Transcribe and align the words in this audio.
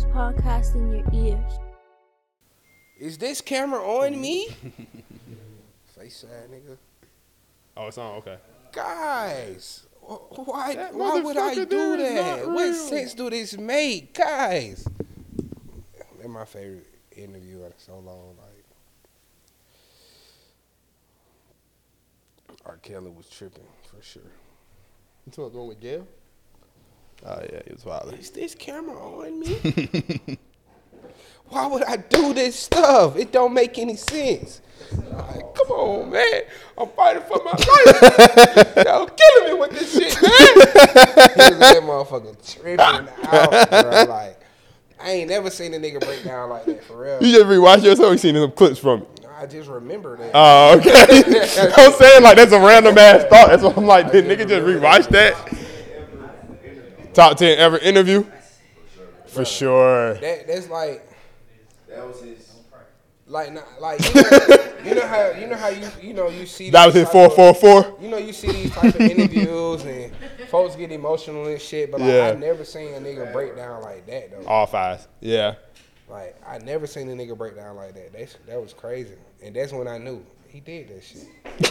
dopest 0.00 0.12
podcast 0.12 0.74
in 0.74 0.90
your 0.90 1.04
ears. 1.12 1.52
Is 2.98 3.18
this 3.18 3.40
camera 3.40 3.80
on 3.80 4.20
me? 4.20 4.48
Face 5.98 6.16
sad 6.28 6.50
nigga. 6.50 6.76
Oh, 7.76 7.86
it's 7.86 7.98
on. 7.98 8.16
Okay. 8.16 8.36
Guys, 8.72 9.86
why 10.00 10.74
That 10.74 10.94
why 10.94 11.20
would 11.20 11.36
I 11.36 11.54
do 11.54 11.96
that? 11.96 12.48
What 12.48 12.74
sense 12.74 13.14
do 13.14 13.30
this 13.30 13.56
make, 13.56 14.14
guys? 14.14 14.86
They're 16.18 16.28
my 16.28 16.44
favorite 16.44 16.86
interview 17.16 17.64
in 17.64 17.72
so 17.78 17.94
long. 17.94 18.36
Like, 18.38 18.64
R. 22.66 22.76
Kelly 22.82 23.10
was 23.10 23.28
tripping 23.28 23.64
for 23.84 24.02
sure. 24.02 24.22
You 25.26 25.32
talking 25.32 25.54
about 25.56 25.68
with 25.68 25.80
Gayle? 25.80 26.06
Oh 27.24 27.40
yeah, 27.52 27.60
he 27.66 27.72
was 27.72 27.84
wild. 27.84 28.14
Is 28.18 28.30
this 28.30 28.54
camera 28.54 28.96
on 28.96 29.40
me? 29.40 30.38
Why 31.48 31.66
would 31.66 31.82
I 31.84 31.96
do 31.96 32.32
this 32.32 32.56
stuff? 32.56 33.16
It 33.16 33.32
don't 33.32 33.52
make 33.52 33.78
any 33.78 33.96
sense. 33.96 34.60
Like, 34.92 35.54
come 35.54 35.70
on, 35.70 36.10
man. 36.10 36.42
I'm 36.78 36.88
fighting 36.90 37.22
for 37.22 37.42
my 37.44 37.50
life. 37.50 38.76
Y'all 38.86 39.06
killing 39.06 39.52
me 39.52 39.60
with 39.60 39.70
this 39.70 39.92
shit, 39.92 40.22
man. 40.22 41.58
That 41.58 41.80
motherfucker 41.82 42.54
tripping 42.54 42.80
out, 42.80 43.70
bro. 43.70 44.04
Like, 44.14 44.40
I 45.00 45.10
ain't 45.12 45.28
never 45.28 45.50
seen 45.50 45.74
a 45.74 45.78
nigga 45.78 46.00
break 46.00 46.24
down 46.24 46.50
like 46.50 46.64
that 46.66 46.84
for 46.84 47.02
real. 47.02 47.22
You 47.22 47.32
just 47.32 47.46
rewatch 47.46 47.82
yourself. 47.82 48.12
You 48.12 48.18
seen 48.18 48.34
some 48.34 48.52
clips 48.52 48.78
from 48.78 49.02
it. 49.02 49.26
I 49.38 49.46
just 49.46 49.68
remember 49.70 50.16
that. 50.18 50.32
Oh, 50.34 50.76
okay. 50.78 51.72
I'm 51.82 51.92
saying 51.92 52.22
like 52.22 52.36
that's 52.36 52.52
a 52.52 52.60
random 52.60 52.98
ass 52.98 53.24
thought. 53.24 53.48
That's 53.48 53.62
what 53.62 53.76
I'm 53.76 53.86
like. 53.86 54.12
Did 54.12 54.26
nigga 54.26 54.46
just 54.46 54.66
rewatch 54.66 55.08
that? 55.08 55.34
Top 57.20 57.36
ten 57.36 57.58
ever 57.58 57.76
interview? 57.76 58.24
For 59.26 59.44
sure. 59.44 60.14
that 60.14 60.46
that's 60.46 60.70
like 60.70 61.06
That 61.86 62.06
was 62.08 62.22
his. 62.22 62.50
like 63.26 63.52
not, 63.52 63.64
like 63.78 64.00
you 64.14 64.22
know, 64.22 64.30
you 64.86 64.94
know 64.94 65.06
how 65.06 65.30
you 65.32 65.46
know 65.46 65.56
how 65.56 65.68
you 65.68 65.86
you 66.00 66.14
know 66.14 66.28
you 66.30 66.46
see 66.46 66.70
That 66.70 66.86
was 66.86 66.94
these 66.94 67.02
his 67.02 67.08
type 67.12 67.12
four 67.32 67.46
of- 67.48 67.58
four 67.58 67.82
four. 67.82 67.98
You 68.00 68.08
know, 68.08 68.16
you 68.16 68.32
see 68.32 68.50
these 68.50 68.70
type 68.70 68.94
of 68.94 69.02
interviews 69.02 69.84
and 69.84 70.10
folks 70.48 70.76
get 70.76 70.92
emotional 70.92 71.46
and 71.46 71.60
shit, 71.60 71.90
but 71.90 72.00
like 72.00 72.08
Yeah. 72.10 72.32
I 72.34 72.36
never 72.36 72.64
seen 72.64 72.94
a 72.94 72.98
nigga 72.98 73.30
break 73.34 73.54
down 73.54 73.82
like 73.82 74.06
that 74.06 74.30
though. 74.30 74.46
All 74.48 74.64
fives. 74.64 75.06
Yeah. 75.20 75.56
Like 76.08 76.40
I 76.48 76.56
never 76.56 76.86
seen 76.86 77.06
a 77.10 77.12
nigga 77.12 77.36
break 77.36 77.54
down 77.54 77.76
like 77.76 77.92
that. 77.96 78.14
That's 78.14 78.38
that 78.46 78.58
was 78.58 78.72
crazy, 78.72 79.12
and 79.42 79.54
that's 79.54 79.72
when 79.74 79.88
I 79.88 79.98
knew 79.98 80.24
he 80.48 80.60
did 80.60 80.88
that 80.88 81.04
shit. 81.04 81.28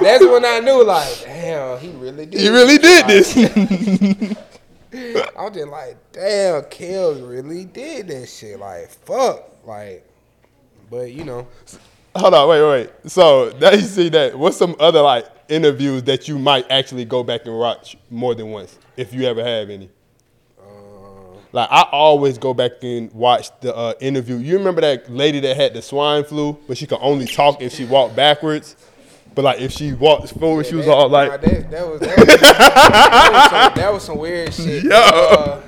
that's 0.00 0.24
when 0.24 0.44
I 0.44 0.60
knew, 0.60 0.82
like, 0.84 1.26
damn, 1.40 1.78
he 1.78 1.88
really 1.90 2.26
did. 2.26 2.40
He 2.40 2.48
really 2.48 2.78
did 2.78 3.06
this. 3.06 3.36
I 5.36 5.42
was 5.42 5.52
just 5.54 5.68
like, 5.68 5.96
damn, 6.12 6.64
Kells 6.64 7.20
really 7.20 7.64
did 7.64 8.08
this 8.08 8.38
shit. 8.38 8.58
Like, 8.58 8.88
fuck, 8.90 9.50
like, 9.64 10.06
but 10.90 11.12
you 11.12 11.24
know, 11.24 11.46
Hold 12.16 12.34
on, 12.34 12.48
wait, 12.48 12.62
wait. 12.62 12.90
So 13.06 13.56
now 13.60 13.70
you 13.70 13.82
see 13.82 14.08
that. 14.08 14.36
What's 14.36 14.56
some 14.56 14.74
other 14.80 15.00
like 15.00 15.26
interviews 15.48 16.02
that 16.04 16.26
you 16.26 16.38
might 16.38 16.68
actually 16.70 17.04
go 17.04 17.22
back 17.22 17.46
and 17.46 17.56
watch 17.56 17.96
more 18.10 18.34
than 18.34 18.50
once, 18.50 18.76
if 18.96 19.14
you 19.14 19.24
ever 19.24 19.44
have 19.44 19.70
any? 19.70 19.88
uh, 20.60 20.64
Like 21.52 21.68
I 21.70 21.82
always 21.92 22.36
go 22.36 22.52
back 22.52 22.72
and 22.82 23.12
watch 23.12 23.50
the 23.60 23.74
uh, 23.74 23.94
interview. 24.00 24.38
You 24.38 24.58
remember 24.58 24.80
that 24.80 25.08
lady 25.08 25.38
that 25.40 25.56
had 25.56 25.72
the 25.72 25.82
swine 25.82 26.24
flu, 26.24 26.58
but 26.66 26.76
she 26.76 26.86
could 26.88 26.98
only 27.00 27.26
talk 27.26 27.62
if 27.62 27.74
she 27.74 27.84
walked 27.84 28.16
backwards. 28.16 28.74
But 29.34 29.44
like 29.44 29.60
if 29.60 29.70
she 29.72 29.92
walked 29.92 30.30
forward, 30.38 30.66
she 30.66 30.74
was 30.74 30.86
that, 30.86 30.92
all 30.92 31.08
nah, 31.08 31.18
like, 31.18 31.40
that, 31.40 31.70
that 31.70 31.88
was 31.88 32.00
that 32.00 32.18
was, 32.18 32.26
that, 32.26 33.30
was 33.32 33.50
some, 33.50 33.74
that 33.74 33.92
was 33.92 34.02
some 34.04 34.18
weird 34.18 34.52
shit. 34.52 34.84
"Yo, 34.84 34.90
Uh, 34.90 35.62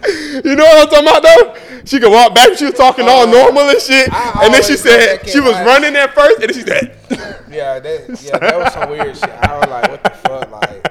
you 0.45 0.57
know 0.57 0.65
what 0.65 0.89
I'm 0.89 0.89
talking 0.89 1.09
about 1.09 1.23
though?" 1.23 1.55
She 1.85 1.99
could 2.01 2.11
walk 2.11 2.35
back. 2.35 2.57
She 2.59 2.65
was 2.65 2.75
talking 2.75 3.09
all 3.09 3.23
Uh, 3.23 3.31
normal 3.31 3.63
and 3.71 3.81
shit. 3.81 4.13
I 4.13 4.45
And 4.45 4.55
then 4.55 4.63
she 4.65 4.77
said 4.77 5.29
she 5.29 5.41
was 5.41 5.53
watch- 5.53 5.67
running 5.67 5.97
at 5.97 6.13
first, 6.15 6.41
and 6.41 6.49
then 6.53 6.55
she 6.55 6.63
said, 6.69 6.97
Yeah, 7.51 7.79
that 7.79 8.21
yeah, 8.23 8.39
that 8.39 8.59
was 8.59 8.73
some 8.73 8.91
weird 8.91 9.17
shit. 9.17 9.31
I 9.31 9.59
was 9.59 9.69
like, 9.69 9.91
what 9.91 10.03
the 10.05 10.11
fuck, 10.11 10.51
like 10.51 10.83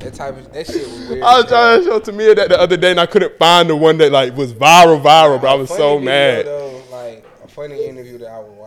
that 0.00 0.14
type 0.14 0.36
of 0.38 0.52
that 0.52 0.66
shit 0.66 0.86
was 0.88 1.08
weird. 1.08 1.22
I 1.22 1.36
was 1.38 1.46
trying 1.46 1.80
to 1.80 1.84
show 1.86 2.00
Tamia 2.00 2.36
that 2.36 2.48
the 2.50 2.58
other 2.60 2.76
day, 2.76 2.90
and 2.92 3.00
I 3.00 3.06
couldn't 3.06 3.36
find 3.38 3.68
the 3.68 3.76
one 3.76 3.98
that 3.98 4.12
like 4.12 4.36
was 4.36 4.52
viral, 4.54 5.00
viral. 5.02 5.40
But 5.40 5.50
I 5.50 5.54
was 5.54 5.68
so 5.70 5.98
mad. 5.98 6.46
Though, 6.46 6.82
like 6.90 7.24
a 7.44 7.48
funny 7.48 7.84
interview 7.84 8.18
that 8.18 8.28
I 8.28 8.38
again. 8.38 8.59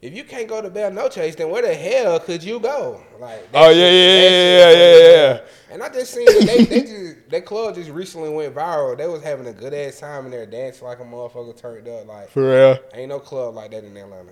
If 0.00 0.14
you 0.14 0.22
can't 0.22 0.48
go 0.48 0.62
to 0.62 0.70
Bell 0.70 0.92
No 0.92 1.08
Chase, 1.08 1.34
then 1.34 1.50
where 1.50 1.62
the 1.62 1.74
hell 1.74 2.20
could 2.20 2.42
you 2.42 2.60
go? 2.60 3.02
Like, 3.18 3.48
Oh, 3.52 3.70
yeah, 3.70 3.90
yeah, 3.90 3.90
yeah, 3.90 4.30
yeah, 4.30 4.70
yeah, 4.70 5.10
yeah. 5.10 5.40
And 5.72 5.82
I 5.82 5.88
just 5.88 6.14
seen 6.14 6.24
that 6.24 6.46
they, 6.46 6.64
they 6.64 6.80
just 6.86 7.30
that 7.30 7.44
club 7.44 7.74
just 7.74 7.90
recently 7.90 8.30
went 8.30 8.54
viral. 8.54 8.96
They 8.96 9.08
was 9.08 9.22
having 9.22 9.48
a 9.48 9.52
good 9.52 9.74
ass 9.74 9.98
time 9.98 10.26
in 10.26 10.30
there, 10.30 10.46
dancing 10.46 10.86
like 10.86 11.00
a 11.00 11.04
motherfucker 11.04 11.56
turned 11.56 11.88
up. 11.88 12.06
Like, 12.06 12.30
For 12.30 12.48
real. 12.48 12.78
ain't 12.94 13.08
no 13.08 13.18
club 13.18 13.54
like 13.56 13.72
that 13.72 13.82
in 13.82 13.96
Atlanta. 13.96 14.30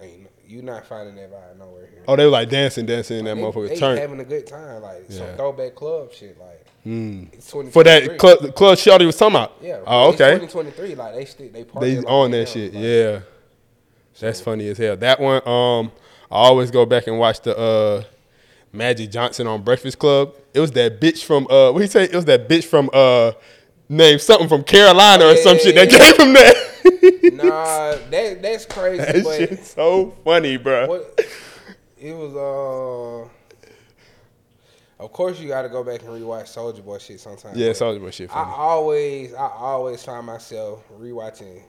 Ain't 0.00 0.22
no, 0.22 0.28
you 0.46 0.62
not 0.62 0.86
finding 0.86 1.16
that 1.16 1.32
vibe 1.32 1.58
nowhere 1.58 1.86
here. 1.86 2.04
Oh, 2.06 2.14
they 2.14 2.24
were 2.24 2.30
like 2.30 2.48
dancing, 2.48 2.86
dancing, 2.86 3.18
and 3.18 3.26
that 3.26 3.36
motherfucker 3.36 3.70
they 3.70 3.76
turned. 3.76 3.98
having 3.98 4.20
a 4.20 4.24
good 4.24 4.46
time, 4.46 4.80
like 4.80 5.10
some 5.10 5.26
throwback 5.34 5.74
club 5.74 6.12
shit, 6.12 6.38
like 6.38 6.64
mm. 6.86 7.32
it's 7.32 7.50
For 7.72 7.82
that 7.82 8.16
club, 8.16 8.54
club 8.54 8.78
Shorty 8.78 9.06
was 9.06 9.16
talking 9.16 9.34
about. 9.34 9.56
Yeah. 9.60 9.80
Oh, 9.84 10.10
okay. 10.10 10.38
2023, 10.38 10.94
like 10.94 11.14
they 11.16 11.24
still 11.24 11.48
they 11.48 11.64
party 11.64 11.96
They 11.96 12.04
on 12.04 12.30
that 12.30 12.48
shit. 12.48 12.74
like- 12.74 13.24
Yeah. 14.20 14.28
That's 14.28 14.40
funny 14.40 14.68
as 14.68 14.78
hell. 14.78 14.96
That 14.96 15.20
one, 15.20 15.46
um, 15.46 15.92
I 16.30 16.36
always 16.36 16.70
go 16.70 16.84
back 16.86 17.06
and 17.06 17.18
watch 17.18 17.40
the 17.40 17.56
uh 17.56 18.02
Magic 18.72 19.10
Johnson 19.10 19.46
on 19.46 19.62
Breakfast 19.62 19.98
Club. 19.98 20.34
It 20.52 20.60
was 20.60 20.72
that 20.72 21.00
bitch 21.00 21.24
from 21.24 21.46
uh 21.50 21.72
what 21.72 21.80
he 21.82 21.88
say? 21.88 22.04
It 22.04 22.14
was 22.14 22.26
that 22.26 22.48
bitch 22.48 22.64
from 22.64 22.90
uh 22.92 23.32
named 23.88 24.20
something 24.20 24.48
from 24.48 24.62
Carolina 24.64 25.24
or 25.26 25.32
Yeah, 25.32 25.42
some 25.42 25.56
yeah, 25.56 25.62
shit 25.62 25.74
that 25.76 25.92
yeah. 25.92 25.98
came 25.98 26.14
from 26.14 26.32
that. 26.34 26.64
Nah, 27.34 28.10
that 28.10 28.42
that's 28.42 28.66
crazy. 28.66 28.98
that 28.98 29.24
but 29.24 29.36
shit's 29.38 29.70
so 29.70 30.10
funny, 30.24 30.56
bro. 30.56 30.86
what 30.86 31.20
it 31.96 32.12
was 32.14 32.34
uh 32.34 33.28
of 35.02 35.12
course 35.12 35.38
you 35.38 35.46
gotta 35.48 35.68
go 35.68 35.84
back 35.84 36.00
and 36.02 36.10
rewatch 36.10 36.52
Soulja 36.54 36.84
Boy 36.84 36.98
shit 36.98 37.20
sometimes. 37.20 37.56
Yeah, 37.56 37.70
Soulja 37.70 38.00
Boy 38.00 38.10
shit 38.10 38.34
I 38.34 38.42
always 38.44 39.32
I 39.34 39.46
always 39.48 40.02
find 40.04 40.26
myself 40.26 40.82
rewatching 41.00 41.62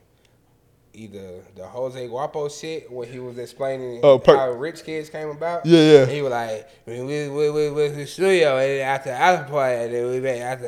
either 1.03 1.41
the 1.55 1.65
Jose 1.65 2.07
Guapo 2.07 2.49
shit 2.49 2.91
when 2.91 3.11
he 3.11 3.19
was 3.19 3.37
explaining 3.37 4.01
Oh, 4.03 4.19
per- 4.19 4.35
how 4.35 4.51
rich 4.51 4.83
kids 4.83 5.09
came 5.09 5.29
about. 5.29 5.65
Yeah, 5.65 5.79
yeah. 5.79 6.01
And 6.03 6.11
he 6.11 6.21
was 6.21 6.31
like, 6.31 6.67
we 6.85 7.01
we 7.01 7.29
we 7.29 7.49
we 7.51 7.69
was 7.71 7.91
in 7.93 7.99
the 7.99 8.05
studio 8.07 8.57
and 8.57 8.81
after 8.81 9.09
after 9.11 9.49
party 9.49 9.75
and 9.85 9.93
then 9.93 10.09
we 10.11 10.19
back 10.19 10.39
after 10.39 10.67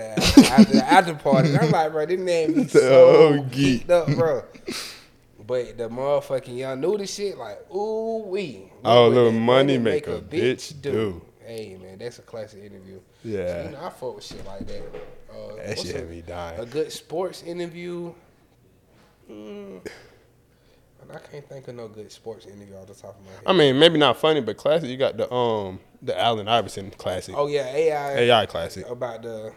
after 0.54 0.78
after 0.80 1.14
party. 1.30 1.50
And 1.50 1.58
I'm 1.60 1.72
like, 1.72 1.92
bro, 1.92 2.06
this 2.06 2.20
name 2.20 2.54
be 2.54 2.68
so 2.70 2.80
Oh, 2.82 3.34
geeked 3.44 3.52
geek. 3.52 3.90
up, 3.90 4.08
bro. 4.16 4.44
But 5.46 5.78
the 5.78 5.90
motherfucking 5.90 6.58
young 6.58 6.80
knew 6.80 6.98
the 6.98 7.08
shit 7.08 7.38
like, 7.38 7.60
ooh 7.74 8.24
wee. 8.28 8.72
Oh, 8.86 9.08
little 9.10 9.32
money 9.32 9.78
make 9.78 10.08
a 10.08 10.20
bitch 10.22 10.80
do. 10.82 11.22
Hey 11.46 11.78
man, 11.82 11.98
that's 11.98 12.20
a 12.20 12.22
classic 12.22 12.64
interview. 12.64 13.00
Yeah. 13.24 13.48
So, 13.48 13.64
you 13.66 13.72
know, 13.72 13.86
I 13.86 13.90
fuck 13.90 14.16
with 14.16 14.24
shit 14.24 14.46
like 14.46 14.66
that. 14.68 14.82
Uh, 15.30 15.56
That 15.58 15.80
shit 15.80 15.96
a- 15.96 16.06
me 16.06 16.22
dying. 16.22 16.60
A 16.60 16.66
good 16.66 16.92
sports 16.92 17.44
interview. 17.44 18.14
Mm, 19.30 19.86
I 21.14 21.20
can't 21.20 21.48
think 21.48 21.68
of 21.68 21.76
no 21.76 21.88
good 21.88 22.12
sports 22.12 22.46
interview 22.46 22.76
off 22.76 22.88
the 22.88 22.94
top 22.94 23.20
of 23.20 23.26
my 23.26 23.32
head. 23.32 23.42
I 23.46 23.54
mean, 23.54 23.80
maybe 23.80 23.98
not 23.98 24.18
funny, 24.18 24.42
but 24.42 24.58
classic. 24.58 24.90
You 24.90 24.98
got 24.98 25.18
the 25.18 25.32
um 25.34 25.80
the 26.02 26.20
Allen 26.20 26.48
Iverson 26.48 26.92
classic. 26.92 27.36
oh 27.38 27.48
yeah, 27.48 27.66
AI. 27.68 28.14
AI 28.14 28.46
classic. 28.46 28.88
about 28.90 29.22
the 29.22 29.54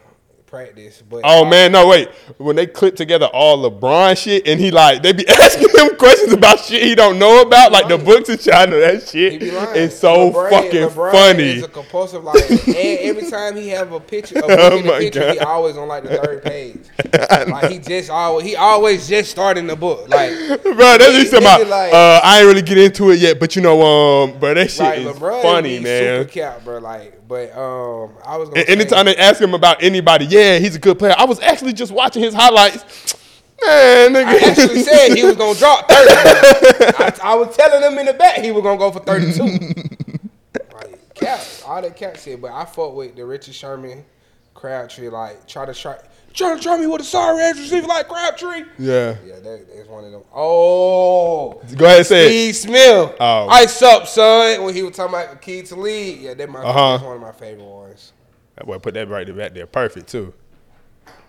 practice, 0.55 1.03
but 1.09 1.21
Oh 1.23 1.43
man, 1.45 1.71
no 1.73 1.87
wait. 1.87 2.09
When 2.37 2.55
they 2.55 2.65
clip 2.65 2.95
together 2.95 3.25
all 3.27 3.69
LeBron 3.69 4.17
shit, 4.17 4.47
and 4.47 4.59
he 4.59 4.71
like 4.71 5.03
they 5.03 5.11
be 5.11 5.27
asking 5.41 5.69
him 5.69 5.95
questions 5.97 6.31
about 6.33 6.59
shit 6.59 6.81
he 6.83 6.95
don't 6.95 7.19
know 7.19 7.41
about, 7.41 7.71
like 7.71 7.87
the 7.89 7.97
books 7.97 8.29
and 8.29 8.39
know 8.71 8.79
that 8.79 9.07
shit 9.07 9.41
is 9.43 9.97
so 9.99 10.31
LeBron- 10.31 10.49
fucking 10.49 10.71
LeBron 10.89 11.11
funny. 11.11 11.43
Is 11.43 11.63
a 11.63 11.67
compulsive 11.67 12.23
like, 12.23 12.49
and 12.49 12.75
every 12.77 13.29
time 13.29 13.55
he 13.55 13.69
have 13.69 13.91
a 13.91 13.99
picture, 13.99 14.39
a 14.39 14.41
book 14.43 14.59
Oh 14.59 14.77
in 14.77 14.85
the 14.85 14.91
my 14.93 14.99
picture, 14.99 15.31
he 15.33 15.39
always 15.39 15.75
on 15.77 15.87
like 15.87 16.03
the 16.03 16.17
third 16.17 16.43
page. 16.45 16.79
like 17.47 17.71
he 17.71 17.79
just 17.79 18.09
always, 18.09 18.45
he 18.45 18.55
always 18.55 19.07
just 19.07 19.29
starting 19.31 19.67
the 19.67 19.75
book. 19.75 20.07
Like, 20.09 20.31
bro, 20.63 20.73
that's 20.77 21.03
Nigga- 21.03 21.21
just 21.21 21.33
about. 21.33 21.67
like- 21.67 21.93
uh, 21.93 22.21
I 22.23 22.39
ain't 22.39 22.47
really 22.47 22.61
get 22.61 22.77
into 22.77 23.11
it 23.11 23.19
yet, 23.19 23.39
but 23.39 23.55
you 23.55 23.61
know, 23.61 23.81
um, 23.81 24.39
bro, 24.39 24.53
that 24.53 24.71
shit 24.71 24.79
like 24.79 24.99
is 24.99 25.05
LeBron 25.17 25.41
funny, 25.41 25.79
man. 25.79 26.21
Super 26.21 26.31
cap, 26.31 26.63
bro. 26.63 26.77
Like, 26.79 27.24
but 27.27 27.55
um, 27.57 28.11
I 28.25 28.37
was 28.37 28.49
gonna 28.49 28.61
anytime 28.67 29.05
they 29.05 29.15
ask 29.15 29.41
him 29.41 29.53
about 29.53 29.81
anybody, 29.81 30.25
yeah, 30.25 30.59
he's 30.59 30.75
a 30.75 30.79
good 30.79 30.99
player. 30.99 31.15
I 31.17 31.25
was 31.25 31.39
actually 31.39 31.73
just 31.73 31.91
watching 31.91 32.21
his 32.21 32.33
highlights. 32.33 33.15
Man, 33.65 34.13
nigga. 34.13 34.25
I 34.25 34.49
actually 34.49 34.83
said 34.83 35.15
he 35.15 35.23
was 35.23 35.35
gonna 35.35 35.57
drop 35.57 35.89
thirty. 35.89 36.11
I, 36.97 37.17
I 37.23 37.35
was 37.35 37.55
telling 37.55 37.81
him 37.81 37.97
in 37.97 38.05
the 38.05 38.13
back 38.13 38.39
he 38.39 38.51
was 38.51 38.63
gonna 38.63 38.77
go 38.77 38.91
for 38.91 38.99
thirty-two. 38.99 39.43
like 40.73 41.15
cap, 41.15 41.41
all 41.65 41.81
that 41.81 41.95
cap 41.95 42.17
shit. 42.17 42.41
But 42.41 42.51
I 42.51 42.65
fought 42.65 42.95
with 42.95 43.15
the 43.15 43.25
Richard 43.25 43.55
Sherman, 43.55 44.05
Crabtree. 44.53 45.09
Like 45.09 45.47
try 45.47 45.65
to 45.65 45.73
try, 45.73 45.97
try 46.35 46.55
to 46.55 46.61
try 46.61 46.77
me 46.77 46.87
with 46.87 47.01
a 47.01 47.03
sorry 47.05 47.41
ass 47.43 47.57
receiver 47.57 47.87
like 47.87 48.07
Crabtree. 48.07 48.63
yeah. 48.77 49.15
Yeah, 49.25 49.39
that, 49.39 49.65
that's 49.75 49.87
one 49.89 50.03
of 50.05 50.11
them. 50.11 50.23
Oh, 50.33 51.61
Go 51.75 51.85
ahead 51.85 51.97
and 51.99 52.05
say 52.05 52.25
it. 52.25 52.53
Steve 52.53 52.55
Smith. 52.71 53.15
Oh. 53.19 53.47
Ice 53.49 53.81
up, 53.81 54.07
son. 54.07 54.63
When 54.63 54.73
he 54.73 54.83
was 54.83 54.95
talking 54.95 55.13
about 55.15 55.31
the 55.31 55.37
key 55.37 55.61
to 55.63 55.75
lead. 55.75 56.19
Yeah, 56.19 56.33
that 56.33 56.49
my 56.49 56.59
Uh-huh. 56.59 56.91
that's 56.91 57.03
one 57.03 57.15
of 57.15 57.21
my 57.21 57.31
favorite 57.31 57.63
ones. 57.65 58.13
That 58.55 58.65
boy 58.67 58.79
put 58.79 58.93
that 58.93 59.09
right 59.09 59.25
there, 59.25 59.35
back 59.35 59.53
there, 59.53 59.65
perfect 59.67 60.07
too. 60.09 60.33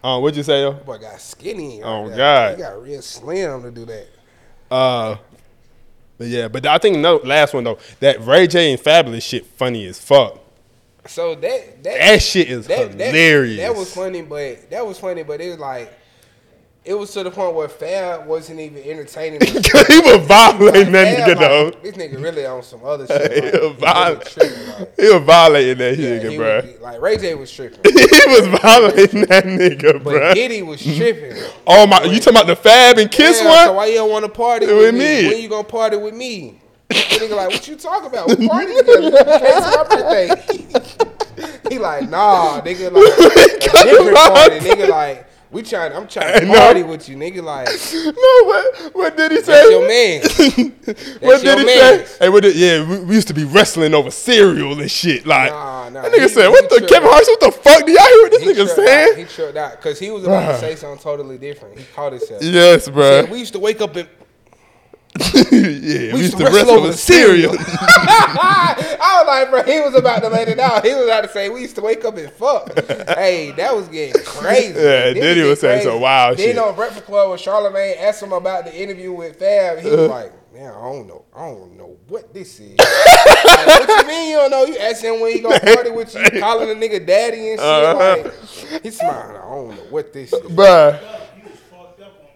Um, 0.04 0.22
what'd 0.22 0.36
you 0.36 0.42
say 0.42 0.60
though? 0.60 0.72
Boy 0.72 0.98
got 0.98 1.20
skinny. 1.20 1.82
Oh, 1.82 2.02
right 2.02 2.08
there. 2.08 2.16
God. 2.16 2.56
He 2.56 2.62
got 2.62 2.82
real 2.82 3.02
slim 3.02 3.62
to 3.62 3.70
do 3.70 3.84
that. 3.86 4.06
Uh, 4.70 5.16
but 6.18 6.26
yeah, 6.28 6.48
but 6.48 6.64
I 6.66 6.78
think 6.78 6.98
no 6.98 7.16
last 7.16 7.54
one 7.54 7.64
though. 7.64 7.78
That 8.00 8.24
Ray 8.24 8.46
J 8.46 8.72
and 8.72 8.80
Fabolous 8.80 9.22
shit 9.22 9.46
funny 9.46 9.86
as 9.86 9.98
fuck. 10.00 10.38
So 11.08 11.34
that 11.34 11.82
that 11.84 11.98
That 11.98 12.22
shit 12.22 12.48
is 12.50 12.66
that, 12.66 12.92
that- 12.98 13.06
hilarious. 13.14 13.58
That, 13.58 13.74
was 13.74 13.92
funny, 13.94 14.22
but 14.22 14.70
that 14.70 14.86
was 14.86 14.98
funny, 14.98 15.22
but 15.22 15.40
it 15.40 15.50
was 15.50 15.58
like 15.58 15.92
it 16.84 16.94
was 16.94 17.10
to 17.14 17.24
the 17.24 17.32
point 17.32 17.52
where 17.56 17.68
Fab 17.68 18.26
wasn't 18.28 18.60
even 18.60 18.80
entertaining. 18.84 19.40
he 19.44 19.48
was 19.54 20.24
violating 20.24 20.92
that 20.92 21.18
nigga 21.18 21.36
though. 21.36 21.64
like, 21.64 21.82
This 21.82 21.96
nigga 21.96 22.22
really 22.22 22.46
on 22.46 22.62
some 22.62 22.84
other 22.84 23.06
shit. 23.08 23.32
he, 23.32 23.50
Like, 23.50 23.52
was 23.52 23.52
he 23.52 23.58
really 23.58 23.74
viol- 23.74 24.16
tripping, 24.20 24.68
like, 24.68 24.96
he 25.00 25.08
was 25.08 25.22
violating 25.24 25.78
that 25.78 25.98
yeah, 25.98 26.08
nigga, 26.10 26.36
bro. 26.36 26.56
was- 26.60 26.80
like 26.80 27.00
Ray 27.00 27.16
J 27.16 27.34
was 27.34 27.50
tripping, 27.52 27.80
he 27.92 28.26
was 28.28 28.46
violating 28.62 29.20
that 29.22 29.44
nigga, 29.46 29.92
but 29.94 30.02
bro. 30.04 30.34
Diddy 30.34 30.62
was 30.62 30.80
tripping. 30.80 31.42
Oh 31.66 31.88
my! 31.88 32.04
You 32.04 32.20
talking 32.20 32.34
about 32.36 32.46
the 32.46 32.54
Fab 32.54 32.98
and 32.98 33.10
Kiss 33.10 33.42
Yeah, 33.42 33.64
So 33.64 33.66
one? 33.68 33.76
why 33.78 33.86
you 33.86 33.94
don't 33.96 34.10
want 34.10 34.24
to 34.24 34.30
party 34.30 34.66
With 34.66 34.76
with, 34.76 34.94
me. 34.94 35.22
me? 35.22 35.26
When 35.28 35.42
you 35.42 35.48
gonna 35.48 35.64
party 35.64 35.96
with 35.96 36.14
me? 36.14 36.60
Nigga 36.88 37.34
like, 37.34 37.48
what 37.48 37.66
you 37.66 37.74
talking 37.74 38.06
about? 38.08 38.28
We 38.38 38.46
party 38.46 38.72
together. 38.76 39.10
To 39.10 39.10
my 39.10 39.86
birthday. 39.90 40.95
He 41.76 41.82
like, 41.82 42.08
nah, 42.08 42.60
nigga, 42.62 42.90
like 42.92 43.60
different 43.60 44.16
party. 44.16 44.58
Nigga 44.60 44.88
like, 44.88 45.26
we 45.50 45.62
trying. 45.62 45.92
I'm 45.92 46.08
trying 46.08 46.40
to 46.40 46.46
No. 46.46 46.54
party 46.58 46.82
with 46.82 47.08
you, 47.08 47.16
nigga. 47.16 47.42
Like, 47.42 47.68
no, 47.94 48.44
what? 48.44 48.94
What 48.94 49.16
did 49.16 49.30
he 49.32 49.40
say? 49.42 49.52
that's 49.52 49.70
your 49.70 49.86
man. 49.88 50.20
what 51.20 51.40
did 51.42 51.58
he 51.60 51.64
mans. 51.64 52.08
say? 52.08 52.16
Hey, 52.20 52.28
what 52.28 52.42
did, 52.42 52.56
yeah, 52.56 52.88
we, 52.88 52.98
we 53.04 53.14
used 53.14 53.28
to 53.28 53.34
be 53.34 53.44
wrestling 53.44 53.94
over 53.94 54.10
cereal 54.10 54.78
and 54.80 54.90
shit. 54.90 55.24
Like 55.26 55.50
Nah, 55.52 55.88
nah, 55.88 56.02
that 56.02 56.12
nigga 56.12 56.22
he- 56.22 56.28
said, 56.28 56.42
he 56.44 56.48
"What 56.50 56.68
the 56.68 56.86
Kevin. 56.88 57.08
Hart? 57.08 57.24
What 57.26 57.40
the 57.40 57.52
fuck? 57.52 57.86
Do 57.86 57.92
y'all 57.92 58.02
hear 58.02 58.22
what 58.22 58.30
this 58.32 58.42
He 58.42 58.48
nigga 58.48 58.54
tripped 58.56 58.70
out. 58.70 58.76
saying?" 58.86 59.16
He 59.18 59.24
tripped 59.24 59.56
out 59.56 59.72
because 59.76 59.98
he 60.00 60.10
was 60.10 60.24
about 60.24 60.52
to 60.52 60.58
say 60.58 60.74
something 60.74 60.98
totally 61.02 61.38
different. 61.38 61.78
He 61.78 61.84
caught 61.94 62.12
himself. 62.12 62.42
Yes, 62.42 62.88
bro. 62.88 63.02
Said, 63.22 63.30
we 63.30 63.38
used 63.38 63.52
to 63.52 63.60
wake 63.60 63.80
up 63.80 63.94
and 63.96 64.08
yeah, 65.52 66.14
we, 66.14 66.20
used 66.20 66.36
to 66.38 66.44
wrestle 66.44 66.70
over 66.70 66.88
the 66.88 66.92
cereal. 66.92 67.54
I 67.58 69.22
was 69.22 69.26
like, 69.26 69.50
bro, 69.50 69.62
he 69.62 69.80
was 69.80 69.94
about 69.94 70.22
to 70.22 70.28
let 70.28 70.48
it 70.48 70.58
out. 70.58 70.84
He 70.84 70.94
was 70.94 71.04
about 71.04 71.22
to 71.22 71.28
say 71.28 71.48
we 71.48 71.62
used 71.62 71.76
to 71.76 71.82
wake 71.82 72.04
up 72.04 72.16
and 72.16 72.30
fuck. 72.32 72.72
hey, 73.16 73.52
that 73.52 73.74
was 73.74 73.88
getting 73.88 74.22
crazy. 74.24 74.74
Yeah, 74.74 75.12
Then 75.12 75.14
Diddy 75.14 75.40
it 75.42 75.44
was 75.44 75.60
saying 75.60 75.84
some 75.84 76.00
wild 76.00 76.38
then 76.38 76.48
shit. 76.48 76.58
on 76.58 76.74
Breakfast 76.74 77.04
Club 77.06 77.30
with 77.30 77.40
Charlamagne 77.40 77.96
asked 77.98 78.22
him 78.22 78.32
about 78.32 78.64
the 78.64 78.76
interview 78.76 79.12
with 79.12 79.38
Fab. 79.38 79.78
He 79.78 79.90
was 79.90 80.10
like, 80.10 80.32
man, 80.52 80.70
I 80.72 80.80
don't 80.80 81.06
know. 81.06 81.24
I 81.34 81.46
don't 81.48 81.76
know 81.76 81.96
what 82.08 82.32
this 82.34 82.60
is. 82.60 82.78
like, 82.78 83.66
what 83.66 83.88
you 83.88 84.06
mean 84.08 84.30
you 84.30 84.36
don't 84.36 84.50
know? 84.50 84.64
You 84.64 84.76
asked 84.78 85.02
him 85.02 85.20
when 85.20 85.32
he 85.32 85.40
gonna 85.40 85.60
party 85.60 85.90
with 85.90 86.14
you, 86.14 86.40
calling 86.40 86.70
a 86.70 86.74
nigga 86.74 87.06
daddy 87.06 87.50
and 87.50 87.60
shit. 87.60 87.66
Uh-huh. 87.66 88.22
Like, 88.24 88.82
he 88.82 88.90
smiled. 88.90 89.36
I 89.36 89.40
don't 89.40 89.68
know 89.70 89.82
what 89.90 90.12
this 90.12 90.32
is, 90.32 90.40
Bruh. 90.42 91.00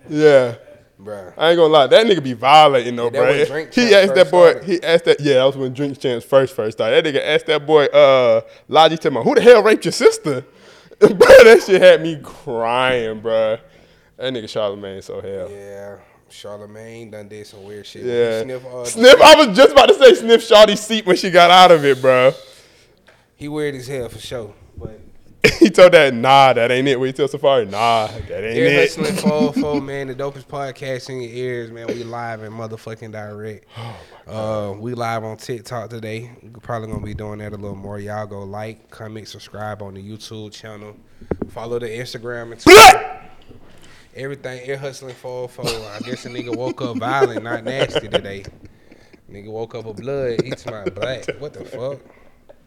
Yeah. 0.08 0.56
Bro. 1.02 1.32
I 1.38 1.50
ain't 1.50 1.56
gonna 1.56 1.72
lie, 1.72 1.86
that 1.86 2.06
nigga 2.06 2.22
be 2.22 2.34
violating 2.34 2.94
though, 2.94 3.10
Yeah, 3.12 3.44
bro. 3.46 3.66
He 3.72 3.94
asked 3.94 4.14
that 4.14 4.30
boy. 4.30 4.50
started. 4.50 4.68
He 4.68 4.82
asked 4.82 5.04
that. 5.06 5.20
Yeah, 5.20 5.34
that 5.34 5.44
was 5.44 5.56
when 5.56 5.72
Drink 5.72 5.98
Champs 5.98 6.26
first 6.26 6.54
first 6.54 6.76
started. 6.76 7.04
That 7.04 7.14
nigga 7.14 7.24
asked 7.24 7.46
that 7.46 7.64
boy, 7.66 7.86
uh, 7.86 8.42
Logic, 8.68 9.00
to 9.00 9.10
me, 9.10 9.22
who 9.22 9.34
the 9.34 9.40
hell 9.40 9.62
raped 9.62 9.84
your 9.86 9.92
sister? 9.92 10.44
bro, 10.98 11.08
that 11.08 11.62
shit 11.66 11.80
had 11.80 12.02
me 12.02 12.20
crying, 12.22 13.20
bro. 13.20 13.56
That 14.18 14.34
nigga 14.34 14.44
Charlamagne 14.44 15.02
so 15.02 15.22
hell. 15.22 15.50
Yeah, 15.50 15.96
Charlamagne 16.30 17.10
done 17.10 17.28
did 17.28 17.46
some 17.46 17.64
weird 17.64 17.86
shit. 17.86 18.04
Yeah. 18.04 18.42
Sniff, 18.42 18.66
uh, 18.66 18.84
Sniff, 18.84 19.20
I 19.22 19.34
was 19.46 19.56
just 19.56 19.72
about 19.72 19.86
to 19.86 19.94
say 19.94 20.14
Sniff 20.14 20.42
Shawty's 20.46 20.80
seat 20.80 21.06
when 21.06 21.16
she 21.16 21.30
got 21.30 21.50
out 21.50 21.70
of 21.70 21.82
it, 21.86 22.02
bro. 22.02 22.34
He 23.36 23.48
weird 23.48 23.74
as 23.74 23.86
hell 23.86 24.10
for 24.10 24.18
sure. 24.18 24.52
He 25.58 25.70
told 25.70 25.92
that, 25.92 26.12
nah, 26.14 26.52
that 26.54 26.70
ain't 26.70 26.88
it. 26.88 26.98
When 26.98 27.06
he 27.08 27.12
tell 27.12 27.28
Safaree, 27.28 27.68
nah, 27.70 28.06
that 28.06 28.44
ain't 28.44 28.56
Ear 28.58 28.66
it. 28.66 28.80
hustling 28.92 29.14
four 29.16 29.52
four 29.60 29.80
man, 29.80 30.08
the 30.08 30.14
dopest 30.14 30.46
podcast 30.46 31.08
in 31.10 31.20
your 31.20 31.30
ears, 31.32 31.70
man. 31.70 31.86
We 31.86 32.02
live 32.04 32.42
and 32.42 32.54
motherfucking 32.54 33.12
direct. 33.12 33.66
Oh 33.76 33.96
Uh, 34.26 34.72
we 34.78 34.94
live 34.94 35.24
on 35.24 35.36
TikTok 35.36 35.90
today. 35.90 36.30
We're 36.42 36.60
probably 36.60 36.88
gonna 36.88 37.04
be 37.04 37.14
doing 37.14 37.38
that 37.40 37.52
a 37.52 37.56
little 37.56 37.76
more. 37.76 37.98
Y'all 37.98 38.26
go 38.26 38.42
like, 38.42 38.90
comment, 38.90 39.28
subscribe 39.28 39.82
on 39.82 39.94
the 39.94 40.02
YouTube 40.02 40.52
channel. 40.52 40.94
Follow 41.48 41.78
the 41.78 41.88
Instagram 41.88 42.52
and 42.52 42.60
Twitter. 42.60 43.20
Everything 44.14 44.66
ear 44.68 44.76
hustling 44.76 45.14
four 45.14 45.48
four. 45.48 45.64
I 45.66 46.00
guess 46.04 46.24
a 46.26 46.30
nigga 46.30 46.54
woke 46.56 46.82
up 46.82 46.96
violent, 46.98 47.42
not 47.44 47.64
nasty 47.64 48.08
today. 48.08 48.44
Nigga 49.30 49.50
woke 49.50 49.74
up 49.74 49.84
with 49.84 49.98
blood. 49.98 50.42
He's 50.42 50.66
my 50.66 50.84
black. 50.84 51.24
What 51.38 51.52
the 51.54 51.64
fuck? 51.64 51.98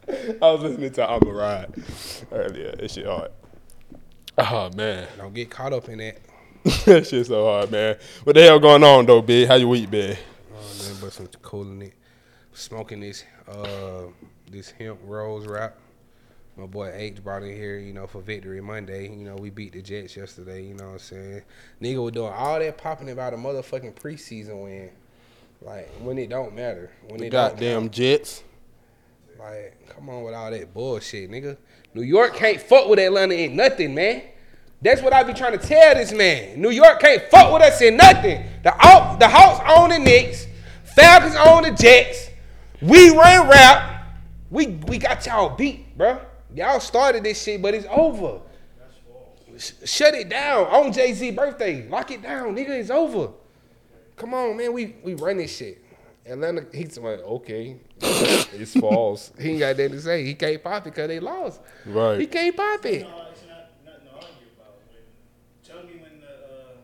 I 0.08 0.50
was 0.52 0.62
listening 0.62 0.92
to 0.92 1.10
I'm 1.10 1.22
a 1.26 1.32
Ride 1.32 1.74
earlier. 2.30 2.72
That 2.76 2.90
shit 2.90 3.06
hard. 3.06 3.30
Oh, 4.36 4.70
man. 4.76 5.06
Don't 5.16 5.34
get 5.34 5.50
caught 5.50 5.72
up 5.72 5.88
in 5.88 5.98
that. 5.98 6.18
that 6.86 7.06
shit 7.06 7.26
so 7.26 7.44
hard, 7.44 7.70
man. 7.70 7.96
What 8.24 8.34
the 8.34 8.42
hell 8.42 8.58
going 8.58 8.82
on, 8.84 9.06
though, 9.06 9.22
big? 9.22 9.48
How 9.48 9.54
your 9.54 9.68
week 9.68 9.90
been? 9.90 10.16
Oh, 10.52 10.56
nothing 10.56 10.96
but 11.00 11.12
some 11.12 11.26
cooling 11.42 11.82
it. 11.82 11.94
Smoking 12.52 13.00
this 13.00 13.24
uh 13.48 14.04
this 14.50 14.70
hemp 14.70 15.00
rose 15.04 15.46
wrap. 15.46 15.76
My 16.56 16.66
boy 16.66 16.92
H 16.94 17.22
brought 17.22 17.42
in 17.42 17.56
here, 17.56 17.78
you 17.78 17.92
know, 17.92 18.06
for 18.06 18.20
Victory 18.20 18.60
Monday. 18.60 19.08
You 19.08 19.24
know, 19.24 19.34
we 19.34 19.50
beat 19.50 19.72
the 19.72 19.82
Jets 19.82 20.16
yesterday, 20.16 20.64
you 20.64 20.74
know 20.74 20.84
what 20.84 20.92
I'm 20.92 20.98
saying? 21.00 21.42
Nigga 21.82 22.02
was 22.02 22.12
doing 22.12 22.32
all 22.32 22.60
that 22.60 22.78
popping 22.78 23.10
about 23.10 23.34
a 23.34 23.36
motherfucking 23.36 23.94
preseason 23.94 24.62
win. 24.62 24.90
Like, 25.60 25.88
when 26.00 26.16
it 26.18 26.28
don't 26.30 26.54
matter. 26.54 26.92
When 27.08 27.18
The 27.18 27.26
it 27.26 27.30
don't 27.30 27.50
goddamn. 27.50 27.90
Jets. 27.90 28.44
Like, 29.44 29.88
come 29.94 30.08
on 30.08 30.22
with 30.22 30.32
all 30.32 30.50
that 30.50 30.72
bullshit, 30.72 31.30
nigga. 31.30 31.58
New 31.92 32.00
York 32.00 32.34
can't 32.34 32.58
fuck 32.58 32.88
with 32.88 32.98
Atlanta 32.98 33.34
in 33.34 33.54
nothing, 33.54 33.94
man. 33.94 34.22
That's 34.80 35.02
what 35.02 35.12
I 35.12 35.22
be 35.22 35.34
trying 35.34 35.58
to 35.58 35.66
tell 35.66 35.94
this 35.94 36.12
man. 36.12 36.58
New 36.58 36.70
York 36.70 36.98
can't 36.98 37.22
fuck 37.24 37.52
with 37.52 37.60
us 37.60 37.82
in 37.82 37.98
nothing. 37.98 38.42
The 38.62 38.70
the 39.20 39.28
Hawks 39.28 39.62
own 39.76 39.90
the 39.90 39.98
Knicks. 39.98 40.46
Falcons 40.96 41.36
own 41.36 41.64
the 41.64 41.72
Jets. 41.72 42.30
We 42.80 43.10
run 43.10 43.48
rap. 43.48 44.06
We 44.50 44.68
we 44.88 44.96
got 44.96 45.26
y'all 45.26 45.54
beat, 45.54 45.96
bro. 45.98 46.20
Y'all 46.54 46.80
started 46.80 47.22
this 47.22 47.42
shit, 47.42 47.60
but 47.60 47.74
it's 47.74 47.86
over. 47.90 48.40
Shut 49.84 50.14
it 50.14 50.30
down 50.30 50.66
on 50.68 50.90
Jay 50.90 51.12
Z 51.12 51.32
birthday. 51.32 51.86
Lock 51.86 52.10
it 52.10 52.22
down, 52.22 52.56
nigga. 52.56 52.70
It's 52.70 52.88
over. 52.88 53.28
Come 54.16 54.32
on, 54.32 54.56
man. 54.56 54.72
We 54.72 54.96
we 55.02 55.12
run 55.12 55.36
this 55.36 55.54
shit. 55.54 55.83
Atlanta, 56.26 56.64
he's 56.72 56.96
like, 56.98 57.20
okay, 57.20 57.76
it's 58.00 58.72
false. 58.78 59.30
he 59.38 59.50
ain't 59.50 59.58
got 59.60 59.76
nothing 59.76 59.92
to 59.92 60.00
say. 60.00 60.24
He 60.24 60.34
can't 60.34 60.62
pop 60.62 60.86
it 60.86 60.94
because 60.94 61.08
they 61.08 61.20
lost. 61.20 61.60
Right. 61.84 62.18
He 62.20 62.26
can't 62.26 62.56
pop 62.56 62.84
it. 62.86 63.02
No, 63.02 63.26
it's 63.30 63.42
not 63.46 63.70
nothing 63.84 64.06
to 64.06 64.14
argue 64.14 64.28
about. 64.56 64.78
When, 64.88 65.02
tell 65.62 65.82
me 65.84 66.00
when 66.00 66.20
the 66.20 66.26
uh, 66.26 66.76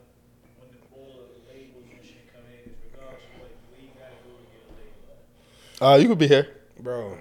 when 0.58 0.68
the 0.72 0.78
all 0.94 1.22
the 1.32 1.52
labels 1.52 1.84
and 1.90 2.04
shit 2.04 2.30
come 2.32 2.42
in, 2.52 2.70
it's 2.70 2.78
regardless 2.92 3.22
of 3.24 3.40
what, 3.40 3.50
what 3.70 3.80
you 3.82 3.88
gotta 3.96 4.20
do 4.22 4.30
to 4.36 4.44
get 4.52 5.80
a 5.80 5.88
label. 5.88 5.94
Uh, 5.94 5.96
you 6.02 6.08
could 6.08 6.18
be 6.18 6.28
here. 6.28 6.48
Bro, 6.78 7.08
Well, 7.08 7.18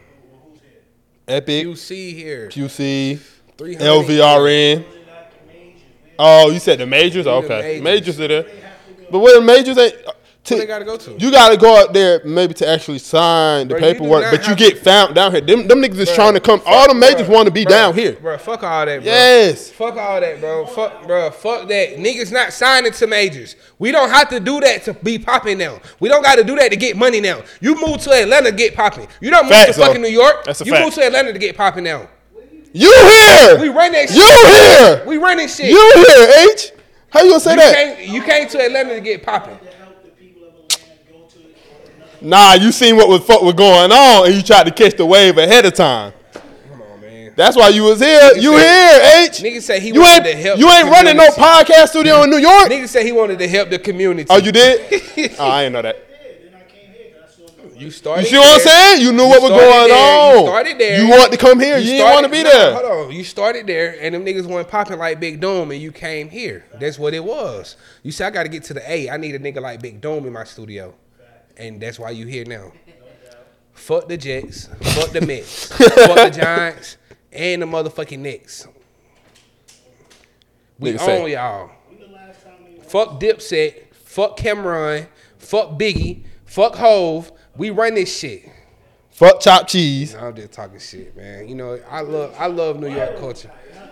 who's 0.52 0.60
here? 0.62 0.82
Epic, 1.28 1.68
QC 1.68 2.14
here. 2.16 2.50
QC, 2.50 3.20
300. 3.58 3.82
LVRN. 3.82 4.10
Those 4.10 4.18
are 4.18 5.06
not 5.06 5.32
the 5.32 5.48
majors. 5.48 5.82
We 6.04 6.12
Oh, 6.20 6.50
you 6.50 6.60
said 6.60 6.80
the 6.80 6.86
majors? 6.86 7.26
the 7.26 7.32
Okay. 7.32 7.62
majors. 7.80 7.82
Majors 7.84 8.20
are 8.20 8.28
there. 8.28 8.46
But 9.10 9.20
where 9.20 9.40
the 9.40 9.46
majors 9.46 9.78
ain't. 9.78 9.96
Uh, 10.46 10.50
Who 10.50 10.56
t- 10.56 10.60
they 10.62 10.66
gotta 10.66 10.86
go 10.86 10.98
to? 10.98 11.12
You 11.20 11.32
gotta 11.32 11.58
go 11.58 11.78
out 11.82 11.94
there 11.94 12.22
maybe 12.26 12.54
to 12.56 12.68
actually 12.68 12.98
sign 13.00 13.68
the 13.68 13.76
Bro, 13.76 13.82
paperwork, 13.82 14.22
not 14.24 14.32
but 14.32 14.48
you 14.48 14.56
get 14.56 14.80
found 14.80 15.14
down 15.14 15.32
here. 15.32 15.42
Them, 15.42 15.68
them 15.68 15.80
niggas 15.82 15.98
is 16.00 16.14
trying 16.14 16.34
to 16.34 16.40
come. 16.40 16.60
fuck- 16.60 16.68
All 16.68 16.88
the 16.88 16.96
majors 16.96 17.28
want 17.28 17.46
to 17.48 17.52
be 17.52 17.66
bruh, 17.66 17.70
down 17.70 17.94
here. 17.94 18.14
Bro, 18.14 18.38
fuck 18.40 18.64
all 18.64 18.86
that, 18.86 18.98
bro. 19.04 19.06
Yes. 19.06 19.70
Fuck 19.70 19.98
all 19.98 20.20
that, 20.22 20.40
bro. 20.40 20.66
Fuck, 20.66 21.06
bro. 21.06 21.30
Fuck 21.30 21.68
that. 21.68 21.98
Niggas 21.98 22.32
not 22.32 22.52
signing 22.54 22.92
to 22.94 23.08
majors. 23.08 23.56
We 23.78 23.92
don't 23.92 24.10
have 24.10 24.30
to 24.30 24.40
do 24.40 24.60
that 24.62 24.84
to 24.86 24.94
be 24.94 25.20
popping 25.20 25.58
now. 25.60 25.80
We 26.00 26.10
don't 26.10 26.24
got 26.24 26.36
to 26.36 26.44
do 26.44 26.56
that 26.56 26.70
to 26.72 26.78
get 26.78 26.98
money 26.98 27.22
now. 27.22 27.44
You 27.62 27.76
move 27.80 28.00
to 28.02 28.12
Atlanta 28.12 28.52
get 28.52 28.76
popping. 28.76 29.08
You 29.22 29.30
don't 29.30 29.44
move 29.46 29.52
Facts, 29.54 29.76
to 29.76 29.82
fucking 29.84 30.02
though. 30.02 30.08
New 30.08 30.14
York. 30.14 30.46
That's 30.46 30.62
a 30.62 30.66
you 30.66 30.72
fact. 30.72 30.86
move 30.86 30.94
to 30.96 31.06
Atlanta 31.06 31.34
to 31.34 31.40
get 31.40 31.56
popping 31.56 31.84
now. 31.84 32.08
You 32.72 32.92
here? 32.92 33.60
We 33.60 33.70
run 33.70 33.92
that 33.94 34.10
shit. 34.10 34.18
You 34.18 34.96
here? 34.96 35.04
We 35.08 35.18
running 35.18 35.48
shit. 35.48 35.72
You 35.72 35.94
here, 36.08 36.50
H? 36.52 36.72
How 37.10 37.22
you 37.24 37.32
gonna 37.32 37.40
say 37.40 37.52
you 37.54 37.58
that? 37.58 37.76
came, 37.98 38.14
you 38.14 38.22
came 38.22 38.48
to 38.48 38.64
Atlanta 38.64 38.94
to 38.94 39.02
get 39.02 39.24
popping. 39.24 39.58
to 39.58 39.66
help 39.78 40.04
the 40.04 40.10
people 40.12 40.44
of 40.48 40.54
Atlanta 40.54 40.94
go 41.12 41.26
to 41.28 41.40
another. 41.96 42.09
Nah, 42.22 42.54
you 42.54 42.72
seen 42.72 42.96
what 42.98 43.08
was 43.08 43.22
fuck 43.24 43.42
was 43.42 43.54
going 43.54 43.92
on, 43.92 44.28
and 44.28 44.36
you 44.36 44.42
tried 44.42 44.66
to 44.66 44.72
catch 44.72 44.96
the 44.96 45.06
wave 45.06 45.38
ahead 45.38 45.66
of 45.66 45.74
time. 45.74 46.14
Come 46.34 46.82
on, 46.82 47.02
man. 47.02 47.34
That's 47.36 47.56
why 47.56 47.70
you 47.70 47.84
was 47.84 48.00
here. 48.00 48.32
You 48.36 48.58
say- 48.58 48.60
here, 48.60 49.26
H? 49.26 49.38
Niggas 49.40 49.62
say 49.62 49.80
he 49.80 49.90
You 49.90 50.02
wanted 50.02 50.24
to 50.26 50.36
help 50.36 50.60
you 50.60 50.70
ain't 50.70 50.90
running 50.90 51.16
no 51.16 51.28
podcast 51.30 51.90
studio 51.90 52.24
in 52.24 52.30
New 52.30 52.38
York. 52.38 52.70
Niggas 52.70 52.90
said 52.90 53.06
he 53.06 53.12
wanted 53.12 53.40
to 53.40 53.48
help 53.48 53.70
the 53.70 53.80
community. 53.80 54.28
Oh, 54.30 54.38
you 54.38 54.52
did? 54.52 55.36
oh, 55.40 55.46
I 55.46 55.64
ain't 55.64 55.74
know 55.74 55.82
that. 55.82 55.96
Yeah, 55.96 56.52
then 56.52 56.56
I 56.56 56.70
came 56.70 56.92
here 56.92 57.12
because 57.14 57.40
I 57.40 57.48
saw 57.48 57.70
the 57.70 57.80
You 57.80 57.92
started. 57.92 58.24
You 58.24 58.28
see 58.28 58.38
what 58.38 58.54
I'm 58.56 58.60
saying? 58.60 59.02
You 59.02 59.14
knew 59.14 59.28
what 59.28 59.42
was 59.42 59.52
going 59.52 59.88
there. 59.88 60.34
You 60.34 60.40
on. 60.40 60.46
started 60.46 60.78
there. 60.78 61.02
You 61.02 61.10
want 61.10 61.32
to 61.32 61.38
come 61.38 61.60
here. 61.60 61.78
You, 61.78 61.86
didn't 61.86 62.14
want 62.14 62.26
to 62.26 62.32
be 62.32 62.44
no, 62.44 62.50
there. 62.50 62.74
hold 62.74 63.08
on. 63.08 63.16
You 63.16 63.24
started 63.24 63.66
there, 63.68 63.96
and 64.02 64.14
them 64.14 64.26
niggas 64.26 64.46
weren't 64.46 64.68
popping 64.68 64.98
like 65.00 65.22
Bigg 65.22 65.40
Doom, 65.40 65.72
and 65.72 65.82
you 65.82 65.94
came 65.94 66.30
here. 66.30 66.66
That's 66.80 67.00
what 67.00 67.14
it 67.14 67.24
was. 67.24 67.78
You 68.04 68.12
said 68.12 68.28
I 68.28 68.32
got 68.32 68.44
to 68.44 68.50
get 68.50 68.64
to 68.66 68.74
the 68.74 68.92
A. 68.92 69.10
I 69.10 69.16
need 69.16 69.36
a 69.36 69.40
nigga 69.40 69.62
like 69.62 69.82
Bigg 69.82 70.02
Doom 70.02 70.26
in 70.26 70.34
my 70.34 70.44
studio, 70.44 70.94
and 71.60 71.80
that's 71.82 72.00
why 72.00 72.10
you 72.12 72.26
here 72.26 72.46
now. 72.46 72.72
Fuck 73.74 74.08
the 74.08 74.18
Jets. 74.18 74.68
Fuck 74.82 75.12
the 75.12 75.22
Mets. 75.22 75.68
fuck 75.68 75.88
the 76.16 76.30
Giants. 76.34 76.98
and 77.32 77.62
the 77.62 77.66
motherfucking 77.66 78.20
Knicks. 78.20 78.68
We 80.80 80.94
Nigga 80.94 81.00
say- 81.00 81.22
own 81.24 81.30
y'all. 81.30 81.72
When 81.88 82.00
the 82.00 82.08
last 82.16 82.44
time 82.44 82.54
we 82.66 82.82
Fuck 82.82 83.20
Dipset. 83.20 83.94
Fuck 83.94 84.38
Cam'ron. 84.38 85.08
Fuck 85.38 85.72
Biggie. 85.80 86.24
Fuck 86.46 86.76
Hove. 86.76 87.32
We 87.56 87.70
run 87.70 87.96
this 87.96 88.18
shit. 88.18 88.50
Fuck 89.12 89.42
chopped 89.42 89.70
cheese. 89.70 90.16
I'm 90.16 90.34
just 90.36 90.52
talking 90.54 90.80
shit, 90.80 91.16
man. 91.16 91.48
You 91.50 91.56
know, 91.56 91.78
I 91.90 92.00
love 92.02 92.34
I 92.40 92.48
love 92.48 92.80
New 92.80 92.88
York 92.94 93.18
culture. 93.20 93.52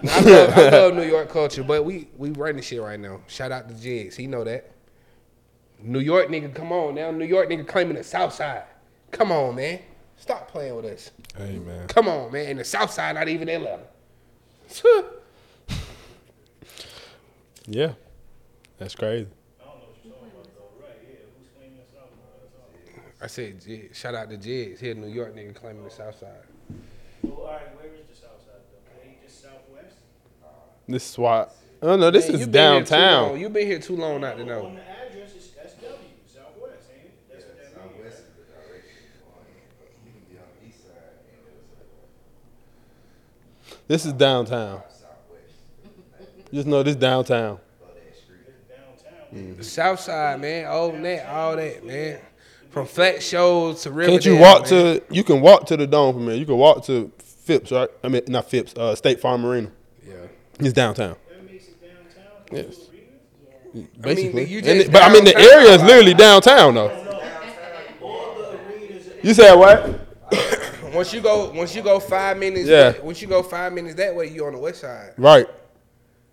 I 0.09 0.21
love, 0.21 0.57
I 0.57 0.69
love 0.69 0.93
New 0.95 1.03
York 1.03 1.29
culture, 1.29 1.63
but 1.63 1.83
we 1.83 2.07
we 2.17 2.29
running 2.29 2.61
shit 2.61 2.81
right 2.81 2.99
now. 2.99 3.19
Shout 3.27 3.51
out 3.51 3.67
to 3.67 3.75
Jigs. 3.75 4.15
He 4.15 4.25
know 4.27 4.43
that. 4.45 4.71
New 5.81 5.99
York 5.99 6.27
nigga, 6.29 6.53
come 6.53 6.71
on 6.71 6.95
now. 6.95 7.11
New 7.11 7.25
York 7.25 7.49
nigga 7.49 7.67
claiming 7.67 7.95
the 7.95 8.03
South 8.03 8.33
Side. 8.33 8.63
Come 9.11 9.31
on, 9.31 9.55
man. 9.55 9.79
Stop 10.17 10.49
playing 10.49 10.75
with 10.75 10.85
us. 10.85 11.11
Hey 11.37 11.59
man. 11.59 11.87
Come 11.87 12.07
on, 12.07 12.31
man. 12.31 12.47
And 12.47 12.59
the 12.59 12.63
South 12.63 12.91
Side 12.91 13.15
not 13.15 13.27
even 13.27 13.47
Atlanta. 13.49 13.83
Yeah. 17.69 17.93
That's 18.77 18.95
crazy. 18.95 19.27
I 19.59 19.65
don't 19.65 19.75
know 19.79 19.87
what 19.87 19.97
you're 20.05 20.13
talking 20.13 20.29
about 20.33 20.45
though. 20.55 20.85
Right? 20.85 20.95
Yeah. 21.03 21.19
Who's 21.37 21.49
claiming 21.57 21.77
the 21.77 21.99
South? 21.99 22.09
That's 22.41 22.55
all. 22.55 23.03
I 23.21 23.27
said, 23.27 23.89
shout 23.95 24.15
out 24.15 24.29
to 24.29 24.37
Jigs. 24.37 24.79
Here, 24.79 24.95
New 24.95 25.07
York 25.07 25.35
nigga 25.35 25.53
claiming 25.53 25.83
the 25.83 25.89
South 25.89 26.17
Side. 26.17 26.29
Well, 27.23 27.35
all 27.45 27.51
right. 27.51 27.75
Where 27.75 27.87
is 27.93 28.07
the 28.09 28.15
South 28.15 28.39
Side 28.45 28.63
though? 28.71 29.09
He 29.09 29.17
just 29.21 29.41
Southwest? 29.43 29.95
This 30.87 31.09
is 31.11 31.17
why. 31.17 31.47
Oh 31.81 31.97
no, 31.97 32.09
this 32.09 32.27
Man, 32.27 32.35
is 32.35 32.41
you 32.41 32.47
been 32.47 32.53
here 32.53 32.83
too 32.85 32.95
long. 32.95 33.11
downtown. 33.25 33.39
You've 33.41 33.53
been 33.53 33.67
here 33.67 33.79
too 33.79 33.95
long 33.97 34.21
not 34.21 34.37
to 34.37 34.45
know. 34.45 34.65
On 34.67 34.75
the 34.75 34.81
address, 34.81 35.31
it's 35.35 35.47
SW, 35.47 35.83
Southwest, 36.25 36.87
ain't 36.95 37.03
it? 37.03 37.13
That's 37.29 37.43
what 37.43 37.57
that 37.57 37.93
means. 38.01 38.15
This 43.87 44.05
is 44.05 44.13
downtown. 44.13 44.81
Just 46.53 46.67
know 46.67 46.83
this 46.83 46.95
downtown. 46.95 47.59
Downtown. 49.35 49.63
South 49.63 49.99
Side, 49.99 50.39
man. 50.41 50.65
Old 50.67 50.95
net, 50.95 51.25
all 51.27 51.55
that, 51.55 51.85
man. 51.85 52.19
From 52.69 52.85
Flat 52.85 53.23
Shoals 53.23 53.83
to 53.83 53.91
Riverdale. 53.91 54.13
Can't 54.15 54.25
you 54.25 54.37
walk 54.37 54.61
man. 54.61 54.69
to? 54.69 55.03
You 55.09 55.23
can 55.23 55.41
walk 55.41 55.65
to 55.67 55.77
the 55.77 55.87
dome 55.87 56.13
from 56.15 56.27
here. 56.27 56.35
You 56.35 56.45
can 56.45 56.57
walk 56.57 56.85
to 56.85 57.11
Phipps, 57.19 57.71
right? 57.71 57.89
I 58.03 58.09
mean, 58.09 58.21
not 58.27 58.49
Phipps. 58.49 58.73
Uh, 58.75 58.93
State 58.95 59.19
Farm 59.19 59.45
Arena. 59.45 59.71
Yeah. 60.05 60.15
It's 60.59 60.73
downtown. 60.73 61.15
That 61.29 61.45
makes 61.49 61.67
it 61.67 61.77
downtown. 61.81 62.65
Yes. 62.67 62.89
Basically. 63.99 64.45
you 64.45 64.57
And 64.59 64.65
just 64.65 64.87
it- 64.87 64.91
but 64.91 65.03
I 65.03 65.11
mean, 65.13 65.23
the 65.23 65.35
area 65.37 65.71
is 65.73 65.81
literally 65.83 66.13
downtown, 66.13 66.75
though. 66.75 66.89
All 68.01 68.35
the 68.35 68.49
arenas. 68.57 69.07
You 69.23 69.33
said 69.33 69.55
what? 69.55 70.06
Once 70.97 71.13
you 71.13 71.21
go, 71.21 71.51
once 71.51 71.75
you 71.75 71.81
go 71.83 71.99
five 71.99 72.37
minutes, 72.37 72.67
Yeah. 72.67 72.91
that- 72.91 73.03
once 73.03 73.21
you 73.21 73.27
go 73.27 73.43
five 73.43 73.71
minutes 73.71 73.95
that 73.95 74.15
way, 74.15 74.27
you 74.27 74.45
on 74.45 74.53
the 74.53 74.59
west 74.59 74.81
side. 74.81 75.13
Right. 75.17 75.47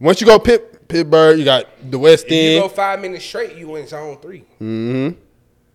Once 0.01 0.21
you 0.21 0.27
go 0.27 0.39
Pitt, 0.39 0.89
Pittsburgh, 0.89 1.39
you 1.39 1.45
got 1.45 1.67
the 1.91 1.99
West 1.99 2.25
End. 2.29 2.55
You 2.55 2.59
go 2.61 2.65
End. 2.65 2.73
five 2.73 3.01
minutes 3.01 3.25
straight, 3.25 3.57
you 3.57 3.77
in 3.77 3.87
zone 3.87 4.19
three. 4.21 4.41
Mm-hmm. 4.61 5.09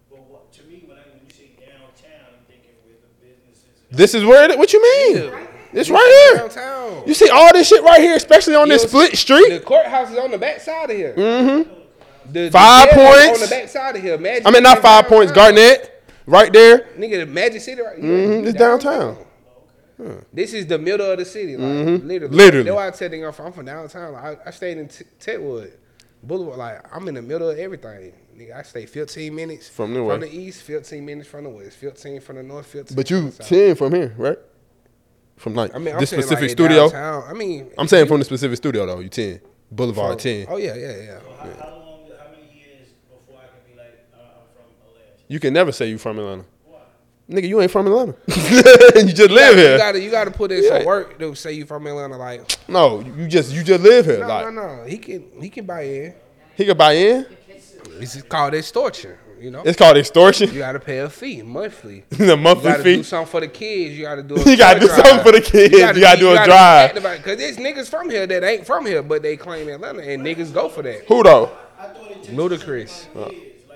But 0.10 0.20
what, 0.28 0.52
to 0.54 0.64
me, 0.64 0.84
when, 0.88 0.98
I, 0.98 1.02
when 1.02 1.22
you 1.26 1.34
say 1.34 1.50
downtown, 1.58 2.28
I'm 2.28 2.46
thinking 2.48 2.72
where 2.84 2.96
the 3.00 3.26
businesses. 3.26 3.66
This 3.92 4.14
is 4.16 4.26
where 4.26 4.50
it. 4.52 4.58
What 4.58 4.74
you 4.74 4.82
mean? 4.82 5.18
Yeah. 5.32 5.46
It's 5.72 5.90
right 5.90 6.32
here. 6.34 6.40
Downtown. 6.42 7.04
You 7.08 7.14
see 7.14 7.30
all 7.30 7.54
this 7.54 7.68
shit 7.68 7.84
right 7.84 8.02
here, 8.02 8.16
especially 8.16 8.56
on 8.56 8.68
this 8.70 8.82
You'll 8.84 8.90
split 9.04 9.18
street. 9.18 9.50
The 9.50 9.60
courthouse 9.60 10.12
is 10.12 10.18
on 10.18 10.32
the 10.32 10.38
back 10.38 10.60
side 10.62 10.90
of 10.90 10.98
here. 10.98 11.14
Mm-hmm. 11.16 11.72
The, 12.32 12.40
the 12.42 12.52
Five 12.52 12.90
jail 12.92 13.00
is 13.14 13.26
points. 13.28 13.42
on 13.44 13.50
the 13.50 13.56
back 13.56 13.70
side 13.70 13.96
of 13.96 14.02
here. 14.02 14.18
Magic 14.18 14.48
I 14.48 14.52
mean, 14.52 14.64
not 14.64 14.78
is 14.78 14.84
five 14.84 15.06
points. 15.08 15.32
Garnett, 15.32 15.89
right 16.30 16.52
there. 16.54 16.80
Nigga, 16.98 17.20
the 17.20 17.26
Magic 17.26 17.62
City 17.62 17.82
right 17.82 17.98
Mm-hmm. 17.98 18.48
it's 18.48 18.58
downtown. 18.58 19.18
This 20.32 20.54
is 20.54 20.66
the 20.66 20.78
middle 20.80 21.12
of 21.12 21.20
the 21.20 21.26
city, 21.26 21.58
like 21.58 21.68
literally. 21.68 21.98
Mm-hmm. 21.98 22.36
Literally. 22.36 22.64
That's 22.64 22.76
why 22.76 22.88
I 22.88 22.92
tell 22.92 23.10
them 23.10 23.24
I'm 23.46 23.52
from 23.54 23.66
downtown. 23.66 24.14
Like, 24.14 24.24
I, 24.24 24.38
I 24.48 24.52
stayed 24.52 24.78
in 24.78 24.88
T- 24.88 25.04
Tetwood 25.20 25.72
Boulevard. 26.24 26.58
Like 26.58 26.96
I'm 26.96 27.06
in 27.10 27.16
the 27.16 27.22
middle 27.22 27.50
of 27.50 27.58
everything. 27.60 28.14
Nigga, 28.38 28.56
I 28.56 28.62
stay 28.62 28.86
15 28.86 29.36
minutes 29.36 29.68
From 29.68 29.94
the 29.94 30.00
from 30.06 30.22
the 30.22 30.34
east, 30.34 30.64
15 30.64 31.06
minutes 31.06 31.28
from 31.28 31.44
the 31.44 31.50
west, 31.50 31.76
15 31.76 32.22
from 32.22 32.38
the 32.38 32.44
north, 32.44 32.68
15. 32.68 32.96
But 32.96 33.08
from 33.10 33.18
you 33.18 33.24
the 33.26 33.32
south. 33.36 33.48
ten 33.50 33.76
from 33.76 33.94
here, 33.94 34.14
right? 34.18 34.38
From 35.36 35.56
like 35.56 35.76
I 35.76 35.80
mean, 35.80 35.94
I'm 35.94 36.00
this 36.00 36.12
specific 36.12 36.42
like, 36.44 36.50
studio. 36.52 36.90
Downtown. 36.90 37.24
I 37.30 37.34
mean, 37.34 37.70
I'm 37.78 37.88
saying 37.90 38.08
from 38.08 38.20
the 38.20 38.26
specific 38.26 38.56
studio 38.56 38.86
though. 38.86 39.00
You 39.00 39.10
ten 39.10 39.42
Boulevard 39.70 40.20
ten. 40.20 40.46
Oh 40.50 40.56
yeah, 40.56 40.76
yeah, 40.76 40.96
yeah. 40.96 41.20
So 41.20 41.26
how, 41.32 41.44
how 41.44 41.70
long, 41.76 42.00
how 42.18 42.32
many 42.32 42.54
years 42.58 42.88
before 43.10 43.42
I 43.42 43.48
can 43.48 43.60
be 43.70 43.78
like, 43.78 44.08
uh, 44.14 44.20
I'm 44.20 44.48
from 44.56 44.72
Atlanta? 44.88 45.19
You 45.30 45.40
can 45.40 45.54
never 45.54 45.72
say 45.72 45.88
you 45.90 45.98
from 46.00 46.18
Atlanta. 46.18 46.44
Why? 46.66 46.80
Nigga, 47.30 47.48
you 47.48 47.62
ain't 47.62 47.70
from 47.72 47.86
Atlanta. 47.88 48.16
you 48.28 49.14
just 49.14 49.30
live 49.30 49.56
You 49.56 49.62
here. 49.64 49.78
gotta, 49.78 50.02
you 50.02 50.10
gotta 50.10 50.32
put 50.32 50.52
in 50.52 50.64
Yeah. 50.64 50.78
some 50.80 50.86
work 50.86 51.20
to 51.20 51.36
say 51.36 51.54
you 51.54 51.66
from 51.66 51.86
Atlanta. 51.88 52.18
Like, 52.18 52.58
No, 52.68 53.00
you 53.02 53.28
just 53.28 53.54
you 53.54 53.64
just 53.64 53.84
live 53.84 54.06
here. 54.06 54.20
no, 54.22 54.28
like 54.28 54.46
no, 54.54 54.78
no. 54.78 54.84
He 54.86 54.98
can, 54.98 55.24
he 55.40 55.50
can 55.50 55.66
buy 55.66 55.84
in. 55.84 56.14
he 56.56 56.66
can 56.66 56.76
buy 56.76 56.94
in. 56.94 57.26
This 58.00 58.16
is 58.16 58.24
called 58.24 58.54
extortion. 58.56 59.16
You 59.40 59.52
know, 59.52 59.62
It's 59.64 59.78
called 59.78 59.96
extortion. 59.98 60.52
you 60.52 60.58
gotta 60.60 60.80
pay 60.82 60.98
a 61.00 61.10
fee 61.10 61.42
monthly. 61.44 62.04
the 62.10 62.26
You 62.26 62.36
monthly 62.36 62.72
gotta 62.72 62.84
fee. 62.84 62.96
do 62.98 63.04
something 63.04 63.32
for 63.32 63.40
the 63.40 63.48
kids. 63.48 63.96
You 63.98 64.04
gotta 64.06 64.24
do. 64.24 64.36
A 64.42 64.50
You 64.50 64.58
gotta 64.58 64.80
toy 64.82 64.88
do 64.88 64.94
something 64.94 65.20
for 65.24 65.32
the 65.32 65.42
kids. 65.42 65.74
You 65.74 66.02
gotta 66.02 66.20
do 66.20 66.32
a 66.32 66.44
drive. 66.44 66.96
Because 66.96 67.38
there's 67.38 67.56
niggas 67.58 67.88
from 67.90 68.10
here 68.10 68.26
that 68.28 68.44
ain't 68.44 68.66
from 68.66 68.86
here, 68.86 69.02
but 69.04 69.22
they 69.22 69.38
claim 69.38 69.70
Atlanta, 69.70 70.02
and 70.02 70.24
niggas 70.24 70.52
go 70.54 70.68
for 70.70 70.82
that. 70.82 71.06
Who 71.06 71.22
though? 71.24 71.52
I 71.80 71.88
thought 71.88 72.12
it 72.12 72.24
takes 72.24 73.08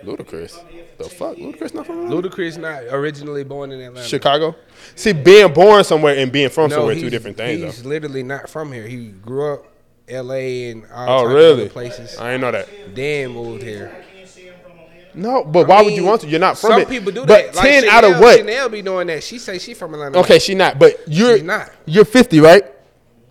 Ludacris. 0.05 0.97
The 0.97 1.03
fuck? 1.05 1.37
Ludacris 1.37 1.73
not 1.73 1.85
from 1.85 2.05
Atlanta? 2.05 2.29
Ludacris 2.29 2.57
not 2.57 2.83
originally 2.93 3.43
born 3.43 3.71
in 3.71 3.81
Atlanta. 3.81 4.07
Chicago. 4.07 4.55
See, 4.95 5.13
being 5.13 5.51
born 5.53 5.83
somewhere 5.83 6.17
and 6.17 6.31
being 6.31 6.49
from 6.49 6.69
No, 6.69 6.77
somewhere 6.77 6.95
two 6.95 7.09
different 7.09 7.37
things. 7.37 7.61
He's 7.61 7.83
though. 7.83 7.89
literally 7.89 8.23
not 8.23 8.49
from 8.49 8.71
here. 8.71 8.87
He 8.87 9.07
grew 9.07 9.53
up 9.53 9.65
L.A. 10.09 10.69
and 10.71 10.85
all 10.93 11.09
Oh 11.09 11.21
types 11.23 11.29
of 11.29 11.35
really? 11.35 11.61
other 11.63 11.69
places. 11.69 12.17
I 12.17 12.33
ain't 12.33 12.41
know 12.41 12.51
that. 12.51 12.67
Then 12.93 13.31
moved 13.31 13.63
here. 13.63 13.95
I 13.95 14.15
can't 14.17 14.29
I'm 14.65 15.11
from 15.13 15.21
No, 15.21 15.43
but 15.45 15.67
why 15.67 15.81
would 15.81 15.93
you 15.93 16.03
want 16.03 16.21
to? 16.21 16.27
You're 16.27 16.39
not 16.39 16.57
from 16.57 16.71
Some 16.71 16.81
it. 16.81 16.89
people 16.89 17.11
do 17.11 17.21
but 17.21 17.27
that. 17.27 17.55
Like 17.55 17.65
ten 17.69 17.85
out 17.85 18.03
of 18.03 18.11
Chanel- 18.11 18.21
what? 18.21 18.37
Chanel 18.39 18.69
be 18.69 18.81
doing 18.81 19.07
that. 19.07 19.23
She 19.23 19.37
say 19.39 19.57
she 19.59 19.73
from 19.73 19.93
Atlanta. 19.93 20.19
Okay, 20.19 20.39
she 20.39 20.55
not. 20.55 20.77
But 20.79 20.97
you're 21.07 21.35
She's 21.37 21.43
not. 21.43 21.71
You're 21.85 22.05
50, 22.05 22.39
right? 22.41 22.63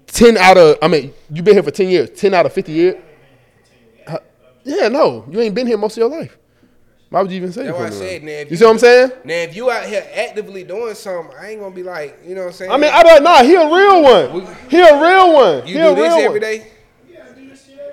Ten 0.07 0.37
out 0.37 0.57
of 0.59 0.79
I 0.83 0.89
mean, 0.89 1.13
you've 1.31 1.45
been 1.45 1.55
here 1.55 1.63
for 1.63 1.71
ten 1.71 1.89
years. 1.89 2.11
Ten 2.11 2.35
out 2.35 2.45
of 2.47 2.53
50 2.53 2.73
years. 2.73 2.97
Huh? 4.07 4.19
Yeah, 4.65 4.89
no, 4.89 5.25
you 5.31 5.41
ain't 5.41 5.55
been 5.55 5.67
here 5.67 5.77
most 5.79 5.93
of 5.97 5.99
your 5.99 6.09
life. 6.11 6.37
Why 7.13 7.21
would 7.23 7.31
you 7.31 7.37
even 7.37 7.53
say 7.53 7.65
That's 7.65 7.77
you 7.77 7.83
why 7.83 7.89
I 7.89 7.91
said, 7.91 8.03
Atlanta? 8.17 8.25
man. 8.25 8.47
if 8.47 8.51
You 8.51 8.57
see 8.57 8.65
what 8.65 8.71
I'm 8.71 8.79
saying? 8.79 9.13
Now, 9.25 9.35
if 9.35 9.55
you 9.55 9.71
out 9.71 9.85
here 9.85 10.05
actively 10.15 10.65
doing 10.65 10.95
something, 10.95 11.37
I 11.39 11.51
ain't 11.51 11.61
gonna 11.61 11.75
be 11.75 11.83
like, 11.83 12.19
you 12.27 12.35
know 12.35 12.41
what 12.41 12.47
I'm 12.49 12.53
saying? 12.55 12.71
I 12.73 12.77
mean, 12.79 12.91
I 12.93 13.03
don't 13.03 13.23
know. 13.23 13.45
He 13.45 13.55
a 13.55 13.67
real 13.67 14.03
one. 14.03 14.57
He 14.71 14.81
a 14.81 15.01
real 15.01 15.33
one. 15.35 15.67
you 15.67 15.75
he 15.75 15.81
a 15.81 15.91
do 15.91 15.95
this 15.95 16.09
real 16.15 16.25
every 16.27 16.29
one. 16.31 16.41
day. 16.41 16.67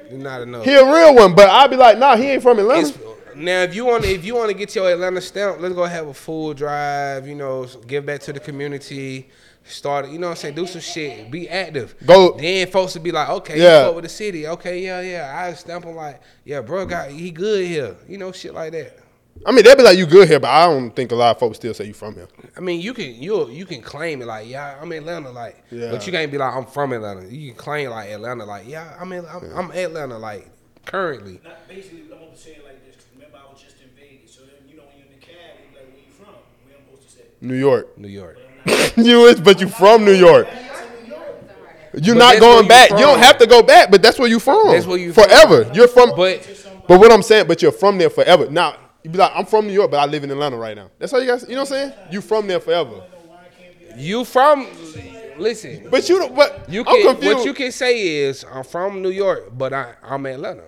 You're 0.10 0.20
not 0.20 0.42
enough. 0.42 0.64
He 0.66 0.74
a 0.74 0.84
real 0.86 1.14
one, 1.16 1.36
but 1.36 1.50
I'll 1.50 1.68
be 1.68 1.76
like, 1.76 1.98
nah, 1.98 2.16
he 2.16 2.28
ain't 2.32 2.42
from 2.42 2.60
Atlanta. 2.60 2.88
It's- 2.88 3.06
now, 3.36 3.62
if 3.62 3.76
you 3.76 3.86
want, 3.86 4.04
if 4.06 4.26
you 4.26 4.36
want 4.36 4.50
to 4.50 4.54
get 4.54 4.74
your 4.76 4.90
Atlanta 4.92 5.22
stamp, 5.22 5.62
let's 5.62 5.74
go 5.76 5.84
have 5.86 6.08
a 6.08 6.14
full 6.14 6.54
drive. 6.54 7.28
You 7.28 7.36
know, 7.36 7.68
give 7.88 8.06
back 8.06 8.22
to 8.22 8.34
the 8.34 8.40
community. 8.40 9.30
Start, 9.66 10.10
you 10.10 10.18
know 10.18 10.28
what 10.28 10.32
I'm 10.32 10.38
saying? 10.38 10.56
Do 10.56 10.66
some 10.66 10.82
shit. 10.82 11.30
Be 11.30 11.48
active. 11.48 11.96
Go- 12.06 12.36
Then 12.38 12.68
folks 12.68 12.96
would 12.96 13.04
be 13.04 13.12
like, 13.12 13.30
okay, 13.30 13.58
Yeah. 13.60 13.64
yeah, 13.64 13.86
fuck 13.86 13.96
with 13.96 14.04
the 14.06 14.10
city. 14.10 14.48
Okay, 14.48 14.80
yeah, 14.84 15.02
yeah. 15.02 15.32
I 15.46 15.54
stamp 15.54 15.86
him 15.86 15.96
like, 15.96 16.22
yeah, 16.44 16.62
bro, 16.62 16.86
got 16.88 17.12
he 17.12 17.30
good 17.30 17.66
here. 17.68 17.96
You 18.08 18.18
know, 18.18 18.32
shit 18.32 18.54
like 18.54 18.72
that. 18.72 18.98
I 19.46 19.52
mean, 19.52 19.64
they'd 19.64 19.78
be 19.78 19.84
like, 19.84 19.98
you 19.98 20.06
good 20.06 20.28
here, 20.28 20.40
but 20.40 20.50
I 20.50 20.66
don't 20.66 20.92
think 20.92 21.12
a 21.12 21.16
lot 21.16 21.32
of 21.36 21.40
folks 21.40 21.58
still 21.58 21.74
say 21.74 21.86
you 21.86 21.94
from 21.94 22.14
here. 22.16 22.28
I 22.58 22.60
mean, 22.60 22.82
you 22.82 22.94
can 22.94 23.16
you 23.16 23.50
you 23.50 23.66
can 23.66 23.82
claim 23.82 24.22
it 24.22 24.26
like, 24.26 24.48
yeah, 24.48 24.78
I'm 24.82 24.92
Atlanta, 24.92 25.32
like, 25.32 25.64
Yeah. 25.72 25.92
but 25.92 26.06
you 26.06 26.12
can't 26.12 26.32
be 26.32 26.38
like, 26.38 26.54
I'm 26.54 26.66
from 26.66 26.92
Atlanta. 26.94 27.26
You 27.28 27.52
can 27.52 27.58
claim 27.58 27.90
like 27.90 28.10
Atlanta, 28.10 28.46
like, 28.46 28.68
yeah, 28.68 28.96
I 29.00 29.06
mean, 29.06 29.24
I'm, 29.30 29.44
I'm 29.58 29.72
Atlanta, 29.72 30.18
like, 30.18 30.50
currently. 30.86 31.40
Not 31.44 31.68
basically, 31.68 32.02
I'm 32.12 32.20
gonna 32.20 32.36
say 32.38 32.52
it 32.52 32.64
like 32.66 32.86
this. 32.86 32.96
'cause 32.98 33.06
Remember, 33.16 33.38
I 33.38 33.52
was 33.52 33.62
just 33.62 33.78
in 33.82 33.90
Vegas, 33.98 34.36
so 34.36 34.42
then 34.42 34.68
you 34.70 34.76
know 34.78 34.84
when 34.84 34.98
you're 34.98 35.08
in 35.08 35.20
the 35.20 35.26
cab, 35.26 35.36
you 35.64 35.78
like, 35.78 35.88
where 35.88 35.98
you 35.98 36.12
from? 36.12 36.34
Where 36.66 36.76
I'm 36.78 36.86
supposed 36.86 37.10
to 37.10 37.18
say? 37.18 37.24
New 37.42 37.56
York. 37.56 37.98
New 37.98 38.08
York. 38.10 38.38
you 38.98 39.26
is, 39.28 39.40
but 39.40 39.62
you 39.62 39.70
from 39.70 40.04
New 40.06 40.14
York. 40.14 40.48
You're 42.02 42.14
But 42.16 42.20
not 42.20 42.40
going 42.40 42.54
where 42.56 42.64
you 42.64 42.70
back. 42.70 42.90
You 42.92 42.98
don't 42.98 43.20
have 43.20 43.38
to 43.40 43.48
go 43.48 43.64
back, 43.64 43.90
but 43.90 44.02
that's 44.04 44.20
where 44.20 44.28
you 44.28 44.40
from. 44.40 44.68
That's 44.68 44.86
where 44.86 44.98
you 44.98 45.12
from. 45.12 45.24
forever. 45.24 45.70
You're 45.74 45.88
from. 45.88 46.12
But 46.16 46.46
But 46.88 47.00
what 47.00 47.12
I'm 47.12 47.24
saying, 47.24 47.48
but 47.48 47.62
you're 47.64 47.72
from 47.72 47.98
there 47.98 48.10
forever. 48.12 48.48
Now 48.50 48.76
you 49.04 49.10
be 49.10 49.18
like, 49.18 49.32
I'm 49.36 49.46
from 49.46 49.68
New 49.68 49.74
York, 49.74 49.92
but 49.92 49.98
I 49.98 50.06
live 50.06 50.24
in 50.24 50.32
Atlanta 50.32 50.58
right 50.58 50.76
now. 50.76 50.90
That's 51.00 51.12
how 51.12 51.20
you 51.20 51.28
guys. 51.28 51.44
You 51.44 51.56
know 51.56 51.62
what 51.62 51.72
I'm 51.72 51.92
saying? 51.92 51.94
You 52.12 52.22
from 52.22 52.48
there 52.48 52.60
forever. 52.60 53.02
you 53.96 54.24
from, 54.26 54.68
listen, 55.38 55.88
But 55.90 56.08
you, 56.10 56.20
don't- 56.20 56.34
what? 56.34 56.70
you 56.70 56.82
I'm 56.82 56.86
can 56.86 57.06
confused. 57.16 57.38
what 57.38 57.46
you 57.46 57.54
can 57.54 57.72
say 57.72 58.02
is 58.24 58.44
I'm 58.52 58.64
from 58.64 59.02
New 59.02 59.10
York, 59.12 59.52
but 59.58 59.74
I 59.74 59.94
I'm 60.04 60.26
in 60.26 60.34
Atlanta. 60.36 60.64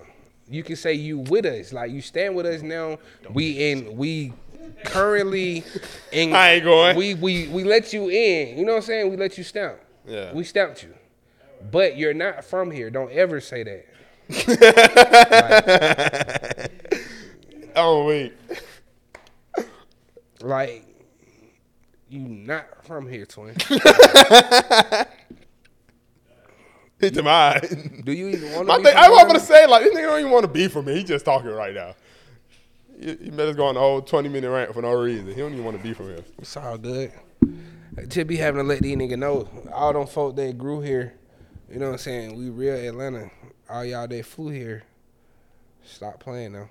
You 0.48 0.62
can 0.62 0.76
say 0.76 0.94
you 0.94 1.18
with 1.20 1.46
us, 1.46 1.72
like 1.72 1.90
you 1.90 2.00
stand 2.02 2.34
with 2.36 2.44
us 2.46 2.60
now. 2.62 2.98
We 3.32 3.70
in 3.70 3.96
we 3.96 4.32
currently 4.84 5.64
in. 6.12 6.34
I 6.34 6.54
ain't 6.54 6.64
going. 6.64 6.96
We 6.96 7.14
we 7.14 7.48
we 7.48 7.64
let 7.64 7.92
you 7.94 8.08
in. 8.10 8.58
You 8.58 8.64
know 8.66 8.72
what 8.72 8.78
I'm 8.78 8.82
saying? 8.84 9.10
We 9.10 9.16
let 9.16 9.38
you 9.38 9.44
stamp. 9.44 9.78
Yeah. 10.06 10.32
We 10.34 10.44
stamped 10.44 10.82
you, 10.82 10.92
but 11.70 11.96
you're 11.96 12.12
not 12.12 12.44
from 12.44 12.70
here. 12.70 12.90
Don't 12.90 13.10
ever 13.12 13.40
say 13.40 13.62
that. 13.62 13.86
oh 17.76 18.06
wait. 18.06 18.34
Like 20.42 20.84
you 22.08 22.20
not 22.20 22.84
from 22.84 23.08
here, 23.08 23.24
twin. 23.24 23.54
Hit 26.98 27.14
to 27.14 27.22
mine. 27.22 28.02
Do 28.04 28.12
you 28.12 28.28
even 28.28 28.52
want 28.52 28.68
to? 28.84 28.98
I 28.98 29.08
was 29.08 29.24
gonna 29.24 29.40
say 29.40 29.66
like 29.66 29.84
this 29.84 29.94
nigga 29.94 30.02
don't 30.02 30.20
even 30.20 30.32
want 30.32 30.44
to 30.44 30.50
be 30.50 30.68
for 30.68 30.82
me. 30.82 30.94
He 30.94 31.04
just 31.04 31.24
talking 31.24 31.50
right 31.50 31.74
now. 31.74 31.94
He, 33.00 33.16
he 33.16 33.30
better 33.30 33.54
go 33.54 33.66
on 33.66 33.74
the 33.74 33.80
whole 33.80 34.02
twenty 34.02 34.28
minute 34.28 34.50
rant 34.50 34.74
for 34.74 34.82
no 34.82 34.92
reason. 34.92 35.28
He 35.28 35.34
don't 35.34 35.52
even 35.52 35.64
want 35.64 35.76
to 35.76 35.82
be 35.82 35.94
from 35.94 36.06
here. 36.06 36.24
It's 36.38 36.56
all 36.56 36.76
good. 36.76 37.12
Just 38.08 38.26
be 38.26 38.36
having 38.36 38.62
to 38.62 38.68
let 38.68 38.82
these 38.82 38.96
niggas 38.96 39.18
know. 39.18 39.48
All 39.72 39.92
them 39.92 40.06
folk 40.06 40.36
that 40.36 40.58
grew 40.58 40.80
here, 40.80 41.14
you 41.70 41.78
know 41.78 41.86
what 41.86 41.92
I'm 41.92 41.98
saying? 41.98 42.36
We 42.36 42.50
real 42.50 42.74
Atlanta. 42.74 43.30
All 43.70 43.84
y'all 43.84 44.06
that 44.06 44.26
flew 44.26 44.48
here, 44.48 44.82
stop 45.84 46.20
playing 46.20 46.52
now. 46.52 46.68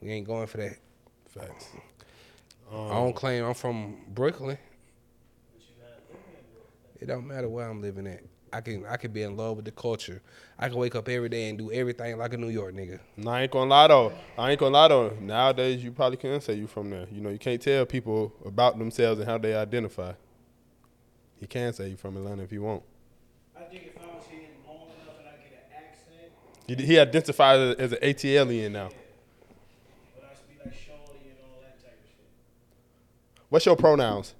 We 0.00 0.10
ain't 0.10 0.26
going 0.26 0.46
for 0.46 0.56
that. 0.58 0.76
Facts. 1.28 1.68
I 2.72 2.74
Um, 2.74 2.88
don't 2.88 3.12
claim 3.16 3.44
I'm 3.44 3.54
from 3.54 3.96
Brooklyn. 4.08 4.58
It 7.00 7.06
don't 7.06 7.26
matter 7.26 7.48
where 7.48 7.68
I'm 7.68 7.80
living 7.80 8.06
at. 8.06 8.20
I 8.52 8.60
can 8.60 8.84
I 8.84 8.96
can 8.96 9.12
be 9.12 9.22
in 9.22 9.36
love 9.36 9.56
with 9.56 9.64
the 9.64 9.70
culture. 9.70 10.20
I 10.58 10.68
can 10.68 10.76
wake 10.76 10.94
up 10.96 11.08
every 11.08 11.28
day 11.28 11.48
and 11.48 11.56
do 11.56 11.70
everything 11.72 12.18
like 12.18 12.34
a 12.34 12.36
New 12.36 12.48
York 12.48 12.74
nigga. 12.74 12.98
Nah, 13.16 13.32
I 13.34 13.42
ain't 13.42 13.52
gonna 13.52 13.70
lie 13.70 13.86
though. 13.86 14.12
I 14.36 14.50
ain't 14.50 14.60
gonna 14.60 14.74
lie 14.74 14.88
though. 14.88 15.16
Nowadays, 15.20 15.82
you 15.84 15.92
probably 15.92 16.16
can't 16.16 16.42
say 16.42 16.54
you 16.54 16.66
from 16.66 16.90
there. 16.90 17.06
You 17.12 17.20
know, 17.20 17.30
you 17.30 17.38
can't 17.38 17.62
tell 17.62 17.86
people 17.86 18.32
about 18.44 18.76
themselves 18.78 19.20
and 19.20 19.28
how 19.28 19.38
they 19.38 19.54
identify. 19.54 20.12
You 21.40 21.46
can 21.46 21.72
say 21.72 21.90
you 21.90 21.96
from 21.96 22.16
Atlanta 22.16 22.42
if 22.42 22.52
you 22.52 22.62
want. 22.62 22.82
I 23.56 23.62
think 23.62 23.84
if 23.96 24.02
I 24.02 24.06
was 24.14 24.24
here 24.28 24.40
long 24.66 24.88
enough 24.88 25.18
and 25.20 25.28
I 25.28 25.32
get 25.42 25.70
an 25.70 25.84
accent, 25.88 26.80
He, 26.80 26.86
he 26.86 26.98
identifies 26.98 27.76
as 27.78 27.92
an 27.92 27.98
ATLian 28.02 28.72
now. 28.72 28.88
but 30.16 30.28
I 30.30 30.34
speak 30.34 30.58
like 30.62 30.74
Shorty 30.74 31.30
and 31.30 31.38
all 31.44 31.60
that 31.62 31.80
type 31.80 31.98
of 32.02 32.08
shit. 32.10 32.28
What's 33.50 33.66
your 33.66 33.76
pronouns? 33.76 34.34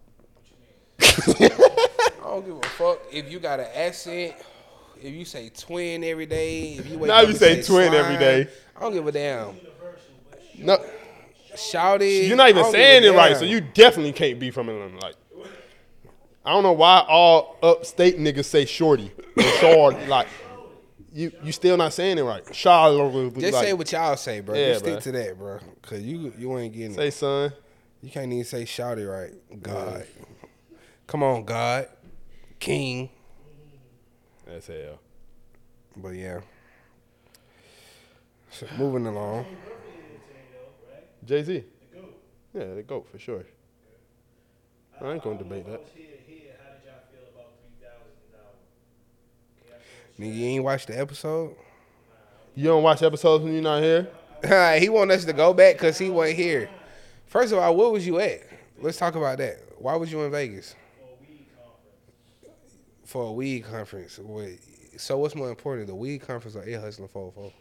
I 1.01 1.49
don't 2.23 2.47
give 2.47 2.57
a 2.57 2.63
fuck 2.77 3.01
if 3.13 3.31
you 3.31 3.41
got 3.41 3.61
an 3.61 3.67
accent. 3.75 4.35
If 5.03 5.13
you 5.15 5.25
say 5.25 5.51
twin 5.51 6.05
every 6.05 6.27
day, 6.27 6.75
if 6.75 6.89
you 6.89 6.99
wake 6.99 7.09
Now 7.09 7.17
up 7.17 7.23
you 7.23 7.29
and 7.31 7.39
say 7.39 7.63
twin 7.63 7.93
every 7.95 8.17
slime, 8.17 8.19
day. 8.21 8.49
I 8.77 8.81
don't 8.81 8.93
give 8.93 9.07
a 9.07 9.13
damn. 9.13 9.57
No, 10.59 10.79
Shout 11.57 12.03
it. 12.03 12.27
you're 12.27 12.37
not 12.37 12.51
even 12.51 12.65
saying 12.71 13.05
it 13.05 13.15
right, 13.17 13.37
so 13.37 13.45
you 13.45 13.61
definitely 13.61 14.13
can't 14.13 14.39
be 14.39 14.51
from 14.51 14.69
Atlanta. 14.69 14.99
Like, 15.01 15.17
I 16.45 16.51
don't 16.53 16.63
know 16.63 16.73
why 16.73 17.05
all 17.09 17.57
upstate 17.63 18.19
niggas 18.19 18.45
say 18.45 18.65
shorty 18.65 19.11
or 19.37 19.43
short. 19.43 19.97
Like, 20.07 20.29
you 21.13 21.33
you 21.43 21.51
still 21.51 21.77
not 21.77 21.93
saying 21.93 22.19
it 22.19 22.23
right. 22.23 22.43
Charlotte, 22.55 23.35
just 23.35 23.53
like, 23.55 23.67
say 23.67 23.73
what 23.73 23.91
y'all 23.91 24.17
say, 24.17 24.41
bro. 24.41 24.55
Yeah, 24.55 24.69
just 24.75 24.81
stick 24.85 24.99
bruh. 24.99 25.03
to 25.03 25.13
that, 25.13 25.39
bro. 25.39 25.59
Cause 25.83 26.01
you 26.03 26.33
you 26.39 26.57
ain't 26.59 26.73
getting 26.73 26.95
say 26.95 27.09
it. 27.09 27.15
son. 27.15 27.53
You 28.03 28.11
can't 28.11 28.33
even 28.33 28.45
say 28.45 28.65
shouty 28.65 29.09
right. 29.11 29.33
God, 29.63 30.07
come 31.07 31.23
on, 31.23 31.45
God, 31.45 31.89
King. 32.59 33.11
That's 34.47 34.67
hell. 34.69 34.99
But 35.97 36.11
yeah. 36.11 36.41
So 38.51 38.67
moving 38.79 39.07
along. 39.07 39.47
Jay 41.25 41.43
Z. 41.43 41.65
The 41.93 41.97
goat. 42.01 42.23
Yeah, 42.55 42.75
the 42.75 42.83
goat 42.83 43.07
for 43.11 43.19
sure. 43.19 43.45
I 45.01 45.13
ain't 45.13 45.23
gonna 45.23 45.39
debate 45.39 45.67
that. 45.67 45.87
Here, 45.95 46.07
here, 46.27 46.53
how 46.59 46.73
did 46.73 46.85
y'all 46.85 46.95
feel 47.11 47.29
about 47.35 47.53
three 47.61 47.87
thousand 47.87 48.17
dollars? 49.69 49.83
Nigga, 50.19 50.37
you 50.37 50.47
ain't 50.47 50.65
watched 50.65 50.89
the 50.89 50.99
episode? 50.99 51.55
You 52.55 52.65
don't 52.65 52.83
watch 52.83 53.03
episodes 53.03 53.45
when 53.45 53.53
you're 53.53 53.63
not 53.63 53.83
here. 53.83 54.09
he 54.79 54.89
want 54.89 55.11
us 55.11 55.25
to 55.27 55.33
go 55.33 55.53
back 55.55 55.77
because 55.77 55.99
he 55.99 56.11
wasn't 56.11 56.39
here. 56.39 56.71
First 57.31 57.53
of 57.53 57.61
all, 57.61 57.77
where 57.77 57.89
was 57.91 58.05
you 58.05 58.19
at? 58.19 58.41
Let's 58.81 58.99
talk 58.99 59.15
about 59.15 59.39
that. 59.39 59.61
Why 59.79 59.95
was 59.95 60.11
you 60.11 60.21
in 60.23 60.33
Vegas? 60.33 60.75
For 63.05 63.29
a 63.29 63.33
weed 63.33 63.61
conference. 63.61 64.19
Wait, 64.19 64.59
So 64.97 65.17
what's 65.17 65.37
more 65.37 65.49
important, 65.49 65.87
the 65.87 65.95
weed 65.95 66.23
conference 66.23 66.57
or 66.57 66.67
Ear 66.67 66.81
Hustlin 66.81 67.09
404? 67.09 67.53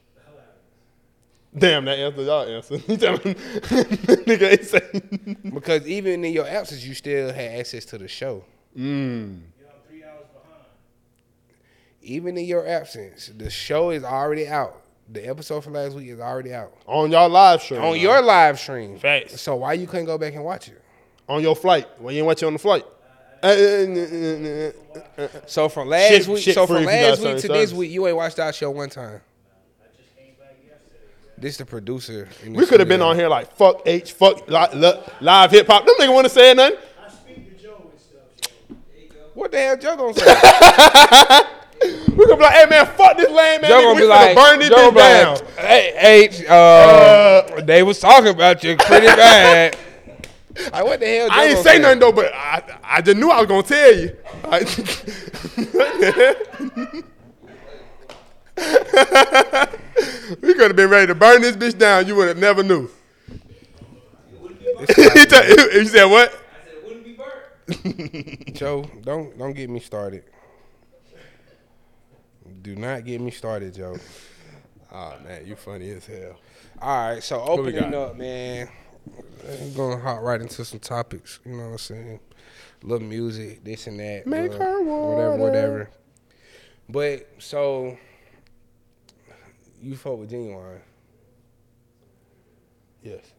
Damn, 1.55 1.85
that 1.85 1.99
answer 1.99 2.23
y'all 2.23 2.47
answer. 2.47 2.77
He 2.87 2.97
tell 2.97 3.13
me, 3.13 3.19
nigga. 4.25 5.53
Because 5.53 5.87
even 5.87 6.25
in 6.25 6.33
your 6.33 6.47
absence, 6.47 6.83
you 6.83 6.95
still 6.95 7.31
had 7.31 7.59
access 7.59 7.85
to 7.85 7.99
the 7.99 8.07
show. 8.07 8.43
Mm. 8.75 9.41
Y'all 9.61 9.71
three 9.87 10.03
hours 10.03 10.25
behind. 10.33 10.65
Even 12.01 12.37
in 12.39 12.45
your 12.45 12.67
absence, 12.67 13.31
the 13.37 13.51
show 13.51 13.91
is 13.91 14.03
already 14.03 14.47
out. 14.47 14.81
The 15.11 15.27
episode 15.27 15.63
for 15.63 15.71
last 15.71 15.95
week 15.95 16.07
is 16.09 16.19
already 16.19 16.53
out 16.53 16.71
On 16.85 17.11
y'all 17.11 17.29
live 17.29 17.61
stream. 17.63 17.81
on 17.81 17.93
man. 17.93 18.01
your 18.01 18.21
live 18.21 18.59
stream. 18.59 18.99
Facts. 18.99 19.41
So 19.41 19.55
why 19.55 19.73
you 19.73 19.87
couldn't 19.87 20.05
go 20.05 20.17
back 20.17 20.35
and 20.35 20.43
watch 20.43 20.67
it? 20.67 20.81
on 21.27 21.41
your 21.43 21.55
flight. 21.55 21.87
When 21.99 22.13
you 22.15 22.21
ain't 22.21 22.27
watch 22.27 22.41
it 22.41 22.47
on 22.47 22.53
the 22.53 22.59
flight. 22.59 22.83
Eh, 23.43 23.47
eh, 23.49 24.71
eh, 25.17 25.27
so 25.45 25.69
from 25.69 25.87
last 25.87 26.09
Shit- 26.09 26.27
week, 26.27 26.43
shit 26.43 26.55
so 26.55 26.65
from 26.67 26.77
if 26.77 26.81
you 26.81 26.87
got 26.87 26.91
last 26.95 27.19
week 27.19 27.27
certain 27.27 27.41
to 27.41 27.47
this 27.59 27.71
week, 27.73 27.91
you 27.91 28.07
ain't 28.07 28.17
watched 28.17 28.39
our 28.39 28.51
show 28.51 28.71
one 28.71 28.89
time. 28.89 29.21
This 31.37 31.55
the 31.57 31.65
producer. 31.65 32.27
in 32.43 32.53
We 32.53 32.65
could 32.65 32.79
have 32.81 32.89
been 32.89 33.01
on 33.01 33.15
here 33.15 33.29
like 33.29 33.55
fuck 33.55 33.81
H, 33.85 34.11
fuck 34.13 34.47
li- 34.49 34.67
li- 34.79 34.99
live 35.21 35.51
hip 35.51 35.67
hop. 35.67 35.85
Them 35.85 35.95
nigga 35.99 36.13
want 36.13 36.25
to 36.25 36.33
say 36.33 36.53
nothing. 36.53 36.77
I 37.05 37.09
speak 37.09 37.57
to 37.57 37.63
Joe 37.63 37.89
and 37.91 37.99
stuff. 37.99 38.21
So. 38.67 38.75
What 39.35 39.51
the 39.51 39.57
hell 39.59 39.77
Joe 39.77 39.95
gonna 39.95 40.13
say? 40.15 41.41
We 42.19 42.25
gonna 42.25 42.35
be 42.37 42.43
like, 42.43 42.53
hey 42.53 42.65
man, 42.69 42.85
fuck 42.85 43.15
this 43.15 43.29
lame 43.29 43.61
man. 43.61 43.69
Joe 43.71 43.77
nigga, 43.77 43.83
gonna 43.83 43.93
we 43.95 44.01
be 44.01 44.05
finna 44.07 44.09
like, 44.09 44.35
burn 44.35 44.59
this 44.59 44.69
Joe 44.69 44.75
bitch 44.75 44.95
gonna 44.95 44.99
down. 44.99 45.33
like, 45.35 45.47
hey 45.65 46.23
H, 46.25 46.45
uh, 46.45 47.61
they 47.61 47.81
was 47.83 47.97
talking 47.99 48.27
about 48.29 48.61
you 48.61 48.75
pretty 48.75 49.07
bad. 49.15 49.77
like 50.73 50.83
what 50.83 50.99
the 50.99 51.07
hell? 51.07 51.29
Joe 51.29 51.33
I 51.35 51.43
ain't 51.45 51.53
gonna 51.53 51.63
say 51.63 51.79
nothing 51.79 51.99
though, 51.99 52.11
but 52.11 52.33
I, 52.33 52.61
I 52.83 53.01
just 53.01 53.15
knew 53.17 53.29
I 53.31 53.39
was 53.39 53.47
gonna 53.47 53.63
tell 53.63 53.95
you. 53.95 54.17
I- 54.43 54.65
we 60.41 60.53
could 60.53 60.67
have 60.67 60.75
been 60.75 60.89
ready 60.89 61.07
to 61.07 61.15
burn 61.15 61.41
this 61.41 61.55
bitch 61.55 61.77
down. 61.77 62.07
You 62.07 62.15
would 62.15 62.27
have 62.27 62.37
never 62.37 62.63
knew. 62.63 62.89
he, 64.79 65.25
tell- 65.25 65.43
he 65.71 65.85
said 65.85 66.05
what? 66.05 66.29
I 66.31 66.35
said 66.65 66.73
it 66.73 66.83
wouldn't 66.85 67.05
be 67.05 67.13
burnt. 67.13 68.53
Joe, 68.55 68.85
don't 69.03 69.37
don't 69.37 69.53
get 69.53 69.69
me 69.69 69.79
started. 69.79 70.23
Do 72.61 72.75
not 72.75 73.05
get 73.05 73.21
me 73.21 73.31
started, 73.31 73.73
Joe. 73.73 73.97
Oh 74.91 75.13
man, 75.23 75.45
you 75.45 75.55
funny 75.55 75.91
as 75.91 76.05
hell. 76.05 76.39
All 76.81 77.09
right, 77.09 77.23
so 77.23 77.41
opening 77.41 77.93
up, 77.93 78.15
man. 78.17 78.69
I'm 79.49 79.73
gonna 79.73 79.99
hop 79.99 80.21
right 80.21 80.41
into 80.41 80.63
some 80.65 80.79
topics. 80.79 81.39
You 81.45 81.53
know 81.53 81.65
what 81.65 81.71
I'm 81.71 81.77
saying? 81.77 82.19
little 82.83 83.07
music, 83.07 83.63
this 83.63 83.87
and 83.87 83.99
that. 83.99 84.25
Make 84.25 84.51
uh, 84.51 84.57
her 84.57 84.83
whatever, 84.83 85.31
water. 85.31 85.37
whatever. 85.37 85.89
But 86.87 87.29
so 87.39 87.97
you 89.81 89.95
fuck 89.95 90.17
with 90.17 90.31
Ginuwine. 90.31 90.81
Yes. 93.03 93.31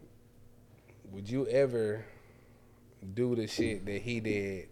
Would 1.12 1.28
you 1.28 1.46
ever 1.48 2.04
do 3.14 3.34
the 3.34 3.46
shit 3.46 3.84
that 3.86 4.02
he 4.02 4.20
did? 4.20 4.68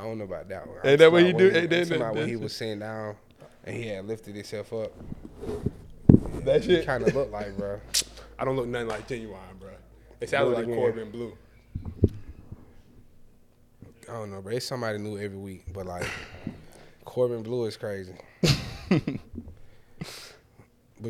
I 0.00 0.04
don't 0.04 0.16
know 0.16 0.24
about 0.24 0.48
that 0.48 0.66
one. 0.66 0.78
Ain't 0.82 0.98
that 0.98 1.12
what 1.12 1.22
he 1.22 1.32
do? 1.34 1.48
when 1.48 1.56
Ain't 1.56 1.70
that- 1.70 1.78
I'm 1.82 1.84
talking 1.88 2.00
about 2.02 2.14
when 2.14 2.28
he 2.28 2.36
was 2.36 2.56
sitting 2.56 2.78
down 2.78 3.16
and 3.64 3.76
he 3.76 3.88
had 3.88 4.06
lifted 4.06 4.34
himself 4.34 4.72
up. 4.72 4.92
That 6.44 6.64
shit. 6.64 6.86
kind 6.86 7.06
of 7.06 7.14
looked 7.14 7.32
like, 7.32 7.54
bro. 7.58 7.80
I 8.38 8.46
don't 8.46 8.56
look 8.56 8.66
nothing 8.66 8.88
like 8.88 9.06
Ginuwine, 9.06 9.58
bro. 9.60 9.68
It 10.20 10.30
sounded 10.30 10.56
like. 10.56 10.64
Corbin 10.64 11.10
Bleu. 11.10 11.36
I 14.08 14.12
don't 14.14 14.30
know, 14.30 14.40
bro. 14.40 14.54
It's 14.54 14.64
somebody 14.64 14.96
new 14.96 15.18
every 15.18 15.36
week, 15.36 15.64
but 15.72 15.84
like 15.84 16.06
Corbin 17.04 17.42
Bleu 17.42 17.66
is 17.66 17.76
crazy. 17.76 18.14
but 18.88 19.02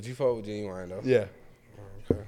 you 0.05 0.15
fuck 0.15 0.35
with 0.35 0.47
Ginuwine 0.47 0.89
though. 0.89 1.01
Yeah. 1.05 1.27
Okay. 2.11 2.23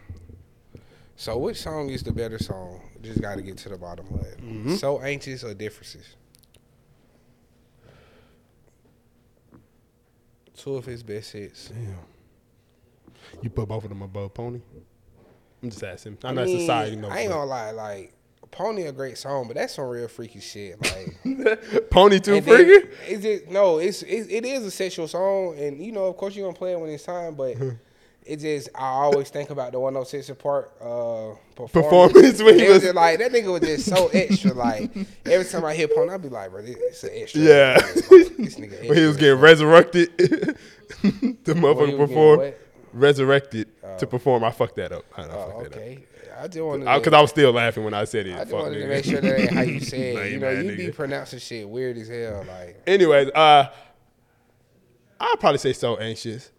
So 1.17 1.39
which 1.39 1.57
song 1.57 1.91
is 1.91 2.05
the 2.05 2.13
better 2.13 2.39
song? 2.39 2.81
Just 3.03 3.21
got 3.21 3.35
to 3.35 3.43
get 3.43 3.57
to 3.59 3.69
the 3.69 3.77
bottom 3.77 4.07
of 4.15 4.21
it. 4.21 4.39
Mm-hmm. 4.39 4.75
So 4.77 5.01
anxious 5.01 5.43
or 5.43 5.55
differences? 5.55 6.15
Two 10.63 10.77
of 10.77 10.87
his 10.87 11.03
best 11.03 11.33
hits. 11.33 11.73
You 13.43 13.51
put 13.51 13.69
both 13.69 13.83
of 13.83 13.89
them 13.89 14.03
above 14.03 14.33
Pony. 14.33 14.61
I'm 15.61 15.71
just 15.71 15.83
asking. 15.83 16.19
I 16.23 16.29
I 16.29 16.33
know 16.33 16.45
mean, 16.45 16.55
it's 16.55 16.63
society 16.63 16.95
knows. 16.95 17.11
I 17.11 17.21
ain't 17.21 17.31
gonna 17.31 17.47
lie, 17.47 17.73
like 17.73 18.13
Pony 18.53 18.83
a 18.85 18.93
great 18.93 19.19
song, 19.19 19.49
but 19.49 19.57
that's 19.57 19.75
some 19.75 19.87
real 19.87 20.07
freaky 20.07 20.39
shit. 20.39 20.77
Like 20.81 21.91
Pony 21.91 22.21
too 22.21 22.41
freaky. 22.43 22.89
It's 23.09 23.23
just 23.23 23.49
no, 23.49 23.79
it's 23.79 24.03
it, 24.03 24.31
it 24.31 24.45
is 24.45 24.65
a 24.65 24.71
sexual 24.71 25.09
song, 25.09 25.59
and 25.59 25.85
you 25.85 25.91
know, 25.91 26.05
of 26.05 26.17
course, 26.17 26.37
you're 26.37 26.47
gonna 26.47 26.57
play 26.57 26.73
it 26.73 26.79
when 26.81 26.91
it's 26.91 27.03
time, 27.05 27.35
but 27.35 27.57
it 28.25 28.37
just 28.39 28.69
I 28.75 28.87
always 28.89 29.31
think 29.31 29.51
about 29.51 29.73
the 29.73 29.81
106 29.81 30.31
part 30.41 30.73
uh, 30.81 31.35
performance. 31.57 31.73
Performance 31.73 32.43
when 32.43 32.59
he 32.59 32.69
was 32.69 32.83
was- 32.85 32.95
like 32.95 33.19
that 33.19 33.33
nigga 33.33 33.53
was 33.53 33.61
just 33.63 33.87
so 33.87 34.09
extra. 34.13 34.53
Like 34.53 34.91
every 35.27 35.45
time 35.47 35.65
I 35.65 35.75
hear 35.75 35.89
Pony, 35.89 36.13
I 36.13 36.17
be 36.19 36.29
like, 36.29 36.51
bro, 36.51 36.63
this 36.63 36.77
it's 36.79 37.03
an 37.05 37.11
extra. 37.15 37.41
Yeah. 37.41 37.79
Like, 37.81 37.95
this 38.37 38.57
nigga 38.57 38.81
when 38.89 38.97
he 38.99 39.05
was 39.07 39.17
getting 39.17 39.41
resurrected, 39.41 40.17
the 40.19 40.55
motherfucker 41.55 41.77
was 41.77 41.91
getting 41.91 41.97
performed. 42.07 42.43
what? 42.43 42.59
Resurrected 42.93 43.69
to 43.99 44.07
perform. 44.07 44.45
I 44.45 44.51
fucked 44.51 44.77
that 44.77 44.93
up. 44.93 45.05
I, 45.17 45.23
I 45.23 45.25
Oh, 45.27 45.29
fucked 45.29 45.73
that 45.73 45.73
up. 45.73 45.79
okay. 45.79 46.05
I 46.39 46.49
just 46.49 46.65
wanted 46.65 46.85
Because 46.85 47.11
to, 47.11 47.17
I, 47.17 47.21
was 47.21 47.31
still 47.31 47.53
laughing 47.53 47.85
when 47.85 47.95
I 47.95 48.05
said 48.05 48.27
it. 48.27 48.35
I 48.35 48.41
just 48.45 48.53
wanted 48.53 48.81
to 48.81 48.87
make 48.89 49.05
sure 49.05 49.21
that 49.21 49.41
ain't 49.41 49.53
how 49.53 49.61
you 49.63 49.81
said. 49.81 50.33
You 50.33 50.39
know, 50.39 50.51
you 50.51 50.77
be 50.77 50.91
pronouncing 50.91 51.39
shit 51.39 51.69
weird 51.69 51.97
as 51.99 52.09
hell. 52.09 52.45
Like 52.49 52.83
Anyways, 52.87 53.31
uh, 53.35 53.71
I'd 55.21 55.37
probably 55.41 55.59
say 55.59 55.73
so 55.73 55.97
anxious. 55.99 56.51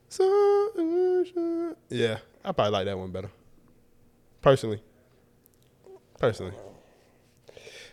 Yeah, 1.89 2.17
I 2.43 2.51
probably 2.51 2.71
like 2.71 2.85
that 2.85 2.97
one 2.97 3.11
better. 3.11 3.29
Personally. 4.41 4.81
Personally. 6.19 6.53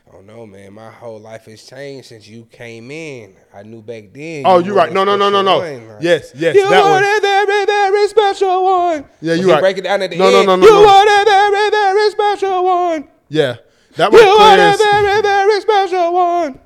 I 0.08 0.12
don't 0.12 0.26
know, 0.26 0.44
man. 0.46 0.72
My 0.72 0.90
whole 0.90 1.20
life 1.20 1.44
has 1.44 1.62
changed 1.64 2.08
since 2.08 2.26
you 2.26 2.44
came 2.50 2.90
in. 2.90 3.36
I 3.54 3.62
knew 3.62 3.80
back 3.80 4.12
then. 4.12 4.42
Oh, 4.44 4.58
you 4.58 4.66
you're 4.66 4.74
were 4.74 4.80
right. 4.80 4.92
No, 4.92 5.04
no, 5.04 5.16
no, 5.16 5.30
no, 5.30 5.40
no. 5.42 5.58
like, 5.58 6.02
Yes, 6.02 6.32
yes, 6.34 6.56
You 6.56 6.68
that 6.68 6.84
were 6.84 6.90
one. 6.90 7.02
very, 7.22 7.66
very 7.66 8.08
special 8.08 8.64
one. 8.64 9.04
Yeah, 9.20 9.34
you 9.34 9.46
he 9.46 9.52
right. 9.52 9.60
break 9.60 9.78
it 9.78 9.82
down 9.82 10.02
at 10.02 10.10
the 10.10 10.16
No, 10.16 10.30
no, 10.30 10.38
end. 10.38 10.46
no, 10.48 10.56
no, 10.56 10.66
You 10.66 10.72
no. 10.72 11.04
the 11.04 11.24
very, 11.24 11.70
very 11.70 12.10
special 12.10 12.64
one. 12.64 13.08
Yeah. 13.28 13.56
That 13.96 14.12
You 14.12 14.18
one 14.18 14.26
were 14.28 14.56
the 14.56 14.76
clears. 14.76 14.78
very, 14.78 15.22
very 15.22 15.60
special 15.60 16.12
one. 16.12 16.60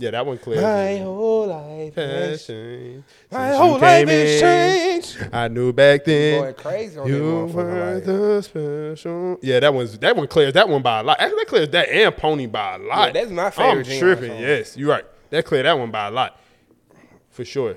Yeah, 0.00 0.12
that 0.12 0.24
one 0.24 0.38
clears. 0.38 0.62
My 0.62 0.96
whole 0.96 1.46
life 1.46 1.94
has 1.94 2.46
changed 2.46 3.04
My 3.30 3.52
whole 3.52 3.78
life 3.78 4.08
has 4.08 4.40
changed. 4.40 5.28
I 5.30 5.48
knew 5.48 5.74
back 5.74 6.06
then. 6.06 6.40
Going 6.40 6.54
crazy 6.54 6.98
on 6.98 7.06
You 7.06 7.44
were 7.52 8.00
the 8.00 8.40
special. 8.40 9.38
Yeah, 9.42 9.60
that 9.60 9.74
one's 9.74 9.98
that 9.98 10.16
one 10.16 10.26
clears 10.26 10.54
that 10.54 10.70
one 10.70 10.80
by 10.80 11.00
a 11.00 11.02
lot. 11.02 11.20
Actually, 11.20 11.40
that 11.40 11.48
clears 11.48 11.68
that 11.68 11.88
and 11.90 12.16
Pony 12.16 12.46
by 12.46 12.76
a 12.76 12.78
lot. 12.78 13.08
Yeah, 13.08 13.20
that's 13.20 13.30
my 13.30 13.50
favorite 13.50 13.90
I'm 13.90 13.98
tripping. 13.98 14.40
Yes, 14.40 14.74
you're 14.74 14.88
right. 14.88 15.04
That 15.28 15.44
cleared 15.44 15.66
that 15.66 15.78
one 15.78 15.90
by 15.90 16.06
a 16.06 16.10
lot, 16.10 16.40
for 17.28 17.44
sure. 17.44 17.76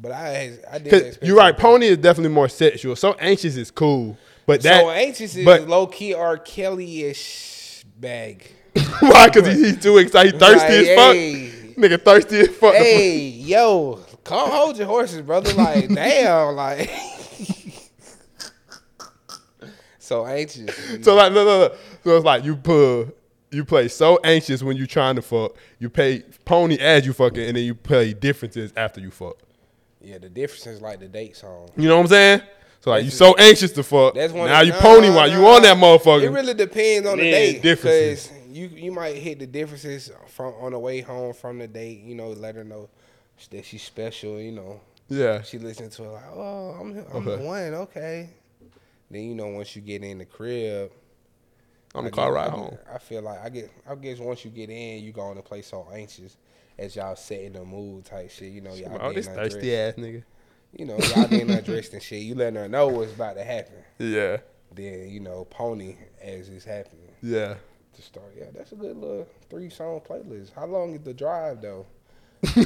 But 0.00 0.12
I, 0.12 0.58
I 0.70 0.78
did. 0.78 1.18
You're 1.20 1.36
right. 1.36 1.54
Pony 1.56 1.88
is 1.88 1.98
definitely 1.98 2.32
more 2.32 2.48
sexual. 2.48 2.96
So 2.96 3.12
anxious 3.20 3.56
is 3.56 3.70
cool, 3.70 4.16
but 4.46 4.62
that 4.62 4.80
so 4.80 4.88
anxious 4.88 5.36
is 5.36 5.46
low 5.66 5.86
key 5.86 6.14
R. 6.14 6.38
Kelly 6.38 7.02
ish 7.02 7.84
bag. 8.00 8.50
why? 9.00 9.28
Cause 9.30 9.46
he, 9.46 9.54
he's 9.54 9.78
too 9.80 9.98
excited. 9.98 10.34
He 10.34 10.38
thirsty 10.38 10.58
Like, 10.58 10.86
as 10.88 10.96
fuck. 10.96 11.14
hey. 11.14 11.48
Nigga 11.76 12.02
thirsty 12.02 12.40
as 12.40 12.48
fuck. 12.48 12.74
Hey, 12.74 13.28
yo, 13.28 14.00
come 14.24 14.50
hold 14.50 14.76
your 14.76 14.86
horses, 14.86 15.22
brother. 15.22 15.52
Like, 15.54 15.88
damn, 15.94 16.54
like. 16.54 16.90
so 19.98 20.26
anxious. 20.26 21.04
So 21.04 21.14
like, 21.14 21.32
no, 21.32 21.44
no, 21.44 21.68
no. 21.68 21.74
So 22.04 22.16
it's 22.16 22.24
like 22.24 22.44
you 22.44 22.56
put 22.56 23.16
you 23.50 23.64
play 23.64 23.88
so 23.88 24.18
anxious 24.24 24.62
when 24.62 24.76
you 24.76 24.86
trying 24.86 25.16
to 25.16 25.22
fuck. 25.22 25.56
You 25.78 25.90
pay 25.90 26.22
pony 26.44 26.78
as 26.78 27.04
you 27.06 27.12
fucking, 27.12 27.42
and 27.44 27.56
then 27.56 27.64
you 27.64 27.74
play 27.74 28.12
differences 28.14 28.72
after 28.76 29.00
you 29.00 29.10
fuck. 29.10 29.36
yeah, 30.00 30.18
the 30.18 30.28
difference 30.28 30.66
is 30.66 30.80
like 30.80 31.00
the 31.00 31.08
date 31.08 31.36
song. 31.36 31.70
You 31.76 31.88
know 31.88 31.96
what 31.96 32.02
I'm 32.02 32.08
saying? 32.08 32.42
So 32.80 32.90
like 32.90 33.04
you 33.04 33.10
That's 33.10 33.18
so 33.18 33.34
anxious 33.36 33.72
to 33.72 33.82
fuck. 33.82 34.14
That's 34.14 34.32
one. 34.32 34.48
now 34.48 34.60
of- 34.60 34.66
you 34.66 34.72
nah, 34.72 34.80
pony 34.80 35.08
while 35.08 35.28
nah, 35.28 35.34
you 35.36 35.46
on 35.46 35.62
that 35.62 35.76
motherfucker. 35.76 36.22
It 36.22 36.30
really 36.30 36.54
depends 36.54 37.08
on 37.08 37.18
the 37.18 37.30
date 37.30 37.62
differences. 37.62 38.32
You 38.52 38.68
you 38.68 38.92
might 38.92 39.16
hit 39.16 39.38
the 39.38 39.46
differences 39.46 40.10
from 40.28 40.54
on 40.60 40.72
the 40.72 40.78
way 40.78 41.00
home 41.00 41.32
from 41.34 41.58
the 41.58 41.68
date. 41.68 42.00
You 42.00 42.14
know, 42.14 42.30
let 42.30 42.54
her 42.54 42.64
know 42.64 42.88
that 43.50 43.64
she's 43.64 43.82
special. 43.82 44.40
You 44.40 44.52
know, 44.52 44.80
yeah. 45.08 45.42
she 45.42 45.58
listen 45.58 45.90
to 45.90 46.04
it 46.04 46.08
like, 46.08 46.24
oh, 46.32 46.76
I'm 46.80 46.98
I'm 47.12 47.28
Okay. 47.28 47.36
the 47.36 47.48
one. 47.48 47.74
Okay. 47.74 48.30
Then 49.10 49.22
you 49.22 49.34
know 49.34 49.48
once 49.48 49.74
you 49.76 49.82
get 49.82 50.02
in 50.02 50.18
the 50.18 50.24
crib. 50.24 50.90
On 51.94 52.04
the 52.04 52.08
I 52.08 52.14
car 52.14 52.32
ride 52.32 52.50
home. 52.50 52.78
I 52.92 52.96
feel 52.96 53.20
like 53.20 53.40
I 53.44 53.50
get. 53.50 53.70
I 53.88 53.94
guess 53.96 54.18
once 54.18 54.44
you 54.46 54.50
get 54.50 54.70
in, 54.70 55.04
you 55.04 55.12
go 55.12 55.20
on 55.22 55.36
to 55.36 55.42
play 55.42 55.60
so 55.60 55.86
anxious 55.92 56.38
as 56.78 56.96
y'all 56.96 57.14
setting 57.16 57.52
the 57.52 57.64
mood 57.64 58.06
type 58.06 58.30
shit. 58.30 58.50
You 58.50 58.62
know, 58.62 58.72
y'all 58.74 58.96
Oh, 58.98 59.12
this 59.12 59.28
thirsty 59.28 59.76
ass 59.76 59.94
nigga. 59.94 60.22
You 60.74 60.86
know, 60.86 60.96
y'all 60.96 61.28
getting 61.28 61.50
undressed 61.50 61.92
and 61.92 62.02
shit. 62.02 62.22
You 62.22 62.34
letting 62.34 62.54
her 62.54 62.66
know 62.68 62.88
what's 62.88 63.12
about 63.12 63.36
to 63.36 63.44
happen. 63.44 63.74
Yeah. 63.98 64.38
Then 64.74 65.10
you 65.10 65.20
know, 65.20 65.44
pony 65.50 65.96
as 66.22 66.48
it's 66.48 66.64
happening 66.64 67.10
Yeah. 67.20 67.56
To 68.02 68.08
start. 68.08 68.34
Yeah, 68.36 68.46
that's 68.52 68.72
a 68.72 68.76
good 68.76 68.96
little 68.96 69.26
three 69.48 69.70
song 69.70 70.00
playlist. 70.08 70.52
How 70.54 70.66
long 70.66 70.94
is 70.94 71.02
the 71.02 71.14
drive 71.14 71.60
though? 71.62 71.86
Hey, 72.44 72.62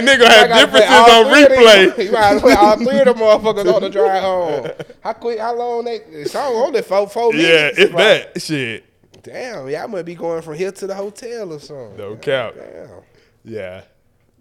nigga 0.00 0.26
had 0.26 0.52
differences 0.52 0.90
on 0.90 1.26
replay. 1.32 2.04
You 2.04 2.12
might 2.12 2.20
have 2.24 2.42
put 2.42 2.56
all 2.56 2.76
three 2.76 2.98
of 3.00 3.06
them 3.06 3.16
motherfuckers 3.16 3.74
on 3.74 3.82
the 3.82 3.90
drive 3.98 4.22
home. 4.22 4.68
How 5.02 5.12
quick? 5.14 5.38
How 5.38 5.56
long 5.56 5.84
they? 5.84 5.98
The 5.98 6.28
song 6.28 6.54
only 6.54 6.82
four 6.82 7.08
four 7.08 7.34
Yeah, 7.34 7.42
minutes. 7.72 7.78
if 7.78 7.92
Like, 7.92 8.34
that 8.34 8.42
shit. 8.42 8.84
Damn, 9.22 9.68
y'all 9.68 9.88
might 9.88 10.02
be 10.04 10.14
going 10.14 10.42
from 10.42 10.54
here 10.54 10.70
to 10.70 10.86
the 10.86 10.94
hotel 10.94 11.52
or 11.52 11.58
something. 11.58 11.96
No 11.96 12.16
cap. 12.16 12.54
Damn. 12.56 13.00
Yeah. 13.44 13.82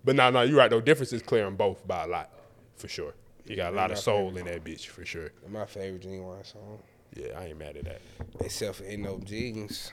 But 0.03 0.15
no, 0.15 0.29
no, 0.29 0.41
you're 0.41 0.58
right. 0.58 0.69
though. 0.69 0.82
differences 0.82 1.21
clearing 1.21 1.56
both 1.56 1.86
by 1.88 2.03
a 2.03 2.08
lot, 2.08 2.29
for 2.75 2.88
sure. 2.88 3.13
You 3.45 3.56
got 3.56 3.73
a 3.73 3.75
lot 3.75 3.91
of 3.91 3.97
soul 3.97 4.36
in 4.38 4.45
that 4.45 4.63
bitch, 4.63 4.88
for 4.88 5.06
sure. 5.06 5.32
My 5.49 5.65
favorite 5.65 6.03
Ginuwine 6.03 6.45
song, 6.45 6.79
Yeah, 7.15 7.39
I 7.39 7.45
ain't 7.45 7.60
mad 7.60 7.78
at 7.78 7.86
that. 7.86 8.02
except 8.39 8.78
for 8.78 8.86
Ain't 8.86 9.04
No 9.04 9.19
Jeans. 9.19 9.91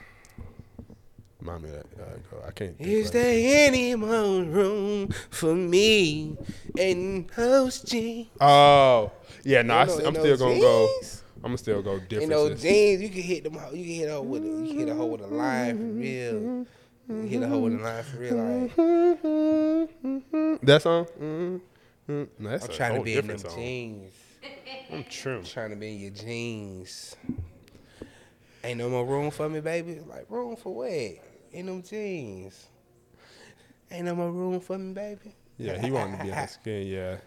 Mommy, 1.43 1.71
that, 1.71 1.85
uh, 1.99 2.47
I 2.47 2.51
can't. 2.51 2.75
Is 2.79 3.05
right. 3.05 3.13
there 3.13 3.67
any 3.67 3.95
more 3.95 4.43
room 4.43 5.09
for 5.31 5.55
me 5.55 6.37
in 6.77 7.27
those 7.35 7.81
jeans? 7.81 8.27
Oh, 8.39 9.11
yeah, 9.43 9.63
no, 9.63 9.73
I, 9.73 9.81
am 9.81 9.89
still 9.89 10.37
gonna 10.37 10.59
go. 10.59 10.87
I'm 11.37 11.41
gonna 11.49 11.57
still 11.57 11.81
go 11.81 11.97
different. 11.99 12.23
In 12.23 12.29
those 12.29 12.61
jeans, 12.61 13.01
you 13.01 13.09
can 13.09 13.21
hit 13.23 13.43
them. 13.43 13.55
You 13.55 13.59
can 13.83 13.83
hit 13.83 14.09
her 14.09 14.21
with. 14.21 14.43
A, 14.43 14.47
you 14.47 14.67
can 14.67 14.77
hit 14.79 14.89
a 14.89 14.95
hoe 14.95 15.05
with 15.07 15.21
a 15.21 15.27
line 15.27 15.77
for 15.77 15.83
real. 15.83 16.67
You 17.09 17.27
hit 17.27 17.41
a 17.41 17.47
hoe 17.47 17.57
with 17.59 17.73
a 17.73 17.77
line 17.77 18.03
for 18.03 18.17
real. 18.17 18.35
Like 18.35 18.75
That 20.61 20.81
song? 20.83 21.05
Mm-hmm. 21.19 21.57
No, 22.07 22.27
that's 22.49 22.65
I'm 22.65 22.71
a 22.71 22.73
trying 22.73 22.95
to 22.95 23.01
be 23.03 23.17
in 23.17 23.27
them 23.27 23.37
song. 23.39 23.55
jeans. 23.55 24.13
I'm 24.91 25.03
trim. 25.05 25.43
trying 25.43 25.69
to 25.69 25.75
be 25.75 25.93
in 25.93 25.99
your 25.99 26.11
jeans. 26.11 27.15
Ain't 28.63 28.77
no 28.77 28.89
more 28.89 29.05
room 29.05 29.31
for 29.31 29.49
me, 29.49 29.59
baby. 29.59 29.99
Like 30.07 30.25
room 30.29 30.55
for 30.55 30.73
what? 30.73 30.91
In 31.51 31.65
them 31.65 31.81
jeans. 31.81 32.67
Ain't 33.89 34.05
no 34.05 34.15
more 34.15 34.31
room 34.31 34.59
for 34.59 34.77
me, 34.77 34.93
baby. 34.93 35.35
Yeah, 35.57 35.79
he 35.79 35.91
wanted 35.91 36.17
to 36.17 36.23
be 36.23 36.29
in 36.29 36.35
his 36.35 36.51
skin. 36.51 36.87
Yeah, 36.87 37.17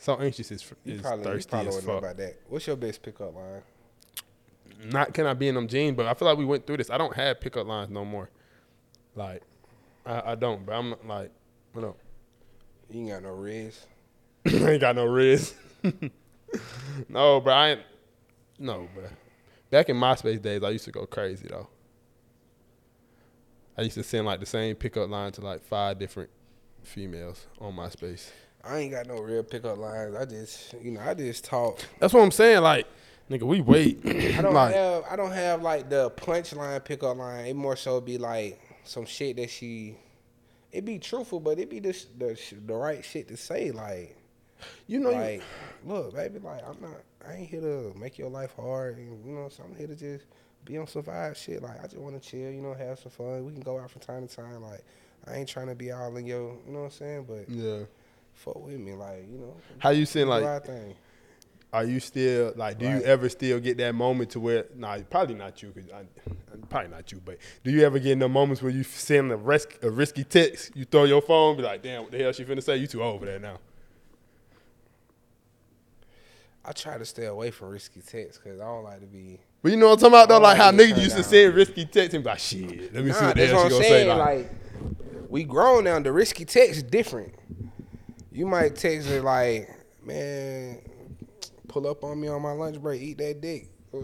so 0.00 0.16
anxious 0.16 0.50
is, 0.50 0.72
is 0.84 1.00
probably, 1.00 1.24
thirsty 1.24 1.50
probably 1.50 1.68
as 1.68 1.84
fuck. 1.84 1.98
about 1.98 2.16
that. 2.16 2.36
What's 2.48 2.66
your 2.66 2.76
best 2.76 3.02
pickup 3.02 3.34
line? 3.34 3.62
Not 4.84 5.12
can 5.12 5.26
I 5.26 5.34
be 5.34 5.48
in 5.48 5.54
them 5.54 5.68
jeans, 5.68 5.96
but 5.96 6.06
I 6.06 6.14
feel 6.14 6.26
like 6.26 6.38
we 6.38 6.44
went 6.44 6.66
through 6.66 6.78
this. 6.78 6.90
I 6.90 6.98
don't 6.98 7.14
have 7.14 7.40
pickup 7.40 7.66
lines 7.66 7.90
no 7.90 8.04
more. 8.04 8.30
Like, 9.14 9.42
I, 10.06 10.32
I 10.32 10.34
don't. 10.36 10.64
But 10.64 10.72
I'm 10.72 10.94
like, 11.06 11.30
what 11.72 11.84
up? 11.84 11.98
You 12.90 13.00
ain't 13.00 13.10
got 13.10 13.22
no 13.22 13.30
riz. 13.30 13.86
I 14.46 14.70
ain't 14.70 14.80
got 14.80 14.96
no 14.96 15.04
riz. 15.04 15.54
no, 17.08 17.40
bro. 17.40 17.52
I 17.52 17.68
ain't. 17.70 17.80
No, 18.58 18.88
bro. 18.94 19.04
Back 19.70 19.88
in 19.88 19.96
MySpace 19.96 20.42
days, 20.42 20.62
I 20.62 20.70
used 20.70 20.84
to 20.84 20.90
go 20.90 21.06
crazy 21.06 21.46
though. 21.48 21.68
I 23.78 23.82
used 23.82 23.94
to 23.94 24.02
send 24.02 24.26
like 24.26 24.40
the 24.40 24.46
same 24.46 24.76
pickup 24.76 25.08
line 25.08 25.32
to 25.32 25.40
like 25.40 25.64
five 25.64 25.98
different 25.98 26.30
females 26.82 27.46
on 27.60 27.74
MySpace. 27.74 28.30
I 28.62 28.78
ain't 28.78 28.92
got 28.92 29.06
no 29.06 29.18
real 29.18 29.42
pickup 29.42 29.78
lines. 29.78 30.14
I 30.14 30.24
just, 30.26 30.74
you 30.82 30.90
know, 30.90 31.00
I 31.00 31.14
just 31.14 31.44
talk. 31.44 31.80
That's 31.98 32.12
what 32.12 32.22
I'm 32.22 32.30
saying. 32.30 32.62
Like, 32.62 32.86
nigga, 33.30 33.44
we 33.44 33.60
wait. 33.60 34.00
I 34.04 34.42
don't 34.42 34.52
like, 34.54 34.74
have, 34.74 35.04
I 35.10 35.16
don't 35.16 35.32
have 35.32 35.62
like 35.62 35.88
the 35.88 36.10
punchline 36.10 36.84
pickup 36.84 37.16
line. 37.16 37.46
It 37.46 37.56
more 37.56 37.76
so 37.76 38.00
be 38.00 38.18
like 38.18 38.60
some 38.84 39.06
shit 39.06 39.36
that 39.36 39.50
she. 39.50 39.96
It 40.72 40.84
be 40.84 40.98
truthful, 40.98 41.40
but 41.40 41.58
it 41.58 41.70
be 41.70 41.80
the 41.80 41.98
the 42.18 42.38
the 42.66 42.74
right 42.74 43.04
shit 43.04 43.28
to 43.28 43.36
say. 43.36 43.70
Like, 43.70 44.16
you 44.86 45.00
know, 45.00 45.10
you, 45.10 45.16
like, 45.16 45.42
look, 45.84 46.14
baby, 46.14 46.38
like 46.38 46.62
I'm 46.66 46.80
not. 46.80 47.02
I 47.26 47.34
ain't 47.34 47.48
here 47.48 47.60
to 47.60 47.92
make 47.98 48.18
your 48.18 48.30
life 48.30 48.54
hard. 48.56 48.98
And, 48.98 49.24
you 49.24 49.32
know, 49.32 49.48
so 49.48 49.62
I'm 49.62 49.76
here 49.76 49.86
to 49.86 49.94
just 49.94 50.24
be 50.64 50.78
on 50.78 50.86
some 50.86 51.02
vibe 51.02 51.36
shit. 51.36 51.62
Like, 51.62 51.78
I 51.82 51.86
just 51.86 51.98
want 51.98 52.20
to 52.20 52.28
chill. 52.28 52.50
You 52.50 52.62
know, 52.62 52.74
have 52.74 52.98
some 52.98 53.12
fun. 53.12 53.44
We 53.44 53.52
can 53.52 53.60
go 53.60 53.78
out 53.78 53.90
from 53.90 54.00
time 54.00 54.26
to 54.26 54.34
time. 54.34 54.62
Like, 54.62 54.84
I 55.26 55.36
ain't 55.36 55.48
trying 55.48 55.68
to 55.68 55.74
be 55.74 55.92
all 55.92 56.16
in 56.16 56.26
your. 56.26 56.56
You 56.66 56.72
know 56.72 56.80
what 56.80 56.84
I'm 56.86 56.90
saying? 56.90 57.26
But 57.28 57.50
yeah. 57.50 57.80
fuck 58.34 58.64
with 58.64 58.78
me, 58.78 58.94
like, 58.94 59.26
you 59.30 59.38
know. 59.38 59.56
How 59.78 59.90
you 59.90 60.06
do 60.06 60.24
like? 60.24 60.64
thing. 60.64 60.94
Are 61.72 61.84
you 61.84 62.00
still 62.00 62.52
like? 62.56 62.78
Do 62.78 62.86
you 62.86 63.00
ever 63.02 63.28
still 63.28 63.60
get 63.60 63.76
that 63.78 63.94
moment 63.94 64.30
to 64.30 64.40
where? 64.40 64.66
Nah, 64.74 64.98
probably 65.08 65.36
not 65.36 65.62
you. 65.62 65.70
Cause 65.70 65.84
I, 65.94 66.02
probably 66.68 66.90
not 66.90 67.12
you. 67.12 67.20
But 67.24 67.38
do 67.62 67.70
you 67.70 67.84
ever 67.84 68.00
get 68.00 68.12
in 68.12 68.18
the 68.18 68.28
moments 68.28 68.60
where 68.60 68.72
you 68.72 68.82
send 68.82 69.30
a, 69.30 69.36
risk, 69.36 69.78
a 69.82 69.90
risky 69.90 70.24
text? 70.24 70.72
You 70.74 70.84
throw 70.84 71.04
your 71.04 71.22
phone, 71.22 71.56
be 71.56 71.62
like, 71.62 71.82
"Damn, 71.82 72.02
what 72.02 72.10
the 72.10 72.18
hell 72.18 72.32
she 72.32 72.44
finna 72.44 72.62
say?" 72.62 72.76
You 72.76 72.88
too 72.88 73.02
old 73.02 73.20
for 73.20 73.26
that 73.26 73.40
now. 73.40 73.58
I 76.70 76.72
try 76.72 76.96
to 76.98 77.04
stay 77.04 77.26
away 77.26 77.50
from 77.50 77.70
risky 77.70 78.00
texts 78.00 78.40
because 78.40 78.60
I 78.60 78.64
don't 78.64 78.84
like 78.84 79.00
to 79.00 79.06
be. 79.06 79.40
But 79.60 79.72
you 79.72 79.76
know 79.76 79.88
what 79.88 79.94
I'm 79.94 79.98
talking 79.98 80.12
about 80.14 80.28
though? 80.28 80.36
Oh, 80.36 80.40
Like 80.40 80.56
how 80.56 80.70
niggas 80.70 80.98
used 81.02 81.16
to 81.16 81.22
down. 81.22 81.24
send 81.24 81.54
risky 81.56 81.84
text 81.84 82.14
and 82.14 82.22
be 82.22 82.30
like, 82.30 82.38
"Shit, 82.38 82.94
let 82.94 83.04
me 83.04 83.10
see 83.12 83.24
what 83.24 83.34
the 83.34 83.40
that's 83.40 83.52
hell 83.52 83.62
what 83.64 83.72
she 83.72 83.78
gonna 83.78 83.84
saying. 83.84 84.06
say." 84.06 84.14
Like, 84.14 84.36
Like, 84.38 84.50
we 85.28 85.42
grown 85.42 85.82
now. 85.82 85.98
The 85.98 86.12
risky 86.12 86.44
text 86.44 86.76
is 86.76 86.82
different. 86.84 87.34
You 88.30 88.46
might 88.46 88.76
text 88.76 89.08
her 89.08 89.20
like, 89.20 89.68
"Man, 90.04 90.78
pull 91.66 91.88
up 91.88 92.04
on 92.04 92.20
me 92.20 92.28
on 92.28 92.40
my 92.40 92.52
lunch 92.52 92.80
break, 92.80 93.02
eat 93.02 93.18
that 93.18 93.40
dick." 93.40 93.68
Uh, 93.92 93.98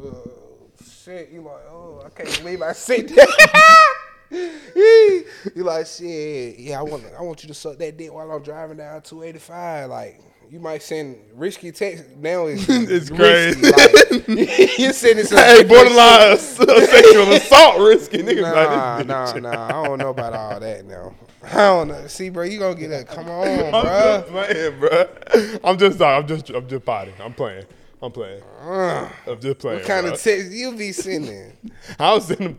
shit, 1.05 1.31
you 1.31 1.43
like, 1.43 1.63
oh, 1.71 2.03
I 2.05 2.09
can't 2.09 2.37
believe 2.43 2.63
I 2.63 2.73
said 2.73 3.09
that. 3.11 3.95
you 4.75 5.63
like, 5.63 5.87
shit, 5.87 6.59
yeah, 6.59 6.81
I 6.81 6.83
want, 6.83 7.05
I 7.17 7.23
want 7.23 7.43
you 7.45 7.49
to 7.49 7.55
suck 7.55 7.79
that 7.79 7.97
dick 7.97 8.13
while 8.13 8.29
I'm 8.33 8.43
driving 8.43 8.79
down 8.79 9.03
285. 9.03 9.89
Like, 9.89 10.21
You 10.49 10.61
might 10.61 10.83
send 10.83 11.17
risky 11.35 11.73
text 11.73 12.05
now. 12.17 12.47
Is 12.47 12.67
It's 12.69 13.11
risky, 13.11 13.17
crazy. 13.17 13.73
Like, 14.37 14.79
you 14.79 14.93
sending 14.93 15.25
some 15.25 15.39
Hey, 15.45 15.65
borderline 15.65 16.37
shit. 16.39 16.69
Uh, 16.69 16.87
sexual 16.87 17.33
assault 17.33 17.79
risky. 17.81 18.19
Niggas 18.19 18.43
Nah, 18.43 19.03
nah, 19.03 19.33
nah. 19.39 19.67
I 19.67 19.87
don't 19.87 19.99
know 19.99 20.11
about 20.11 20.33
all 20.35 20.61
that 20.61 20.85
now. 20.85 21.15
I 21.43 21.55
don't 21.57 21.89
know. 21.89 22.07
See, 22.07 22.29
bro, 22.29 22.45
you 22.45 22.59
gonna 22.59 22.75
get 22.75 22.89
that? 22.91 23.09
Come 23.09 23.29
on, 23.29 23.47
I'm 23.47 23.71
bro. 23.71 23.83
just 23.83 24.27
playing, 24.29 24.81
bro. 24.81 25.61
I'm 25.65 25.79
just, 25.79 26.01
I'm 26.01 26.27
just, 26.27 26.51
I'm 26.51 26.69
just 26.69 26.85
potting. 26.85 27.15
I'm 27.21 27.33
playing. 27.35 27.65
I'm 28.03 28.13
playing. 28.13 28.43
I'm 28.61 29.41
just 29.41 29.59
playing. 29.59 29.79
What 29.79 29.87
kind 29.87 30.05
bro. 30.07 30.15
of 30.15 30.21
text 30.23 30.53
you 30.53 30.77
be 30.77 30.93
sending? 30.93 31.53
I 31.99 32.15
was 32.15 32.27
sending. 32.27 32.57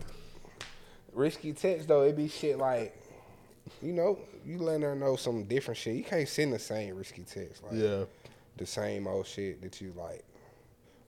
risky 1.13 1.53
text 1.53 1.87
though, 1.87 2.03
it 2.03 2.15
be 2.15 2.27
shit 2.27 2.57
like, 2.57 2.95
you 3.81 3.93
know, 3.93 4.19
you 4.45 4.57
letting 4.57 4.81
her 4.83 4.95
know 4.95 5.15
some 5.15 5.43
different 5.43 5.77
shit. 5.77 5.95
You 5.95 6.03
can't 6.03 6.27
send 6.27 6.53
the 6.53 6.59
same 6.59 6.95
risky 6.95 7.23
text, 7.23 7.63
like 7.63 7.73
Yeah. 7.73 8.03
the 8.57 8.65
same 8.65 9.07
old 9.07 9.27
shit 9.27 9.61
that 9.61 9.79
you 9.81 9.93
like. 9.97 10.23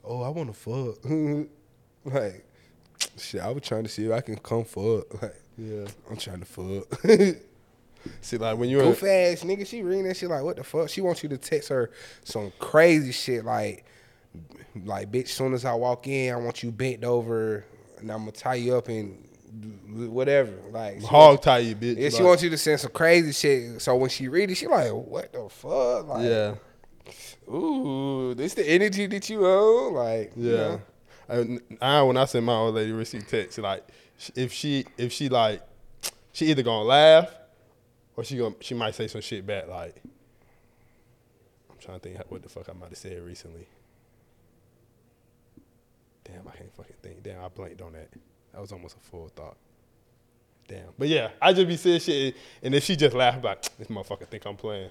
Oh, 0.03 0.21
I 0.21 0.29
want 0.29 0.53
to 0.53 0.57
fuck. 0.59 1.03
like, 2.05 2.45
shit, 3.17 3.41
I 3.41 3.49
was 3.51 3.63
trying 3.63 3.83
to 3.83 3.89
see 3.89 4.05
if 4.05 4.11
I 4.11 4.21
can 4.21 4.37
come 4.37 4.63
fuck. 4.65 5.05
Like, 5.21 5.41
Yeah. 5.57 5.87
I'm 6.09 6.17
trying 6.17 6.39
to 6.39 6.45
fuck. 6.45 7.01
See, 8.21 8.37
like 8.37 8.57
when 8.57 8.69
you're 8.69 8.83
Goof 8.83 9.03
ass 9.03 9.43
nigga, 9.43 9.67
she 9.67 9.81
reading 9.83 10.07
that 10.07 10.15
shit 10.15 10.29
like, 10.29 10.41
what 10.43 10.55
the 10.55 10.63
fuck? 10.63 10.87
She 10.87 11.01
wants 11.01 11.21
you 11.21 11.27
to 11.29 11.37
text 11.37 11.67
her 11.67 11.91
some 12.23 12.53
crazy 12.57 13.11
shit 13.11 13.43
like, 13.43 13.83
like 14.85 15.11
bitch. 15.11 15.27
Soon 15.27 15.53
as 15.53 15.65
I 15.65 15.73
walk 15.73 16.07
in, 16.07 16.33
I 16.33 16.37
want 16.37 16.63
you 16.63 16.71
bent 16.71 17.03
over, 17.03 17.65
and 17.97 18.09
I'm 18.09 18.19
gonna 18.19 18.31
tie 18.31 18.55
you 18.55 18.75
up 18.75 18.87
and 18.87 19.21
whatever. 19.87 20.53
Like 20.71 21.01
hog 21.03 21.41
tie 21.41 21.59
you, 21.59 21.75
bitch. 21.75 21.97
Yeah, 21.97 22.09
she 22.09 22.17
like- 22.17 22.25
wants 22.25 22.43
you 22.43 22.49
to 22.51 22.57
send 22.57 22.79
some 22.79 22.91
crazy 22.91 23.31
shit. 23.33 23.81
So 23.81 23.95
when 23.95 24.09
she 24.09 24.27
read 24.27 24.51
it, 24.51 24.55
she 24.55 24.67
like, 24.67 24.91
what 24.91 25.31
the 25.33 25.47
fuck? 25.49 26.07
Like, 26.07 26.23
Yeah. 26.25 26.55
ooh, 27.53 28.33
this 28.35 28.53
the 28.53 28.67
energy 28.69 29.07
that 29.07 29.29
you 29.29 29.45
own? 29.45 29.93
Like, 29.93 30.31
you 30.35 30.51
Yeah. 30.51 30.57
know? 30.57 30.81
I, 31.81 31.97
I 31.99 32.01
when 32.03 32.17
I 32.17 32.25
send 32.25 32.45
my 32.45 32.53
old 32.55 32.75
lady 32.75 32.91
receipt 32.91 33.27
text, 33.27 33.57
like 33.59 33.83
if 34.35 34.51
she 34.51 34.85
if 34.97 35.11
she 35.11 35.29
like 35.29 35.61
she 36.33 36.47
either 36.47 36.63
gonna 36.63 36.83
laugh 36.83 37.33
or 38.17 38.23
she 38.23 38.37
gonna 38.37 38.55
she 38.61 38.73
might 38.73 38.95
say 38.95 39.07
some 39.07 39.21
shit 39.21 39.45
back. 39.45 39.67
Like 39.67 39.95
I'm 41.69 41.77
trying 41.79 41.99
to 41.99 42.09
think 42.09 42.31
what 42.31 42.41
the 42.41 42.49
fuck 42.49 42.67
I 42.69 42.73
might 42.73 42.89
have 42.89 42.97
said 42.97 43.21
recently. 43.23 43.67
Damn, 46.23 46.47
I 46.47 46.51
can't 46.55 46.73
fucking 46.75 46.95
think. 47.01 47.23
Damn, 47.23 47.43
I 47.43 47.47
blanked 47.47 47.81
on 47.81 47.93
that. 47.93 48.09
That 48.59 48.63
was 48.63 48.73
almost 48.73 48.97
a 48.97 48.99
full 49.09 49.29
thought. 49.37 49.55
Damn, 50.67 50.87
but 50.97 51.07
yeah, 51.07 51.29
I 51.41 51.53
just 51.53 51.65
be 51.65 51.77
saying 51.77 52.01
shit, 52.01 52.35
and 52.61 52.75
if 52.75 52.83
she 52.83 52.97
just 52.97 53.15
laugh, 53.15 53.41
like 53.41 53.61
this 53.77 53.87
motherfucker 53.87 54.27
think 54.27 54.45
I'm 54.45 54.57
playing. 54.57 54.89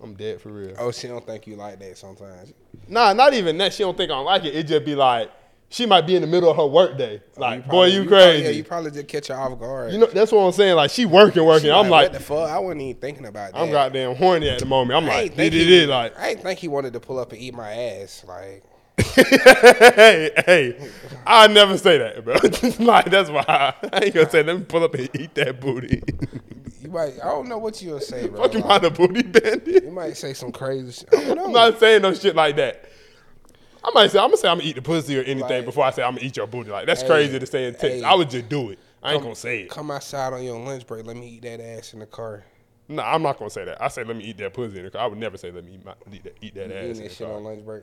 I'm 0.00 0.14
dead 0.14 0.40
for 0.40 0.50
real. 0.52 0.76
Oh, 0.78 0.92
she 0.92 1.08
don't 1.08 1.26
think 1.26 1.48
you 1.48 1.56
like 1.56 1.80
that 1.80 1.98
sometimes. 1.98 2.54
Nah, 2.86 3.12
not 3.14 3.34
even 3.34 3.58
that. 3.58 3.74
She 3.74 3.82
don't 3.82 3.96
think 3.96 4.12
I 4.12 4.14
don't 4.14 4.26
like 4.26 4.44
it. 4.44 4.54
It 4.54 4.68
just 4.68 4.84
be 4.84 4.94
like 4.94 5.28
she 5.70 5.86
might 5.86 6.02
be 6.06 6.14
in 6.14 6.20
the 6.22 6.28
middle 6.28 6.48
of 6.48 6.56
her 6.56 6.66
work 6.66 6.96
day. 6.96 7.20
Oh, 7.36 7.40
like, 7.40 7.64
boy, 7.64 7.68
probably- 7.68 7.94
you, 7.94 7.98
probably- 8.02 8.16
crazy. 8.18 8.44
yeah, 8.44 8.50
you 8.50 8.62
probably 8.62 8.90
just 8.92 9.08
catch 9.08 9.26
her 9.26 9.34
off 9.34 9.58
guard. 9.58 9.92
you 9.92 9.98
know, 9.98 10.06
that's 10.06 10.30
what 10.30 10.42
I'm 10.42 10.52
saying. 10.52 10.76
Like, 10.76 10.92
she 10.92 11.04
working, 11.04 11.44
working. 11.44 11.64
She 11.64 11.70
I'm 11.72 11.88
like, 11.88 12.12
what 12.12 12.18
the 12.20 12.24
fuck? 12.24 12.48
I 12.48 12.60
wasn't 12.60 12.82
even 12.82 13.00
thinking 13.00 13.26
about 13.26 13.54
that. 13.54 13.58
I'm 13.58 13.72
goddamn 13.72 14.14
horny 14.14 14.48
at 14.50 14.60
the 14.60 14.66
moment. 14.66 14.96
I'm 14.96 15.04
I 15.06 15.08
like, 15.08 15.22
ain't 15.24 15.34
think 15.34 15.52
it, 15.52 15.62
it, 15.62 15.82
it, 15.82 15.88
like, 15.88 16.16
I 16.16 16.28
ain't 16.28 16.42
think 16.42 16.60
he 16.60 16.68
wanted 16.68 16.92
to 16.92 17.00
pull 17.00 17.18
up 17.18 17.32
and 17.32 17.40
eat 17.42 17.54
my 17.54 17.72
ass. 17.72 18.24
Like, 18.28 18.62
hey, 19.14 20.30
hey, 20.46 20.90
I 21.26 21.46
never 21.48 21.76
say 21.78 21.98
that, 21.98 22.24
bro. 22.24 22.34
like, 22.84 23.10
that's 23.10 23.28
why 23.30 23.44
I, 23.48 23.74
I 23.92 24.04
ain't 24.04 24.14
gonna 24.14 24.30
say. 24.30 24.42
Let 24.42 24.58
me 24.58 24.64
pull 24.64 24.84
up 24.84 24.94
and 24.94 25.08
eat 25.18 25.34
that 25.34 25.60
booty. 25.60 26.02
you 26.80 26.90
might. 26.90 27.14
I 27.22 27.26
don't 27.28 27.48
know 27.48 27.58
what 27.58 27.80
you'll 27.82 28.00
say, 28.00 28.26
bro. 28.28 28.42
Fucking 28.42 28.66
mind 28.66 28.84
the 28.84 28.90
booty 28.90 29.22
bandit. 29.22 29.84
you 29.84 29.90
might 29.90 30.16
say 30.16 30.32
some 30.32 30.50
crazy 30.52 30.92
shit. 30.92 31.08
I 31.12 31.24
don't 31.24 31.36
know. 31.36 31.44
I'm 31.46 31.52
not 31.52 31.78
saying 31.80 32.02
no 32.02 32.14
shit 32.14 32.34
like 32.34 32.56
that. 32.56 32.88
I 33.84 33.90
might 33.94 34.10
say 34.10 34.18
I'm 34.18 34.26
gonna 34.28 34.36
say 34.38 34.48
I'm 34.48 34.58
gonna 34.58 34.68
eat 34.68 34.76
the 34.76 34.82
pussy 34.82 35.18
or 35.18 35.22
anything 35.22 35.40
Like- 35.58 35.64
before 35.64 35.84
I 35.84 35.90
say 35.90 36.02
I'm 36.02 36.14
gonna 36.14 36.26
eat 36.26 36.36
your 36.36 36.46
booty. 36.46 36.70
Like 36.70 36.86
that's 36.86 37.02
Hey, 37.02 37.08
crazy 37.08 37.38
to 37.38 37.46
say 37.46 37.66
in 37.66 37.74
text. 37.74 37.86
hey. 37.98 38.02
I 38.02 38.14
would 38.14 38.30
just 38.30 38.48
do 38.48 38.70
it. 38.70 38.78
I 39.02 39.12
ain't 39.12 39.18
Come- 39.18 39.24
gonna 39.26 39.36
say 39.36 39.60
it. 39.62 39.70
Come 39.70 39.90
outside 39.90 40.32
on 40.32 40.42
your 40.42 40.58
lunch 40.58 40.86
break. 40.86 41.06
Let 41.06 41.16
me 41.16 41.28
eat 41.28 41.42
that 41.42 41.60
ass 41.60 41.92
in 41.92 42.00
the 42.00 42.06
car. 42.06 42.44
No, 42.88 43.02
I'm 43.02 43.22
not 43.22 43.38
gonna 43.38 43.50
say 43.50 43.64
that. 43.64 43.80
I 43.82 43.88
say 43.88 44.04
let 44.04 44.16
me 44.16 44.24
eat 44.24 44.38
that 44.38 44.54
pussy 44.54 44.78
in 44.78 44.84
the 44.86 44.90
car. 44.90 45.02
I 45.02 45.06
would 45.06 45.18
never 45.18 45.36
say 45.36 45.50
let 45.52 45.64
me 45.64 45.74
eat, 45.74 45.84
my, 45.84 45.94
eat 46.12 46.24
that, 46.24 46.36
eat 46.40 46.54
that 46.54 46.68
You 46.68 46.74
ass 46.74 46.82
eating 46.84 46.96
in 46.96 47.02
that 47.02 47.12
shit 47.12 47.26
car. 47.26 47.36
on 47.36 47.44
lunch 47.44 47.64
break. 47.64 47.82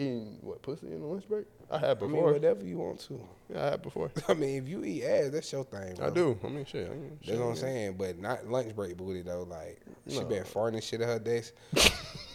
Eating 0.00 0.38
what 0.40 0.62
pussy 0.62 0.86
in 0.86 1.00
the 1.00 1.06
lunch 1.06 1.28
break? 1.28 1.44
I 1.70 1.76
have 1.78 2.02
I 2.02 2.06
mean, 2.06 2.22
whatever 2.22 2.64
you 2.64 2.78
want 2.78 3.00
to. 3.00 3.20
yeah, 3.52 3.66
I 3.66 3.70
have 3.72 3.82
before. 3.82 4.10
I 4.28 4.32
mean, 4.34 4.62
if 4.62 4.66
you 4.68 4.82
eat 4.82 5.04
ass, 5.04 5.28
that's 5.30 5.52
your 5.52 5.64
thing. 5.64 5.94
Bro. 5.96 6.06
I 6.06 6.10
do. 6.10 6.38
I 6.42 6.48
mean, 6.48 6.64
shit. 6.64 6.86
I 6.90 6.94
mean, 6.94 7.18
shit, 7.20 7.28
That's 7.28 7.38
what 7.40 7.46
I'm 7.48 7.54
yeah. 7.54 7.60
saying, 7.60 7.94
but 7.98 8.18
not 8.18 8.46
lunch 8.46 8.74
break 8.74 8.96
booty 8.96 9.20
though. 9.20 9.42
Like 9.42 9.78
she 10.08 10.20
No. 10.20 10.24
been 10.24 10.44
farting 10.44 10.82
shit 10.82 11.02
at 11.02 11.08
her 11.08 11.18
desk. 11.18 11.52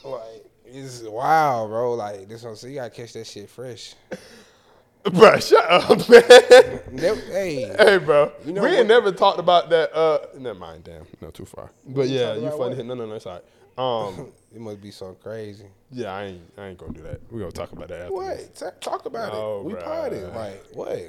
like 0.04 0.46
it's 0.64 1.02
wild, 1.04 1.70
bro. 1.70 1.94
Like 1.96 2.30
this 2.30 2.44
one, 2.44 2.56
so 2.56 2.68
you 2.68 2.76
gotta 2.76 2.92
catch 2.92 3.14
that 3.14 3.26
shit 3.26 3.50
fresh. 3.50 3.96
Bruh, 5.06 5.42
shut 5.48 5.64
up, 5.70 6.10
man. 6.10 6.82
Never, 6.92 7.20
hey, 7.32 7.76
hey, 7.78 7.98
bro. 8.00 8.32
You 8.44 8.54
know 8.54 8.64
we 8.64 8.70
ain't 8.70 8.88
never 8.88 9.12
talked 9.12 9.38
about 9.40 9.70
that. 9.70 9.96
Uh, 9.96 10.26
never 10.38 10.58
mind. 10.58 10.84
Damn, 10.84 11.06
no, 11.22 11.30
too 11.30 11.46
far. 11.46 11.72
But 11.88 12.10
yeah, 12.10 12.34
you 12.36 12.50
funny. 12.52 12.76
what? 12.76 12.86
No, 12.86 12.94
no, 12.96 13.06
no, 13.06 13.20
right. 13.24 13.44
Um, 13.78 14.32
it 14.56 14.62
must 14.62 14.82
be 14.82 14.92
so 14.92 15.14
crazy. 15.22 15.66
yeah, 15.92 16.14
I 16.14 16.24
ain't, 16.26 16.42
I 16.58 16.68
ain't 16.68 16.78
gonna 16.78 16.94
do 16.94 17.02
that. 17.04 17.20
We 17.32 17.40
gonna 17.40 17.52
talk 17.52 17.72
about 17.72 17.90
that 17.90 18.02
after. 18.04 18.14
What? 18.14 18.38
this. 18.56 18.64
Talk 18.80 19.06
about 19.06 19.34
No, 19.34 19.60
it. 19.60 19.64
We 19.66 19.74
party. 19.76 20.18
Like 20.22 20.64
what? 20.74 21.00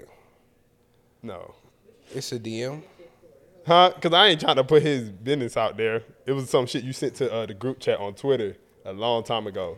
No. 1.23 1.55
It's 2.15 2.31
a 2.33 2.39
DM. 2.39 2.83
Huh? 3.67 3.93
Because 3.95 4.13
I 4.13 4.29
ain't 4.29 4.41
trying 4.41 4.57
to 4.57 4.65
put 4.65 4.83
his 4.83 5.11
business 5.11 5.57
out 5.57 5.77
there. 5.77 6.03
It 6.25 6.33
was 6.33 6.49
some 6.51 6.67
shit 6.67 6.85
you 6.85 6.93
sent 6.93 7.17
to 7.17 7.33
uh, 7.33 7.47
the 7.47 7.55
group 7.55 7.81
chat 7.81 7.99
on 7.99 8.15
Twitter 8.15 8.57
a 8.85 8.93
long 8.93 9.25
time 9.25 9.47
ago. 9.49 9.77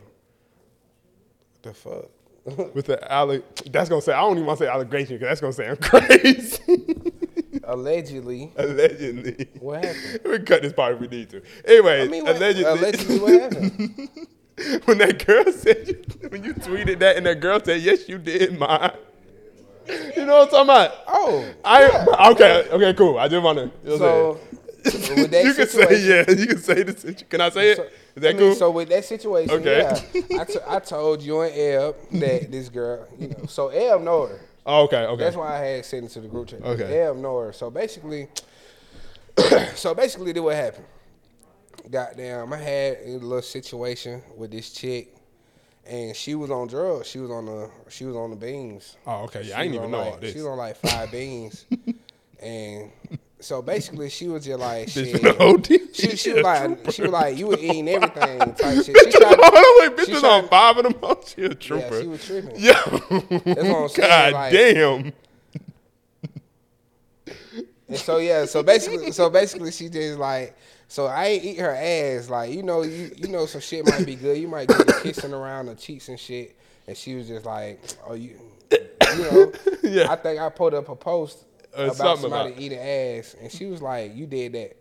What 1.54 1.62
the 1.62 1.74
fuck. 1.74 2.74
With 2.74 2.86
the 2.86 3.12
alle- 3.12 3.42
that's 3.70 3.88
gonna 3.90 4.00
say 4.00 4.12
I 4.14 4.20
don't 4.20 4.32
even 4.36 4.46
want 4.46 4.58
to 4.58 4.64
say 4.64 4.70
allegation 4.70 5.18
because 5.18 5.28
that's 5.28 5.40
gonna 5.40 5.52
say 5.52 5.68
I'm 5.68 5.76
crazy. 6.08 7.12
Allegedly. 7.68 8.50
allegedly. 8.56 9.46
What 9.60 9.84
happened? 9.84 10.20
we 10.24 10.38
cut 10.40 10.62
this 10.62 10.72
part 10.72 10.94
if 10.94 11.00
we 11.00 11.08
need 11.08 11.28
to. 11.30 11.42
Anyway, 11.66 12.02
I 12.02 12.08
mean, 12.08 12.24
what, 12.24 12.36
allegedly. 12.36 12.64
allegedly, 12.64 13.18
what 13.20 13.40
happened? 13.42 14.08
when 14.86 14.98
that 14.98 15.24
girl 15.24 15.52
said 15.52 15.86
you, 15.86 16.28
when 16.30 16.42
you 16.44 16.54
tweeted 16.54 16.98
that 17.00 17.16
and 17.16 17.26
that 17.26 17.40
girl 17.40 17.60
said 17.62 17.80
yes 17.80 18.08
you 18.08 18.18
did 18.18 18.58
mine. 18.58 18.90
You 20.16 20.24
know 20.26 20.38
what 20.38 20.48
I'm 20.48 20.48
talking 20.48 20.62
about? 20.64 20.92
Oh, 21.06 21.46
I 21.64 22.30
okay 22.32 22.68
okay 22.70 22.94
cool. 22.94 23.18
I 23.18 23.28
just 23.28 23.42
want 23.42 23.58
to. 23.58 23.98
so 23.98 24.40
with 24.84 25.30
that 25.30 25.44
you 25.44 25.54
can 25.54 25.68
say 25.68 26.06
yeah. 26.08 26.24
You 26.30 26.46
can 26.46 26.58
say 26.58 26.82
this. 26.82 27.22
Can 27.28 27.40
I 27.40 27.50
say 27.50 27.70
it? 27.72 27.76
So- 27.76 27.84
Is 28.16 28.22
that 28.22 28.28
I 28.30 28.32
mean, 28.32 28.38
cool? 28.40 28.54
So 28.56 28.70
with 28.70 28.88
that 28.88 29.04
situation, 29.04 29.50
Okay. 29.54 29.78
yeah, 30.14 30.40
I, 30.40 30.44
t- 30.44 30.58
I 30.66 30.78
told 30.80 31.22
you 31.22 31.40
and 31.42 31.54
Eb 31.54 31.94
that 32.20 32.50
this 32.50 32.68
girl, 32.68 33.06
you 33.18 33.28
know, 33.28 33.46
so 33.46 33.68
Eb 33.68 34.00
know 34.02 34.26
her. 34.26 34.40
Oh, 34.68 34.84
okay 34.84 35.04
okay. 35.06 35.24
That's 35.24 35.36
why 35.36 35.56
I 35.56 35.64
had 35.64 35.84
sent 35.84 36.04
it 36.06 36.10
to 36.10 36.20
the 36.20 36.28
group 36.28 36.48
chat. 36.48 36.62
Okay. 36.62 37.12
Know 37.20 37.38
her. 37.38 37.52
So 37.52 37.70
basically, 37.70 38.28
so 39.74 39.94
basically, 39.94 40.32
did 40.32 40.40
what 40.40 40.54
happened? 40.54 40.86
Goddamn, 41.90 42.52
I 42.52 42.56
had 42.58 42.98
a 43.04 43.10
little 43.18 43.42
situation 43.42 44.22
with 44.36 44.50
this 44.50 44.70
chick, 44.70 45.16
and 45.86 46.14
she 46.14 46.34
was 46.34 46.50
on 46.50 46.68
drugs. 46.68 47.08
She 47.08 47.18
was 47.18 47.30
on 47.30 47.46
the 47.46 47.70
she 47.88 48.04
was 48.04 48.14
on 48.14 48.30
the 48.30 48.36
beans. 48.36 48.96
oh 49.06 49.24
okay. 49.24 49.40
Yeah, 49.40 49.46
She 49.46 49.52
I 49.54 49.62
didn't 49.64 49.74
even 49.76 49.90
know 49.90 49.98
like, 49.98 50.12
all 50.12 50.18
this. 50.18 50.32
She 50.32 50.38
was 50.38 50.46
on 50.46 50.58
like 50.58 50.76
five 50.76 51.10
beans, 51.10 51.64
and 52.42 52.90
so 53.40 53.62
basically 53.62 54.08
she 54.10 54.26
was 54.28 54.44
just 54.44 54.58
like 54.58 54.88
shit. 54.88 55.20
She, 55.94 56.16
she 56.16 56.32
was 56.32 56.42
like 56.44 56.90
she 56.90 57.02
was 57.02 57.10
like 57.10 57.36
you 57.38 57.46
were 57.48 57.58
eating 57.58 57.88
everything 57.88 58.38
type 58.38 58.76
shit. 58.84 58.86
She 58.86 58.92
Bitch, 58.92 59.12
tried, 59.12 59.38
hold 59.40 59.54
on, 59.54 59.96
wait, 59.96 59.96
bitch 59.96 60.12
was 60.12 60.24
on 60.24 60.48
five 60.48 60.76
of 60.78 60.84
them. 60.84 60.94
Oh, 61.02 61.20
she 61.24 61.44
a 61.44 61.54
trooper. 61.54 61.94
yeah, 61.94 62.00
she 62.00 62.06
was 62.08 62.24
tripping. 62.24 62.58
Yo, 62.58 62.72
what 62.72 63.82
I'm 63.82 63.88
saying, 63.88 64.08
God 64.08 64.32
like- 64.32 64.52
damn. 64.52 65.12
And 67.88 67.96
so 67.96 68.18
yeah, 68.18 68.44
so 68.44 68.62
basically, 68.62 69.12
so 69.12 69.30
basically, 69.30 69.70
she 69.72 69.88
just 69.88 70.18
like, 70.18 70.56
so 70.88 71.06
I 71.06 71.26
ain't 71.26 71.44
eat 71.44 71.58
her 71.58 71.74
ass. 71.74 72.28
Like 72.28 72.52
you 72.52 72.62
know, 72.62 72.82
you 72.82 73.10
you 73.16 73.28
know, 73.28 73.46
some 73.46 73.60
shit 73.62 73.86
might 73.86 74.04
be 74.04 74.14
good. 74.14 74.36
You 74.38 74.48
might 74.48 74.68
get 74.68 74.86
kissing 75.02 75.32
around 75.32 75.66
the 75.66 75.74
cheeks 75.74 76.08
and 76.08 76.18
shit. 76.20 76.54
And 76.86 76.96
she 76.96 77.14
was 77.14 77.28
just 77.28 77.46
like, 77.46 77.80
oh 78.06 78.14
you, 78.14 78.38
you 78.72 78.78
know, 79.18 79.52
Yeah. 79.82 80.10
I 80.10 80.16
think 80.16 80.40
I 80.40 80.48
put 80.50 80.74
up 80.74 80.88
a 80.90 80.96
post 80.96 81.44
Uh, 81.78 81.82
about 81.84 81.96
something 81.96 82.20
somebody 82.22 82.50
about- 82.50 82.60
eating 82.62 82.78
ass, 82.78 83.36
and 83.40 83.52
she 83.52 83.66
was 83.66 83.80
like, 83.80 84.14
you 84.16 84.26
did 84.26 84.52
that. 84.52 84.76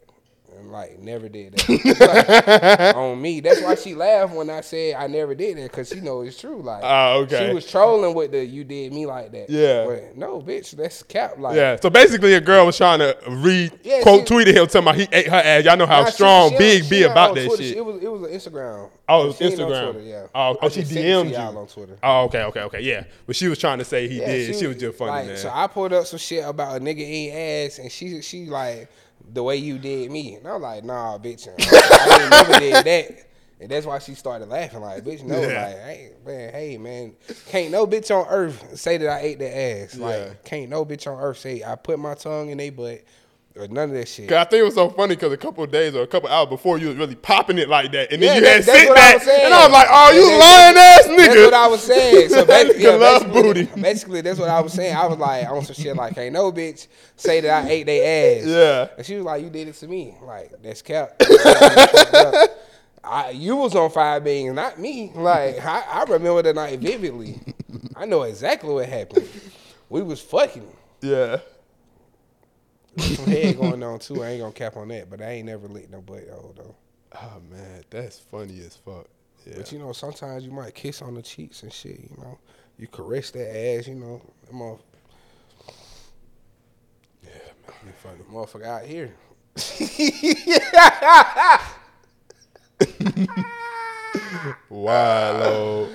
And 0.60 0.72
like 0.72 1.00
never 1.00 1.30
did 1.30 1.54
that 1.54 2.80
Like, 2.80 2.96
on 2.96 3.22
me. 3.22 3.40
That's 3.42 3.62
why 3.62 3.76
she 3.76 3.94
laughed 3.96 4.34
when 4.34 4.50
I 4.50 4.62
said 4.62 4.96
I 4.96 5.08
never 5.08 5.36
did 5.36 5.58
that 5.58 5.64
because 5.72 5.90
she 5.90 6.00
know 6.00 6.22
it's 6.22 6.40
true. 6.40 6.62
Like 6.62 6.84
Ah, 6.84 7.14
okay. 7.18 7.48
she 7.50 7.54
was 7.54 7.70
trolling 7.70 8.16
with 8.16 8.32
the 8.32 8.44
you 8.46 8.64
did 8.64 8.92
me 8.94 9.06
like 9.06 9.32
that. 9.34 9.50
Yeah. 9.50 9.86
but 9.86 10.18
no, 10.18 10.42
bitch, 10.42 10.72
that's 10.72 11.04
cap. 11.04 11.38
Like 11.38 11.56
Yeah, 11.56 11.78
so 11.82 11.90
basically, 11.90 12.34
a 12.34 12.42
girl 12.42 12.66
was 12.66 12.78
trying 12.78 13.00
to 13.00 13.16
re 13.30 13.70
Yeah, 13.84 14.02
quote 14.02 14.28
she- 14.28 14.34
tweeted 14.34 14.48
him 14.56 14.66
talking 14.68 14.82
about 14.82 14.96
he 14.96 15.08
ate 15.12 15.28
her 15.28 15.36
ass. 15.38 15.64
Y'all 15.66 15.78
know 15.78 15.86
how 15.86 16.02
Nah, 16.02 16.10
strong 16.10 16.52
she 16.52 16.58
Big 16.58 16.84
on- 16.84 16.90
be 16.90 17.04
about 17.04 17.36
that 17.36 17.46
Twitter. 17.48 17.64
shit. 17.64 17.78
It 17.78 17.86
was 17.86 18.02
it 18.02 18.12
was 18.12 18.22
an 18.24 18.30
Instagram. 18.54 18.90
Oh, 19.10 19.24
it 19.24 19.28
was 19.28 19.38
She 19.38 19.44
Instagram. 19.46 19.92
Twitter, 19.94 20.08
yeah. 20.08 20.28
Oh, 20.36 20.58
oh, 20.62 20.70
she 20.70 20.82
just 20.82 20.94
sent 20.94 21.06
it 21.06 21.10
DM'd 21.10 21.32
y'all 21.32 21.58
on 21.58 21.68
Twitter. 21.68 21.98
Oh, 22.04 22.24
okay, 22.26 22.44
okay, 22.44 22.62
okay, 22.62 22.82
yeah. 22.82 23.04
But 23.26 23.36
she 23.36 23.48
was 23.48 23.58
trying 23.58 23.78
to 23.80 23.86
say 23.86 24.08
he 24.08 24.20
Yeah, 24.20 24.26
did. 24.28 24.56
She, 24.56 24.68
was 24.68 24.76
just 24.78 24.98
funny, 24.98 25.12
like, 25.12 25.28
man. 25.28 25.38
So 25.38 25.50
I 25.54 25.68
pulled 25.68 25.94
up 25.94 26.06
some 26.08 26.20
shit 26.20 26.44
about 26.44 26.76
a 26.78 26.80
nigga 26.82 27.00
eating 27.00 27.34
ass, 27.36 27.80
and 27.80 27.90
she 27.92 28.22
she 28.22 28.46
like 28.48 28.90
the 29.34 29.44
way 29.44 29.58
you 29.58 29.78
did 29.78 30.10
me, 30.12 30.36
and 30.36 30.48
I 30.48 30.54
was 30.54 30.62
like, 30.62 30.84
nah, 30.84 31.18
bitch, 31.18 31.48
I 31.48 32.22
ain't 32.22 32.32
never 32.32 32.60
did 32.60 32.86
that. 32.86 33.24
And 33.60 33.72
that's 33.72 33.88
why 33.88 33.98
she 33.98 34.14
started 34.14 34.50
laughing 34.50 34.82
like, 34.82 35.04
bitch, 35.04 35.24
no, 35.24 35.42
Yeah. 35.42 35.48
like, 35.66 35.76
hey, 35.78 36.12
man, 36.26 36.54
hey, 36.54 36.78
man, 36.78 37.14
can't 37.48 37.72
no 37.72 37.88
bitch 37.88 38.16
on 38.16 38.28
earth 38.30 38.78
say 38.78 38.98
that 38.98 39.10
I 39.10 39.20
ate 39.22 39.40
the 39.40 39.58
ass. 39.58 39.96
Yeah. 39.96 40.06
Like, 40.06 40.44
can't 40.44 40.70
no 40.70 40.86
bitch 40.86 41.12
on 41.12 41.20
earth 41.20 41.40
say 41.40 41.64
I 41.64 41.76
put 41.76 41.98
my 41.98 42.14
tongue 42.14 42.50
in 42.52 42.58
they 42.60 42.70
butt 42.70 43.02
or 43.60 43.68
none 43.68 43.90
of 43.90 43.96
that 43.96 44.08
shit. 44.08 44.28
'Cause 44.30 44.38
I 44.38 44.44
think 44.46 44.62
it 44.62 44.64
was 44.64 44.76
so 44.76 44.90
funny 44.90 45.16
because 45.16 45.32
a 45.34 45.38
couple 45.38 45.64
of 45.64 45.72
days 45.72 45.96
or 45.96 46.04
a 46.04 46.08
couple 46.08 46.28
of 46.30 46.34
hours 46.34 46.50
before 46.50 46.78
you 46.78 46.88
was 46.90 46.98
really 46.98 47.16
popping 47.16 47.58
it 47.58 47.68
like 47.70 47.92
that, 47.92 48.12
and 48.12 48.22
then 48.22 48.30
Yeah, 48.30 48.36
you 48.36 48.42
that- 48.42 48.56
had 48.56 48.64
that's 48.66 48.80
sit 48.80 48.92
I 48.92 48.94
back, 48.96 49.28
and 49.46 49.54
I 49.54 49.64
was 49.66 49.74
like, 49.74 49.88
"Oh, 49.90 50.12
you 50.12 50.40
lying 50.40 50.78
ass 50.78 51.08
nigga." 51.08 51.18
That's 51.18 51.46
what 51.46 51.54
I 51.54 51.68
was 51.68 51.84
saying. 51.84 52.30
So 52.30 52.46
basically, 52.46 52.84
yeah, 52.84 52.98
basically, 52.98 53.42
booty. 53.42 53.64
basically, 53.82 54.22
that's 54.22 54.40
what 54.40 54.50
I 54.50 54.60
was 54.62 54.74
saying. 54.74 54.96
I 54.96 55.06
was 55.08 55.18
like, 55.18 55.48
on 55.50 55.64
some 55.66 55.76
shit 55.76 55.96
like, 55.96 56.14
"Hey, 56.16 56.30
no 56.30 56.52
bitch 56.52 56.88
say 57.16 57.42
that 57.42 57.66
I 57.66 57.70
ate 57.70 57.86
their 57.86 58.38
ass. 58.42 58.46
Yeah. 58.46 58.88
And 58.98 59.06
she 59.06 59.16
was 59.16 59.26
like, 59.26 59.42
you 59.44 59.50
did 59.50 59.68
it 59.68 59.74
to 59.76 59.88
me. 59.88 60.16
Like, 60.22 60.52
that's 60.62 60.82
cap. 60.84 61.14
I, 63.04 63.30
you 63.32 63.56
was 63.56 63.74
on 63.76 63.90
five 63.90 64.24
beans, 64.24 64.54
not 64.54 64.80
me. 64.80 65.12
Like, 65.16 65.64
I, 65.66 65.82
I 65.90 66.04
remember 66.04 66.42
the 66.42 66.54
night 66.54 66.80
vividly. 66.80 67.40
I 67.96 68.06
know 68.06 68.24
exactly 68.24 68.74
what 68.74 68.88
happened. 68.88 69.28
We 69.90 70.04
was 70.04 70.20
fucking. 70.22 70.68
Yeah. 71.02 71.38
Some 72.98 73.26
head 73.26 73.58
going 73.58 73.84
on 73.84 74.00
too. 74.00 74.24
I 74.24 74.30
ain't 74.30 74.42
gonna 74.42 74.54
cap 74.54 74.76
on 74.76 74.88
that, 74.90 75.10
but 75.10 75.22
I 75.22 75.32
ain't 75.32 75.46
never 75.46 75.68
licked 75.68 75.92
no 75.92 76.02
butt 76.02 76.28
hole 76.30 76.54
though. 76.58 76.76
Oh 77.14 77.42
man, 77.50 77.84
that's 77.90 78.20
funny 78.20 78.60
as 78.60 78.76
fuck. 78.76 79.08
Yeah. 79.46 79.54
But 79.58 79.72
you 79.72 79.80
know, 79.80 79.92
sometimes 79.94 80.46
you 80.46 80.52
might 80.52 80.74
kiss 80.74 81.02
on 81.02 81.14
the 81.14 81.22
cheeks 81.22 81.64
and 81.64 81.72
shit. 81.72 82.00
You 82.00 82.16
know, 82.18 82.38
you 82.78 82.88
caress 82.88 83.32
that 83.32 83.56
ass. 83.56 83.88
You 83.88 83.96
know, 83.96 84.22
motherf- 84.54 84.80
yeah, 87.24 87.30
man, 87.84 87.94
funny. 87.98 88.24
motherfucker 88.32 88.66
out 88.66 88.86
here. 88.86 89.14
Wilo. 94.70 95.90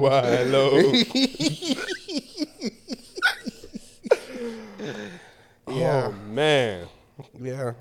Wilo. 0.00 0.92
Yeah. 5.70 6.10
Oh 6.10 6.12
man. 6.30 6.86
yeah. 7.40 7.72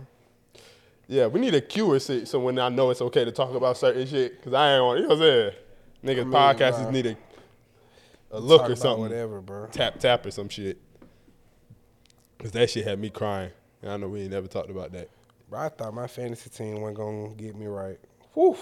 Yeah, 1.07 1.27
we 1.27 1.39
need 1.39 1.55
a 1.55 1.61
cue 1.61 1.91
or 1.91 1.99
shit 1.99 2.27
so 2.27 2.39
when 2.39 2.59
I 2.59 2.67
know 2.67 2.89
it's 2.89 3.01
okay 3.01 3.23
to 3.23 3.31
talk 3.31 3.53
about 3.53 3.77
certain 3.77 4.05
shit. 4.05 4.43
Cause 4.43 4.53
I 4.53 4.73
ain't 4.73 4.81
on, 4.81 4.97
you 4.97 5.03
know 5.03 5.09
what 5.09 5.15
I'm 5.15 5.21
saying? 5.21 5.51
Niggas 6.03 6.25
mean, 6.25 6.33
podcasters 6.33 6.83
bro. 6.83 6.91
need 6.91 7.05
a, 7.05 7.17
a 8.31 8.39
look 8.39 8.69
or 8.69 8.75
something. 8.75 9.03
Whatever, 9.03 9.41
bro. 9.41 9.67
Tap 9.67 9.99
tap 9.99 10.25
or 10.25 10.31
some 10.31 10.49
shit. 10.49 10.77
Cause 12.39 12.51
that 12.51 12.69
shit 12.69 12.85
had 12.85 12.99
me 12.99 13.09
crying. 13.09 13.51
And 13.81 13.91
I 13.91 13.97
know 13.97 14.09
we 14.09 14.21
ain't 14.21 14.31
never 14.31 14.47
talked 14.47 14.69
about 14.69 14.91
that. 14.91 15.09
Bro, 15.49 15.59
I 15.59 15.69
thought 15.69 15.93
my 15.93 16.07
fantasy 16.07 16.49
team 16.49 16.81
wasn't 16.81 16.97
gonna 16.97 17.29
get 17.35 17.55
me 17.55 17.67
right. 17.67 17.97
Whew. 18.33 18.57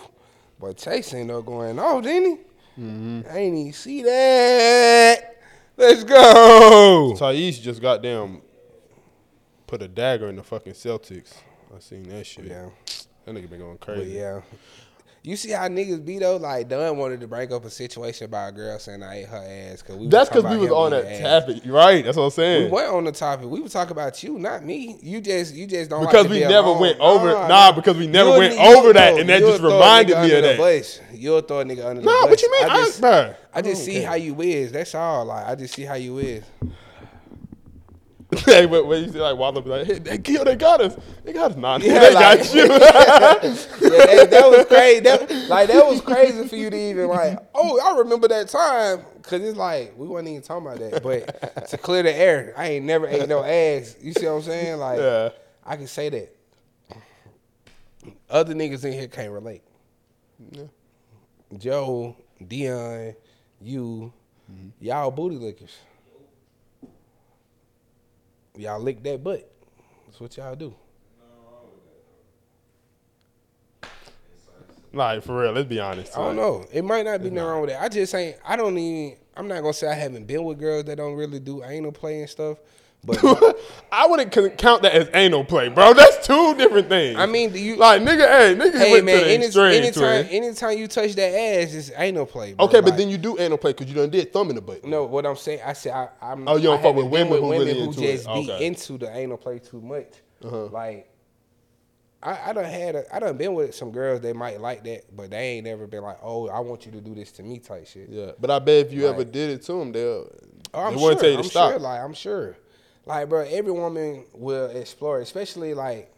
But 0.59 0.77
Chase 0.77 1.13
ended 1.13 1.35
up 1.35 1.45
going 1.45 1.79
off, 1.79 2.03
didn't 2.03 2.37
he? 2.75 2.81
Mm-hmm. 2.81 3.21
I 3.29 3.37
ain't 3.37 3.57
even 3.57 3.73
see 3.73 4.03
that. 4.03 5.41
Let's 5.77 6.03
go. 6.03 7.15
Thais 7.17 7.59
just 7.59 7.81
goddamn 7.81 8.41
put 9.67 9.81
a 9.81 9.87
dagger 9.87 10.27
in 10.29 10.35
the 10.35 10.43
fucking 10.43 10.73
Celtics. 10.73 11.33
I 11.75 11.79
seen 11.79 12.03
that 12.09 12.25
shit. 12.25 12.45
Yeah. 12.45 12.69
That 13.25 13.35
nigga 13.35 13.49
been 13.49 13.59
going 13.59 13.77
But 13.79 13.85
crazy. 13.85 14.11
yeah. 14.11 14.41
You 15.23 15.35
see 15.35 15.49
how 15.49 15.67
niggas 15.67 16.05
be 16.05 16.19
though? 16.19 16.37
Like 16.37 16.69
Dunn 16.69 16.97
wanted 16.97 17.19
to 17.21 17.27
break 17.27 17.49
up 17.49 17.65
a 17.65 17.69
situation 17.71 18.29
by 18.29 18.49
a 18.49 18.51
girl 18.51 18.77
saying 18.77 19.01
I 19.01 19.21
ate 19.21 19.27
her 19.27 19.71
ass. 19.71 19.81
Cause 19.81 19.95
we 19.95 20.07
That's 20.07 20.29
because 20.29 20.43
because 20.43 20.57
we 20.59 20.63
was 20.67 20.71
on 20.71 20.91
that 20.91 21.19
topic, 21.19 21.63
right? 21.65 22.05
That's 22.05 22.15
what 22.15 22.25
I'm 22.25 22.29
saying. 22.29 22.65
We 22.65 22.71
went 22.71 22.89
on 22.93 23.05
the 23.05 23.11
topic. 23.11 23.47
We 23.49 23.59
were 23.59 23.67
talking 23.69 23.93
about 23.93 24.21
you, 24.21 24.37
not 24.37 24.63
me. 24.63 24.99
You 25.01 25.19
just, 25.21 25.55
you 25.55 25.65
just 25.65 25.89
don't 25.89 26.03
like 26.03 26.11
Because 26.11 26.25
to 26.27 26.31
we 26.31 26.39
be 26.41 26.45
never 26.47 26.67
alone. 26.67 26.79
went 26.81 26.99
over- 26.99 27.31
nah, 27.47 27.71
because 27.71 27.97
we 27.97 28.05
never 28.05 28.29
You'll- 28.29 28.37
went 28.37 28.53
you'll 28.53 28.77
over 28.77 28.93
that, 28.93 29.17
and 29.19 29.27
that 29.29 29.39
just 29.39 29.63
reminded 29.63 30.15
me 30.19 30.31
of 30.31 30.43
that. 30.43 30.57
Bus. 30.59 30.99
You'll 31.11 31.41
throw 31.41 31.61
a 31.61 31.65
nigga 31.65 31.83
under 31.87 32.01
the 32.01 32.05
Nah, 32.05 32.27
what 32.27 32.39
you 32.43 32.51
mean? 32.51 32.69
I 32.69 32.73
I- 32.73 32.85
just, 32.85 33.01
bruh, 33.01 33.35
I 33.51 33.61
just 33.63 33.81
I 33.81 33.85
see 33.85 34.01
how 34.01 34.13
you 34.13 34.39
is. 34.41 34.71
That's 34.73 34.93
all. 34.93 35.25
Like 35.25 35.47
I 35.47 35.55
just 35.55 35.73
see 35.73 35.85
how 35.85 35.95
you 35.95 36.19
is. 36.19 36.43
hey, 38.45 38.65
but 38.65 38.85
when 38.85 39.03
you 39.03 39.11
see 39.11 39.19
like 39.19 39.37
Wallow 39.37 39.61
be 39.61 39.69
like, 39.69 39.87
hey, 39.87 39.99
they 39.99 40.17
killed, 40.17 40.47
they 40.47 40.55
got 40.55 40.81
us. 40.81 40.95
They 41.23 41.33
got 41.33 41.51
us. 41.51 41.57
Nah, 41.57 41.77
Yeah, 41.77 41.99
they 41.99 42.13
like- 42.13 42.39
got 42.39 42.53
you. 42.53 42.61
Yeah, 43.81 44.05
that, 44.05 44.27
that 44.31 44.49
was 44.49 44.65
crazy. 44.65 44.99
That, 45.01 45.31
like 45.49 45.67
that 45.69 45.85
was 45.87 46.01
crazy 46.01 46.47
for 46.47 46.55
you 46.55 46.69
to 46.69 46.77
even 46.77 47.07
like. 47.07 47.37
Oh, 47.53 47.79
I 47.79 47.97
remember 47.99 48.27
that 48.29 48.49
time 48.49 49.05
because 49.17 49.41
it's 49.43 49.57
like 49.57 49.93
we 49.97 50.07
wasn't 50.07 50.29
even 50.29 50.41
talking 50.41 50.65
about 50.67 50.79
that. 50.79 51.03
But 51.03 51.67
to 51.69 51.77
clear 51.77 52.03
the 52.03 52.13
air, 52.15 52.53
I 52.57 52.69
ain't 52.69 52.85
never 52.85 53.07
ate 53.07 53.27
no 53.29 53.43
ass. 53.43 53.95
You 54.01 54.13
see 54.13 54.25
what 54.25 54.33
I'm 54.33 54.41
saying? 54.41 54.77
Like 54.79 54.99
yeah. 54.99 55.29
I 55.65 55.75
can 55.77 55.87
say 55.87 56.09
that. 56.09 56.35
Other 58.29 58.53
niggas 58.53 58.83
in 58.85 58.93
here 58.93 59.07
can't 59.07 59.31
relate. 59.31 59.61
Yeah. 60.51 60.63
Joe, 61.57 62.15
Dion, 62.45 63.15
you, 63.61 64.11
Mm-hmm. 64.51 64.67
y'all 64.85 65.09
booty 65.09 65.37
lickers. 65.37 65.75
Y'all 68.57 68.79
lick 68.79 69.03
that 69.03 69.23
butt. 69.23 69.49
That's 70.05 70.19
what 70.19 70.35
y'all 70.37 70.55
do. 70.55 70.73
Like, 74.93 75.23
for 75.23 75.41
real, 75.41 75.51
let's 75.51 75.67
be 75.67 75.79
honest. 75.79 76.17
I 76.17 76.21
don't 76.21 76.37
know. 76.37 76.65
It 76.71 76.85
might 76.85 77.03
not 77.03 77.21
be 77.21 77.29
nothing 77.29 77.49
wrong 77.49 77.61
with 77.61 77.71
that. 77.71 77.81
I 77.81 77.89
just 77.89 78.15
ain't. 78.15 78.37
I 78.45 78.55
don't 78.55 78.77
even. 78.77 79.17
I'm 79.35 79.47
not 79.49 79.61
gonna 79.61 79.73
say 79.73 79.87
I 79.87 79.93
haven't 79.93 80.25
been 80.25 80.45
with 80.45 80.57
girls 80.57 80.85
that 80.85 80.95
don't 80.95 81.15
really 81.15 81.39
do 81.41 81.61
anal 81.63 81.91
play 81.91 82.21
and 82.21 82.29
stuff. 82.29 82.59
But 83.05 83.23
I 83.91 84.07
wouldn't 84.07 84.31
count 84.57 84.81
that 84.81 84.93
as 84.93 85.09
anal 85.13 85.43
play, 85.43 85.69
bro. 85.69 85.93
That's 85.93 86.25
two 86.25 86.55
different 86.55 86.89
things. 86.89 87.17
I 87.17 87.25
mean, 87.27 87.51
do 87.51 87.59
you 87.59 87.75
like, 87.75 88.01
nigga, 88.01 88.27
hey, 88.27 88.55
niggas 88.55 88.77
hey 88.77 89.01
man, 89.01 89.23
any, 89.25 89.45
anytime 89.45 90.27
anytime 90.29 90.77
you 90.77 90.87
touch 90.87 91.13
that 91.13 91.33
ass, 91.33 91.73
it's 91.73 91.91
anal 91.95 92.25
play. 92.25 92.53
Bro. 92.53 92.65
Okay, 92.65 92.81
but 92.81 92.91
Like, 92.91 92.97
then 92.97 93.09
you 93.09 93.17
do 93.17 93.37
anal 93.39 93.57
play 93.57 93.73
because 93.73 93.87
you 93.87 93.93
done 93.93 94.09
did 94.09 94.33
thumb 94.33 94.49
in 94.49 94.55
the 94.55 94.61
butt. 94.61 94.83
No, 94.83 95.03
what 95.05 95.25
I'm 95.25 95.35
saying, 95.35 95.61
I 95.63 95.73
said 95.73 95.93
I, 95.93 96.09
I'm. 96.21 96.47
Oh, 96.47 96.55
you 96.55 96.63
don't 96.63 96.81
fuck 96.81 96.95
with 96.95 97.05
haven't 97.05 97.29
been 97.29 97.39
women 97.39 97.43
who 97.43 97.51
really 97.51 97.85
who 97.85 97.93
just 97.93 98.25
be 98.27 98.65
into 98.65 98.97
the 98.97 99.15
anal 99.15 99.37
play 99.37 99.59
too 99.59 99.81
much. 99.81 100.13
Uh-huh. 100.43 100.65
Like, 100.65 101.09
I, 102.23 102.49
I 102.49 102.53
done 102.53 102.65
had, 102.65 102.95
a, 102.95 103.15
I 103.15 103.19
done 103.19 103.37
been 103.37 103.53
with 103.53 103.75
some 103.75 103.91
girls 103.91 104.21
that 104.21 104.35
might 104.35 104.59
like 104.59 104.83
that, 104.85 105.15
but 105.15 105.29
they 105.29 105.37
ain't 105.37 105.65
never 105.65 105.85
been 105.85 106.01
like, 106.01 106.17
oh, 106.23 106.47
I 106.47 106.59
want 106.59 106.85
you 106.85 106.91
to 106.93 107.01
do 107.01 107.13
this 107.13 107.31
to 107.33 107.43
me 107.43 107.59
type 107.59 107.87
shit. 107.87 108.09
Yeah, 108.09 108.31
but 108.39 108.49
I 108.49 108.57
bet 108.59 108.87
if 108.87 108.93
you 108.93 109.07
ever 109.07 109.23
did 109.23 109.51
it 109.51 109.61
to 109.63 109.73
them, 109.73 109.91
they'll. 109.91 110.29
Oh, 110.73 110.81
I'm 110.81 110.93
they 110.93 110.99
sure. 110.99 111.03
wouldn't 111.03 111.21
tell 111.21 111.29
you 111.29 111.37
to 111.37 111.43
I'm 111.43 111.49
stop. 111.49 111.71
sure. 111.71 111.79
Like, 111.79 112.01
I'm 112.01 112.13
sure. 112.13 112.57
Like, 113.05 113.29
bro, 113.29 113.41
every 113.41 113.71
woman 113.71 114.25
will 114.33 114.67
explore, 114.67 115.19
especially 115.19 115.73
like, 115.73 116.11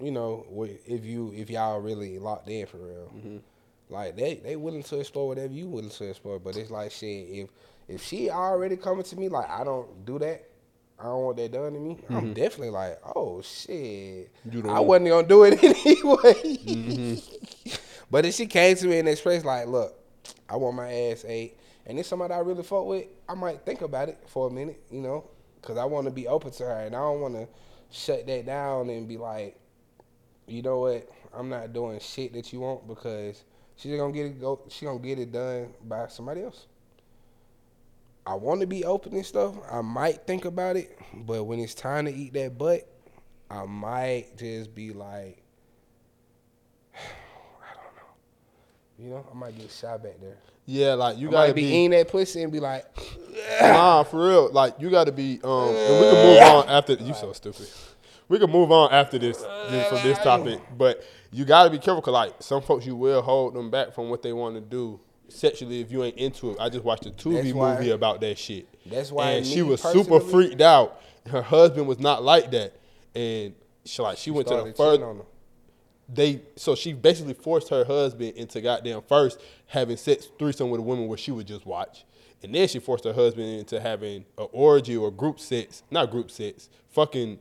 you 0.00 0.10
know, 0.10 0.46
if 0.86 1.04
you 1.04 1.32
if 1.34 1.50
y'all 1.50 1.80
really 1.80 2.18
locked 2.18 2.48
in 2.48 2.66
for 2.66 2.78
real. 2.78 3.12
Mm-hmm. 3.14 3.36
Like 3.90 4.16
they 4.16 4.34
they 4.36 4.56
willing 4.56 4.82
to 4.84 5.00
explore 5.00 5.28
whatever 5.28 5.52
you 5.52 5.66
willing 5.66 5.90
to 5.90 6.04
explore. 6.04 6.38
But 6.38 6.56
it's 6.56 6.70
like 6.70 6.92
shit. 6.92 7.28
If 7.28 7.48
if 7.88 8.02
she 8.02 8.30
already 8.30 8.76
coming 8.76 9.04
to 9.04 9.16
me 9.16 9.28
like 9.28 9.48
I 9.48 9.64
don't 9.64 10.04
do 10.04 10.18
that. 10.18 10.44
I 11.00 11.04
don't 11.04 11.22
want 11.22 11.36
that 11.36 11.52
done 11.52 11.74
to 11.74 11.78
me. 11.78 11.98
I'm 12.10 12.34
definitely 12.34 12.70
like, 12.70 12.98
oh 13.14 13.40
shit. 13.40 14.34
Mm-hmm. 14.48 14.68
I 14.68 14.80
wasn't 14.80 15.08
gonna 15.08 15.28
do 15.28 15.44
it 15.44 15.54
anyway. 15.62 16.56
Mm-hmm. 16.66 17.70
but 18.10 18.26
if 18.26 18.34
she 18.34 18.46
came 18.46 18.74
to 18.76 18.86
me 18.86 18.98
and 18.98 19.08
expressed 19.08 19.44
like, 19.44 19.68
look, 19.68 19.94
I 20.48 20.56
want 20.56 20.76
my 20.76 20.92
ass 20.92 21.24
ate, 21.26 21.56
and 21.86 21.98
it's 21.98 22.08
somebody 22.08 22.34
I 22.34 22.38
really 22.38 22.64
fuck 22.64 22.84
with, 22.84 23.06
I 23.28 23.34
might 23.34 23.64
think 23.64 23.82
about 23.82 24.08
it 24.08 24.18
for 24.26 24.48
a 24.48 24.50
minute, 24.50 24.82
you 24.90 25.00
know, 25.00 25.24
because 25.68 25.78
I 25.78 25.84
want 25.84 26.06
to 26.06 26.10
be 26.10 26.26
open 26.26 26.50
to 26.52 26.64
her, 26.64 26.80
and 26.80 26.96
I 26.96 27.00
don't 27.00 27.20
want 27.20 27.34
to 27.34 27.46
shut 27.90 28.26
that 28.26 28.46
down 28.46 28.88
and 28.88 29.06
be 29.06 29.18
like, 29.18 29.54
you 30.46 30.62
know 30.62 30.78
what, 30.78 31.06
I'm 31.34 31.50
not 31.50 31.74
doing 31.74 32.00
shit 32.00 32.32
that 32.32 32.54
you 32.54 32.60
want 32.60 32.88
because 32.88 33.44
she's 33.76 33.94
gonna 33.94 34.14
get 34.14 34.24
it 34.24 34.40
go, 34.40 34.62
she 34.70 34.86
gonna 34.86 34.98
get 34.98 35.18
it 35.18 35.30
done 35.30 35.74
by 35.84 36.08
somebody 36.08 36.42
else. 36.42 36.66
I 38.26 38.34
want 38.34 38.62
to 38.62 38.66
be 38.66 38.84
open 38.84 39.14
and 39.14 39.26
stuff. 39.26 39.56
I 39.70 39.82
might 39.82 40.26
think 40.26 40.46
about 40.46 40.76
it, 40.76 40.98
but 41.12 41.44
when 41.44 41.58
it's 41.60 41.74
time 41.74 42.06
to 42.06 42.14
eat 42.14 42.32
that 42.32 42.56
butt, 42.56 42.88
I 43.50 43.66
might 43.66 44.38
just 44.38 44.74
be 44.74 44.92
like, 44.92 45.42
I 46.94 47.74
don't 47.74 47.94
know. 47.94 49.04
You 49.04 49.10
know, 49.10 49.26
I 49.30 49.36
might 49.36 49.58
get 49.58 49.70
shot 49.70 50.02
back 50.02 50.18
there. 50.18 50.38
Yeah, 50.70 50.92
like 50.94 51.16
you 51.16 51.30
I 51.30 51.32
gotta 51.32 51.54
be, 51.54 51.62
be. 51.62 51.68
eating 51.68 51.90
that 51.92 52.08
pussy 52.08 52.42
and 52.42 52.52
be 52.52 52.60
like, 52.60 52.84
nah, 53.62 54.02
for 54.02 54.28
real. 54.28 54.52
Like 54.52 54.74
you 54.78 54.90
gotta 54.90 55.10
be. 55.12 55.40
Um, 55.42 55.68
and 55.70 56.00
we 56.00 56.10
can 56.10 56.26
move 56.26 56.42
on 56.42 56.68
after. 56.68 56.92
You 56.92 57.14
so 57.14 57.32
stupid. 57.32 57.70
We 58.28 58.38
can 58.38 58.50
move 58.50 58.70
on 58.70 58.92
after 58.92 59.18
this, 59.18 59.38
this 59.38 59.88
from 59.88 60.02
this 60.02 60.18
topic, 60.18 60.60
but 60.76 61.02
you 61.32 61.46
gotta 61.46 61.70
be 61.70 61.78
careful. 61.78 62.02
Cause 62.02 62.12
like 62.12 62.34
some 62.40 62.60
folks, 62.60 62.84
you 62.84 62.96
will 62.96 63.22
hold 63.22 63.54
them 63.54 63.70
back 63.70 63.94
from 63.94 64.10
what 64.10 64.22
they 64.22 64.34
want 64.34 64.56
to 64.56 64.60
do 64.60 65.00
sexually 65.28 65.80
if 65.80 65.90
you 65.90 66.04
ain't 66.04 66.18
into 66.18 66.50
it. 66.50 66.58
I 66.60 66.68
just 66.68 66.84
watched 66.84 67.06
a 67.06 67.10
Tubi 67.12 67.54
why- 67.54 67.76
movie 67.76 67.90
about 67.92 68.20
that 68.20 68.36
shit. 68.36 68.68
That's 68.84 69.10
why 69.10 69.30
and 69.30 69.46
she 69.46 69.62
was 69.62 69.80
super 69.80 70.20
freaked 70.20 70.60
out. 70.60 71.00
Her 71.30 71.40
husband 71.40 71.86
was 71.88 71.98
not 71.98 72.22
like 72.22 72.50
that, 72.50 72.74
and 73.14 73.54
she 73.86 74.02
like 74.02 74.18
she 74.18 74.30
went 74.30 74.48
to 74.48 74.56
the 74.56 74.74
further. 74.74 75.16
They 76.08 76.40
so 76.56 76.74
she 76.74 76.92
basically 76.92 77.34
forced 77.34 77.68
her 77.68 77.84
husband 77.84 78.34
into 78.36 78.60
goddamn 78.60 79.02
first 79.02 79.40
having 79.66 79.96
sex 79.96 80.28
threesome 80.38 80.70
with 80.70 80.80
a 80.80 80.82
woman 80.82 81.06
where 81.06 81.18
she 81.18 81.30
would 81.30 81.46
just 81.46 81.66
watch, 81.66 82.04
and 82.42 82.54
then 82.54 82.66
she 82.68 82.78
forced 82.78 83.04
her 83.04 83.12
husband 83.12 83.46
into 83.48 83.80
having 83.80 84.24
an 84.38 84.48
orgy 84.52 84.96
or 84.96 85.10
group 85.10 85.38
sex, 85.38 85.82
not 85.90 86.10
group 86.10 86.30
sex, 86.30 86.68
fucking 86.90 87.38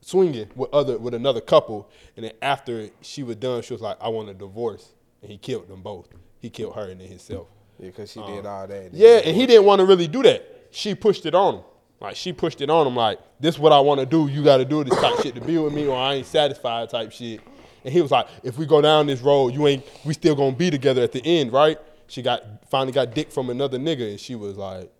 swinging 0.00 0.48
with 0.54 0.72
other 0.74 0.98
with 0.98 1.14
another 1.14 1.40
couple, 1.40 1.88
and 2.16 2.24
then 2.24 2.32
after 2.42 2.88
she 3.00 3.22
was 3.22 3.36
done, 3.36 3.62
she 3.62 3.72
was 3.72 3.80
like, 3.80 3.96
"I 4.00 4.08
want 4.08 4.28
a 4.28 4.34
divorce," 4.34 4.90
and 5.22 5.30
he 5.30 5.38
killed 5.38 5.68
them 5.68 5.82
both. 5.82 6.08
He 6.40 6.50
killed 6.50 6.74
her 6.74 6.90
and 6.90 7.00
then 7.00 7.08
himself. 7.08 7.46
Yeah, 7.78 7.86
because 7.86 8.12
she 8.12 8.20
did 8.20 8.44
all 8.44 8.66
that. 8.66 8.86
Uh, 8.86 8.90
Yeah, 8.92 9.20
and 9.24 9.34
he 9.36 9.46
didn't 9.46 9.64
want 9.64 9.78
to 9.80 9.86
really 9.86 10.08
do 10.08 10.22
that. 10.24 10.66
She 10.70 10.94
pushed 10.94 11.24
it 11.26 11.34
on 11.34 11.56
him. 11.56 11.64
Like 12.00 12.16
she 12.16 12.32
pushed 12.32 12.60
it 12.60 12.68
on 12.68 12.86
him. 12.86 12.96
Like 12.96 13.20
this, 13.38 13.54
is 13.54 13.58
what 13.60 13.72
I 13.72 13.78
want 13.80 14.00
to 14.00 14.06
do. 14.06 14.26
You 14.26 14.42
got 14.42 14.56
to 14.56 14.64
do 14.64 14.82
this 14.82 14.98
type 15.00 15.20
shit 15.22 15.36
to 15.36 15.40
be 15.40 15.56
with 15.56 15.72
me, 15.72 15.86
or 15.86 15.96
I 15.96 16.14
ain't 16.14 16.26
satisfied 16.26 16.90
type 16.90 17.12
shit. 17.12 17.40
And 17.84 17.92
he 17.92 18.00
was 18.00 18.10
like, 18.10 18.28
if 18.42 18.58
we 18.58 18.66
go 18.66 18.80
down 18.80 19.06
this 19.06 19.20
road, 19.20 19.54
you 19.54 19.66
ain't. 19.66 19.84
We 20.04 20.14
still 20.14 20.34
gonna 20.34 20.56
be 20.56 20.70
together 20.70 21.02
at 21.02 21.12
the 21.12 21.24
end, 21.24 21.52
right? 21.52 21.78
She 22.06 22.22
got 22.22 22.68
finally 22.70 22.92
got 22.92 23.14
dick 23.14 23.32
from 23.32 23.50
another 23.50 23.78
nigga, 23.78 24.10
and 24.10 24.20
she 24.20 24.34
was 24.34 24.56
like, 24.56 24.92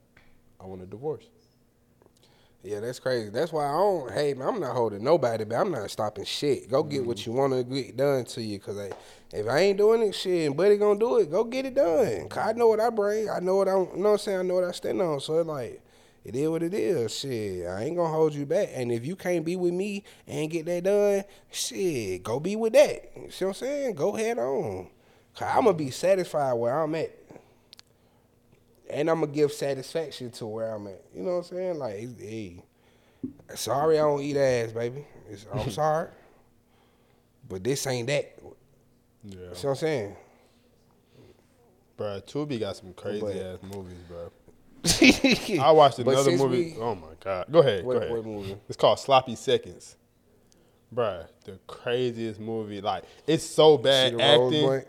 I 0.61 0.67
want 0.67 0.83
a 0.83 0.87
divorce. 0.87 1.25
Yeah, 2.65 2.79
that's 2.79 3.01
crazy. 3.01 3.29
That's 3.31 3.53
why 3.53 3.67
I 3.67 3.73
don't. 3.73 4.13
Hey, 4.13 4.35
man, 4.35 4.49
I'm 4.49 4.61
not 4.61 4.77
holding 4.77 5.03
nobody, 5.03 5.45
but 5.45 5.57
I'm 5.57 5.73
not 5.73 5.91
stopping 5.91 6.25
shit. 6.25 6.71
Go 6.71 6.85
get 6.85 7.05
what 7.05 7.17
mm-hmm. 7.17 7.31
you 7.31 7.37
want 7.37 7.53
to 7.53 7.65
get 7.65 7.97
done 7.97 8.25
to 8.25 8.43
you, 8.43 8.61
cause 8.61 8.79
I, 8.79 8.91
if 9.33 9.49
I 9.49 9.59
ain't 9.59 9.79
doing 9.79 10.03
it, 10.03 10.15
shit, 10.15 10.47
and 10.47 10.57
Buddy 10.57 10.77
gonna 10.77 10.99
do 10.99 11.19
it, 11.19 11.31
go 11.31 11.43
get 11.43 11.67
it 11.67 11.75
done. 11.75 12.29
Cause 12.29 12.51
I 12.51 12.53
know 12.53 12.69
what 12.69 12.79
I 12.79 12.91
bring. 12.91 13.29
I 13.29 13.41
know 13.41 13.57
what 13.57 13.69
I, 13.69 13.73
you 13.73 13.97
know 13.97 14.11
what 14.11 14.13
I'm 14.13 14.19
saying. 14.19 14.39
I 14.39 14.43
know 14.43 14.55
what 14.55 14.65
I 14.65 14.71
stand 14.71 15.03
on. 15.03 15.19
So 15.19 15.41
it's 15.41 15.49
like, 15.49 15.83
it 16.25 16.37
is 16.37 16.49
what 16.49 16.63
it 16.63 16.73
is. 16.75 17.15
Shit, 17.19 17.67
I 17.67 17.85
ain't 17.85 17.97
gonna 17.97 18.09
hold 18.13 18.35
you 18.35 18.47
back. 18.47 18.69
And 18.75 18.93
if 18.93 19.05
you 19.07 19.17
can't 19.17 19.45
be 19.45 19.57
with 19.57 19.73
me 19.75 20.05
and 20.27 20.51
get 20.51 20.67
that 20.67 20.85
done, 20.85 21.25
shit, 21.51 22.23
go 22.23 22.39
be 22.41 22.57
with 22.57 22.73
that. 22.75 23.11
You 23.17 23.31
see 23.31 23.45
what 23.45 23.51
I'm 23.51 23.55
saying? 23.55 23.95
Go 23.95 24.13
head 24.13 24.39
on. 24.39 24.89
Cause 25.35 25.49
I'm 25.51 25.65
gonna 25.65 25.75
be 25.75 25.91
satisfied 25.91 26.53
where 26.55 26.79
I'm 26.79 26.95
at 26.95 27.11
and 28.91 29.09
I'm 29.09 29.21
gonna 29.21 29.33
give 29.33 29.51
satisfaction 29.53 30.31
to 30.33 30.47
where 30.47 30.75
I'm 30.75 30.87
at. 30.87 31.03
You 31.15 31.23
know 31.23 31.31
what 31.31 31.37
I'm 31.39 31.45
saying? 31.45 31.79
Like, 31.79 31.95
hey, 32.21 32.63
sorry 33.55 33.99
I 33.99 34.03
don't 34.03 34.21
eat 34.21 34.37
ass, 34.37 34.73
baby. 34.73 35.07
It's, 35.31 35.47
I'm 35.53 35.71
sorry, 35.71 36.09
but 37.49 37.65
this 37.65 37.87
ain't 37.87 38.09
that. 38.09 38.39
Yeah, 39.25 39.39
You 39.39 39.55
see 39.55 39.67
what 39.67 39.71
I'm 39.73 39.77
saying? 39.77 40.17
bro. 41.97 42.21
Tubi 42.27 42.59
got 42.61 42.77
some 42.77 42.93
crazy 42.93 43.21
But- 43.21 43.37
ass 43.37 43.59
movies, 43.63 43.97
bro. 44.09 44.31
I 44.85 45.71
watched 45.73 45.99
But 45.99 46.09
another 46.13 46.31
since 46.31 46.41
movie. 46.43 46.75
we- 46.77 46.81
oh 46.81 46.95
my 46.95 47.07
god, 47.23 47.47
go 47.51 47.61
ahead. 47.61 47.85
What- 47.85 47.95
go 47.95 47.99
ahead. 47.99 48.11
what 48.13 48.25
movie? 48.27 48.57
It's 48.69 48.77
called 48.77 48.99
Sloppy 48.99 49.37
Seconds. 49.37 49.97
Bruh, 50.95 51.27
the 51.45 51.59
craziest 51.67 52.39
movie. 52.39 52.81
Like, 52.83 53.05
it's 53.27 53.45
so 53.45 53.79
bad 53.79 54.21
acting. 54.21 54.83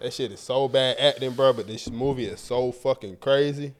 That 0.00 0.12
shit 0.12 0.32
is 0.32 0.40
so 0.40 0.66
bad 0.66 0.96
acting, 0.98 1.30
bro. 1.32 1.52
But 1.52 1.68
this 1.68 1.88
movie 1.88 2.24
is 2.24 2.40
so 2.40 2.72
fucking 2.72 3.16
crazy. 3.18 3.72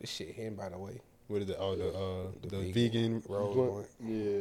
This 0.00 0.10
shit 0.10 0.30
him, 0.30 0.56
by 0.56 0.68
the 0.68 0.78
way. 0.78 1.00
What 1.28 1.42
is 1.42 1.50
it? 1.50 1.56
Oh, 1.60 1.76
the 1.76 1.88
uh, 1.90 2.62
the, 2.62 2.72
vegan, 2.72 3.20
blunt? 3.20 3.52
blunt. 3.54 3.86
Yeah, 4.04 4.40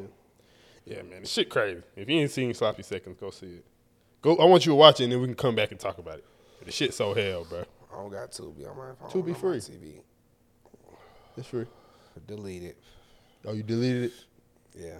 yeah, 0.86 1.02
man. 1.04 1.22
This 1.22 1.32
shit 1.32 1.50
crazy. 1.50 1.84
If 1.96 2.10
you 2.10 2.20
ain't 2.20 2.32
seen 2.32 2.52
Sloppy 2.56 2.82
Seconds, 2.82 3.18
go 3.20 3.30
see 3.30 3.46
it. 3.58 3.66
Go. 4.24 4.38
I 4.38 4.46
want 4.46 4.66
you 4.66 4.72
to 4.72 4.76
watch 4.76 5.00
it, 5.00 5.04
and 5.04 5.14
then 5.14 5.22
we 5.22 5.28
can 5.28 5.36
come 5.36 5.54
back 5.54 5.70
and 5.70 5.80
talk 5.80 6.00
about 6.00 6.18
it. 6.18 6.26
The 6.66 6.72
shit 6.72 6.96
so 6.96 7.14
hell, 7.14 7.46
bro. 7.48 7.64
I 7.92 7.96
don't 7.96 8.12
got 8.12 8.32
Tubi 8.32 8.70
on 8.70 8.78
my 8.78 9.10
phone. 9.10 9.10
Tubi 9.24 9.36
free. 9.36 9.58
TV. 9.58 10.02
It's 11.38 11.48
free. 11.48 11.66
Delete 12.28 12.64
it. 12.64 12.78
Oh, 13.46 13.54
you 13.54 13.64
deleted 13.64 14.06
it? 14.06 14.14
Yeah. 14.76 14.98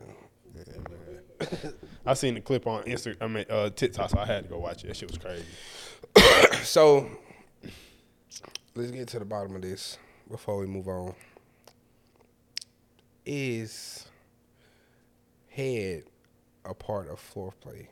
I 2.06 2.14
seen 2.14 2.34
the 2.34 2.42
clip 2.42 2.66
on 2.68 2.84
Instagram. 2.84 3.18
I 3.22 3.28
mean, 3.28 3.46
uh, 3.50 3.70
TikTok, 3.70 4.10
so 4.10 4.20
I 4.20 4.26
had 4.26 4.44
to 4.44 4.50
go 4.50 4.58
watch 4.60 4.84
it. 4.84 4.88
That 4.88 4.98
shit 4.98 5.10
was 5.10 5.18
crazy. 5.18 5.46
So 6.64 7.10
let's 8.76 8.92
get 8.92 9.08
to 9.10 9.20
the 9.20 9.26
bottom 9.26 9.56
of 9.56 9.62
this 9.62 9.98
before 10.30 10.58
we 10.58 10.66
move 10.68 10.88
on. 10.88 11.16
Is 13.26 14.06
head 15.50 16.04
a 16.66 16.74
part 16.74 17.10
of 17.10 17.20
foreplay? 17.20 17.88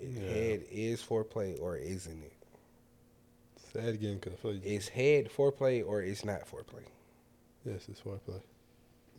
Is 0.00 0.18
Head 0.18 0.62
is 0.70 1.02
foreplay 1.02 1.60
or 1.60 1.76
isn't 1.76 2.22
it? 2.22 2.32
Say 3.72 3.80
it 3.80 3.94
again, 3.94 4.18
cause 4.20 4.32
I 4.34 4.36
feel 4.36 4.52
like 4.52 4.64
Is 4.64 4.88
head 4.88 5.30
foreplay 5.34 5.86
or 5.86 6.02
is 6.02 6.24
not 6.24 6.46
foreplay? 6.46 6.84
yes, 7.64 7.88
it's 7.88 8.00
foreplay. 8.00 8.40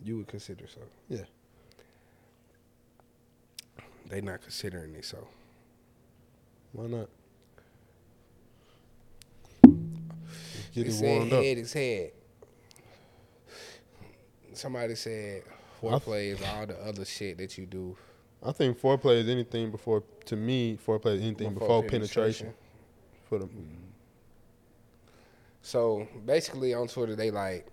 You 0.02 0.18
would 0.18 0.28
consider 0.28 0.66
so. 0.66 0.80
Yeah. 1.08 1.24
They 4.08 4.20
not 4.20 4.42
considering 4.42 4.94
it 4.94 5.04
so. 5.04 5.26
Why 6.72 6.86
not? 6.86 7.08
Get 10.74 10.88
it 10.88 10.92
said 10.92 11.04
warmed 11.04 11.32
up. 11.32 11.42
head 11.42 11.58
is 11.58 11.72
head. 11.72 12.12
Somebody 14.52 14.94
said 14.94 15.42
foreplay 15.80 16.32
is 16.32 16.42
all 16.42 16.66
the 16.66 16.78
other 16.80 17.04
shit 17.04 17.38
that 17.38 17.56
you 17.58 17.66
do 17.66 17.96
I 18.44 18.52
think 18.52 18.78
foreplay 18.78 19.22
is 19.22 19.28
anything 19.28 19.70
before. 19.70 20.02
To 20.26 20.36
me, 20.36 20.78
foreplay 20.86 21.16
is 21.16 21.22
anything 21.22 21.54
before, 21.54 21.82
penetration. 21.82 22.52
For 23.28 23.38
the 23.38 23.48
So 25.64 26.06
basically, 26.26 26.74
on 26.74 26.88
Twitter, 26.88 27.16
they 27.16 27.30
like 27.30 27.66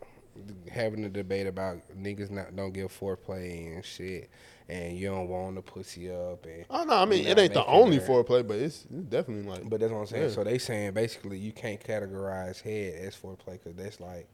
having 0.72 1.04
a 1.04 1.10
debate 1.10 1.46
about 1.46 1.78
niggas 1.94 2.32
not 2.32 2.56
don't 2.56 2.72
give 2.72 2.98
foreplay 2.98 3.76
and 3.76 3.84
shit, 3.84 4.30
and 4.70 4.98
you 4.98 5.10
don't 5.10 5.28
want 5.28 5.56
the 5.56 5.62
pussy 5.62 6.10
up, 6.10 6.46
and 6.46 6.64
oh 6.70 6.86
no, 6.86 6.94
I 6.94 7.04
mean 7.04 7.28
it 7.28 7.38
ain't 7.38 7.54
the 7.54 7.66
only 7.66 7.98
her- 7.98 8.08
foreplay, 8.08 8.48
but 8.48 8.60
it's, 8.60 8.86
it's 8.89 9.04
definitely 9.10 9.44
like. 9.44 9.70
But 9.70 9.82
that's 9.82 9.92
what 9.92 10.00
I'm 10.00 10.06
saying. 10.06 10.24
Yeah. 10.24 10.30
So 10.30 10.46
they 10.46 10.58
saying 10.58 10.94
basically 10.94 11.38
you 11.38 11.52
can't 11.52 11.84
categorize 11.84 12.62
head 12.62 12.94
as 13.02 13.14
foreplay 13.14 13.60
because 13.62 13.76
that's 13.76 14.00
like 14.00 14.26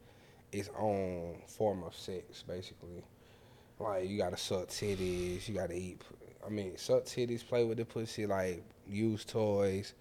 its 0.52 0.70
own 0.78 1.42
form 1.48 1.82
of 1.82 1.96
sex, 1.96 2.44
basically. 2.46 3.02
Like 3.80 4.08
you 4.08 4.18
gotta 4.18 4.36
suck 4.36 4.68
titties, 4.68 5.48
you 5.48 5.54
gotta 5.56 5.74
eat. 5.74 6.00
I 6.46 6.48
mean, 6.48 6.76
suck 6.78 7.06
titties, 7.06 7.44
play 7.44 7.64
with 7.64 7.78
the 7.78 7.84
pussy, 7.84 8.24
like 8.24 8.62
use 8.88 9.24
toys, 9.24 9.94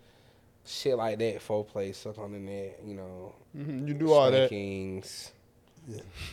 shit 0.67 0.97
like 0.97 1.17
that. 1.19 1.39
Foreplay, 1.41 1.93
suck 1.95 2.17
on 2.19 2.33
the 2.33 2.39
neck, 2.39 2.79
you 2.85 2.93
know. 2.95 3.33
Mhm, 3.57 3.87
you 3.87 3.93
do 3.93 4.11
all 4.11 4.29
that. 4.31 4.47
spankings, 4.49 5.31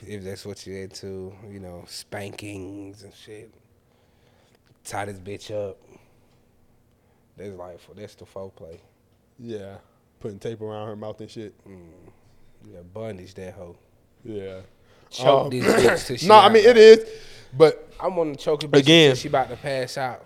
If 0.06 0.24
that's 0.24 0.44
what 0.44 0.66
you're 0.66 0.82
into, 0.82 1.32
you 1.50 1.60
know, 1.60 1.84
spankings 1.86 3.02
and 3.04 3.14
shit. 3.14 3.50
Tie 4.84 5.04
this 5.06 5.18
bitch 5.18 5.50
up. 5.50 5.78
That's 7.36 7.54
like 7.56 7.78
that's 7.96 8.14
the 8.16 8.24
foreplay. 8.26 8.78
Yeah, 9.38 9.76
putting 10.20 10.38
tape 10.38 10.60
around 10.60 10.88
her 10.88 10.96
mouth 10.96 11.20
and 11.20 11.30
shit. 11.30 11.54
Yeah, 12.70 12.80
bondage 12.92 13.34
that 13.34 13.54
hoe. 13.54 13.76
Yeah. 14.24 14.60
Choke 15.10 15.44
Um, 15.44 15.50
this 15.50 15.64
bitch 15.64 16.06
till 16.06 16.16
she 16.18 16.26
No, 16.28 16.34
I 16.34 16.48
mean 16.48 16.64
it 16.64 16.76
is, 16.76 17.08
but 17.56 17.92
I'm 18.00 18.14
gonna 18.16 18.36
choke 18.36 18.64
a 18.64 18.68
bitch 18.68 18.80
Again. 18.80 19.16
she 19.16 19.28
about 19.28 19.48
to 19.50 19.56
pass 19.56 19.96
out. 19.98 20.24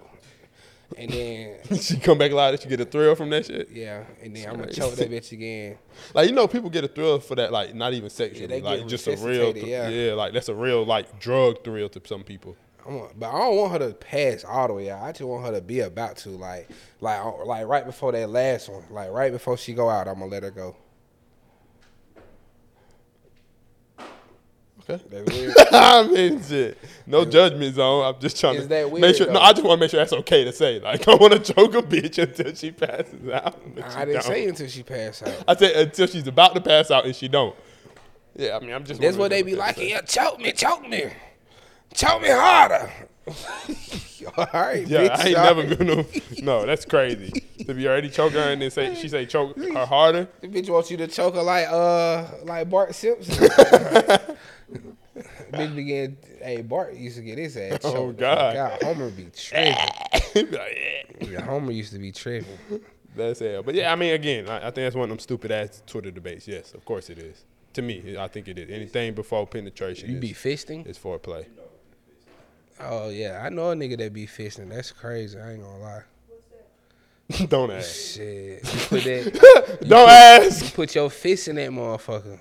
And 0.97 1.11
then 1.11 1.57
she 1.80 1.99
come 1.99 2.16
back 2.18 2.30
alive. 2.32 2.59
She 2.61 2.68
get 2.68 2.80
a 2.80 2.84
thrill 2.84 3.14
from 3.14 3.30
that 3.30 3.47
shit. 3.47 3.68
yeah, 3.70 4.05
and 4.22 4.34
then 4.34 4.49
I'm 4.49 4.57
gonna 4.59 4.72
choke 4.72 4.95
that 4.95 5.11
bitch 5.11 5.32
again. 5.32 5.78
Like 6.14 6.28
you 6.28 6.34
know, 6.34 6.49
people 6.49 6.70
get 6.70 6.84
a 6.84 6.89
thrill 6.89 7.18
for 7.20 7.34
that. 7.34 7.53
Like 7.53 7.74
not 7.74 7.93
even 7.93 8.09
sexually. 8.11 8.47
they 8.47 8.61
like 8.62 8.80
get 8.80 8.89
just 8.89 9.07
a 9.07 9.16
real. 9.16 9.53
Th- 9.53 9.66
yeah. 9.66 9.89
yeah, 9.89 10.12
like 10.14 10.32
that's 10.32 10.49
a 10.49 10.55
real 10.55 10.84
like 10.86 11.20
drug 11.20 11.62
thrill 11.62 11.89
to 11.91 12.01
some 12.07 12.22
people. 12.22 12.57
I'm 12.86 12.99
gonna- 13.01 13.11
but 13.18 13.28
I 13.28 13.39
don't 13.39 13.57
want 13.57 13.72
her 13.72 13.78
to 13.91 13.95
pass 13.95 14.45
all 14.45 14.66
the 14.66 14.72
way 14.74 14.91
out. 14.91 15.03
I 15.03 15.12
just 15.12 15.22
want 15.24 15.45
her 15.45 15.53
to 15.53 15.61
be 15.61 15.80
about 15.80 16.16
to 16.18 16.30
like, 16.30 16.70
like, 17.03 17.22
like 17.45 17.66
right 17.66 17.84
before 17.84 18.12
that 18.12 18.30
last 18.30 18.70
one, 18.70 18.84
like 18.91 19.11
right 19.11 19.30
before 19.30 19.59
she 19.59 19.74
go 19.74 19.91
out. 19.91 20.09
I'm 20.09 20.14
gonna 20.20 20.26
let 20.30 20.43
her 20.43 20.51
go. 20.51 20.74
Okay. 24.91 25.22
Weird. 25.22 25.55
I 25.72 26.03
mean, 26.07 26.43
shit. 26.43 26.78
No 27.07 27.24
judgment 27.24 27.74
zone. 27.74 28.05
I'm 28.05 28.20
just 28.20 28.41
trying 28.41 28.57
Is 28.57 28.62
to 28.62 28.68
that 28.68 28.84
make 28.93 29.03
weird, 29.03 29.16
sure. 29.16 29.30
No. 29.30 29.41
I 29.41 29.53
just 29.53 29.64
want 29.64 29.78
to 29.78 29.84
make 29.84 29.91
sure 29.91 30.01
that's 30.01 30.12
okay 30.12 30.45
to 30.45 30.53
say. 30.53 30.80
Like, 30.80 31.07
I 31.09 31.14
want 31.14 31.32
to 31.32 31.53
choke 31.53 31.74
a 31.74 31.82
bitch 31.82 32.22
until 32.22 32.55
she 32.55 32.70
passes 32.70 33.28
out. 33.28 33.61
I 33.95 34.05
didn't 34.05 34.14
don't. 34.14 34.22
say 34.22 34.49
until 34.49 34.68
she 34.68 34.82
passed 34.82 35.26
out. 35.26 35.45
I 35.47 35.57
said 35.57 35.76
until 35.76 36.07
she's 36.07 36.26
about 36.26 36.55
to 36.55 36.61
pass 36.61 36.91
out 36.91 37.05
and 37.05 37.14
she 37.14 37.28
don't. 37.28 37.55
Yeah, 38.34 38.57
I 38.57 38.61
mean, 38.61 38.72
I'm 38.72 38.84
just. 38.84 39.01
That's 39.01 39.16
what 39.16 39.30
they 39.30 39.43
be 39.43 39.57
like. 39.57 39.76
Yeah, 39.78 40.01
choke 40.03 40.41
me, 40.41 40.53
choke 40.53 40.89
me, 40.89 41.11
choke 41.95 42.22
me 42.22 42.28
harder. 42.30 42.91
all 44.36 44.47
right, 44.55 44.86
Yeah, 44.86 45.09
bitch, 45.09 45.11
I 45.11 45.28
ain't 45.28 45.36
never 45.36 45.74
gonna. 45.74 46.05
No, 46.43 46.64
that's 46.64 46.84
crazy. 46.84 47.45
If 47.59 47.76
you 47.76 47.89
already 47.89 48.09
choke 48.09 48.32
her 48.32 48.39
and 48.53 48.62
then 48.62 48.70
say 48.70 48.95
she 48.95 49.09
say 49.09 49.26
choke 49.26 49.57
her 49.59 49.84
harder, 49.84 50.28
The 50.41 50.49
bitch 50.49 50.70
wants 50.70 50.91
you 50.91 50.97
to 50.99 51.07
choke 51.09 51.34
her 51.34 51.43
like 51.43 51.68
uh 51.68 52.24
like 52.45 52.70
Bart 52.70 52.95
Simpson. 52.95 53.49
bitch 55.52 55.74
began. 55.74 56.16
Hey, 56.42 56.62
Bart 56.62 56.94
used 56.94 57.16
to 57.16 57.22
get 57.22 57.38
his 57.38 57.56
ass 57.56 57.82
choked. 57.82 57.84
Oh, 57.84 58.08
fuck 58.08 58.18
God. 58.18 58.82
Homer 58.82 59.10
be 59.10 59.26
tripping. 59.34 59.74
Yeah. 61.20 61.40
Homer 61.42 61.72
used 61.72 61.92
to 61.92 61.98
be 61.98 62.12
tripping. 62.12 62.58
that's 63.16 63.40
hell. 63.40 63.62
But 63.62 63.74
yeah, 63.74 63.92
I 63.92 63.96
mean, 63.96 64.14
again, 64.14 64.48
I, 64.48 64.58
I 64.58 64.60
think 64.64 64.74
that's 64.76 64.94
one 64.94 65.04
of 65.04 65.08
them 65.08 65.18
stupid 65.18 65.50
ass 65.50 65.82
Twitter 65.86 66.10
debates. 66.10 66.46
Yes, 66.46 66.74
of 66.74 66.84
course 66.84 67.10
it 67.10 67.18
is. 67.18 67.44
To 67.74 67.82
me, 67.82 68.16
I 68.18 68.28
think 68.28 68.46
it 68.48 68.58
is. 68.58 68.70
Anything 68.70 69.14
before 69.14 69.46
penetration 69.46 70.10
You 70.10 70.16
is, 70.16 70.20
be 70.20 70.30
fisting? 70.34 70.86
is 70.86 70.98
foreplay. 70.98 71.46
Oh 72.80 73.08
yeah, 73.08 73.42
I 73.44 73.48
know 73.48 73.70
a 73.70 73.74
nigga 73.74 73.98
that 73.98 74.12
be 74.12 74.26
fisting. 74.26 74.68
That's 74.68 74.92
crazy. 74.92 75.38
I 75.38 75.52
ain't 75.52 75.62
gonna 75.62 75.78
lie. 75.78 76.02
Don't 77.48 77.70
ask. 77.70 77.94
Shit, 78.14 78.62
you 78.72 78.80
put 78.88 79.04
that. 79.04 79.78
Don't 79.86 80.08
ask. 80.08 80.64
You 80.64 80.70
put 80.70 80.94
your 80.94 81.10
fist 81.10 81.48
in 81.48 81.56
that 81.56 81.70
motherfucker, 81.70 82.38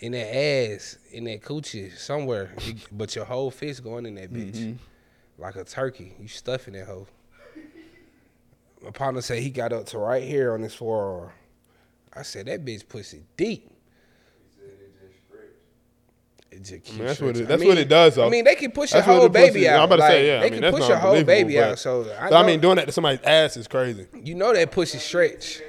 in 0.00 0.12
that 0.12 0.34
ass, 0.36 0.98
in 1.12 1.24
that 1.24 1.42
coochie, 1.42 1.96
somewhere. 1.96 2.50
But 2.90 3.14
your 3.14 3.24
whole 3.24 3.50
fist 3.50 3.84
going 3.84 4.06
in 4.06 4.14
that 4.16 4.32
bitch. 4.32 4.56
Mm-hmm. 4.56 5.42
Like 5.42 5.56
a 5.56 5.64
turkey. 5.64 6.14
You 6.20 6.28
stuffing 6.28 6.74
that 6.74 6.86
hoe. 6.86 7.06
My 8.82 8.90
partner 8.90 9.20
said 9.20 9.38
he 9.42 9.50
got 9.50 9.72
up 9.72 9.86
to 9.86 9.98
right 9.98 10.22
here 10.22 10.52
on 10.54 10.62
his 10.62 10.74
forearm. 10.74 11.30
I 12.14 12.22
said, 12.22 12.46
that 12.46 12.64
bitch 12.64 12.88
pussy 12.88 13.22
deep. 13.36 13.70
He 13.70 14.56
said 14.58 14.70
it 16.50 16.62
just 16.62 16.72
keeps 16.84 16.90
mean, 16.98 17.06
that's 17.06 17.20
what 17.20 17.28
it- 17.30 17.34
stretching. 17.36 17.46
that's 17.48 17.64
what 17.64 17.78
it 17.78 17.88
does, 17.88 18.14
though. 18.16 18.26
I 18.26 18.30
mean, 18.30 18.44
they 18.44 18.54
can 18.56 18.70
push 18.72 18.90
That's 18.92 19.06
your 19.06 19.16
whole 19.16 19.28
baby 19.28 19.68
out. 19.68 19.80
I'm 19.80 19.84
about 19.84 19.96
to 19.96 20.02
like, 20.02 20.10
say, 20.10 20.26
yeah. 20.26 20.36
I 20.38 20.40
They 20.40 20.44
mean, 20.50 20.52
can 20.54 20.62
that's 20.62 20.76
push 20.78 20.88
your 20.88 20.96
whole 20.98 21.14
unbelievable, 21.14 21.48
baby 21.48 21.54
but- 21.60 21.70
out. 21.72 21.78
So 21.78 22.00
I, 22.18 22.30
But 22.30 22.36
I 22.44 22.46
mean, 22.46 22.60
doing 22.60 22.76
that 22.76 22.86
to 22.86 22.92
somebody's 22.92 23.20
ass 23.22 23.56
is 23.56 23.68
crazy. 23.68 24.06
you 24.24 24.34
know 24.34 24.52
that 24.52 24.70
pussy 24.72 24.98
stretch. 24.98 25.60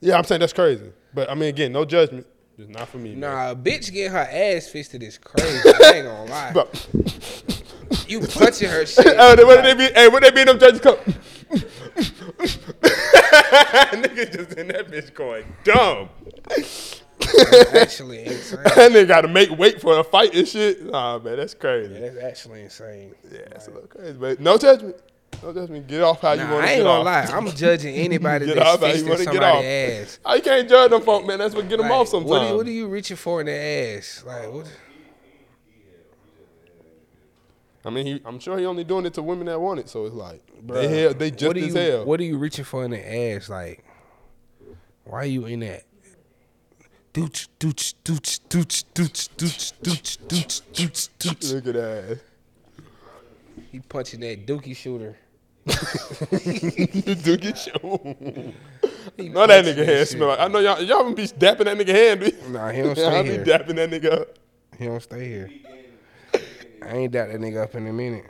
Yeah, 0.00 0.16
I'm 0.18 0.24
saying 0.24 0.40
that's 0.40 0.52
crazy. 0.52 0.92
But 1.12 1.30
I 1.30 1.34
mean, 1.34 1.48
again, 1.48 1.72
no 1.72 1.84
judgment. 1.84 2.26
Just 2.56 2.70
not 2.70 2.88
for 2.88 2.98
me. 2.98 3.10
man. 3.10 3.20
Nah, 3.20 3.50
a 3.50 3.56
bitch 3.56 3.92
getting 3.92 4.12
her 4.12 4.18
ass 4.30 4.68
fisted 4.68 5.02
is 5.02 5.18
crazy. 5.18 5.68
I 5.82 5.92
ain't 5.94 6.06
gonna 6.06 6.30
lie. 6.30 6.52
Bro. 6.52 6.68
You 8.06 8.20
touching 8.20 8.70
her 8.70 8.86
shit. 8.86 9.06
Hey, 9.06 9.44
what 9.44 9.62
did 9.62 9.64
they 9.64 9.88
be? 9.88 9.92
Hey, 9.94 10.08
what 10.08 10.22
they 10.22 10.30
be 10.30 10.40
in 10.42 10.46
them 10.46 10.58
judges 10.58 10.80
come? 10.80 10.96
Nigga 14.02 14.32
just 14.32 14.52
in 14.58 14.68
that 14.68 14.88
bitch 14.90 15.14
going 15.14 15.44
dumb. 15.64 16.08
actually 17.74 18.26
insane. 18.26 18.62
that 18.64 18.92
nigga 18.92 19.08
got 19.08 19.20
to 19.22 19.28
make 19.28 19.50
weight 19.50 19.80
for 19.80 19.98
a 19.98 20.04
fight 20.04 20.34
and 20.34 20.46
shit. 20.46 20.84
Nah, 20.84 21.18
man, 21.18 21.36
that's 21.36 21.54
crazy. 21.54 21.98
That's 21.98 22.18
actually 22.18 22.62
insane. 22.62 23.14
Yeah, 23.32 23.38
it's 23.52 23.68
a 23.68 23.70
little 23.70 23.88
crazy, 23.88 24.12
but 24.14 24.40
no 24.40 24.58
judgment. 24.58 24.96
Judgment. 25.52 25.86
Get 25.86 26.02
off 26.02 26.20
how 26.20 26.32
you 26.32 26.44
Nah, 26.44 26.52
want 26.52 26.64
to 26.64 26.70
I 26.70 26.74
ain't 26.74 26.84
gonna 26.84 27.02
lie. 27.04 27.22
I'm 27.22 27.46
judging 27.50 27.94
anybody 27.96 28.46
Get 28.46 28.56
that's 28.56 28.68
off 28.68 28.80
fisting 28.80 29.02
wanna 29.08 29.24
get 29.24 29.24
somebody's 29.24 29.42
off. 29.42 30.24
ass. 30.24 30.36
You 30.36 30.42
can't 30.42 30.68
judge 30.68 30.90
them 30.90 31.02
folk, 31.02 31.26
man. 31.26 31.38
That's 31.38 31.54
what 31.54 31.68
get 31.68 31.78
them 31.78 31.90
off 31.90 32.08
sometimes. 32.08 32.30
What 32.30 32.42
are, 32.42 32.48
you, 32.48 32.56
what 32.56 32.66
are 32.66 32.70
you 32.70 32.86
reaching 32.88 33.16
for 33.16 33.40
in 33.40 33.46
the 33.46 33.52
ass? 33.52 34.24
Like 34.26 34.52
what? 34.52 34.66
I 37.86 37.90
mean, 37.90 38.06
he, 38.06 38.22
I'm 38.24 38.38
sure 38.38 38.58
he 38.58 38.64
only 38.64 38.84
doing 38.84 39.04
it 39.04 39.12
to 39.14 39.22
women 39.22 39.46
that 39.46 39.60
want 39.60 39.80
it. 39.80 39.88
So 39.90 40.06
it's 40.06 40.14
like 40.14 40.40
Bruh, 40.66 40.74
they 40.74 41.00
hell, 41.02 41.14
they 41.14 41.30
just 41.30 41.44
what 41.46 41.56
as 41.58 41.74
hell. 41.74 42.04
What 42.06 42.18
are 42.20 42.24
you 42.24 42.38
reaching 42.38 42.64
for 42.64 42.84
in 42.84 42.92
the 42.92 43.14
ass? 43.34 43.48
Like, 43.50 43.84
why 45.04 45.18
are 45.18 45.26
you 45.26 45.44
in 45.46 45.60
that? 45.60 45.82
Dooch, 47.12 47.46
dooch, 47.60 47.94
dooch, 48.02 48.40
dooch, 48.48 48.84
dooch, 48.94 49.28
dooch, 49.36 49.72
dooch, 49.82 50.18
dooch, 50.26 50.62
dooch, 50.72 51.08
dooch. 51.20 51.52
Look 51.54 51.66
at 51.68 51.74
that. 51.74 52.20
He 53.70 53.80
punching 53.80 54.20
that 54.20 54.46
dookie 54.46 54.74
shooter. 54.74 55.16
Dookie 55.68 57.56
show. 57.56 58.16
He 59.16 59.28
No, 59.30 59.46
that 59.46 59.64
nigga 59.64 59.84
hand 59.84 60.08
smell 60.08 60.28
like. 60.28 60.40
I 60.40 60.48
know 60.48 60.58
y'all. 60.58 60.80
Y'all 60.82 61.12
be 61.12 61.24
dapping 61.24 61.64
that 61.64 61.78
nigga 61.78 61.88
hand. 61.88 62.20
Be. 62.20 62.32
Nah, 62.50 62.70
he 62.70 62.82
don't 62.82 62.98
I 62.98 63.22
stay 63.22 63.22
be 63.22 63.28
here. 63.30 63.44
dapping 63.44 63.76
that 63.76 63.90
nigga 63.90 64.12
up. 64.20 64.38
He 64.78 64.86
don't 64.86 65.02
stay 65.02 65.26
here. 65.28 65.50
I 66.82 66.96
ain't 66.96 67.12
doubt 67.12 67.28
that 67.28 67.40
nigga 67.40 67.62
up 67.62 67.74
in 67.74 67.86
a 67.86 67.92
minute. 67.92 68.26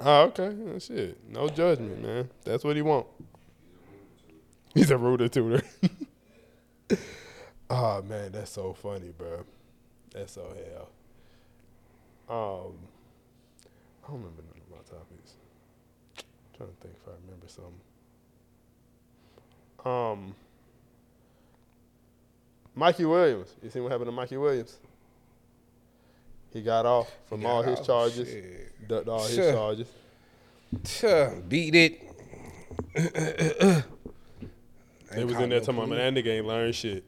Oh, 0.00 0.22
okay. 0.24 0.54
Oh, 0.74 0.78
shit. 0.78 1.18
No 1.30 1.48
judgment, 1.48 2.02
man. 2.02 2.30
That's 2.44 2.62
what 2.64 2.76
he 2.76 2.82
want. 2.82 3.06
He's 4.74 4.90
a 4.90 4.98
rooter 4.98 5.28
tutor. 5.28 5.62
oh 7.70 8.02
man, 8.08 8.32
that's 8.32 8.50
so 8.52 8.72
funny, 8.72 9.12
bro. 9.16 9.44
That's 10.12 10.34
so 10.34 10.42
hell. 10.42 10.88
Um, 12.28 12.74
I 14.04 14.08
don't 14.08 14.18
remember 14.18 14.42
none 14.42 14.60
of 14.62 14.70
my 14.70 14.98
topics. 14.98 15.34
Trying 16.56 16.70
to 16.70 16.74
think 16.80 16.94
if 17.00 17.08
I 17.08 17.12
remember 17.24 17.46
something. 17.48 17.80
Um, 19.84 20.34
Mikey 22.74 23.04
Williams. 23.04 23.54
You 23.62 23.70
seen 23.70 23.82
what 23.82 23.92
happened 23.92 24.08
to 24.08 24.12
Mikey 24.12 24.36
Williams? 24.36 24.76
He 26.52 26.62
got 26.62 26.86
off 26.86 27.10
from 27.28 27.42
got 27.42 27.48
all 27.48 27.62
his 27.62 27.80
off, 27.80 27.86
charges. 27.86 28.28
shit. 28.28 28.88
Ducked 28.88 29.08
all 29.08 29.24
his 29.24 29.34
Sure. 29.34 29.52
charges. 29.52 29.88
Tuh, 30.84 31.40
beat 31.48 31.74
it. 31.74 32.00
They 35.12 35.24
was 35.24 35.34
in 35.38 35.50
there 35.50 35.60
no 35.60 35.60
talking 35.60 35.76
about, 35.76 35.88
man, 35.90 36.14
that 36.14 36.24
nigga 36.24 36.28
ain't 36.38 36.46
learn 36.46 36.72
shit. 36.72 37.04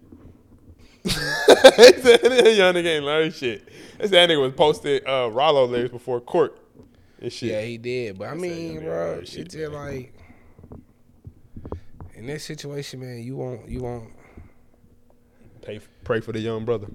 they 1.04 1.10
said 1.12 2.56
young 2.56 2.74
nigga 2.74 2.96
ain't 2.96 3.04
learn 3.04 3.32
shit. 3.32 3.66
That 3.98 4.10
nigga 4.28 4.40
was 4.40 4.52
posted 4.52 5.04
uh, 5.06 5.30
Rollo 5.32 5.64
lyrics 5.66 5.92
before 5.92 6.20
court 6.20 6.58
and 7.26 7.32
shit. 7.32 7.50
Yeah, 7.50 7.62
he 7.62 7.78
did. 7.78 8.18
But 8.18 8.28
I 8.28 8.34
mean, 8.34 8.80
bro, 8.80 9.18
it's 9.22 9.32
just 9.32 9.56
like 9.72 10.12
in 12.14 12.26
this 12.26 12.44
situation, 12.44 13.00
man. 13.00 13.22
You 13.22 13.36
won't, 13.36 13.68
you 13.68 13.80
won't. 13.80 14.10
Pay, 15.62 15.80
pray 16.04 16.20
for 16.20 16.32
the 16.32 16.40
young 16.40 16.64
brother. 16.64 16.86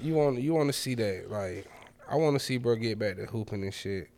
You 0.00 0.14
want 0.14 0.40
you 0.40 0.54
want 0.54 0.68
to 0.68 0.72
see 0.72 0.94
that 0.94 1.30
like 1.30 1.66
I 2.08 2.16
want 2.16 2.38
to 2.38 2.44
see 2.44 2.56
bro 2.56 2.76
get 2.76 2.98
back 2.98 3.16
to 3.16 3.26
hooping 3.26 3.62
and 3.62 3.74
shit. 3.74 4.08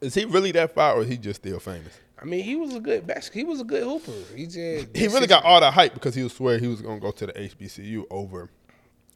Is 0.00 0.14
he 0.14 0.24
really 0.24 0.52
that 0.52 0.74
far, 0.74 0.94
or 0.96 1.02
is 1.02 1.08
he 1.08 1.16
just 1.16 1.40
still 1.40 1.58
famous? 1.60 1.98
I 2.20 2.26
mean, 2.26 2.44
he 2.44 2.56
was 2.56 2.74
a 2.74 2.80
good 2.80 3.06
bas- 3.06 3.30
He 3.32 3.44
was 3.44 3.60
a 3.60 3.64
good 3.64 3.82
hooper. 3.84 4.12
He 4.34 4.44
just 4.46 4.94
He 4.94 5.06
really 5.08 5.26
got 5.26 5.44
all 5.44 5.60
the 5.60 5.70
hype 5.70 5.94
because 5.94 6.14
he 6.14 6.22
was 6.22 6.32
swear 6.32 6.58
he 6.58 6.66
was 6.66 6.82
gonna 6.82 7.00
go 7.00 7.10
to 7.10 7.26
the 7.26 7.32
HBCU 7.32 8.04
over. 8.10 8.50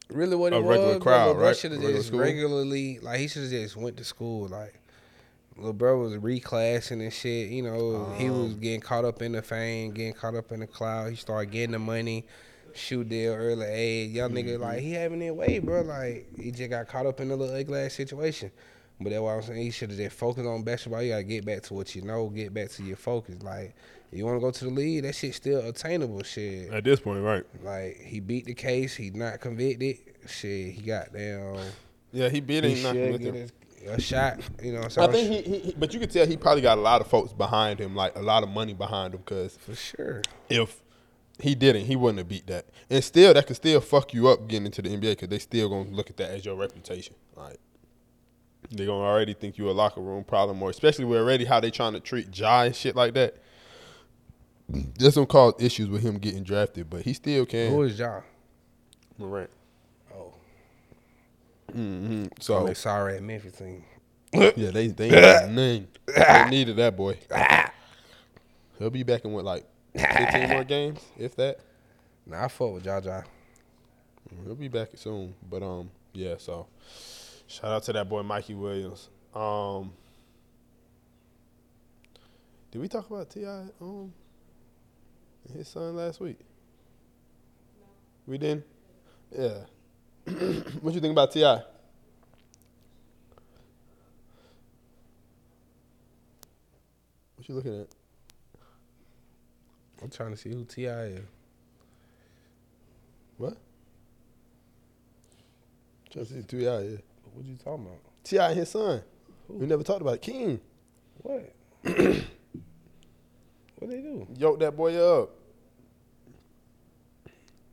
Really 0.09 0.35
what 0.35 0.53
it 0.53 0.57
a 0.57 0.61
regular 0.61 0.93
was. 0.95 1.03
crowd, 1.03 1.33
bro, 1.35 1.43
right? 1.45 1.55
Should 1.55 1.71
have 1.71 1.79
Regular 1.81 1.97
just 1.99 2.07
school? 2.09 2.19
regularly 2.19 2.99
like 2.99 3.19
he 3.19 3.27
should 3.27 3.43
have 3.43 3.51
just 3.51 3.75
went 3.75 3.97
to 3.97 4.03
school 4.03 4.47
like. 4.47 4.75
Little 5.55 5.73
bro 5.73 5.99
was 5.99 6.13
reclassing 6.13 7.01
and 7.01 7.11
shit. 7.11 7.49
You 7.49 7.63
know, 7.63 8.13
he 8.17 8.29
was 8.29 8.53
Um. 8.53 8.59
getting 8.61 8.79
caught 8.79 9.03
up 9.03 9.21
in 9.21 9.33
the 9.33 9.41
fame, 9.41 9.91
getting 9.91 10.13
caught 10.13 10.33
up 10.35 10.53
in 10.53 10.61
the 10.61 10.67
cloud. 10.67 11.09
He 11.09 11.17
started 11.17 11.51
getting 11.51 11.71
the 11.71 11.79
money, 11.79 12.25
shoe 12.73 13.03
deal 13.03 13.33
early 13.33 13.65
age. 13.67 14.11
Young 14.11 14.31
nigga 14.31 14.53
Mm-hmm. 14.53 14.63
like 14.63 14.79
he 14.79 14.93
having 14.93 15.21
it 15.21 15.35
way, 15.35 15.59
bro. 15.59 15.81
Like 15.81 16.27
he 16.39 16.51
just 16.51 16.69
got 16.69 16.87
caught 16.87 17.05
up 17.07 17.19
in 17.19 17.29
a 17.29 17.35
little 17.35 17.53
ugly 17.53 17.77
ass 17.81 17.93
situation. 17.93 18.51
But 19.01 19.09
that's 19.09 19.21
why 19.21 19.35
I'm 19.35 19.41
saying 19.41 19.61
he 19.61 19.71
should 19.71 19.89
have 19.89 19.99
just 19.99 20.15
focused 20.15 20.47
on 20.47 20.63
basketball. 20.63 21.01
You 21.03 21.09
gotta 21.11 21.23
get 21.23 21.43
back 21.45 21.61
to 21.63 21.73
what 21.73 21.93
you 21.93 22.03
know, 22.03 22.29
get 22.29 22.53
back 22.53 22.69
to 22.71 22.83
your 22.83 22.95
focus. 22.97 23.41
Like 23.43 23.75
you 24.11 24.25
wanna 24.25 24.39
go 24.39 24.51
to 24.51 24.63
the 24.65 24.69
league, 24.71 25.03
that 25.03 25.15
shit 25.15 25.35
still 25.35 25.59
attainable. 25.67 26.23
Shit. 26.23 26.71
At 26.71 26.83
this 26.83 26.99
point, 26.99 27.21
right? 27.23 27.43
Like 27.63 27.97
he 28.01 28.19
beat 28.19 28.45
the 28.45 28.53
case, 28.53 28.95
he 28.95 29.09
not 29.11 29.39
convicted. 29.39 29.97
Shit, 30.27 30.73
he 30.73 30.81
got 30.81 31.13
down. 31.13 31.59
Yeah, 32.11 32.29
he 32.29 32.39
beat 32.39 32.63
He 32.63 32.75
him. 32.75 32.83
not 32.83 32.93
should 32.95 33.11
with 33.11 33.21
get 33.21 33.33
him. 33.35 33.49
a, 33.87 33.91
a 33.91 34.01
shot. 34.01 34.39
You 34.63 34.73
know, 34.73 34.79
what 34.81 34.97
I 34.97 35.03
I'm 35.05 35.11
saying? 35.13 35.29
think 35.31 35.45
he, 35.45 35.51
he, 35.53 35.59
he, 35.59 35.75
but 35.77 35.93
you 35.93 35.99
could 35.99 36.11
tell 36.11 36.25
he 36.25 36.37
probably 36.37 36.61
got 36.61 36.77
a 36.77 36.81
lot 36.81 37.01
of 37.01 37.07
folks 37.07 37.31
behind 37.33 37.79
him, 37.79 37.95
like 37.95 38.15
a 38.17 38.21
lot 38.21 38.43
of 38.43 38.49
money 38.49 38.73
behind 38.73 39.13
him, 39.13 39.21
because 39.23 39.55
for 39.57 39.75
sure. 39.75 40.21
if 40.49 40.81
he 41.39 41.55
didn't, 41.55 41.85
he 41.85 41.95
wouldn't 41.95 42.17
have 42.17 42.27
beat 42.27 42.47
that. 42.47 42.65
And 42.89 43.03
still, 43.03 43.33
that 43.33 43.47
could 43.47 43.55
still 43.55 43.79
fuck 43.79 44.13
you 44.13 44.27
up 44.27 44.47
getting 44.47 44.65
into 44.65 44.81
the 44.81 44.89
NBA 44.89 45.01
because 45.11 45.29
they 45.29 45.39
still 45.39 45.69
gonna 45.69 45.89
look 45.91 46.09
at 46.09 46.17
that 46.17 46.31
as 46.31 46.45
your 46.45 46.55
reputation. 46.55 47.15
Like 47.35 47.57
they 48.71 48.85
gonna 48.85 49.03
already 49.05 49.33
think 49.33 49.57
you 49.57 49.69
a 49.69 49.71
locker 49.71 50.01
room 50.01 50.23
problem, 50.23 50.61
or 50.61 50.69
especially 50.69 51.05
with 51.05 51.19
already 51.19 51.45
how 51.45 51.59
they 51.59 51.71
trying 51.71 51.93
to 51.93 51.99
treat 51.99 52.35
Ja 52.37 52.63
and 52.63 52.75
shit 52.75 52.95
like 52.95 53.13
that. 53.13 53.35
That's 54.99 55.15
gonna 55.15 55.25
cause 55.27 55.53
issues 55.59 55.87
with 55.89 56.03
him 56.03 56.17
getting 56.17 56.43
drafted, 56.43 56.89
but 56.89 57.01
he 57.01 57.13
still 57.13 57.45
can. 57.45 57.71
Who 57.71 57.83
is 57.83 57.97
Ja? 57.97 58.21
Morant. 59.17 59.49
Oh, 60.13 60.33
hmm 61.71 62.25
oh, 62.25 62.27
So 62.39 62.63
they 62.65 62.73
sorry 62.73 63.17
at 63.17 63.23
Memphis 63.23 63.53
team. 63.53 63.83
yeah, 64.33 64.71
they 64.71 64.87
they 64.87 65.05
ain't 65.11 65.13
got. 65.15 65.49
They 66.15 66.49
needed 66.49 66.75
that 66.77 66.95
boy. 66.95 67.17
He'll 68.77 68.89
be 68.89 69.03
back 69.03 69.25
in 69.25 69.31
what 69.33 69.43
like 69.45 69.65
fifteen 69.93 70.49
more 70.49 70.63
games, 70.75 71.01
if 71.17 71.35
that. 71.35 71.59
Nah, 72.25 72.45
I 72.45 72.47
fuck 72.47 72.73
with 72.73 72.85
Ja 72.85 72.99
Ja. 73.03 73.23
He'll 74.45 74.55
be 74.55 74.67
back 74.67 74.89
soon. 74.95 75.33
But 75.49 75.63
um, 75.63 75.89
yeah. 76.13 76.35
So 76.37 76.67
shout 77.47 77.71
out 77.71 77.83
to 77.83 77.93
that 77.93 78.07
boy 78.07 78.23
Mikey 78.23 78.53
Williams. 78.53 79.09
Um, 79.33 79.93
did 82.71 82.81
we 82.81 82.87
talk 82.87 83.09
about 83.09 83.29
T.I. 83.29 83.65
um 83.81 84.13
and 84.13 84.13
his 85.53 85.67
son 85.67 85.95
last 85.95 86.19
week? 86.19 86.39
We 88.27 88.37
didn't. 88.37 88.65
Yeah. 89.31 89.65
what 90.81 90.93
you 90.93 90.99
think 91.01 91.11
about 91.11 91.31
T.I.? 91.31 91.55
What 97.35 97.47
you 97.47 97.55
looking 97.55 97.81
at? 97.81 97.87
I'm 100.01 100.09
trying 100.09 100.31
to 100.31 100.37
see 100.37 100.49
who 100.49 100.65
T.I. 100.65 101.03
is. 101.03 101.21
What? 103.37 103.57
Trying 106.11 106.25
to 106.25 106.33
see 106.33 106.41
Ti. 106.43 106.57
Yeah. 106.57 106.79
What 107.33 107.45
you 107.45 107.55
talking 107.55 107.85
about? 107.85 107.99
T.I. 108.23 108.49
and 108.49 108.59
his 108.59 108.69
son. 108.69 109.01
We 109.47 109.65
never 109.65 109.83
talked 109.83 110.01
about 110.01 110.15
it. 110.15 110.21
King. 110.21 110.59
What? 111.21 111.53
what 111.83 111.95
they 113.81 114.01
do? 114.01 114.27
Yoked 114.37 114.59
that 114.59 114.75
boy 114.75 114.95
up. 114.95 115.38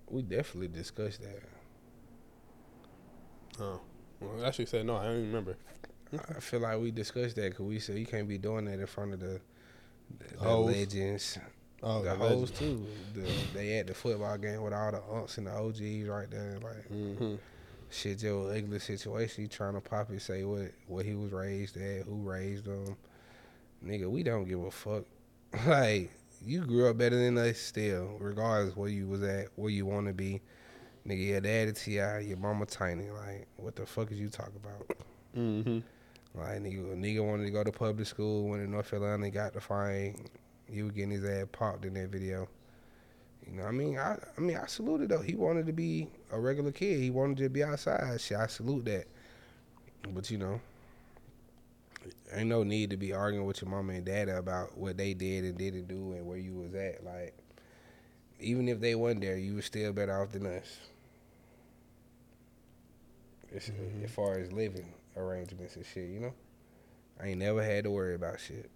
We 0.08 0.22
definitely 0.22 0.68
discussed 0.68 1.20
that. 1.22 1.42
Oh. 3.60 3.80
Well, 4.20 4.44
I 4.44 4.48
actually 4.48 4.66
said 4.66 4.86
no. 4.86 4.96
I 4.96 5.04
don't 5.04 5.12
even 5.18 5.26
remember. 5.26 5.56
I 6.36 6.40
feel 6.40 6.60
like 6.60 6.78
we 6.78 6.90
discussed 6.90 7.36
that 7.36 7.50
because 7.50 7.66
we 7.66 7.78
said 7.78 7.98
you 7.98 8.06
can't 8.06 8.28
be 8.28 8.38
doing 8.38 8.64
that 8.66 8.78
in 8.78 8.86
front 8.86 9.14
of 9.14 9.20
the, 9.20 9.40
the, 10.18 10.36
the 10.44 10.56
legends. 10.56 11.38
Oh, 11.82 12.02
the 12.02 12.10
the 12.10 12.16
hoes 12.16 12.50
too. 12.50 12.86
The, 13.14 13.28
they 13.54 13.78
at 13.78 13.86
the 13.88 13.94
football 13.94 14.38
game 14.38 14.62
with 14.62 14.72
all 14.72 14.92
the 14.92 14.98
unks 14.98 15.38
and 15.38 15.46
the 15.46 15.52
OGs 15.52 16.08
right 16.08 16.30
there. 16.30 16.58
Like 16.62 16.88
Mm-hmm. 16.90 17.34
shit, 17.90 18.22
your 18.22 18.50
ugly 18.54 18.78
situation. 18.78 19.42
You 19.42 19.48
trying 19.48 19.74
to 19.74 19.80
pop 19.80 20.10
it, 20.10 20.22
say 20.22 20.44
what 20.44 20.70
what 20.86 21.04
he 21.04 21.14
was 21.14 21.32
raised 21.32 21.76
at, 21.76 22.04
who 22.06 22.14
raised 22.16 22.66
him. 22.66 22.96
Nigga, 23.84 24.08
we 24.08 24.22
don't 24.22 24.44
give 24.48 24.62
a 24.62 24.70
fuck. 24.70 25.04
like 25.66 26.10
you 26.46 26.64
grew 26.64 26.88
up 26.88 26.96
better 26.96 27.16
than 27.18 27.36
us 27.36 27.58
still, 27.58 28.16
regardless 28.20 28.76
where 28.76 28.88
you 28.88 29.08
was 29.08 29.22
at, 29.22 29.48
where 29.56 29.70
you 29.70 29.84
want 29.84 30.06
to 30.06 30.14
be. 30.14 30.40
Nigga, 31.06 31.26
your 31.26 31.40
daddy 31.40 31.72
T.I., 31.72 32.20
your 32.20 32.36
mama 32.36 32.66
Tiny. 32.66 33.10
Like 33.10 33.46
what 33.56 33.76
the 33.76 33.84
fuck 33.84 34.12
is 34.12 34.20
you 34.20 34.28
talking 34.28 34.60
about? 34.64 34.96
Mm-hmm. 35.36 35.80
Like 36.34 36.60
nigga, 36.60 36.92
a 36.92 36.96
nigga 36.96 37.26
wanted 37.26 37.44
to 37.44 37.50
go 37.50 37.64
to 37.64 37.72
public 37.72 38.06
school, 38.06 38.48
went 38.48 38.64
to 38.64 38.70
North 38.70 38.90
Carolina, 38.90 39.30
got 39.30 39.54
the 39.54 39.60
fine. 39.60 40.28
He 40.70 40.82
was 40.82 40.92
getting 40.92 41.10
his 41.10 41.24
ass 41.24 41.46
popped 41.52 41.84
in 41.84 41.94
that 41.94 42.08
video. 42.08 42.48
You 43.46 43.56
know, 43.56 43.62
what 43.62 43.68
I 43.68 43.72
mean, 43.72 43.98
I, 43.98 44.16
I 44.36 44.40
mean, 44.40 44.56
I 44.56 44.66
saluted 44.66 45.08
though. 45.08 45.20
He 45.20 45.34
wanted 45.34 45.66
to 45.66 45.72
be 45.72 46.08
a 46.32 46.38
regular 46.38 46.72
kid. 46.72 47.00
He 47.00 47.10
wanted 47.10 47.38
to 47.38 47.48
be 47.48 47.62
outside. 47.62 48.20
Shit, 48.20 48.38
I 48.38 48.46
salute 48.46 48.84
that. 48.86 49.06
But 50.14 50.30
you 50.30 50.38
know, 50.38 50.60
ain't 52.32 52.48
no 52.48 52.62
need 52.62 52.90
to 52.90 52.96
be 52.96 53.12
arguing 53.12 53.46
with 53.46 53.62
your 53.62 53.70
mama 53.70 53.94
and 53.94 54.04
daddy 54.04 54.30
about 54.30 54.76
what 54.76 54.96
they 54.96 55.14
did 55.14 55.44
and 55.44 55.56
didn't 55.56 55.88
do 55.88 56.12
and 56.12 56.26
where 56.26 56.38
you 56.38 56.54
was 56.54 56.74
at. 56.74 57.04
Like, 57.04 57.34
even 58.40 58.68
if 58.68 58.80
they 58.80 58.94
wasn't 58.94 59.22
there, 59.22 59.36
you 59.36 59.54
was 59.54 59.64
still 59.64 59.92
better 59.92 60.20
off 60.20 60.32
than 60.32 60.46
us. 60.46 60.78
As, 63.54 63.70
as 64.04 64.10
far 64.10 64.38
as 64.38 64.52
living 64.52 64.92
arrangements 65.16 65.76
and 65.76 65.86
shit, 65.86 66.10
you 66.10 66.20
know. 66.20 66.34
I 67.20 67.28
ain't 67.28 67.38
never 67.38 67.62
had 67.62 67.84
to 67.84 67.90
worry 67.90 68.14
about 68.14 68.40
shit. 68.40 68.70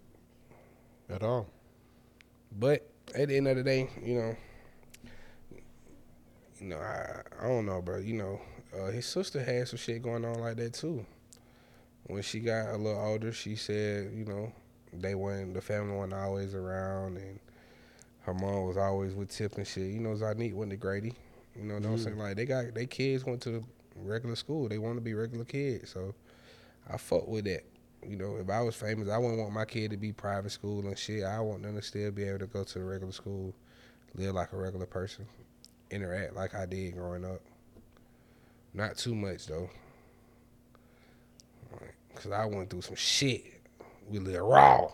At 1.09 1.23
all. 1.23 1.47
But 2.57 2.89
at 3.13 3.27
the 3.27 3.37
end 3.37 3.47
of 3.47 3.57
the 3.57 3.63
day, 3.63 3.89
you 4.03 4.15
know, 4.15 4.35
you 6.59 6.67
know, 6.67 6.77
I 6.77 7.21
I 7.39 7.47
don't 7.47 7.65
know, 7.65 7.81
bro. 7.81 7.97
You 7.97 8.13
know, 8.13 8.41
uh, 8.77 8.91
his 8.91 9.05
sister 9.05 9.43
had 9.43 9.67
some 9.67 9.77
shit 9.77 10.01
going 10.01 10.25
on 10.25 10.39
like 10.39 10.57
that 10.57 10.73
too. 10.73 11.05
When 12.11 12.21
she 12.23 12.41
got 12.41 12.73
a 12.73 12.77
little 12.77 12.99
older, 12.99 13.31
she 13.31 13.55
said, 13.55 14.11
you 14.13 14.25
know, 14.25 14.51
they 14.93 15.15
weren't 15.15 15.53
the 15.53 15.61
family 15.61 15.95
wasn't 15.95 16.15
always 16.15 16.53
around, 16.53 17.15
and 17.17 17.39
her 18.23 18.33
mom 18.33 18.67
was 18.67 18.77
always 18.77 19.13
with 19.13 19.29
Tip 19.29 19.57
and 19.57 19.65
shit. 19.65 19.91
You 19.91 20.01
know, 20.01 20.09
Zonnique 20.09 20.53
went 20.53 20.71
to 20.71 20.77
Grady. 20.77 21.13
You 21.55 21.63
know 21.63 21.75
what 21.75 21.85
I'm 21.85 21.95
mm. 21.95 22.03
saying? 22.03 22.17
Like 22.17 22.35
they 22.35 22.45
got 22.45 22.73
they 22.73 22.85
kids 22.85 23.25
went 23.25 23.41
to 23.43 23.63
regular 23.95 24.35
school. 24.35 24.67
They 24.67 24.77
want 24.77 24.97
to 24.97 25.01
be 25.01 25.13
regular 25.13 25.45
kids, 25.45 25.91
so 25.91 26.13
I 26.89 26.97
fuck 26.97 27.27
with 27.27 27.45
that. 27.45 27.63
You 28.05 28.17
know, 28.17 28.37
if 28.37 28.49
I 28.49 28.61
was 28.61 28.75
famous, 28.75 29.09
I 29.09 29.17
wouldn't 29.17 29.39
want 29.39 29.53
my 29.53 29.65
kid 29.65 29.91
to 29.91 29.97
be 29.97 30.11
private 30.11 30.51
school 30.51 30.85
and 30.85 30.97
shit. 30.97 31.23
I 31.23 31.39
want 31.39 31.63
them 31.63 31.75
to 31.75 31.81
still 31.81 32.11
be 32.11 32.23
able 32.23 32.39
to 32.39 32.47
go 32.47 32.63
to 32.63 32.79
the 32.79 32.83
regular 32.83 33.13
school, 33.13 33.53
live 34.15 34.35
like 34.35 34.51
a 34.53 34.57
regular 34.57 34.87
person, 34.87 35.27
interact 35.91 36.35
like 36.35 36.55
I 36.55 36.65
did 36.65 36.95
growing 36.95 37.23
up. 37.23 37.41
Not 38.73 38.97
too 38.97 39.15
much 39.15 39.47
though, 39.47 39.69
Like, 42.13 42.23
cause 42.23 42.31
I 42.31 42.45
went 42.45 42.69
through 42.69 42.81
some 42.81 42.95
shit. 42.95 43.45
We 44.09 44.19
live 44.19 44.41
raw, 44.41 44.91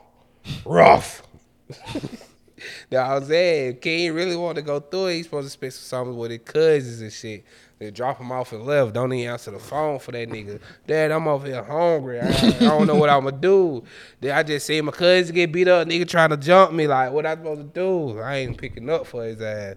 rough. 0.65 1.23
Now 2.91 3.11
I 3.11 3.19
was 3.19 3.27
saying, 3.27 3.77
King 3.77 4.13
really 4.13 4.35
want 4.35 4.55
to 4.55 4.61
go 4.61 4.79
through 4.79 5.07
it. 5.07 5.15
He's 5.15 5.25
supposed 5.25 5.45
to 5.45 5.51
spend 5.51 5.73
some 5.73 5.83
summers 5.83 6.15
with 6.15 6.31
his 6.31 6.39
cousins 6.43 7.01
and 7.01 7.11
shit. 7.11 7.45
They 7.79 7.91
drop 7.91 8.19
him 8.19 8.31
off 8.31 8.51
and 8.53 8.65
left. 8.65 8.93
Don't 8.93 9.13
even 9.13 9.31
answer 9.31 9.51
the 9.51 9.59
phone 9.59 9.99
for 9.99 10.11
that 10.11 10.29
nigga. 10.29 10.59
Dad, 10.87 11.11
I'm 11.11 11.27
over 11.27 11.45
here 11.45 11.63
hungry. 11.63 12.19
I, 12.19 12.27
I 12.27 12.51
don't 12.59 12.87
know 12.87 12.95
what 12.95 13.09
I'm 13.09 13.25
gonna 13.25 13.37
do. 13.37 13.83
Then 14.19 14.35
I 14.35 14.41
just 14.41 14.65
see 14.65 14.81
my 14.81 14.91
cousin 14.91 15.35
get 15.35 15.51
beat 15.51 15.67
up. 15.67 15.87
Nigga 15.87 16.07
trying 16.07 16.31
to 16.31 16.37
jump 16.37 16.73
me. 16.73 16.87
Like, 16.87 17.11
what 17.11 17.27
I 17.27 17.35
supposed 17.35 17.61
to 17.61 17.67
do? 17.67 18.19
I 18.19 18.37
ain't 18.37 18.57
picking 18.57 18.89
up 18.89 19.05
for 19.05 19.23
his 19.23 19.39
ass. 19.41 19.75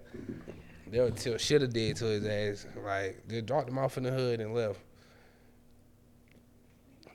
They 0.91 1.01
would 1.01 1.17
tell 1.17 1.37
should 1.37 1.61
have 1.61 1.73
did 1.73 1.97
to 1.97 2.07
his 2.07 2.25
ass. 2.25 2.67
Like, 2.83 3.23
they 3.29 3.43
dropped 3.43 3.69
him 3.69 3.79
off 3.79 3.99
in 3.99 4.05
the 4.05 4.11
hood 4.11 4.41
and 4.41 4.55
left. 4.55 4.81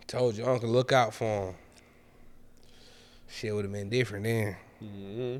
Told 0.07 0.35
your 0.35 0.49
uncle 0.49 0.69
look 0.69 0.91
out 0.91 1.13
for 1.13 1.47
him. 1.47 1.55
Shit 3.27 3.53
would 3.53 3.65
have 3.65 3.71
been 3.73 3.89
different 3.89 4.23
then. 4.23 4.55
Mm-hmm. 4.83 5.37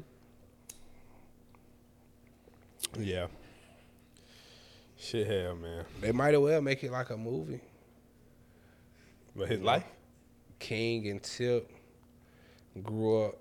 Yeah. 3.03 3.27
Shit, 4.97 5.27
hell, 5.27 5.55
man. 5.55 5.85
They 6.01 6.11
might 6.11 6.33
as 6.33 6.39
well 6.39 6.61
make 6.61 6.83
it 6.83 6.91
like 6.91 7.09
a 7.09 7.17
movie. 7.17 7.61
But 9.35 9.49
his 9.49 9.61
life. 9.61 9.83
King 10.57 11.09
and 11.09 11.21
Tip 11.21 11.69
grew 12.81 13.25
up. 13.25 13.35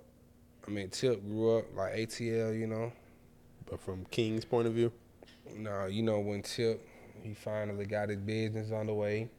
I 0.67 0.71
mean, 0.71 0.91
Tip 0.91 1.23
grew 1.23 1.59
up 1.59 1.65
like 1.75 1.95
ATL, 1.95 2.59
you 2.59 2.67
know. 2.67 2.93
But 3.71 3.81
from 3.81 4.05
King's 4.11 4.45
point 4.45 4.67
of 4.67 4.75
view. 4.75 4.93
No, 5.57 5.87
you 5.87 6.03
know 6.03 6.19
when 6.21 6.43
Tip 6.43 6.87
he 7.23 7.33
finally 7.33 7.87
got 7.87 8.11
his 8.11 8.19
business 8.19 8.71
on 8.71 8.87
the 8.87 8.95
way. 8.95 9.31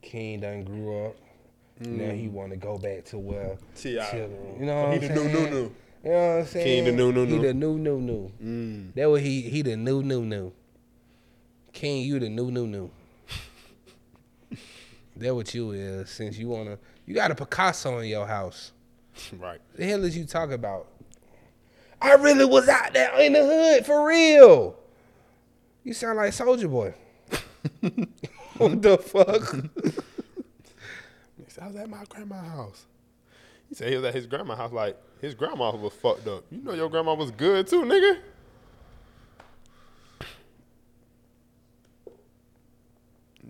King 0.00 0.40
done 0.40 0.64
grew 0.64 1.06
up. 1.06 1.16
Now 1.80 2.10
he 2.10 2.28
want 2.28 2.50
to 2.52 2.56
go 2.56 2.78
back 2.78 3.04
to 3.06 3.18
where 3.18 3.58
T.I. 3.76 4.04
Tip, 4.10 4.30
you 4.58 4.64
know 4.66 4.88
what 4.88 5.02
He 5.02 5.08
I'm 5.08 5.14
the 5.14 5.20
new, 5.22 5.30
saying? 5.30 5.44
new, 5.44 5.50
new. 5.50 5.74
You 6.04 6.10
know 6.10 6.28
what 6.28 6.38
I'm 6.40 6.46
saying? 6.46 6.64
King 6.64 6.84
the 6.84 6.92
new, 6.92 7.12
new, 7.12 7.26
He 7.26 7.32
new. 7.36 7.42
the 7.42 7.54
new, 7.54 7.78
new, 7.78 8.00
new. 8.00 8.32
Mm. 8.42 8.94
That 8.94 9.10
what 9.10 9.20
he 9.20 9.42
he 9.42 9.62
the 9.62 9.76
new, 9.76 10.02
new, 10.02 10.22
new. 10.24 10.52
King, 11.72 12.02
you 12.06 12.18
the 12.18 12.28
new, 12.30 12.50
new, 12.50 12.66
new. 12.66 12.90
that 15.16 15.34
what 15.34 15.52
you 15.54 15.72
is. 15.72 16.08
Since 16.10 16.38
you 16.38 16.48
wanna, 16.48 16.78
you 17.04 17.14
got 17.14 17.30
a 17.30 17.34
Picasso 17.34 17.98
in 17.98 18.08
your 18.08 18.26
house. 18.26 18.72
Right. 19.38 19.60
The 19.74 19.84
hell 19.86 20.04
is 20.04 20.14
you 20.16 20.26
talking 20.26 20.52
about? 20.54 20.88
I 22.02 22.12
really 22.14 22.44
was 22.44 22.68
out 22.68 22.92
there 22.92 23.18
in 23.20 23.32
the 23.32 23.44
hood 23.44 23.86
for 23.86 24.06
real. 24.06 24.76
You 25.84 25.94
sound 25.94 26.18
like 26.18 26.32
Soulja 26.32 26.70
Boy. 26.70 26.92
what 28.58 28.82
the 28.82 28.98
fuck? 28.98 29.95
Said, 31.56 31.64
I 31.64 31.66
was 31.68 31.76
at 31.76 31.88
my 31.88 32.04
grandma's 32.10 32.46
house. 32.46 32.86
He 33.70 33.74
said 33.74 33.88
he 33.88 33.96
was 33.96 34.04
at 34.04 34.14
his 34.14 34.26
grandma's 34.26 34.58
house. 34.58 34.72
Like 34.72 34.98
his 35.22 35.34
grandma 35.34 35.74
was 35.74 35.94
fucked 35.94 36.28
up. 36.28 36.44
You 36.50 36.62
know 36.62 36.74
your 36.74 36.90
grandma 36.90 37.14
was 37.14 37.30
good 37.30 37.66
too, 37.66 37.82
nigga. 37.82 38.18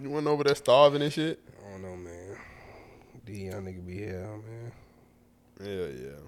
You 0.00 0.10
went 0.10 0.28
over 0.28 0.44
there 0.44 0.54
starving 0.54 1.02
and 1.02 1.12
shit. 1.12 1.40
I 1.58 1.72
don't 1.72 1.82
know, 1.82 1.96
man. 1.96 2.36
The 3.24 3.32
young 3.32 3.64
nigga 3.64 3.84
be 3.84 4.02
hell, 4.06 4.40
man. 4.46 4.72
Yeah, 5.60 5.86
yeah. 5.86 6.20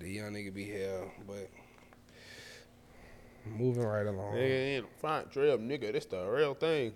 The 0.00 0.10
young 0.10 0.32
nigga 0.32 0.52
be 0.52 0.68
hell, 0.68 1.12
but 1.28 1.48
moving 3.46 3.84
right 3.84 4.06
along. 4.06 4.34
Nigga 4.34 4.76
ain't 4.76 4.98
front 5.00 5.30
trip, 5.30 5.60
nigga. 5.60 5.92
This 5.92 6.06
the 6.06 6.26
real 6.26 6.54
thing. 6.54 6.92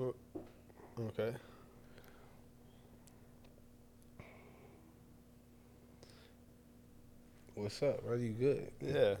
Oh, 0.00 0.14
okay. 1.00 1.34
What's 7.54 7.82
up, 7.82 8.04
bro? 8.04 8.16
You 8.16 8.30
good? 8.30 8.70
Yeah. 8.80 9.14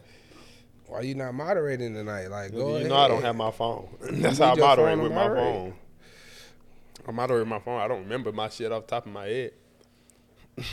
Why 0.86 1.00
you 1.02 1.14
not 1.14 1.34
moderating 1.34 1.94
tonight? 1.94 2.28
Like, 2.28 2.52
go 2.52 2.68
you 2.68 2.74
ahead. 2.76 2.88
know 2.88 2.96
I 2.96 3.08
don't 3.08 3.22
have 3.22 3.36
my 3.36 3.50
phone. 3.50 3.88
That's 4.00 4.38
how 4.38 4.46
I 4.46 4.50
need 4.50 4.56
your 4.58 4.66
moderate 4.66 4.76
phone 4.76 4.98
to 4.98 5.02
with 5.04 5.12
my 5.12 5.24
moderate. 5.24 5.54
phone. 5.54 5.74
I 7.08 7.10
moderate 7.10 7.40
with 7.40 7.48
my 7.48 7.58
phone. 7.58 7.80
I 7.80 7.88
don't 7.88 8.02
remember 8.02 8.30
my 8.32 8.50
shit 8.50 8.70
off 8.70 8.86
the 8.86 8.90
top 8.90 9.06
of 9.06 9.12
my 9.12 9.26
head. 9.26 9.52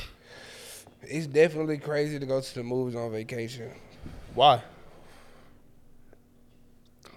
It's 1.07 1.27
definitely 1.27 1.77
crazy 1.77 2.17
to 2.17 2.25
go 2.25 2.41
to 2.41 2.55
the 2.55 2.63
movies 2.63 2.95
on 2.95 3.11
vacation. 3.11 3.69
Why? 4.33 4.63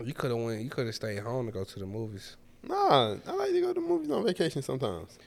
You 0.04 0.12
could 0.12 0.30
have 0.30 0.40
went. 0.40 0.60
You 0.60 0.68
could 0.68 0.84
have 0.84 0.94
stayed 0.94 1.20
home 1.20 1.46
to 1.46 1.52
go 1.52 1.64
to 1.64 1.78
the 1.78 1.86
movies. 1.86 2.36
Nah, 2.62 3.16
I 3.26 3.32
like 3.32 3.50
to 3.50 3.60
go 3.62 3.68
to 3.68 3.74
the 3.74 3.80
movies 3.80 4.10
on 4.10 4.24
vacation 4.24 4.60
sometimes. 4.60 5.18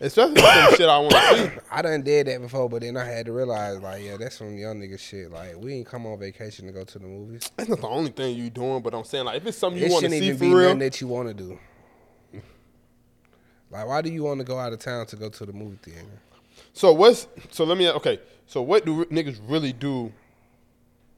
Especially 0.00 0.40
some 0.40 0.74
shit 0.76 0.88
I 0.88 0.98
want 0.98 1.12
to 1.12 1.36
see. 1.36 1.58
I 1.70 1.80
done 1.82 2.02
did 2.02 2.26
that 2.26 2.40
before, 2.40 2.68
but 2.68 2.82
then 2.82 2.96
I 2.96 3.04
had 3.04 3.26
to 3.26 3.32
realize, 3.32 3.78
like, 3.80 4.02
yeah, 4.02 4.16
that's 4.16 4.36
some 4.36 4.58
young 4.58 4.80
nigga 4.80 4.98
shit. 4.98 5.30
Like, 5.30 5.56
we 5.56 5.74
ain't 5.74 5.86
come 5.86 6.06
on 6.06 6.18
vacation 6.18 6.66
to 6.66 6.72
go 6.72 6.82
to 6.82 6.98
the 6.98 7.06
movies. 7.06 7.50
That's 7.56 7.68
not 7.68 7.80
the 7.80 7.88
only 7.88 8.10
thing 8.10 8.36
you 8.36 8.50
doing, 8.50 8.82
but 8.82 8.94
I'm 8.94 9.04
saying 9.04 9.26
like 9.26 9.36
if 9.36 9.46
it's 9.46 9.58
something 9.58 9.80
you 9.80 9.86
it 9.86 9.92
want 9.92 10.04
to 10.06 10.10
see 10.10 10.26
even 10.26 10.38
for 10.38 10.44
be 10.44 10.48
real. 10.48 10.62
nothing 10.64 10.78
that 10.80 11.00
you 11.00 11.06
want 11.06 11.28
to 11.28 11.34
do. 11.34 11.58
Like, 13.70 13.86
why 13.86 14.00
do 14.02 14.10
you 14.10 14.22
want 14.22 14.38
to 14.40 14.44
go 14.44 14.58
out 14.58 14.72
of 14.72 14.78
town 14.78 15.06
to 15.06 15.16
go 15.16 15.28
to 15.28 15.46
the 15.46 15.52
movie 15.52 15.78
theater? 15.82 16.06
So 16.72 16.92
what's 16.92 17.26
so 17.50 17.64
let 17.64 17.76
me 17.78 17.88
okay. 17.90 18.20
So 18.46 18.62
what 18.62 18.84
do 18.84 19.04
niggas 19.06 19.38
really 19.46 19.72
do 19.72 20.12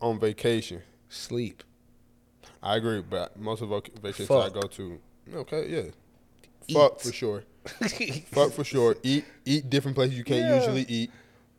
on 0.00 0.18
vacation? 0.18 0.82
Sleep. 1.08 1.62
I 2.62 2.76
agree, 2.76 3.02
but 3.02 3.38
most 3.38 3.62
of 3.62 3.68
vacations 3.68 4.30
I 4.30 4.48
go 4.48 4.62
to, 4.62 4.98
okay, 5.32 5.68
yeah, 5.68 6.74
fuck 6.74 6.98
for 7.00 7.12
sure, 7.12 7.44
fuck 8.32 8.52
for 8.52 8.64
sure. 8.64 8.96
Eat 9.02 9.24
eat 9.44 9.70
different 9.70 9.94
places 9.94 10.18
you 10.18 10.24
can't 10.24 10.40
Yeah. 10.40 10.56
usually 10.56 10.84
eat. 10.88 11.10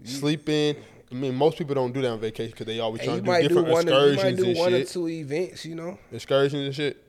Sleep 0.04 0.48
in, 0.50 0.76
I 1.12 1.16
mean, 1.16 1.36
most 1.36 1.58
people 1.58 1.76
don't 1.76 1.94
do 1.94 2.02
that 2.02 2.10
on 2.10 2.20
vacation 2.20 2.52
because 2.52 2.66
they 2.66 2.80
always 2.80 3.02
trying 3.04 3.18
to 3.18 3.22
do 3.22 3.28
might 3.28 3.42
do 3.44 3.48
different 3.50 3.68
one. 3.70 3.88
Of, 3.88 3.94
you 3.94 4.12
excursions 4.14 4.24
might 4.24 4.44
do 4.44 4.50
and 4.50 4.60
one 4.60 4.74
or 4.74 4.78
shit. 4.78 4.88
two 4.90 5.08
events. 5.10 5.66
You 5.66 5.76
know. 5.76 6.00
Excursions 6.12 6.66
and 6.66 6.76
shit. 6.76 7.04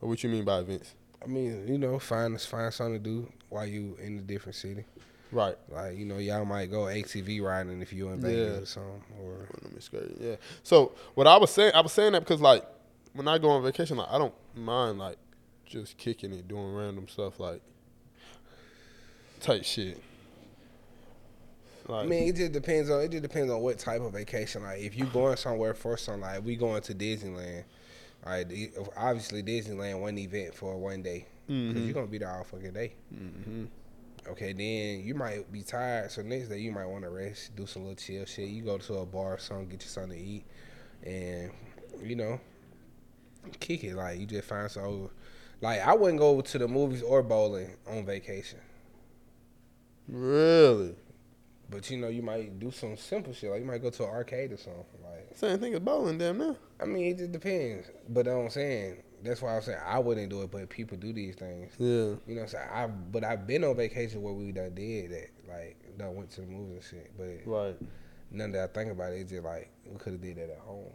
Or 0.00 0.08
what 0.08 0.22
you 0.24 0.30
mean 0.30 0.44
by 0.44 0.58
events? 0.60 0.94
I 1.22 1.26
mean, 1.26 1.66
you 1.68 1.78
know, 1.78 1.98
find 1.98 2.40
find 2.40 2.72
something 2.72 2.94
to 2.94 2.98
do 2.98 3.32
while 3.48 3.66
you 3.66 3.96
in 4.02 4.18
a 4.18 4.22
different 4.22 4.56
city. 4.56 4.84
Right. 5.32 5.56
Like 5.70 5.96
you 5.96 6.06
know, 6.06 6.18
y'all 6.18 6.44
might 6.44 6.70
go 6.70 6.82
ATV 6.84 7.42
riding 7.42 7.82
if 7.82 7.92
you're 7.92 8.12
in 8.12 8.20
Vegas 8.20 8.36
Yeah. 8.56 8.62
or 8.62 8.66
something. 8.66 9.02
Or 9.20 9.30
One 9.32 9.46
of 9.54 9.62
them 9.62 9.72
excursions, 9.76 10.18
Yeah. 10.20 10.36
So 10.62 10.92
what 11.14 11.26
I 11.26 11.36
was 11.36 11.50
saying, 11.50 11.72
I 11.74 11.80
was 11.82 11.92
saying 11.92 12.12
that 12.12 12.20
because 12.20 12.40
like 12.40 12.64
when 13.12 13.28
I 13.28 13.38
go 13.38 13.50
on 13.50 13.62
vacation, 13.62 13.96
like 13.98 14.08
I 14.10 14.18
don't 14.18 14.34
mind 14.56 14.98
like 14.98 15.18
just 15.66 15.96
kicking 15.98 16.32
it, 16.32 16.48
doing 16.48 16.74
random 16.74 17.06
stuff 17.08 17.38
like 17.38 17.60
type 19.40 19.64
shit. 19.64 20.00
Like, 21.86 22.04
I 22.04 22.08
mean, 22.08 22.28
it 22.28 22.36
just 22.36 22.52
depends 22.52 22.90
on 22.90 23.00
it 23.00 23.10
just 23.10 23.22
depends 23.22 23.50
on 23.52 23.60
what 23.60 23.78
type 23.78 24.00
of 24.00 24.12
vacation. 24.12 24.62
Like 24.62 24.80
if 24.80 24.96
you 24.96 25.04
going 25.06 25.36
somewhere 25.36 25.74
for 25.74 25.96
something, 25.96 26.22
like 26.22 26.44
we 26.44 26.56
going 26.56 26.82
to 26.82 26.94
Disneyland. 26.94 27.64
All 28.24 28.32
right, 28.32 28.46
obviously 28.96 29.42
Disneyland 29.42 30.00
one 30.00 30.18
event 30.18 30.54
for 30.54 30.76
one 30.76 31.02
day 31.02 31.26
because 31.46 31.82
Mhm. 31.82 31.84
you're 31.86 31.94
gonna 31.94 32.06
be 32.06 32.18
there 32.18 32.30
all 32.30 32.44
fucking 32.44 32.72
day. 32.72 32.92
hmm 33.10 33.64
Okay, 34.28 34.52
then 34.52 35.00
you 35.02 35.14
might 35.14 35.50
be 35.50 35.62
tired, 35.62 36.10
so 36.10 36.20
next 36.20 36.48
day 36.48 36.58
you 36.58 36.70
might 36.72 36.84
want 36.84 37.04
to 37.04 37.10
rest, 37.10 37.56
do 37.56 37.66
some 37.66 37.82
little 37.84 37.96
chill 37.96 38.26
shit. 38.26 38.48
You 38.50 38.62
go 38.62 38.76
to 38.76 38.94
a 38.98 39.06
bar 39.06 39.34
or 39.34 39.38
something, 39.38 39.68
get 39.70 39.82
you 39.82 39.88
something 39.88 40.18
to 40.18 40.24
eat, 40.24 40.44
and 41.02 41.50
you 42.02 42.14
know, 42.16 42.38
kick 43.58 43.82
it. 43.84 43.94
Like 43.94 44.20
you 44.20 44.26
just 44.26 44.46
find 44.46 44.70
some. 44.70 45.08
Like 45.62 45.80
I 45.80 45.94
wouldn't 45.94 46.18
go 46.18 46.40
to 46.42 46.58
the 46.58 46.68
movies 46.68 47.02
or 47.02 47.22
bowling 47.22 47.70
on 47.86 48.04
vacation, 48.04 48.60
really. 50.08 50.94
But 51.70 51.90
you 51.90 51.98
know 51.98 52.08
you 52.08 52.22
might 52.22 52.58
do 52.58 52.70
some 52.70 52.96
simple 52.96 53.32
shit. 53.32 53.50
Like 53.50 53.60
you 53.60 53.66
might 53.66 53.82
go 53.82 53.90
to 53.90 54.04
an 54.04 54.10
arcade 54.10 54.52
or 54.52 54.56
something. 54.56 54.84
Like 55.02 55.36
Same 55.36 55.58
thing 55.58 55.74
as 55.74 55.80
bowling, 55.80 56.18
damn 56.18 56.38
now. 56.38 56.56
I 56.80 56.84
mean, 56.84 57.12
it 57.12 57.18
just 57.18 57.32
depends. 57.32 57.88
But 58.08 58.26
you 58.26 58.32
know 58.32 58.38
what 58.38 58.44
I'm 58.44 58.50
saying 58.50 59.02
that's 59.22 59.42
why 59.42 59.56
I'm 59.56 59.62
saying 59.62 59.78
I 59.84 59.98
wouldn't 59.98 60.30
do 60.30 60.42
it, 60.42 60.50
but 60.50 60.68
people 60.68 60.96
do 60.96 61.12
these 61.12 61.34
things. 61.34 61.72
Yeah. 61.78 61.86
You 61.86 62.18
know 62.26 62.34
what 62.34 62.42
I'm 62.42 62.48
saying? 62.48 62.68
I 62.72 62.86
but 62.86 63.24
I've 63.24 63.46
been 63.46 63.64
on 63.64 63.76
vacation 63.76 64.22
where 64.22 64.32
we 64.32 64.52
done 64.52 64.74
did 64.74 65.10
that, 65.10 65.30
like 65.48 65.76
done 65.98 66.14
went 66.14 66.30
to 66.32 66.40
the 66.42 66.46
movies 66.46 66.90
and 66.92 67.02
shit. 67.02 67.12
But 67.16 67.50
Right. 67.50 67.76
none 68.30 68.52
that 68.52 68.62
I 68.62 68.66
think 68.72 68.92
about 68.92 69.12
it, 69.12 69.16
it's 69.20 69.30
just 69.30 69.44
like 69.44 69.70
we 69.86 69.98
could 69.98 70.14
have 70.14 70.22
did 70.22 70.36
that 70.36 70.50
at 70.50 70.58
home. 70.58 70.92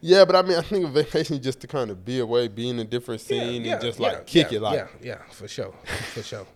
Yeah, 0.00 0.24
but 0.24 0.34
I 0.34 0.42
mean, 0.42 0.58
I 0.58 0.62
think 0.62 0.84
a 0.84 0.88
vacation 0.90 1.36
is 1.36 1.42
just 1.42 1.60
to 1.60 1.66
kind 1.66 1.90
of 1.90 2.04
be 2.04 2.18
away, 2.18 2.48
be 2.48 2.68
in 2.68 2.78
a 2.78 2.84
different 2.84 3.20
scene, 3.20 3.64
and 3.66 3.80
just 3.80 4.00
like 4.00 4.26
kick 4.26 4.50
yeah, 4.50 4.58
it, 4.58 4.62
like 4.62 4.78
yeah, 4.78 4.86
yeah, 5.02 5.18
for 5.30 5.46
sure, 5.46 5.74
for 6.12 6.22
sure. 6.22 6.46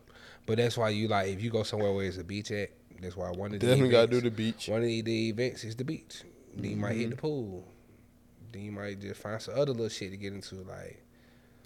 But 0.46 0.59
that's 0.59 0.76
why 0.76 0.90
you 0.90 1.09
like 1.09 1.28
if 1.28 1.42
you 1.42 1.50
go 1.50 1.62
somewhere 1.62 1.92
where 1.92 2.04
there's 2.04 2.18
a 2.18 2.24
beach 2.24 2.50
at. 2.50 2.70
That's 3.01 3.16
why 3.16 3.30
one 3.30 3.55
of 3.55 3.61
the 3.61 3.66
definitely 3.66 3.90
gotta 3.90 4.07
do 4.09 4.20
the 4.20 4.30
beach. 4.30 4.68
one 4.68 4.80
of 4.80 4.86
the, 4.86 5.03
the 5.03 5.28
events 5.30 5.64
is 5.64 5.76
the 5.76 5.84
beach. 5.84 6.22
Then 6.55 6.70
you 6.70 6.76
might 6.76 6.97
hit 6.97 7.11
the 7.11 7.16
pool. 7.16 7.66
Then 8.53 8.62
you 8.62 8.72
might 8.72 9.01
just 9.01 9.20
find 9.20 9.40
some 9.40 9.55
other 9.55 9.72
little 9.72 9.88
shit 9.88 10.11
to 10.12 10.16
get 10.16 10.32
into, 10.32 10.57
like 10.57 11.03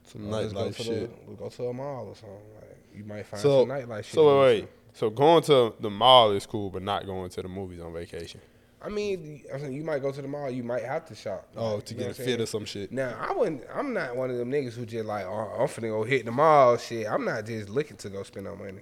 Some 0.05 0.33
oh, 0.33 0.37
nightlife 0.37 0.77
shit. 0.77 0.87
The, 0.87 1.11
we'll 1.27 1.37
go 1.37 1.49
to 1.49 1.65
a 1.69 1.73
mall 1.73 2.09
or 2.09 2.17
something. 2.17 2.39
Like 2.57 2.79
you 2.95 3.05
might 3.05 3.27
find 3.27 3.41
So, 3.43 3.63
some 3.63 3.69
nightlife 3.69 4.05
shit. 4.05 4.15
so 4.15 4.41
wait, 4.43 4.61
wait. 4.63 4.69
So 4.93 5.09
going 5.11 5.43
to 5.45 5.75
the 5.79 5.91
mall 5.91 6.33
is 6.33 6.47
cool, 6.47 6.71
but 6.71 6.83
not 6.83 7.07
going 7.07 7.31
to 7.31 7.43
the 7.43 7.49
movies 7.49 7.81
on 7.81 7.93
vacation. 7.93 8.41
I 8.83 8.89
mean, 8.89 9.43
I 9.55 9.59
mean, 9.59 9.73
you 9.75 9.85
might 9.85 10.01
go 10.01 10.11
to 10.11 10.23
the 10.23 10.27
mall. 10.27 10.51
You 10.51 10.65
might 10.65 10.83
have 10.85 11.05
to 11.09 11.15
shop. 11.15 11.47
Oh, 11.55 11.75
Like, 11.77 11.85
to 11.85 11.95
get 11.95 12.11
a 12.11 12.15
fit 12.15 12.41
or 12.41 12.47
some 12.47 12.65
shit. 12.65 12.91
Now 12.91 13.15
I 13.21 13.33
wouldn't. 13.33 13.63
I'm 13.73 13.93
not 13.93 14.17
one 14.17 14.31
of 14.31 14.39
them 14.39 14.51
niggas 14.51 14.73
who 14.73 14.87
just 14.87 15.05
like, 15.05 15.27
oh, 15.27 15.55
I'm 15.61 15.69
finna 15.69 15.91
go 15.91 16.03
hit 16.03 16.25
the 16.25 16.33
mall. 16.33 16.77
Shit, 16.79 17.07
I'm 17.07 17.25
not 17.25 17.45
just 17.47 17.69
looking 17.69 17.99
to 17.99 18.09
go 18.09 18.23
spend 18.25 18.47
no 18.47 18.57
money 18.57 18.81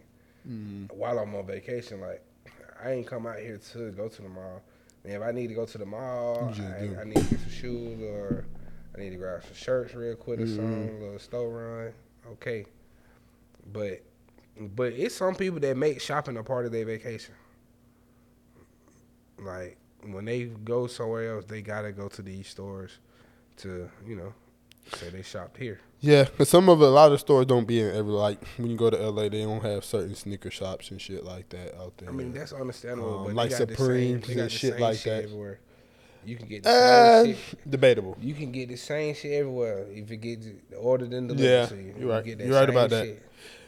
Mm-hmm. 0.49 0.96
while 0.96 1.18
I'm 1.18 1.34
on 1.34 1.44
vacation. 1.46 2.01
Like, 2.01 2.22
I 2.82 2.92
ain't 2.92 3.06
come 3.06 3.26
out 3.26 3.38
here 3.38 3.58
to 3.72 3.90
go 3.92 4.08
to 4.08 4.22
the 4.22 4.28
mall. 4.28 4.62
And 5.04 5.12
if 5.14 5.22
I 5.22 5.30
need 5.32 5.48
to 5.48 5.54
go 5.54 5.64
to 5.64 5.78
the 5.78 5.86
mall, 5.86 6.52
I. 6.58 7.00
I 7.00 7.04
need 7.04 7.14
to 7.16 7.22
get 7.22 7.40
some 7.40 7.50
shoes 7.50 8.00
or 8.02 8.44
I 8.96 9.00
need 9.00 9.10
to 9.10 9.16
grab 9.16 9.42
some 9.44 9.54
shirts 9.54 9.94
real 9.94 10.14
quick 10.16 10.40
or 10.40 10.44
Mm-hmm. 10.44 10.56
something, 10.56 10.96
a 10.96 11.04
little 11.04 11.18
store 11.18 11.48
run. 11.50 11.92
Okay, 12.32 12.66
but 13.72 14.02
but 14.74 14.92
it's 14.92 15.14
some 15.14 15.34
people 15.34 15.60
that 15.60 15.76
make 15.76 16.00
shopping 16.00 16.36
a 16.36 16.42
part 16.42 16.66
of 16.66 16.72
their 16.72 16.84
vacation. 16.84 17.34
Like 19.38 19.76
when 20.04 20.24
they 20.24 20.44
go 20.44 20.86
somewhere 20.86 21.36
else, 21.36 21.44
they 21.46 21.62
gotta 21.62 21.92
go 21.92 22.08
to 22.08 22.22
these 22.22 22.48
stores 22.48 22.98
to 23.58 23.88
you 24.06 24.16
know 24.16 24.34
say 24.96 25.10
they 25.10 25.22
shopped 25.22 25.56
here. 25.56 25.80
Yeah, 26.01 26.24
because 26.24 26.49
some 26.49 26.68
of 26.68 26.80
it, 26.80 26.84
a 26.84 26.88
lot 26.88 27.11
of 27.11 27.18
stores 27.18 27.46
don't 27.46 27.66
be 27.66 27.80
in 27.80 27.88
every 27.94 28.12
like 28.12 28.38
when 28.57 28.70
you 28.70 28.76
go 28.76 28.88
to 28.88 28.96
LA, 28.96 29.28
they 29.28 29.42
don't 29.42 29.62
have 29.64 29.84
certain 29.84 30.14
sneaker 30.14 30.51
shops 30.51 30.90
and 30.92 31.01
shit 31.01 31.24
like 31.24 31.49
that 31.49 31.76
out 31.76 31.96
there. 31.99 32.09
I 32.09 32.12
mean 32.12 32.32
that's 32.32 32.53
understandable, 32.53 33.20
Um, 33.20 33.24
but 33.26 33.34
like 33.34 33.51
got 33.51 33.66
the 33.68 34.12
and 34.38 34.51
shit 34.53 34.78
like 34.78 34.96
shit 34.99 35.05
that. 35.12 35.24
everywhere. 35.24 35.59
You 36.24 36.36
can 36.36 36.46
get 36.46 36.62
the 36.62 36.70
uh, 36.70 37.24
same 37.24 37.34
shit. 37.36 37.70
debatable. 37.70 38.16
You 38.20 38.34
can 38.34 38.53
get 38.53 38.68
the 38.68 38.76
same 38.76 39.14
shit 39.14 39.32
everywhere 39.32 39.86
if 39.90 40.11
it 40.11 40.18
gets 40.18 40.46
ordered 40.78 41.12
and 41.12 41.28
delivered 41.28 41.44
Yeah, 41.72 41.74
you. 41.76 41.84
you're 41.86 41.99
You 41.99 42.11
right. 42.12 42.24
get 42.24 42.40
You're 42.40 42.55
right 42.55 42.68
about 42.70 42.90
that. 42.90 43.18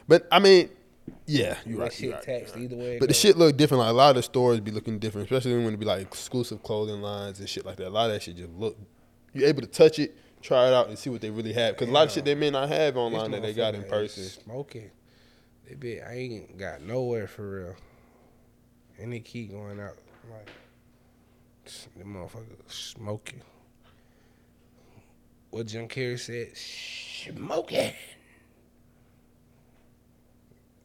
But 0.07 0.27
I 0.31 0.39
mean, 0.39 0.69
yeah, 1.25 1.57
You 1.65 1.71
you're 1.71 1.77
that 1.79 1.83
right. 1.85 1.93
shit 1.93 2.01
you're 2.03 2.13
right. 2.13 2.23
taxed 2.23 2.55
either 2.57 2.75
way. 2.75 2.99
But 2.99 3.07
the 3.09 3.13
shit 3.15 3.35
look 3.37 3.57
different. 3.57 3.79
Like 3.81 3.89
a 3.89 3.93
lot 3.93 4.09
of 4.11 4.15
the 4.17 4.23
stores 4.23 4.59
be 4.59 4.71
looking 4.71 4.99
different, 4.99 5.29
especially 5.31 5.61
when 5.63 5.73
it 5.73 5.79
be 5.79 5.85
like 5.85 6.01
exclusive 6.01 6.61
clothing 6.63 7.01
lines 7.01 7.39
and 7.39 7.49
shit 7.49 7.65
like 7.65 7.77
that. 7.77 7.87
A 7.87 7.89
lot 7.89 8.05
of 8.07 8.13
that 8.13 8.21
shit 8.23 8.37
just 8.37 8.51
look. 8.51 8.77
You're 9.33 9.47
able 9.47 9.61
to 9.61 9.67
touch 9.67 9.97
it, 9.99 10.15
try 10.41 10.67
it 10.67 10.73
out, 10.73 10.89
and 10.89 10.97
see 10.97 11.09
what 11.09 11.21
they 11.21 11.29
really 11.29 11.53
have. 11.53 11.75
Because 11.75 11.89
a 11.89 11.91
lot 11.91 12.07
of 12.07 12.11
shit 12.11 12.25
they 12.25 12.35
may 12.35 12.49
not 12.49 12.69
have 12.69 12.97
online 12.97 13.31
that 13.31 13.41
they 13.41 13.53
got 13.53 13.75
in 13.75 13.83
person. 13.83 14.23
Smoking. 14.23 14.91
They 15.67 15.75
be 15.75 16.01
I 16.01 16.13
ain't 16.13 16.57
got 16.57 16.81
nowhere 16.81 17.27
for 17.27 17.49
real. 17.49 17.75
And 18.99 19.13
they 19.13 19.19
keep 19.19 19.51
going 19.51 19.79
out 19.79 19.97
like 20.29 20.49
the 21.97 22.03
motherfucker 22.03 22.57
smoking. 22.67 23.41
What 25.49 25.67
Jim 25.67 25.87
Carrey 25.87 26.19
said, 26.19 26.55
smoking. 26.55 27.93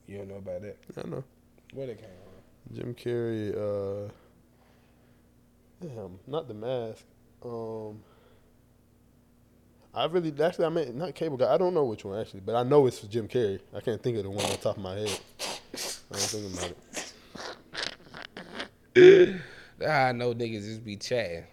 You 0.06 0.18
don't 0.18 0.28
know 0.28 0.36
about 0.36 0.62
that? 0.62 0.76
I 0.96 1.08
know. 1.08 1.24
Where 1.72 1.86
they 1.86 1.94
came 1.94 2.04
from? 2.04 2.76
Jim 2.76 2.94
Carrey, 2.94 3.54
uh, 3.54 4.10
damn, 5.80 6.18
not 6.26 6.48
the 6.48 6.54
mask. 6.54 7.04
Um, 7.44 8.02
I 9.96 10.04
really 10.06 10.32
actually 10.42 10.66
I 10.66 10.68
mean 10.68 10.98
not 10.98 11.14
cable 11.14 11.36
guy. 11.38 11.52
I 11.52 11.56
don't 11.56 11.72
know 11.74 11.84
which 11.84 12.04
one 12.04 12.20
actually, 12.20 12.40
but 12.40 12.54
I 12.54 12.62
know 12.62 12.86
it's 12.86 13.00
Jim 13.00 13.26
Carrey. 13.26 13.60
I 13.74 13.80
can't 13.80 14.02
think 14.02 14.18
of 14.18 14.24
the 14.24 14.30
one 14.30 14.44
on 14.44 14.56
top 14.58 14.76
of 14.76 14.82
my 14.82 14.94
head. 14.94 15.18
I 15.72 15.78
don't 16.12 16.20
think 16.20 16.54
about 16.54 16.74
it. 18.94 19.36
I 19.88 20.12
know 20.12 20.34
niggas 20.34 20.64
just 20.64 20.84
be 20.84 20.96
chatting. 20.96 21.44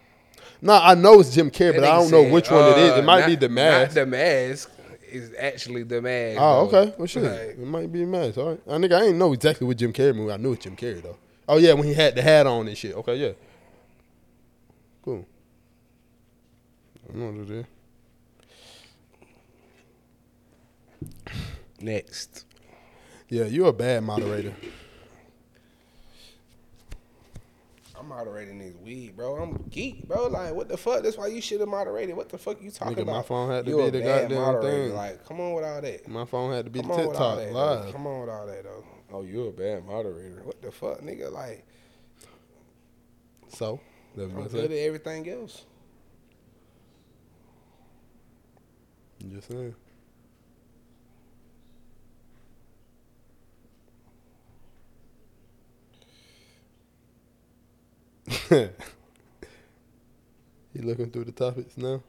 No, 0.61 0.73
I 0.73 0.93
know 0.95 1.19
it's 1.19 1.33
Jim 1.33 1.49
Carrey, 1.51 1.75
but 1.75 1.83
I 1.85 1.97
don't 1.97 2.11
know 2.11 2.23
which 2.31 2.49
one 2.51 2.63
it 2.71 2.77
is. 2.77 2.91
uh, 2.91 2.95
It 2.97 3.03
might 3.05 3.19
not- 3.21 3.27
be 3.27 3.35
the 3.35 3.49
mask. 3.49 3.95
the 3.95 4.05
mask 4.05 4.69
is 5.11 5.31
actually 5.37 5.83
the 5.83 6.01
mask. 6.01 6.39
Oh, 6.41 6.67
though. 6.67 6.77
okay. 6.79 6.93
Well, 6.97 7.07
shit. 7.07 7.23
Like, 7.23 7.33
it 7.33 7.59
might 7.59 7.91
be 7.91 7.99
the 8.01 8.05
mask. 8.07 8.37
All 8.37 8.49
right. 8.51 8.61
I 8.67 8.71
nigga, 8.77 8.93
I 8.99 9.03
ain't 9.05 9.17
know 9.17 9.33
exactly 9.33 9.67
what 9.67 9.77
Jim 9.77 9.91
Carrey 9.93 10.15
movie. 10.15 10.31
I 10.31 10.37
knew 10.37 10.53
it's 10.53 10.63
Jim 10.63 10.75
Carrey 10.75 11.01
though. 11.01 11.17
Oh 11.47 11.57
yeah, 11.57 11.73
when 11.73 11.83
he 11.83 11.93
had 11.93 12.15
the 12.15 12.21
hat 12.21 12.47
on 12.47 12.67
and 12.67 12.77
shit. 12.77 12.95
Okay, 12.95 13.15
yeah. 13.17 13.31
Cool. 15.03 15.25
I 17.13 17.17
know 17.17 17.25
what 17.31 17.41
it 17.41 17.49
is. 17.51 17.65
Next. 21.83 22.45
Yeah, 23.27 23.43
you're 23.43 23.67
a 23.67 23.73
bad 23.73 24.03
moderator. 24.03 24.53
I'm 27.99 28.07
moderating 28.07 28.57
this 28.57 28.73
weed, 28.83 29.17
bro. 29.17 29.35
I'm 29.35 29.65
geek, 29.69 30.07
bro. 30.07 30.27
Like, 30.27 30.53
what 30.53 30.69
the 30.69 30.77
fuck? 30.77 31.03
That's 31.03 31.17
why 31.17 31.27
you 31.27 31.41
should 31.41 31.59
have 31.59 31.67
moderated. 31.69 32.15
What 32.15 32.29
the 32.29 32.37
fuck 32.37 32.61
you 32.61 32.71
talking 32.71 32.95
Nigga, 32.95 33.01
about? 33.03 33.15
my 33.17 33.21
phone 33.23 33.49
had 33.51 33.65
to 33.65 33.71
You 33.71 33.77
be 33.77 33.89
the 33.91 33.99
bad 33.99 34.29
goddamn 34.29 34.41
moderator. 34.41 34.87
thing. 34.87 34.95
Like, 34.95 35.25
come 35.25 35.41
on 35.41 35.53
with 35.53 35.65
all 35.65 35.81
that. 35.81 36.07
My 36.07 36.25
phone 36.25 36.53
had 36.53 36.65
to 36.65 36.71
be 36.71 36.79
Come 36.79 36.87
the 36.89 36.93
on 36.95 37.07
with 37.07 37.17
all 37.17 37.35
TikTok 37.35 37.47
that. 37.47 37.53
though. 37.53 37.81
live. 37.85 37.91
Come 37.93 38.07
on 38.07 38.21
with 38.21 38.29
all 38.29 38.47
that 38.47 38.63
though. 38.63 38.83
Oh, 39.11 39.21
you 39.23 39.47
a 39.47 39.51
bad 39.51 39.85
moderator. 39.85 40.41
What 40.43 40.61
the 40.61 40.71
fuck, 40.71 41.01
nigga? 41.01 41.31
Like, 41.31 41.65
So, 43.49 43.79
that's 44.15 44.31
I'm 44.31 44.47
good 44.47 44.71
at 44.71 44.77
everything 44.77 45.29
else. 45.29 45.65
I'm 49.21 49.31
just 49.31 49.49
saying. 49.49 49.75
you 58.51 58.69
looking 60.75 61.11
through 61.11 61.25
the 61.25 61.31
topics 61.31 61.77
now? 61.77 62.01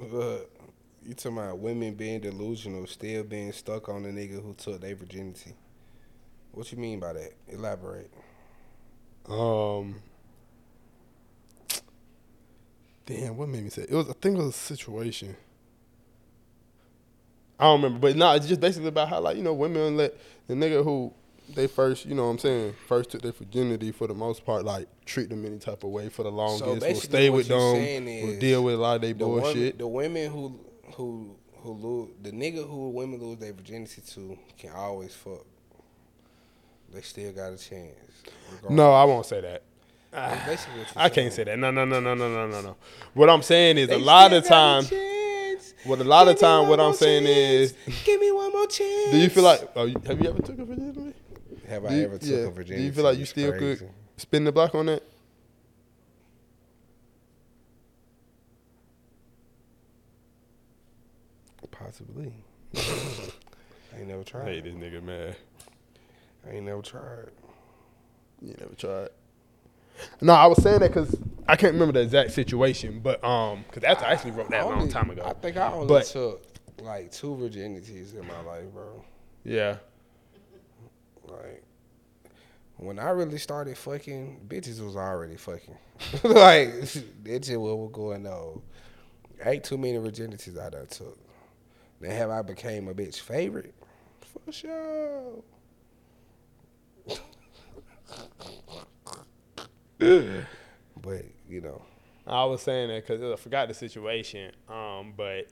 Uh, 0.00 0.38
you 1.04 1.14
talking 1.14 1.38
about 1.38 1.58
women 1.58 1.94
being 1.94 2.20
delusional, 2.20 2.86
still 2.86 3.24
being 3.24 3.52
stuck 3.52 3.88
on 3.88 4.02
the 4.04 4.10
nigga 4.10 4.42
who 4.42 4.54
took 4.54 4.80
their 4.80 4.94
virginity. 4.94 5.54
What 6.52 6.70
you 6.72 6.78
mean 6.78 7.00
by 7.00 7.12
that? 7.14 7.32
Elaborate. 7.48 8.10
Um. 9.28 9.96
Damn, 13.06 13.36
what 13.36 13.48
made 13.48 13.64
me 13.64 13.70
say 13.70 13.82
it 13.82 13.90
was? 13.90 14.08
I 14.08 14.12
think 14.20 14.36
it 14.36 14.42
was 14.42 14.48
a 14.50 14.52
situation. 14.52 15.36
I 17.58 17.64
don't 17.64 17.82
remember, 17.82 18.08
but 18.08 18.16
nah, 18.16 18.34
it's 18.34 18.46
just 18.46 18.60
basically 18.60 18.88
about 18.88 19.08
how 19.08 19.20
like 19.20 19.36
you 19.36 19.42
know 19.42 19.52
women 19.52 19.96
let 19.96 20.14
the 20.46 20.54
nigga 20.54 20.84
who 20.84 21.12
they 21.54 21.66
first, 21.66 22.04
you 22.06 22.14
know 22.14 22.24
what 22.24 22.30
I'm 22.32 22.38
saying, 22.38 22.74
first 22.86 23.10
took 23.10 23.22
their 23.22 23.32
virginity 23.32 23.92
for 23.92 24.06
the 24.06 24.14
most 24.14 24.44
part, 24.44 24.64
like 24.64 24.86
treat 25.06 25.28
them 25.30 25.44
any 25.46 25.58
type 25.58 25.82
of 25.84 25.90
way 25.90 26.08
for 26.08 26.22
the 26.22 26.30
longest, 26.30 26.64
will 26.64 26.94
stay 26.96 27.30
with 27.30 27.48
them, 27.48 27.74
saying 27.74 28.26
will 28.26 28.38
deal 28.38 28.64
with 28.64 28.74
a 28.74 28.78
lot 28.78 28.96
of 28.96 29.02
their 29.02 29.14
The 29.14 29.26
women, 29.26 29.42
bullshit. 29.42 29.78
the 29.78 29.86
women 29.88 30.30
who 30.30 30.60
who 30.94 31.36
who 31.62 31.72
lose 31.72 32.08
the 32.22 32.30
nigga 32.30 32.68
who 32.68 32.90
women 32.90 33.20
lose 33.20 33.38
their 33.38 33.52
virginity 33.52 34.00
to 34.14 34.38
can 34.58 34.70
always 34.72 35.14
fuck. 35.14 35.44
They 36.92 37.02
still 37.02 37.32
got 37.32 37.52
a 37.52 37.56
chance. 37.58 37.94
No, 38.70 38.92
I 38.94 39.04
won't 39.04 39.26
say 39.26 39.40
that. 39.42 39.62
I 40.96 41.08
can't 41.10 41.32
say 41.32 41.44
that. 41.44 41.58
No, 41.58 41.70
no, 41.70 41.84
no, 41.84 42.00
no, 42.00 42.14
no, 42.14 42.28
no, 42.28 42.46
no, 42.46 42.60
no. 42.62 42.76
What 43.12 43.28
I'm 43.28 43.42
saying 43.42 43.76
is 43.76 43.88
They 43.88 43.94
a 43.94 43.98
lot 43.98 44.32
of 44.32 44.42
got 44.44 44.46
a 44.46 44.48
time. 44.48 44.84
chance. 44.86 45.74
What 45.84 45.98
a 46.00 46.04
lot 46.04 46.28
of 46.28 46.34
Give 46.36 46.42
me 46.42 46.48
time, 46.48 46.68
what 46.68 46.80
I'm 46.80 46.94
saying 46.94 47.24
is, 47.24 47.74
give 48.04 48.20
me 48.20 48.32
one 48.32 48.50
more 48.52 48.66
chance. 48.66 49.10
do 49.10 49.18
you 49.18 49.28
feel 49.28 49.44
like? 49.44 49.68
Oh, 49.76 49.86
have 50.06 50.20
you 50.20 50.28
ever 50.30 50.40
took 50.42 50.58
a 50.58 50.64
virginity? 50.64 51.14
Have 51.68 51.82
Do 51.82 51.88
I 51.88 51.92
you- 51.94 52.04
ever 52.04 52.18
took 52.18 52.28
yeah. 52.28 52.36
a 52.38 52.50
virginity? 52.50 52.76
Do 52.76 52.82
you 52.86 52.92
feel 52.92 53.04
like 53.04 53.16
you 53.16 53.22
It's 53.22 53.30
still 53.30 53.52
crazy. 53.52 53.86
could 53.86 53.90
spin 54.16 54.44
the 54.44 54.52
block 54.52 54.74
on 54.74 54.86
that? 54.86 55.02
Possibly. 61.70 62.32
I 62.76 63.98
ain't 63.98 64.08
never 64.08 64.24
tried. 64.24 64.46
Hey, 64.46 64.60
this 64.60 64.74
nigga 64.74 65.02
man. 65.02 65.34
I 66.46 66.54
ain't 66.54 66.66
never 66.66 66.82
tried. 66.82 67.28
You 68.42 68.54
never 68.58 68.74
tried. 68.74 69.08
No, 70.20 70.32
I 70.32 70.46
was 70.46 70.62
saying 70.62 70.80
that 70.80 70.88
because 70.88 71.16
I 71.48 71.56
can't 71.56 71.72
remember 71.72 71.92
the 71.94 72.00
exact 72.00 72.32
situation, 72.32 73.00
but 73.00 73.22
um, 73.24 73.64
because 73.66 73.82
that's 73.82 74.02
I 74.02 74.12
actually 74.12 74.30
wrote 74.32 74.50
that 74.50 74.64
a 74.64 74.68
long 74.68 74.88
time 74.88 75.10
ago. 75.10 75.22
I 75.24 75.32
think 75.34 75.56
I 75.56 75.72
only 75.72 75.88
But- 75.88 76.06
took 76.06 76.44
like 76.82 77.10
two 77.10 77.34
virginities 77.34 78.14
in 78.18 78.26
my 78.26 78.40
life, 78.42 78.64
bro. 78.72 79.04
yeah, 79.44 79.78
Like 81.30 81.64
when 82.76 82.98
I 82.98 83.10
really 83.10 83.38
started 83.38 83.76
fucking, 83.76 84.46
bitches 84.46 84.84
was 84.84 84.96
already 84.96 85.36
fucking. 85.36 85.76
like 86.22 86.80
that's 86.80 86.94
just 87.46 87.56
what 87.56 87.78
was 87.78 87.90
going 87.92 88.26
on. 88.26 88.62
Ain't 89.44 89.64
too 89.64 89.78
many 89.78 89.98
virginities 89.98 90.58
I 90.58 90.70
done 90.70 90.86
took. 90.86 91.18
Then 92.00 92.10
have 92.12 92.30
I 92.30 92.42
became 92.42 92.88
a 92.88 92.94
bitch 92.94 93.20
favorite? 93.20 93.74
For 94.44 94.52
sure. 94.52 95.42
but 99.98 101.24
you 101.48 101.60
know, 101.60 101.82
I 102.26 102.44
was 102.44 102.62
saying 102.62 102.88
that 102.88 103.06
because 103.06 103.32
I 103.32 103.36
forgot 103.36 103.68
the 103.68 103.74
situation. 103.74 104.52
Um, 104.68 105.14
but 105.16 105.48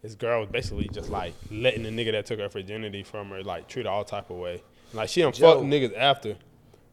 this 0.00 0.14
girl 0.14 0.40
was 0.40 0.48
basically 0.48 0.88
just 0.88 1.10
like 1.10 1.34
letting 1.50 1.82
the 1.82 1.90
nigga 1.90 2.12
that 2.12 2.26
took 2.26 2.40
her 2.40 2.48
virginity 2.48 3.02
from 3.02 3.28
her 3.30 3.42
like 3.42 3.68
treat 3.68 3.84
her 3.86 3.92
all 3.92 4.04
type 4.04 4.30
of 4.30 4.36
way. 4.38 4.62
Like 4.92 5.08
she 5.08 5.22
done 5.22 5.32
Joe. 5.32 5.54
fucked 5.54 5.66
niggas 5.66 5.96
after. 5.96 6.36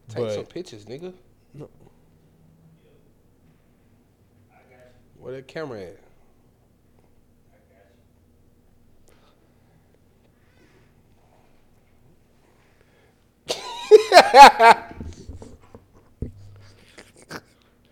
take 0.08 0.30
some 0.30 0.44
pictures, 0.46 0.84
nigga. 0.86 1.12
No. 1.54 1.68
Where 5.18 5.34
that 5.34 5.46
camera 5.46 5.80
at? 5.82 5.96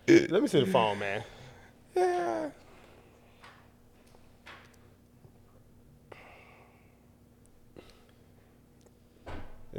Let 0.07 0.41
me 0.41 0.47
see 0.47 0.59
the 0.63 0.65
phone, 0.71 0.99
man. 0.99 1.23
Yeah. 1.95 2.48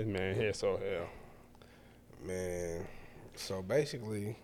This 0.01 0.09
man 0.09 0.35
here 0.35 0.55
so 0.55 0.79
hell. 0.79 1.09
Man, 2.27 2.87
so 3.35 3.61
basically, 3.61 4.35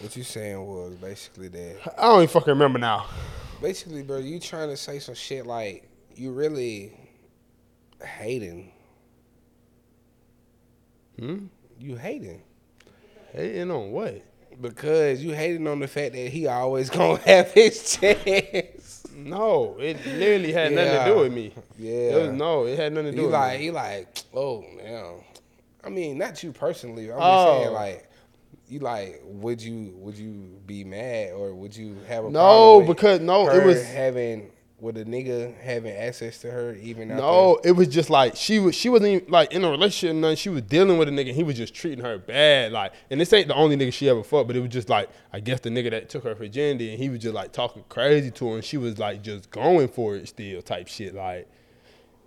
what 0.00 0.16
you 0.16 0.22
saying 0.22 0.66
was 0.66 0.94
basically 0.94 1.48
that. 1.48 1.94
I 1.98 2.08
don't 2.08 2.22
even 2.22 2.28
fucking 2.28 2.48
remember 2.48 2.78
now. 2.78 3.08
Basically, 3.60 4.02
bro, 4.02 4.16
you 4.16 4.40
trying 4.40 4.70
to 4.70 4.76
say 4.78 5.00
some 5.00 5.14
shit 5.14 5.44
like 5.44 5.86
you 6.14 6.32
really 6.32 6.94
hating. 8.02 8.72
Hmm? 11.18 11.48
You 11.78 11.96
hating 11.96 12.40
Hating 13.34 13.70
on 13.70 13.90
what? 13.90 14.22
Because 14.60 15.22
you 15.22 15.34
hating 15.34 15.66
on 15.66 15.80
the 15.80 15.88
fact 15.88 16.12
that 16.14 16.28
he 16.30 16.46
always 16.46 16.90
gonna 16.96 17.18
have 17.22 17.50
his 17.52 17.96
chance. 17.96 19.04
No, 19.14 19.76
it 19.78 20.04
literally 20.06 20.52
had 20.52 20.72
nothing 20.72 20.98
to 20.98 21.04
do 21.14 21.18
with 21.20 21.32
me. 21.32 21.52
Yeah. 21.78 21.92
It 21.92 22.28
was, 22.28 22.38
no, 22.38 22.64
it 22.66 22.78
had 22.78 22.92
nothing 22.92 23.12
to 23.12 23.12
do 23.12 23.18
You 23.18 23.24
with 23.24 23.32
like 23.34 23.58
me. 23.60 23.64
you 23.66 23.72
like 23.72 24.18
oh 24.34 24.62
man. 24.76 25.14
I 25.84 25.88
mean, 25.88 26.18
not 26.18 26.42
you 26.42 26.52
personally. 26.52 27.04
I'm 27.10 27.18
just 27.18 27.20
Oh. 27.22 27.60
saying 27.62 27.72
like. 27.74 28.08
You 28.68 28.78
like? 28.78 29.20
Would 29.24 29.60
you 29.60 29.92
would 29.98 30.16
you 30.16 30.30
be 30.66 30.82
mad 30.82 31.32
or 31.34 31.52
would 31.54 31.76
you 31.76 31.96
have 32.08 32.24
a 32.24 32.30
No, 32.30 32.80
because- 32.86 33.20
no, 33.20 33.48
it 33.50 33.64
was- 33.66 33.84
having 33.84 34.50
with 34.82 34.96
a 34.96 35.04
nigga 35.04 35.56
having 35.60 35.94
access 35.94 36.38
to 36.38 36.50
her 36.50 36.74
even 36.74 37.06
No, 37.06 37.60
it 37.62 37.70
was 37.70 37.86
just 37.86 38.10
like 38.10 38.34
she 38.34 38.58
was. 38.58 38.74
She 38.74 38.88
wasn't 38.88 39.10
even 39.10 39.30
like 39.30 39.52
in 39.52 39.64
a 39.64 39.70
relationship. 39.70 40.16
Nothing. 40.16 40.36
She 40.36 40.48
was 40.48 40.62
dealing 40.62 40.98
with 40.98 41.08
a 41.08 41.12
nigga. 41.12 41.28
and 41.28 41.36
He 41.36 41.44
was 41.44 41.56
just 41.56 41.72
treating 41.72 42.04
her 42.04 42.18
bad. 42.18 42.72
Like, 42.72 42.92
and 43.08 43.20
this 43.20 43.32
ain't 43.32 43.46
the 43.46 43.54
only 43.54 43.76
nigga 43.76 43.92
she 43.92 44.08
ever 44.08 44.24
fucked. 44.24 44.48
But 44.48 44.56
it 44.56 44.60
was 44.60 44.70
just 44.70 44.88
like 44.88 45.08
I 45.32 45.38
guess 45.38 45.60
the 45.60 45.70
nigga 45.70 45.90
that 45.90 46.08
took 46.10 46.24
her 46.24 46.34
virginity, 46.34 46.90
and 46.90 46.98
he 47.00 47.08
was 47.08 47.20
just 47.20 47.32
like 47.32 47.52
talking 47.52 47.84
crazy 47.88 48.32
to 48.32 48.48
her, 48.48 48.54
and 48.56 48.64
she 48.64 48.76
was 48.76 48.98
like 48.98 49.22
just 49.22 49.50
going 49.52 49.86
for 49.86 50.16
it 50.16 50.28
still, 50.28 50.60
type 50.62 50.88
shit. 50.88 51.14
Like, 51.14 51.48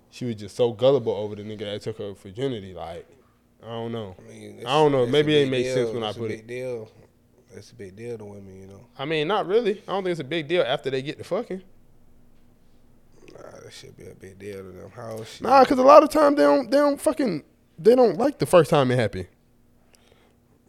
she 0.10 0.24
was 0.24 0.36
just 0.36 0.56
so 0.56 0.72
gullible 0.72 1.12
over 1.12 1.36
the 1.36 1.44
nigga 1.44 1.60
that 1.60 1.82
took 1.82 1.98
her 1.98 2.14
virginity. 2.14 2.74
Like, 2.74 3.06
I 3.62 3.68
don't 3.68 3.92
know. 3.92 4.16
I 4.18 4.32
mean, 4.32 4.60
I 4.66 4.72
don't 4.72 4.94
know. 4.94 5.06
Maybe 5.06 5.36
it 5.42 5.52
made 5.52 5.74
sense 5.74 5.90
when 5.90 6.04
I 6.04 6.14
put 6.14 6.30
big 6.30 6.40
it. 6.40 6.48
Deal. 6.48 6.90
It's 7.52 7.72
a 7.72 7.76
big 7.76 7.96
deal 7.98 8.18
to 8.18 8.26
women, 8.26 8.62
you 8.62 8.68
know. 8.68 8.86
I 8.98 9.04
mean, 9.04 9.28
not 9.28 9.46
really. 9.46 9.82
I 9.88 9.92
don't 9.92 10.04
think 10.04 10.12
it's 10.12 10.20
a 10.22 10.26
big 10.26 10.48
deal 10.48 10.64
after 10.64 10.90
they 10.90 11.02
get 11.02 11.18
the 11.18 11.24
fucking. 11.26 11.62
Nah, 13.36 13.60
that 13.64 13.74
should 13.74 13.98
be 13.98 14.08
a 14.08 14.16
big 14.16 14.40
deal 14.40 14.58
to 14.58 14.72
them. 14.72 14.92
How 14.96 15.24
she? 15.24 15.44
Nah, 15.44 15.62
because 15.62 15.78
a 15.78 15.84
lot 15.84 16.04
of 16.04 16.10
times 16.10 16.38
they 16.38 16.44
don't. 16.44 16.70
They 16.70 16.78
don't 16.78 17.00
fucking. 17.00 17.44
They 17.78 17.96
don't 17.96 18.18
like 18.18 18.40
the 18.40 18.46
first 18.46 18.70
time 18.70 18.92
it 18.92 18.96
happened. 18.98 19.28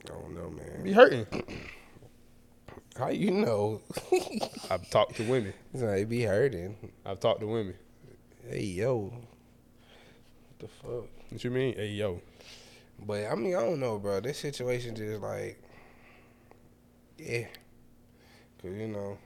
I 0.04 0.08
don't 0.08 0.34
know, 0.34 0.50
man. 0.50 0.82
Be 0.82 0.92
hurting. 0.92 1.26
How 2.98 3.10
you 3.10 3.30
know? 3.30 3.82
I've 4.70 4.88
talked 4.88 5.16
to 5.16 5.22
women. 5.24 5.52
It 5.74 6.08
be 6.08 6.22
hurting. 6.22 6.76
I've 7.04 7.20
talked 7.20 7.40
to 7.40 7.46
women. 7.46 7.74
Hey 8.48 8.62
yo, 8.62 9.12
what 9.12 10.58
the 10.58 10.68
fuck? 10.68 11.08
What 11.28 11.44
you 11.44 11.50
mean? 11.50 11.74
Hey 11.74 11.88
yo. 11.88 12.20
But 12.98 13.26
I 13.26 13.34
mean, 13.34 13.54
I 13.54 13.60
don't 13.60 13.80
know, 13.80 13.98
bro. 13.98 14.20
This 14.20 14.38
situation 14.38 14.94
just 14.94 15.20
like, 15.20 15.60
yeah, 17.18 17.46
cause 18.62 18.72
you 18.72 18.88
know, 18.88 19.18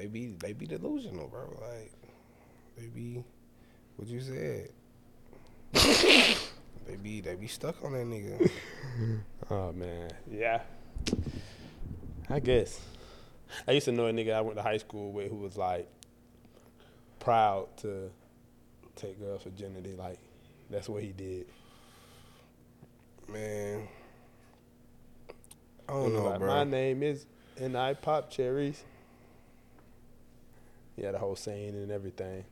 they 0.00 0.06
be 0.06 0.34
they 0.38 0.54
be 0.54 0.64
delusional, 0.64 1.28
bro. 1.28 1.42
Like, 1.60 1.92
they 2.78 2.86
be 2.86 3.22
what 3.96 4.08
you 4.08 4.22
said. 4.22 4.70
they 5.74 6.96
be 7.02 7.20
they 7.20 7.34
be 7.34 7.46
stuck 7.46 7.84
on 7.84 7.92
that 7.92 8.06
nigga. 8.06 8.50
Oh 9.52 9.72
man. 9.72 10.08
Yeah. 10.30 10.60
I 12.28 12.38
guess. 12.38 12.78
I 13.66 13.72
used 13.72 13.86
to 13.86 13.92
know 13.92 14.06
a 14.06 14.12
nigga 14.12 14.32
I 14.32 14.42
went 14.42 14.56
to 14.58 14.62
high 14.62 14.76
school 14.76 15.10
with 15.10 15.28
who 15.28 15.38
was 15.38 15.56
like 15.56 15.88
proud 17.18 17.66
to 17.78 18.12
take 18.94 19.18
girls' 19.18 19.42
virginity. 19.42 19.96
Like 19.98 20.18
that's 20.70 20.88
what 20.88 21.02
he 21.02 21.08
did. 21.08 21.46
Man, 23.28 23.88
I 25.88 25.92
don't 25.92 26.14
know, 26.14 26.24
like, 26.26 26.38
bro. 26.38 26.48
My 26.48 26.64
name 26.64 27.02
is 27.02 27.26
and 27.58 27.76
I 27.76 27.94
pop 27.94 28.30
cherries. 28.30 28.84
He 31.00 31.06
had 31.06 31.14
a 31.14 31.18
whole 31.18 31.34
scene 31.34 31.74
and 31.76 31.90
everything. 31.90 32.44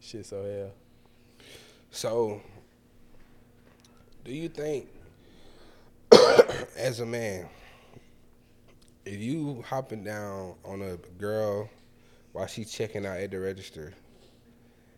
Shit 0.00 0.24
so 0.24 0.42
hell. 0.42 0.72
So, 1.90 2.40
do 4.24 4.32
you 4.32 4.48
think, 4.48 4.88
as 6.78 7.00
a 7.00 7.04
man, 7.04 7.46
if 9.04 9.20
you 9.20 9.62
hopping 9.68 10.02
down 10.02 10.54
on 10.64 10.80
a 10.80 10.96
girl 11.18 11.68
while 12.32 12.46
she 12.46 12.64
checking 12.64 13.04
out 13.04 13.18
at 13.18 13.32
the 13.32 13.38
register, 13.38 13.92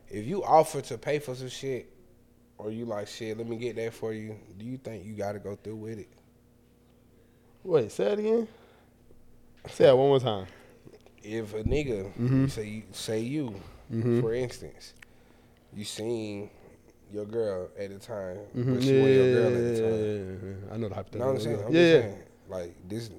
if 0.09 0.24
you 0.24 0.45
offer 0.45 0.80
to 0.80 0.97
pay 0.97 1.18
for 1.18 1.34
some 1.34 1.49
shit, 1.49 1.91
or 2.57 2.70
you 2.70 2.84
like 2.84 3.09
shit, 3.09 3.36
let 3.36 3.49
me 3.49 3.57
get 3.57 3.74
that 3.74 3.93
for 3.93 4.12
you, 4.12 4.36
do 4.57 4.64
you 4.64 4.78
think 4.78 5.05
you 5.05 5.14
got 5.14 5.32
to 5.32 5.41
go 5.41 5.57
through 5.57 5.74
with 5.74 5.99
it? 5.99 6.09
Wait, 7.64 7.91
say 7.91 8.12
it 8.12 8.20
again. 8.20 8.47
Say 9.66 9.89
it 9.89 9.97
one 9.97 10.07
more 10.07 10.20
time. 10.20 10.47
If 11.31 11.53
a 11.55 11.62
nigga 11.62 12.11
Mhm. 12.18 12.51
say 12.51 12.66
you, 12.66 12.83
say 12.93 13.20
you, 13.20 13.55
Mhm. 13.93 14.20
for 14.22 14.33
instance, 14.35 14.95
you 15.74 15.85
seen 15.85 16.49
your 17.12 17.26
girl 17.26 17.68
at 17.79 17.91
the 17.91 17.99
time, 17.99 18.39
Mhm. 18.57 18.74
but 18.74 18.83
she 18.83 18.99
was 19.01 19.11
your 19.12 19.31
girl 19.31 19.49
at 19.49 19.53
the 19.53 19.83
Yeah, 19.83 19.89
time. 19.91 20.01
yeah, 20.01 20.12
yeah, 20.14 20.49
yeah. 20.68 20.74
I 20.74 20.76
know 20.79 20.89
the 20.89 20.95
hypothetical. 20.95 21.18
You 21.18 21.18
know 21.18 21.26
what 21.26 21.35
I'm 21.35 21.41
saying? 21.41 21.66
I'm 21.66 21.72
yeah, 21.74 21.81
just 21.81 21.93
yeah. 21.93 22.01
saying. 22.11 22.22
Like 22.49 22.89
this, 22.89 23.11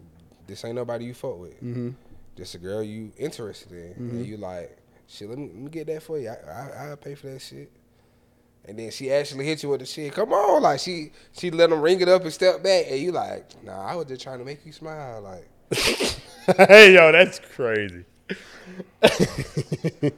this 0.48 0.66
ain't 0.66 0.76
nobody 0.76 1.06
you 1.06 1.14
fuck 1.14 1.40
with. 1.40 1.56
Mm-hmm. 1.64 1.90
Just 2.36 2.56
a 2.56 2.58
girl 2.58 2.82
you 2.82 3.12
interested 3.18 3.72
in, 3.72 3.94
and 4.10 4.26
you 4.26 4.38
like 4.38 4.76
Shit, 5.12 5.28
let 5.28 5.40
me, 5.40 5.48
let 5.48 5.56
me 5.56 5.70
get 5.72 5.88
that 5.88 6.04
for 6.04 6.20
you. 6.20 6.30
I, 6.30 6.36
I 6.36 6.88
I'll 6.90 6.96
pay 6.98 7.16
for 7.16 7.28
that 7.32 7.40
shit. 7.42 7.72
And 8.66 8.78
then 8.78 8.92
she 8.92 9.12
actually 9.12 9.44
hit 9.46 9.64
you 9.64 9.70
with 9.70 9.80
the 9.80 9.88
shit. 9.88 10.14
Come 10.14 10.32
on, 10.34 10.62
like 10.62 10.80
she 10.80 11.12
she 11.32 11.50
let 11.50 11.72
them 11.72 11.82
ring 11.82 12.00
it 12.00 12.08
up 12.08 12.22
and 12.24 12.32
step 12.32 12.62
back, 12.62 12.86
and 12.90 13.00
you 13.00 13.12
like, 13.12 13.64
nah, 13.64 13.86
I 13.88 13.96
was 13.96 14.06
just 14.06 14.22
trying 14.22 14.38
to 14.40 14.46
make 14.46 14.64
you 14.66 14.72
smile, 14.72 15.22
like. 15.22 15.48
hey 16.68 16.94
yo, 16.94 17.12
that's 17.12 17.40
crazy. 17.40 18.06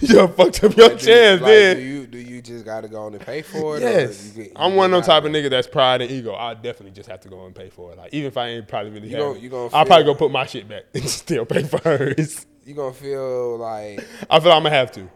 you 0.00 0.08
done 0.08 0.32
fucked 0.34 0.62
up 0.64 0.76
your 0.76 0.88
Like, 0.90 0.98
do- 0.98 1.06
chance, 1.06 1.40
like, 1.40 1.48
man. 1.48 1.76
Do 1.76 1.82
you 1.82 2.06
do 2.06 2.18
you 2.18 2.42
just 2.42 2.64
gotta 2.64 2.88
go 2.88 3.02
on 3.04 3.14
and 3.14 3.24
pay 3.24 3.42
for 3.42 3.76
it? 3.76 3.82
or 3.82 3.88
Yes, 3.88 4.26
you 4.36 4.44
get- 4.44 4.52
I'm 4.56 4.74
one 4.76 4.92
of 4.92 4.92
them 4.92 5.02
type 5.02 5.24
of 5.24 5.30
nigga 5.32 5.50
that's 5.50 5.66
pride 5.66 6.02
and 6.02 6.10
ego. 6.10 6.34
I 6.34 6.54
definitely 6.54 6.90
just 6.92 7.08
have 7.08 7.20
to 7.20 7.28
go 7.28 7.46
and 7.46 7.54
pay 7.54 7.70
for 7.70 7.92
it. 7.92 7.98
Like 7.98 8.12
even 8.14 8.28
if 8.28 8.36
I 8.36 8.48
ain't 8.48 8.68
probably 8.68 8.90
really 8.92 9.08
You 9.08 9.16
have 9.16 9.24
gon- 9.24 9.36
it, 9.36 9.42
you 9.42 9.48
gon' 9.48 9.70
I'll 9.72 9.84
probably 9.86 10.04
feel- 10.04 10.14
go 10.14 10.18
put 10.18 10.30
my 10.30 10.46
shit 10.46 10.68
back 10.68 10.84
and 10.94 11.08
still 11.08 11.44
pay 11.46 11.62
for 11.64 11.78
hers. 11.78 12.46
You 12.64 12.74
gonna 12.74 12.92
feel 12.94 13.58
like 13.58 14.00
I 14.30 14.40
feel 14.40 14.48
like 14.50 14.56
I'm 14.56 14.62
gonna 14.62 14.70
have 14.70 14.92
to. 14.92 15.08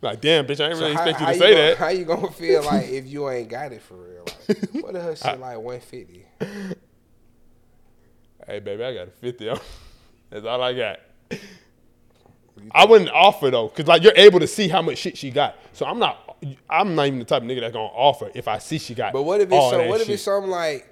Like 0.00 0.20
damn, 0.20 0.46
bitch, 0.46 0.60
I 0.64 0.68
ain't 0.68 0.76
so 0.78 0.82
really 0.84 0.94
how- 0.94 1.02
expect 1.04 1.20
you 1.20 1.26
how 1.26 1.32
to 1.32 1.38
say 1.38 1.50
gonna- 1.50 1.62
that. 1.62 1.76
How 1.78 1.88
you 1.88 2.04
gonna 2.04 2.30
feel 2.30 2.62
like 2.64 2.88
if 2.88 3.06
you 3.06 3.28
ain't 3.28 3.48
got 3.48 3.72
it 3.72 3.82
for 3.82 3.94
real? 3.96 4.24
Like, 4.48 4.84
what 4.84 4.92
the 4.94 5.00
hell 5.02 5.14
shit 5.14 5.40
like 5.40 5.58
150? 5.58 6.26
Hey 8.48 8.60
baby, 8.60 8.82
I 8.82 8.94
got 8.94 9.08
a 9.08 9.10
fifty. 9.10 9.44
That's 10.30 10.46
all 10.46 10.62
I 10.62 10.72
got. 10.72 11.00
I 12.72 12.86
wouldn't 12.86 13.10
offer 13.10 13.50
though, 13.50 13.68
cause 13.68 13.86
like 13.86 14.02
you're 14.02 14.16
able 14.16 14.40
to 14.40 14.46
see 14.46 14.68
how 14.68 14.80
much 14.80 14.96
shit 14.96 15.18
she 15.18 15.30
got. 15.30 15.56
So 15.74 15.84
I'm 15.84 15.98
not, 15.98 16.38
I'm 16.68 16.94
not 16.94 17.08
even 17.08 17.18
the 17.18 17.26
type 17.26 17.42
of 17.42 17.48
nigga 17.48 17.60
that's 17.60 17.74
gonna 17.74 17.84
offer 17.84 18.30
if 18.34 18.48
I 18.48 18.56
see 18.56 18.78
she 18.78 18.94
got. 18.94 19.12
But 19.12 19.24
what 19.24 19.42
if 19.42 19.52
it's 19.52 19.70
some, 19.70 19.88
what 19.88 20.00
if 20.00 20.06
shit. 20.06 20.14
it's 20.14 20.22
something 20.22 20.50
like 20.50 20.90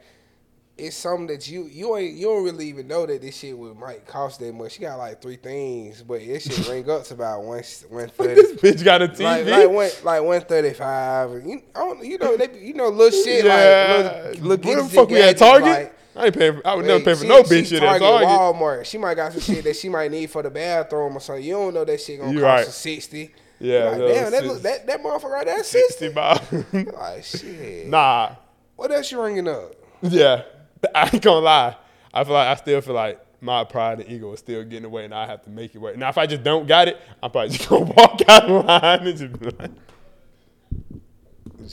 it's 0.76 0.96
something 0.96 1.28
that 1.28 1.48
you 1.48 1.64
you 1.64 1.96
ain't 1.96 2.14
you 2.14 2.26
don't 2.26 2.44
really 2.44 2.68
even 2.68 2.86
know 2.88 3.07
that 3.07 3.22
this 3.22 3.38
shit 3.38 3.57
would 3.57 3.78
might 3.78 4.07
cost 4.07 4.38
that 4.40 4.54
much. 4.54 4.72
She 4.72 4.80
got 4.80 4.98
like 4.98 5.22
three 5.22 5.36
things, 5.36 6.02
but 6.02 6.20
this 6.20 6.44
shit 6.44 6.68
ring 6.68 6.90
up 6.90 7.04
to 7.04 7.14
about 7.14 7.38
one 7.38 7.62
one 7.88 8.11
this 8.18 8.52
bitch 8.52 8.84
got 8.84 9.00
a 9.00 9.09
TV? 9.09 9.20
Like 9.20 9.46
like 9.46 9.70
one 9.70 9.90
like 10.04 10.22
one 10.22 10.40
thirty 10.42 10.74
five. 10.74 11.30
You, 11.42 11.62
I 11.74 11.78
don't, 11.78 12.04
you 12.04 12.18
know 12.18 12.36
they 12.36 12.61
you 12.61 12.74
know 12.74 12.88
little 12.88 13.18
shit 13.18 13.46
yeah. 13.46 14.20
like 14.24 14.42
little, 14.42 14.48
little 14.48 14.70
Where 14.70 14.82
the 14.82 14.88
fuck 14.90 15.09
we 15.09 15.22
at 15.22 15.38
Target? 15.38 15.68
like, 15.70 15.95
I 16.17 16.27
ain't 16.27 16.39
paying. 16.39 16.55
For, 16.61 16.67
I 16.67 16.75
would 16.75 16.87
never 16.87 17.05
pay 17.05 17.14
for 17.14 17.23
she- 17.23 17.29
no 17.29 17.43
bitch 17.43 17.67
shit 17.67 17.83
at 17.83 17.99
Target. 18.01 18.29
Walmart. 18.29 18.85
She 18.87 18.99
might 18.99 19.14
got 19.14 19.33
some 19.33 19.41
shit 19.41 19.64
that 19.64 19.77
she 19.77 19.89
might 19.89 20.11
need 20.11 20.31
for 20.31 20.43
the 20.43 20.51
bathroom 20.51 21.17
or 21.17 21.21
something. 21.21 21.45
You 21.45 21.53
don't 21.55 21.75
know 21.75 21.85
that 21.85 22.01
shit 22.01 22.21
gonna 22.21 22.33
You 22.33 22.41
cost 22.41 22.64
right. 22.64 22.73
sixty. 22.73 23.35
Yeah, 23.59 23.85
like, 23.91 23.99
no, 23.99 24.09
damn, 24.09 24.31
that, 24.33 24.45
look, 24.45 24.62
that 24.62 24.87
that 24.87 25.03
motherfucker 25.03 25.31
right 25.31 25.47
there, 25.47 25.64
sixty. 25.64 26.12
Sixty. 26.12 26.85
Like 26.93 27.25
shit. 27.25 27.87
nah, 27.89 28.33
What 28.77 28.91
else 28.93 29.11
you 29.11 29.23
ringing 29.23 29.49
up? 29.49 29.75
yeah. 30.03 30.43
I 30.95 31.09
ain't 31.12 31.23
gonna 31.23 31.41
lie. 31.41 31.77
I 32.12 32.25
feel 32.25 32.35
like 32.35 32.49
I 32.49 32.55
still 32.57 32.81
feel 32.83 32.95
like 32.95 33.19
my 33.41 33.64
pride 33.64 34.01
and 34.01 34.11
ego 34.11 34.33
is 34.33 34.41
still 34.41 34.62
getting 34.64 34.85
away, 34.85 35.05
and 35.07 35.14
I 35.14 35.27
have 35.27 35.43
to 35.45 35.51
make 35.51 35.75
it 35.75 35.79
work. 35.79 35.97
Now, 35.97 36.09
if 36.11 36.19
I 36.19 36.27
just 36.27 36.43
don't 36.43 36.67
got 36.67 36.89
it, 36.89 36.99
I'm 37.23 37.31
probably 37.31 37.51
just 37.57 37.69
gonna 37.69 37.85
walk 37.97 38.21
out 38.29 38.45
of 38.51 38.64
line 38.64 39.07
and 39.07 39.19
just 39.19 39.39
be 39.41 39.51
like. 39.51 39.71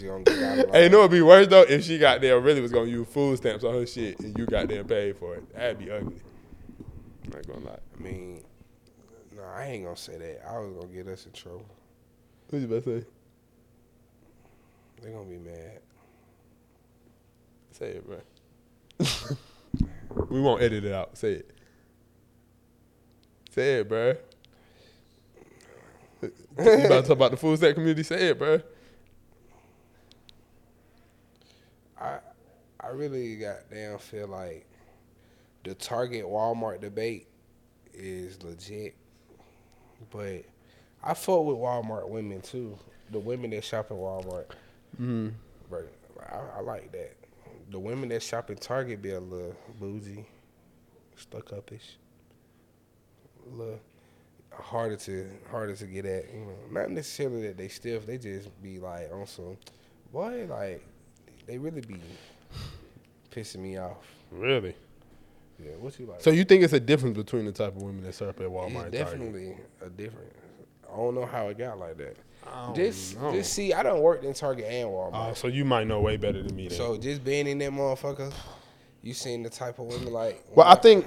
You 0.02 0.10
gonna 0.10 0.24
get 0.24 0.44
out 0.44 0.60
of 0.60 0.72
Hey, 0.72 0.84
you 0.86 0.89
know 0.89 0.98
what'd 1.00 1.12
be 1.12 1.22
worse 1.22 1.48
though? 1.48 1.62
If 1.62 1.84
she 1.84 1.98
got 1.98 2.22
there 2.22 2.39
really 2.39 2.62
was 2.62 2.72
gonna 2.72 2.89
use 2.89 3.08
food 3.08 3.38
stamps 3.38 3.64
on 3.64 3.74
her 3.74 3.86
shit 3.86 4.20
and 4.20 4.38
you 4.38 4.46
got 4.46 4.68
there 4.68 4.84
paid 4.84 5.18
for 5.18 5.36
it. 5.36 5.54
That'd 5.54 5.80
be 5.80 5.91
ugly. 5.91 6.22
I'm 7.26 7.32
not 7.32 7.48
gonna 7.48 7.66
lie. 7.66 7.80
I 7.98 8.02
mean, 8.02 8.44
no, 9.36 9.44
I 9.44 9.66
ain't 9.66 9.84
gonna 9.84 9.98
say 9.98 10.18
that. 10.18 10.48
I 10.50 10.60
was 10.60 10.74
gonna 10.74 10.94
get 10.94 11.08
us 11.08 11.26
in 11.26 11.32
trouble. 11.32 11.66
What 12.50 12.60
you 12.60 12.66
about 12.66 12.84
to 12.84 13.02
say? 13.02 13.08
They're 15.02 15.12
gonna 15.12 15.30
be 15.30 15.38
mad. 15.38 15.80
Say 17.72 17.88
it, 17.88 18.06
bro. 18.06 18.20
we 20.30 20.39
won't 20.39 20.62
edit 20.62 20.86
it 20.86 20.94
out. 20.94 21.18
Say 21.18 21.34
it. 21.34 21.52
Say 23.52 23.80
it, 23.80 23.89
bro. 23.89 24.16
you 26.22 26.32
about 26.58 26.88
to 26.88 27.02
talk 27.02 27.10
about 27.10 27.32
the 27.32 27.38
food 27.38 27.58
stamp 27.58 27.76
community? 27.76 28.04
Say 28.04 28.30
it, 28.30 28.39
bro. 28.39 28.62
I 32.04 32.20
I 32.80 32.88
really 32.89 33.38
goddamn 33.38 33.97
feel 33.99 34.28
like 34.28 34.66
the 35.64 35.74
Target 35.76 36.26
Walmart 36.26 36.82
debate 36.82 37.28
is 37.93 38.41
legit, 38.43 38.95
but 40.12 40.43
I 41.04 41.14
fuck 41.14 41.45
with 41.45 41.56
Walmart 41.58 42.10
women 42.10 42.41
too. 42.41 42.78
The 43.12 43.20
women 43.20 43.51
that 43.51 43.64
shop 43.64 43.88
at 43.91 43.97
Walmart, 43.97 44.45
Mm-hmm. 45.01 45.30
but 45.70 45.91
I, 46.32 46.58
I 46.58 46.62
like 46.62 46.91
that. 46.91 47.16
The 47.72 47.80
women 47.80 48.10
that 48.10 48.22
shop 48.22 48.49
at 48.49 48.60
Target 48.62 49.01
be 49.01 49.12
a 49.12 49.20
little 49.20 49.56
bougie, 49.80 50.26
stuck 51.16 51.49
upish, 51.49 51.95
a 53.47 53.56
little 53.56 53.80
harder 54.51 54.95
to 54.97 55.30
harder 55.49 55.76
to 55.76 55.86
get 55.86 56.06
at. 56.06 56.26
You 56.34 56.41
know, 56.41 56.56
not 56.82 56.89
necessarily 56.91 57.43
that 57.47 57.58
they 57.58 57.68
stiff. 57.70 58.06
They 58.06 58.18
just 58.18 58.49
be 58.62 58.80
like 58.80 59.10
on 59.12 59.26
some 59.28 59.58
boy 60.12 60.45
like 60.49 60.84
they 61.46 61.58
really 61.58 61.82
be 61.82 61.96
pissing 63.32 63.60
me 63.60 63.78
off. 63.78 63.98
Really? 64.32 64.76
Yeah, 65.64 65.72
what 65.80 65.98
you 66.00 66.06
like? 66.06 66.22
So 66.22 66.32
you 66.32 66.44
think 66.44 66.64
it's 66.64 66.74
a 66.74 66.80
difference 66.80 67.16
between 67.18 67.46
the 67.46 67.52
type 67.52 67.76
of 67.76 67.82
women 67.82 68.04
that 68.04 68.16
shop 68.16 68.39
at 68.39 68.48
Walmart 68.48 68.66
it's 68.66 68.66
and 68.66 68.74
Target? 68.76 68.91
definitely 68.91 69.58
a 69.82 69.89
difference. 69.89 70.34
I 70.91 70.96
don't 70.96 71.16
know 71.16 71.26
how 71.26 71.48
it 71.48 71.58
got 71.58 71.80
like 71.80 71.98
that. 71.98 72.16
I 72.46 72.66
don't 72.66 72.76
Just, 72.76 73.20
know. 73.20 73.32
just 73.32 73.54
see, 73.54 73.74
I 73.74 73.84
don't 73.84 74.02
work 74.02 74.24
in 74.24 74.34
Target 74.34 74.66
and 74.66 74.89
Walmart. 74.89 75.32
Oh, 75.32 75.34
so 75.34 75.48
you 75.48 75.64
might 75.64 75.88
know 75.88 76.02
way 76.02 76.18
better 76.18 76.44
than 76.44 76.56
me. 76.56 76.68
Then. 76.68 76.78
so 76.78 76.98
just 76.98 77.24
being 77.24 77.48
in 77.48 77.58
that 77.60 77.72
motherfucker, 77.72 78.34
you 79.02 79.14
seen 79.14 79.44
the 79.44 79.50
type 79.50 79.80
of 79.80 79.86
women 79.86 80.12
like. 80.12 80.44
Well, 80.54 80.68
I 80.68 80.76
think 80.76 81.06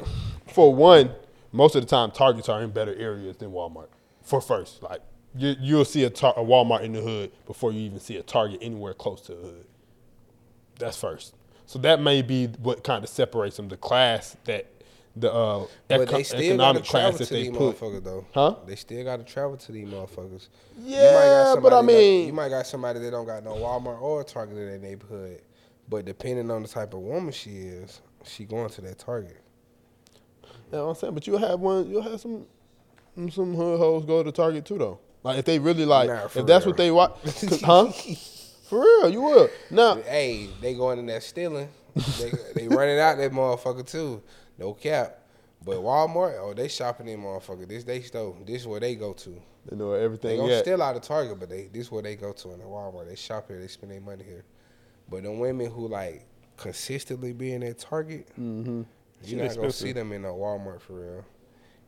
for 0.49 0.74
one, 0.74 1.11
most 1.53 1.76
of 1.76 1.82
the 1.82 1.89
time 1.89 2.11
Targets 2.11 2.49
are 2.49 2.62
in 2.62 2.70
better 2.70 2.95
areas 2.95 3.37
than 3.37 3.51
Walmart. 3.51 3.89
For 4.22 4.41
first, 4.41 4.82
like 4.82 5.03
you, 5.37 5.55
you'll 5.61 5.84
see 5.84 6.05
a, 6.05 6.11
tar- 6.11 6.34
a 6.37 6.43
Walmart 6.43 6.82
in 6.82 6.93
the 6.93 7.01
hood 7.01 7.32
before 7.47 7.70
you 7.72 7.80
even 7.80 8.01
see 8.01 8.16
a 8.16 8.22
Target 8.22 8.59
anywhere 8.62 8.95
close 8.95 9.20
to 9.22 9.34
the 9.34 9.43
hood. 9.43 9.64
That's 10.78 10.96
first. 10.98 11.34
So 11.66 11.78
that 11.80 12.00
may 12.00 12.22
be 12.22 12.46
what 12.46 12.84
kind 12.84 13.02
of 13.02 13.10
separates 13.10 13.56
them. 13.56 13.68
The 13.68 13.76
class 13.76 14.36
that 14.44 14.66
the 15.18 15.32
uh, 15.32 15.66
But 15.88 16.02
eco- 16.02 16.16
they 16.18 16.22
still 16.22 16.38
gotta 16.38 16.46
economic 16.48 16.84
class 16.84 16.90
travel 17.02 17.18
that 17.18 17.24
to 17.26 17.34
they 17.34 17.50
put. 17.50 17.58
motherfuckers 17.80 18.04
though. 18.04 18.26
Huh? 18.34 18.54
They 18.66 18.76
still 18.76 19.02
gotta 19.04 19.24
travel 19.24 19.56
to 19.56 19.72
these 19.72 19.88
motherfuckers. 19.88 20.48
Yeah, 20.78 21.54
but 21.60 21.72
I 21.72 21.72
somebody 21.72 21.74
that- 21.76 21.82
mean- 21.84 22.26
you 22.26 22.32
might 22.34 22.48
got 22.50 22.66
somebody 22.66 23.00
that 23.00 23.10
don't 23.10 23.24
got 23.26 23.42
no 23.42 23.54
Walmart 23.54 24.00
or 24.00 24.22
Target 24.24 24.58
in 24.58 24.66
their 24.66 24.78
neighborhood, 24.78 25.40
but 25.88 26.04
depending 26.04 26.50
on 26.50 26.62
the 26.62 26.68
type 26.68 26.92
of 26.92 27.00
woman 27.00 27.32
she 27.32 27.50
is, 27.50 28.00
she 28.24 28.44
going 28.44 28.68
to 28.70 28.80
that 28.82 28.98
Target. 28.98 29.40
You 30.70 30.78
know 30.78 30.84
what 30.84 30.90
I'm 30.90 30.96
saying? 30.96 31.14
But 31.14 31.26
you'll 31.26 31.38
have 31.38 31.60
one. 31.60 31.88
You'll 31.88 32.02
have 32.02 32.20
some 32.20 32.44
some 33.30 33.54
hood 33.54 33.78
hoes 33.80 34.04
go 34.04 34.22
to 34.22 34.30
Target 34.30 34.66
too, 34.66 34.76
though. 34.78 34.98
Like 35.22 35.38
if 35.38 35.44
they 35.46 35.58
really 35.58 35.86
like, 35.86 36.10
if 36.10 36.34
that's 36.46 36.66
real. 36.66 36.72
what 36.72 36.76
they 36.76 36.90
want, 36.90 37.14
huh? 37.64 37.90
For 38.68 38.80
real, 38.80 39.08
you 39.10 39.22
will. 39.22 39.48
Now, 39.70 39.96
Hey, 40.02 40.48
they 40.60 40.74
going 40.74 40.98
in 40.98 41.06
there 41.06 41.20
stealing. 41.20 41.68
they 41.94 42.32
they 42.54 42.68
running 42.68 42.98
out 42.98 43.16
that 43.18 43.32
motherfucker 43.32 43.86
too. 43.86 44.22
No 44.58 44.72
cap. 44.74 45.20
But 45.64 45.76
Walmart, 45.78 46.38
oh, 46.40 46.52
they 46.54 46.68
shopping 46.68 47.08
in 47.08 47.20
motherfucker. 47.20 47.66
This 47.68 47.84
they 47.84 48.00
store. 48.02 48.36
This 48.46 48.62
is 48.62 48.66
where 48.66 48.80
they 48.80 48.94
go 48.94 49.12
to. 49.14 49.40
they 49.66 49.76
know 49.76 49.92
They 49.92 50.04
everything. 50.04 50.36
gonna 50.38 50.52
Yeah. 50.52 50.60
steal 50.62 50.82
out 50.82 50.94
of 50.96 51.02
Target, 51.02 51.38
but 51.40 51.48
they 51.48 51.66
this 51.72 51.86
is 51.86 51.90
where 51.92 52.02
they 52.02 52.16
go 52.16 52.32
to 52.32 52.52
in 52.52 52.58
the 52.58 52.64
Walmart. 52.66 53.08
They 53.08 53.16
shop 53.16 53.48
here. 53.48 53.60
They 53.60 53.66
spend 53.68 53.92
their 53.92 54.00
money 54.00 54.24
here. 54.24 54.44
But 55.08 55.22
the 55.22 55.32
women 55.32 55.70
who 55.70 55.88
like 55.88 56.26
consistently 56.56 57.32
being 57.32 57.62
at 57.62 57.78
Target, 57.78 58.26
Mm-hmm. 58.38 58.82
you're 59.24 59.44
not 59.44 59.56
gonna 59.56 59.72
see 59.72 59.92
them 59.92 60.12
in 60.12 60.24
a 60.24 60.28
Walmart 60.28 60.80
for 60.80 60.92
real. 60.94 61.24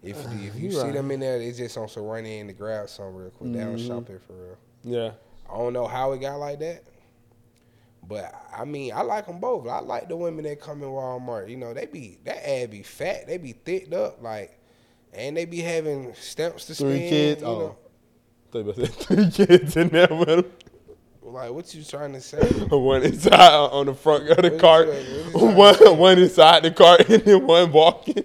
If 0.02 0.16
if 0.32 0.54
you 0.56 0.68
you 0.68 0.72
see 0.72 0.80
right. 0.82 0.92
them 0.94 1.10
in 1.10 1.20
there, 1.20 1.40
it's 1.40 1.58
just 1.58 1.76
on 1.76 1.88
some 1.88 2.04
run 2.04 2.24
in 2.24 2.46
to 2.46 2.52
grab 2.52 2.88
something 2.88 3.14
real 3.16 3.30
quick. 3.30 3.52
They 3.52 3.58
don't 3.60 3.76
Mhm. 3.76 3.86
shop 3.86 4.08
here 4.08 4.20
for 4.26 4.32
real. 4.32 4.56
Yeah. 4.84 5.10
I 5.50 5.56
don't 5.56 5.72
know 5.72 5.86
how 5.86 6.12
it 6.12 6.20
got 6.20 6.36
like 6.38 6.58
that. 6.60 6.84
But 8.06 8.34
I 8.56 8.64
mean, 8.64 8.92
I 8.94 9.02
like 9.02 9.26
them 9.26 9.38
both. 9.38 9.68
I 9.68 9.80
like 9.80 10.08
the 10.08 10.16
women 10.16 10.44
that 10.44 10.60
come 10.60 10.82
in 10.82 10.88
Walmart. 10.88 11.48
You 11.50 11.56
know, 11.56 11.74
they 11.74 11.86
be 11.86 12.18
that 12.24 12.48
ad 12.48 12.70
be 12.70 12.82
fat. 12.82 13.26
They 13.26 13.36
be 13.38 13.52
thicked 13.52 13.92
up, 13.92 14.22
like, 14.22 14.58
and 15.12 15.36
they 15.36 15.44
be 15.44 15.60
having 15.60 16.14
stamps 16.14 16.64
to 16.66 16.74
Three 16.74 16.96
spend. 16.98 17.08
kids. 17.10 17.42
You 17.42 17.48
Oh, 17.48 17.76
know, 18.52 18.60
about 18.60 18.74
to 18.76 18.86
three 18.86 19.30
kids 19.30 19.76
in 19.76 19.88
there 19.88 20.08
with 20.10 20.28
them. 20.28 20.44
like 21.22 21.50
what 21.52 21.74
you 21.74 21.84
trying 21.84 22.14
to 22.14 22.20
say? 22.22 22.38
One 22.70 23.02
inside 23.02 23.34
uh, 23.52 23.66
on 23.66 23.86
the 23.86 23.94
front 23.94 24.30
of 24.30 24.38
the 24.38 24.50
What 24.52 24.58
cart, 24.58 24.86
you- 24.86 24.92
what 24.92 25.02
you 25.02 25.32
trying 25.32 25.32
to 25.34 25.74
say? 25.78 25.84
one 25.90 25.98
one 25.98 26.18
inside 26.18 26.62
the 26.62 26.70
cart, 26.70 27.00
and 27.10 27.22
then 27.24 27.46
one 27.46 27.72
walking. 27.72 28.24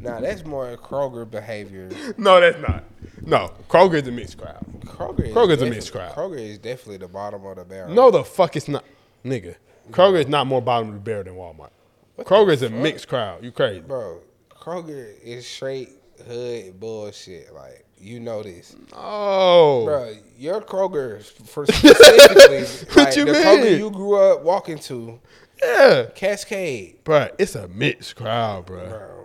Nah, 0.00 0.20
that's 0.20 0.44
more 0.44 0.76
Kroger 0.76 1.30
behavior. 1.30 1.90
No, 2.18 2.40
that's 2.40 2.58
not. 2.58 2.84
No, 3.22 3.52
Kroger's 3.68 4.06
a 4.08 4.10
mixed 4.10 4.38
crowd. 4.38 4.64
Kroger. 4.86 5.26
Is 5.28 5.34
Kroger's 5.34 5.52
a 5.62 5.64
defi- 5.64 5.70
mixed 5.70 5.92
crowd. 5.92 6.14
Kroger 6.14 6.38
is 6.38 6.58
definitely 6.58 6.96
the 6.98 7.08
bottom 7.08 7.44
of 7.44 7.56
the 7.56 7.64
barrel. 7.64 7.92
No, 7.94 8.10
the 8.10 8.24
fuck 8.24 8.56
it's 8.56 8.68
not, 8.68 8.84
nigga. 9.24 9.56
Kroger 9.90 10.20
is 10.20 10.28
not 10.28 10.46
more 10.46 10.62
bottom 10.62 10.88
of 10.88 10.94
the 10.94 11.00
barrel 11.00 11.24
than 11.24 11.34
Walmart. 11.34 11.70
What 12.16 12.26
Kroger 12.26 12.46
the 12.46 12.52
is 12.52 12.62
a 12.62 12.68
fuck? 12.70 12.78
mixed 12.78 13.08
crowd. 13.08 13.44
You 13.44 13.52
crazy? 13.52 13.80
bro. 13.80 14.20
Kroger 14.50 15.18
is 15.22 15.46
straight 15.46 15.90
hood 16.26 16.78
bullshit. 16.80 17.52
Like 17.54 17.84
you 17.98 18.20
know 18.20 18.42
this. 18.42 18.76
Oh, 18.94 19.84
Bro, 19.84 20.14
your 20.38 20.60
Kroger 20.62 21.22
for 21.22 21.66
specifically 22.14 22.62
What 22.94 22.96
like 23.08 23.16
you 23.16 23.24
the 23.26 23.32
Kroger 23.32 23.62
mean? 23.64 23.78
you 23.78 23.90
grew 23.90 24.16
up 24.16 24.42
walking 24.42 24.78
to, 24.80 25.20
yeah, 25.62 26.06
Cascade, 26.14 27.04
bro. 27.04 27.28
It's 27.38 27.54
a 27.54 27.68
mixed 27.68 28.16
crowd, 28.16 28.66
bro. 28.66 28.88
bro. 28.88 29.19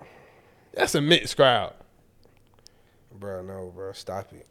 That's 0.76 0.96
a 0.96 1.02
mixed 1.02 1.36
crowd. 1.36 1.74
Bro, 3.18 3.44
no, 3.44 3.72
bro, 3.74 3.94
stop 3.94 4.32
it. 4.34 4.48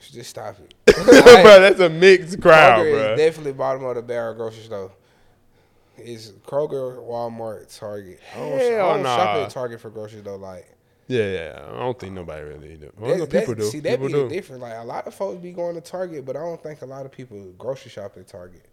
Just 0.00 0.30
stop 0.30 0.56
it. 0.60 0.74
bro, 0.94 1.60
that's 1.60 1.80
a 1.80 1.88
mixed 1.88 2.40
crowd, 2.40 2.80
Kroger 2.80 2.92
bro. 2.92 3.12
is 3.12 3.18
definitely 3.18 3.52
bottom 3.52 3.84
of 3.84 3.96
the 3.96 4.02
barrel 4.02 4.34
grocery 4.34 4.64
store. 4.64 4.92
It's 5.96 6.28
Kroger, 6.46 6.98
Walmart, 6.98 7.76
Target. 7.76 8.20
I 8.34 8.38
don't, 8.38 8.52
I 8.52 8.62
Hell 8.62 8.94
don't 8.94 9.04
shop 9.04 9.36
at 9.36 9.50
Target 9.50 9.80
for 9.80 9.90
groceries 9.90 10.22
though. 10.22 10.36
Like 10.36 10.68
yeah, 11.08 11.32
yeah. 11.32 11.64
I 11.72 11.78
don't 11.78 11.98
think 11.98 12.12
nobody 12.12 12.42
really 12.42 12.76
do. 12.76 12.92
Well, 12.98 13.16
that- 13.18 13.30
people 13.30 13.54
do. 13.54 13.64
See, 13.64 13.80
that 13.80 13.92
people 13.92 14.06
be 14.06 14.12
do. 14.12 14.28
the 14.28 14.34
difference. 14.34 14.62
Like 14.62 14.74
a 14.76 14.84
lot 14.84 15.06
of 15.06 15.14
folks 15.14 15.40
be 15.42 15.52
going 15.52 15.74
to 15.74 15.80
Target, 15.80 16.24
but 16.24 16.36
I 16.36 16.40
don't 16.40 16.62
think 16.62 16.82
a 16.82 16.86
lot 16.86 17.06
of 17.06 17.12
people 17.12 17.52
grocery 17.58 17.90
shop 17.90 18.16
at 18.16 18.28
Target. 18.28 18.64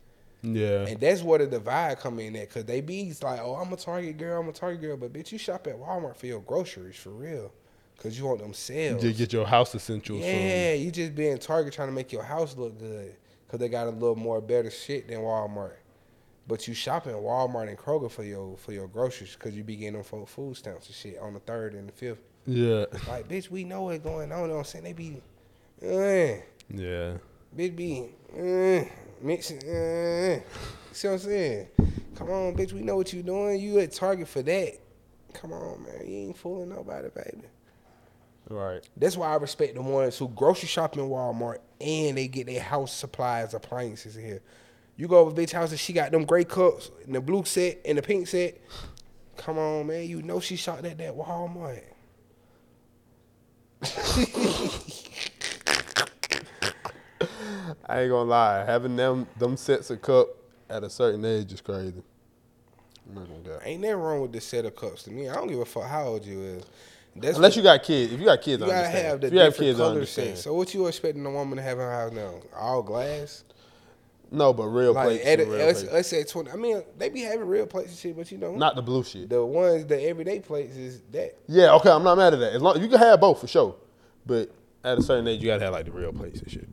Yeah. 0.46 0.86
And 0.88 1.00
that's 1.00 1.22
where 1.24 1.40
the 1.40 1.48
divide 1.48 2.00
come 2.00 2.20
in 2.20 2.36
at, 2.36 2.50
cause 2.52 2.66
they 2.66 2.82
be 2.82 3.14
like, 3.24 3.40
"Oh, 3.42 3.56
I'm 3.56 3.74
a 3.74 3.76
Target 3.78 4.18
girl, 4.18 4.42
I'm 4.42 4.50
a 4.50 4.52
Target 4.54 4.82
girl," 4.82 4.98
but 4.98 5.12
bitch, 5.12 5.32
you 5.32 5.38
shop 5.38 5.66
at 5.68 5.76
Walmart 5.80 6.16
for 6.16 6.28
your 6.28 6.42
groceries 6.42 6.98
for 6.98 7.10
real, 7.10 7.52
cause 7.98 8.18
you 8.18 8.26
want 8.26 8.40
them 8.40 8.54
sales. 8.54 9.02
Just 9.02 9.18
get 9.18 9.34
your 9.34 9.46
house 9.48 9.74
essentials. 9.74 10.22
Yeah, 10.24 10.74
you 10.74 10.92
just 10.92 11.16
be 11.16 11.28
in 11.30 11.40
Target 11.40 11.74
trying 11.74 11.88
to 11.88 11.94
make 11.94 12.12
your 12.12 12.24
house 12.24 12.56
look 12.56 12.78
good 12.78 13.16
because 13.48 13.60
they 13.60 13.70
got 13.70 13.88
a 13.88 13.92
little 13.92 14.16
more 14.16 14.40
better 14.42 14.70
shit 14.70 15.08
than 15.08 15.20
Walmart. 15.20 15.78
But 16.48 16.68
you 16.68 16.76
shop 16.76 17.08
in 17.08 17.14
Walmart 17.14 17.70
and 17.70 17.78
Kroger 17.78 18.12
for 18.12 18.24
your 18.24 18.56
for 18.58 18.72
your 18.72 18.88
groceries 18.88 19.34
because 19.34 19.56
you 19.56 19.64
be 19.64 19.76
getting 19.76 19.94
them 19.94 20.04
for 20.04 20.28
food 20.28 20.56
stamps 20.56 20.86
and 20.88 20.96
shit 20.96 21.18
on 21.20 21.34
the 21.34 21.40
third 21.40 21.74
and 21.74 21.88
the 21.88 21.92
fifth. 21.92 22.20
Yeah. 22.46 22.86
Like, 23.08 23.28
bitch, 23.28 23.50
we 23.50 23.64
know 23.64 23.82
what's 23.84 24.04
going 24.04 24.32
on. 24.32 24.42
You 24.42 24.48
know 24.50 24.54
what 24.54 24.60
I'm 24.60 24.66
saying? 24.66 24.84
They 24.84 24.94
be, 24.94 25.22
uh, 25.82 26.42
Yeah. 26.70 27.18
bitch, 27.58 27.76
be 27.76 28.10
uh, 28.32 28.86
mixing. 29.22 29.58
Uh, 29.60 30.40
see 30.92 31.08
what 31.08 31.14
I'm 31.14 31.20
saying? 31.20 31.68
Come 32.16 32.30
on, 32.30 32.56
bitch, 32.56 32.74
we 32.74 32.82
know 32.82 32.96
what 32.96 33.12
you're 33.14 33.24
doing. 33.24 33.60
You 33.60 33.80
at 33.80 33.92
Target 33.92 34.28
for 34.28 34.42
that. 34.42 34.74
Come 35.34 35.52
on, 35.52 35.84
man. 35.84 36.08
You 36.08 36.18
ain't 36.28 36.38
fooling 36.38 36.70
nobody, 36.70 37.10
baby. 37.14 37.48
Right. 38.50 38.88
That's 38.96 39.18
why 39.18 39.34
I 39.34 39.36
respect 39.36 39.76
the 39.76 39.82
ones 39.82 40.18
who 40.18 40.30
grocery 40.30 40.68
shop 40.68 40.98
in 40.98 41.04
Walmart 41.10 41.58
and 41.82 42.18
they 42.18 42.28
get 42.28 42.46
their 42.48 42.62
house 42.62 42.94
supplies, 42.94 43.54
appliances 43.54 44.16
here. 44.16 44.42
You 44.98 45.08
go 45.08 45.20
over 45.20 45.32
bitch 45.32 45.52
house 45.52 45.72
and 45.72 45.80
she 45.80 45.94
got 45.94 46.12
them 46.12 46.26
gray 46.26 46.46
cups 46.46 46.92
and 47.06 47.16
the 47.16 47.22
blue 47.22 47.44
set 47.44 47.82
and 47.84 47.98
the 47.98 48.02
pink 48.02 48.28
set. 48.28 48.62
Come 49.36 49.58
on, 49.58 49.88
man. 49.88 50.08
You 50.08 50.22
know 50.22 50.40
she 50.40 50.56
shot 50.56 50.86
at 50.86 50.98
that 51.00 51.18
Walmart. 51.18 51.84
I 57.86 58.02
ain't 58.02 58.12
gonna 58.12 58.30
lie. 58.30 58.64
Having 58.66 58.96
them 58.96 59.28
them 59.38 59.58
sets 59.58 59.90
of 59.90 60.02
cup 60.02 60.28
at 60.70 60.84
a 60.84 60.90
certain 60.90 61.24
age 61.26 61.52
is 61.54 61.62
crazy. 61.62 62.02
I'm 63.08 63.16
not 63.16 63.28
gonna 63.28 63.58
lie. 63.58 63.64
Ain't 63.66 63.82
nothing 63.82 63.98
wrong 63.98 64.22
with 64.22 64.32
the 64.32 64.42
set 64.42 64.66
of 64.66 64.76
cups 64.76 65.04
to 65.04 65.12
me. 65.12 65.30
I 65.30 65.36
don't 65.36 65.48
give 65.48 65.60
a 65.60 65.66
fuck 65.66 65.84
how 65.86 66.06
old 66.06 66.26
you 66.26 66.42
is. 66.42 66.64
That's 67.16 67.38
Unless 67.38 67.52
what- 67.52 67.58
you 67.58 67.64
got 67.64 67.84
kids. 67.84 68.12
If 68.14 68.20
you 68.20 68.26
got 68.26 68.42
kids, 68.42 68.60
you 68.62 68.66
I 68.66 68.70
gotta 68.70 68.80
understand. 68.88 69.08
have 69.08 69.22
the 69.22 69.28
if 69.28 69.34
you 69.34 69.40
have 69.40 69.52
different 69.54 69.68
kids, 69.70 69.80
color 69.80 70.06
set. 70.06 70.38
So 70.40 70.54
what 70.54 70.74
you 70.74 70.88
expecting 70.88 71.26
a 71.26 71.32
woman 71.32 71.58
to 71.58 71.64
have 71.64 71.78
in 71.78 71.84
her 71.84 71.92
house 71.92 72.12
now? 72.12 72.34
All 72.58 72.82
glass? 72.84 73.44
no, 74.32 74.52
but 74.52 74.66
real 74.66 74.92
Like 74.92 75.06
plates. 75.06 75.26
at, 75.26 75.40
real 75.40 75.50
let's, 75.50 75.80
plates. 75.82 75.94
let's 75.94 76.08
say 76.10 76.24
twenty. 76.26 76.52
I 76.52 76.56
mean, 76.56 76.82
they 76.98 77.10
be 77.10 77.22
having 77.22 77.48
real 77.48 77.68
plates 77.68 77.92
and 77.92 77.98
shit, 78.00 78.18
but 78.18 78.30
you 78.32 78.38
know, 78.40 78.56
Not 78.56 78.76
the 78.76 78.82
blue 78.82 79.04
shit. 79.04 79.30
the 79.30 79.46
ones 79.46 79.86
the 79.86 80.02
everyday 80.02 80.40
plates 80.40 80.76
is 80.76 81.02
that. 81.12 81.38
Yeah, 81.48 81.74
okay, 81.76 81.92
I'm 81.92 82.04
not 82.04 82.18
mad 82.18 82.34
at 82.34 82.40
that. 82.40 82.54
As 82.54 82.62
long 82.62 82.82
you 82.82 82.90
can 82.90 82.98
have 83.00 83.22
both 83.22 83.40
for 83.40 83.48
sure, 83.48 83.76
but 84.26 84.50
at 84.84 84.98
a 84.98 85.02
certain 85.04 85.28
age, 85.28 85.42
you 85.42 85.48
gotta 85.48 85.64
have 85.64 85.74
like 85.74 85.86
the 85.86 85.92
real 85.92 86.12
plates 86.12 86.42
and 86.42 86.52
shit. 86.52 86.68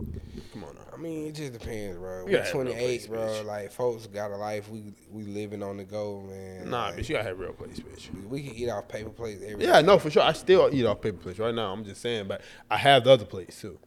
Come 0.52 0.64
on 0.64 0.74
now. 0.74 0.80
I 0.91 0.91
mean, 1.02 1.26
it 1.26 1.34
just 1.34 1.52
depends, 1.52 1.98
bro. 1.98 2.24
We 2.24 2.34
real 2.34 2.44
28, 2.44 3.08
bro. 3.08 3.18
bitch. 3.18 3.44
Like, 3.44 3.72
folks 3.72 4.06
got 4.06 4.30
a 4.30 4.36
life. 4.36 4.68
We 4.68 4.94
we 5.10 5.24
living 5.24 5.62
on 5.62 5.76
the 5.76 5.84
go, 5.84 6.22
man. 6.22 6.70
Nah, 6.70 6.86
like, 6.86 6.96
bitch, 6.96 7.08
you 7.08 7.16
gotta 7.16 7.28
have 7.28 7.38
real 7.38 7.52
plates, 7.52 7.80
bitch. 7.80 8.08
We 8.28 8.42
can 8.42 8.54
eat 8.54 8.68
off 8.68 8.88
paper 8.88 9.10
plates 9.10 9.42
every 9.46 9.64
Yeah, 9.64 9.80
no, 9.80 9.98
for 9.98 10.10
sure. 10.10 10.22
I 10.22 10.32
still 10.32 10.70
eat 10.72 10.86
off 10.86 11.00
paper 11.00 11.18
plates 11.18 11.38
right 11.38 11.54
now. 11.54 11.72
I'm 11.72 11.84
just 11.84 12.00
saying, 12.00 12.28
but 12.28 12.42
I 12.70 12.76
have 12.76 13.04
the 13.04 13.10
other 13.12 13.24
plates 13.24 13.60
too. 13.60 13.78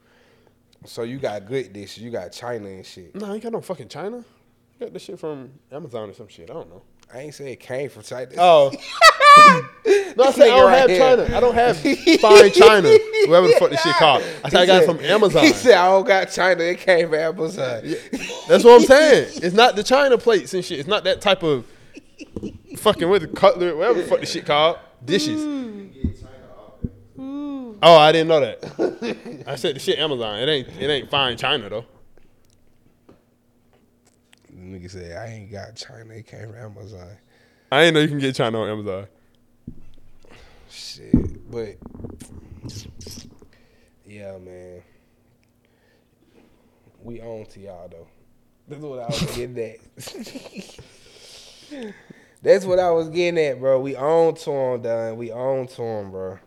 So 0.86 1.04
you 1.04 1.18
got 1.18 1.46
good 1.48 1.74
dishes. 1.74 2.04
You 2.04 2.12
got 2.12 2.32
China 2.32 2.68
and 2.68 2.86
shit. 2.86 3.16
No, 3.16 3.28
I 3.28 3.36
ain't 3.36 3.44
got 3.44 3.52
no 3.52 3.62
fucking 3.62 3.90
China. 3.90 4.24
I 4.76 4.84
got 4.84 4.94
this 4.94 5.04
shit 5.04 5.18
from 5.20 5.52
Amazon 5.72 6.10
or 6.10 6.14
some 6.14 6.28
shit. 6.28 6.50
I 6.50 6.54
don't 6.54 6.70
know. 6.70 6.84
I 7.14 7.20
ain't 7.20 7.34
say 7.34 7.54
it 7.54 7.60
came 7.60 7.90
from 7.90 8.04
China. 8.04 8.30
Oh. 8.38 8.72
no, 10.18 10.24
I 10.24 10.32
said 10.32 10.44
I 10.44 10.48
don't 10.48 10.66
right 10.68 10.78
have 10.78 10.90
here. 10.90 11.00
China. 11.00 11.38
I 11.38 11.40
don't 11.40 11.56
have 11.56 11.78
fine 12.22 12.52
China. 12.52 12.90
Whatever 13.28 13.48
the 13.48 13.56
fuck 13.60 13.70
this 13.70 13.82
shit 13.82 13.96
called. 13.96 14.24
I 14.44 14.50
said 14.50 14.62
I 14.62 14.66
got 14.66 14.84
it 14.84 14.86
from 14.86 15.00
Amazon. 15.00 15.44
He 15.44 15.54
said 15.54 15.76
I 15.76 15.88
don't 15.88 16.08
got 16.08 16.32
China. 16.32 16.64
It 16.64 16.80
came 16.80 17.10
from 17.10 17.20
Amazon. 17.20 17.84
That's 18.48 18.64
what 18.64 18.82
I'm 18.82 18.88
saying. 18.88 19.32
It's 19.44 19.56
not 19.56 19.76
the 19.76 19.84
China 19.84 20.18
plates 20.18 20.54
and 20.54 20.64
shit. 20.64 20.80
It's 20.80 20.88
not 20.88 21.04
that 21.04 21.22
type 21.22 21.44
of 21.44 21.66
fucking 22.78 23.08
with 23.10 23.22
the 23.22 23.28
cutlery, 23.28 23.76
whatever 23.76 24.02
the 24.02 24.08
fuck 24.08 24.20
the 24.22 24.26
shit 24.26 24.46
called. 24.46 24.80
Dishes. 25.04 25.42
Mm. 25.42 26.16
Mm. 27.18 27.78
Oh, 27.82 27.98
I 27.98 28.12
didn't 28.12 28.28
know 28.28 28.40
that. 28.40 29.44
I 29.48 29.56
said 29.56 29.76
the 29.76 29.80
shit 29.80 30.00
Amazon. 30.00 30.40
It 30.40 30.50
ain't 30.50 30.68
it 30.80 30.90
ain't 30.90 31.10
fine 31.10 31.38
China 31.38 31.70
though. 31.70 31.86
Nigga 34.54 34.90
said 34.90 35.18
I 35.18 35.28
ain't 35.34 35.52
got 35.52 35.76
China. 35.76 36.14
It 36.14 36.26
came 36.26 36.48
from 36.52 36.56
Amazon. 36.56 37.18
I 37.72 37.84
ain't 37.84 37.94
know 37.94 38.00
you 38.00 38.08
can 38.08 38.20
get 38.20 38.36
China 38.36 38.62
on 38.62 38.70
Amazon. 38.70 39.08
Shit, 40.76 41.50
but 41.50 41.78
yeah, 44.06 44.38
man. 44.38 44.84
We 47.02 47.22
own 47.22 47.46
to 47.46 47.60
y'all 47.62 47.88
though. 47.88 48.08
That's 48.68 48.82
what 48.82 49.00
I 49.00 49.06
was 49.06 49.22
getting 49.36 49.58
at. 49.58 49.78
That's 52.42 52.66
what 52.66 52.80
I 52.80 52.92
was 52.92 53.08
getting 53.08 53.40
at, 53.40 53.60
bro. 53.60 53.80
We 53.80 53.96
own 53.96 54.36
to 54.36 54.50
them, 54.50 54.82
done. 54.82 55.16
We 55.16 55.32
own 55.32 55.68
to 55.68 55.82
them, 55.82 56.12
bro. 56.12 56.40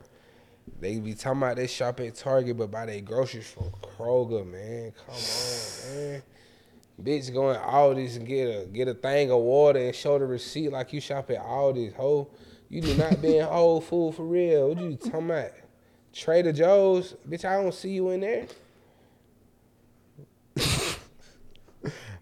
They 0.79 0.99
be 0.99 1.15
talking 1.15 1.39
about 1.39 1.57
they 1.57 1.67
shop 1.67 1.99
at 2.01 2.15
Target, 2.15 2.59
but 2.59 2.71
buy 2.71 2.85
their 2.85 3.01
groceries 3.01 3.51
from 3.51 3.71
Kroger, 3.81 4.47
man. 4.47 4.93
Come 5.07 5.15
on, 5.15 5.97
man. 5.97 6.23
Bitch 7.03 7.33
going 7.33 7.59
Aldi's 7.59 8.17
and 8.17 8.27
get 8.27 8.45
a 8.45 8.67
get 8.67 8.89
a 8.89 8.95
thing 8.95 9.31
of 9.31 9.39
water 9.39 9.79
and 9.79 9.95
show 9.95 10.19
the 10.19 10.27
receipt 10.27 10.71
like 10.71 10.93
you 10.93 11.01
shop 11.01 11.31
at 11.31 11.39
Aldi's, 11.39 11.95
ho. 11.95 12.29
You 12.69 12.83
do 12.83 12.95
not 12.95 13.23
be 13.23 13.39
in 13.39 13.47
Whole 13.47 13.81
Food 13.81 14.15
for 14.15 14.25
real. 14.25 14.69
What 14.69 14.81
you 14.81 14.97
talking 14.97 15.31
about? 15.31 15.53
Trader 16.13 16.53
Joe's? 16.53 17.15
Bitch, 17.29 17.45
I 17.45 17.63
don't 17.63 17.73
see 17.73 17.91
you 17.91 18.11
in 18.11 18.21
there. 18.21 18.47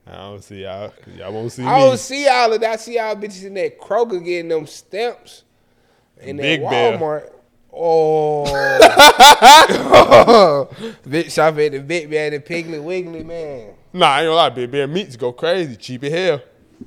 I 0.07 0.13
don't 0.13 0.45
see 0.45 0.63
y'all. 0.63 0.93
Y'all 1.17 1.33
won't 1.33 1.51
see 1.51 1.63
me. 1.63 1.69
I 1.69 1.81
don't 1.81 1.99
see 1.99 2.29
all 2.29 2.53
of 2.53 2.61
that. 2.61 2.71
I 2.71 2.77
see 2.77 2.95
y'all 2.95 3.17
bitches 3.17 3.45
in 3.45 3.55
that 3.55 3.81
Kroger 3.81 4.25
getting 4.25 4.49
them 4.49 4.67
stamps. 4.67 5.43
In 6.21 6.37
that 6.37 6.43
Big 6.43 6.61
Bear. 6.63 6.99
Walmart. 6.99 7.33
Oh. 7.79 8.47
bitch 11.07 11.31
shop 11.31 11.59
at 11.59 11.73
the 11.73 11.81
Big 11.81 12.09
Man 12.09 12.33
and 12.33 12.43
Piggly 12.43 12.83
Wiggly, 12.83 13.23
man. 13.23 13.75
Nah, 13.93 14.07
I 14.07 14.21
ain't 14.21 14.29
gonna 14.29 14.37
lie. 14.37 14.49
Big 14.49 14.71
Bear 14.71 14.87
meats 14.87 15.17
go 15.17 15.31
crazy. 15.31 15.77
Cheap 15.77 16.05
as 16.05 16.13
hell. 16.13 16.41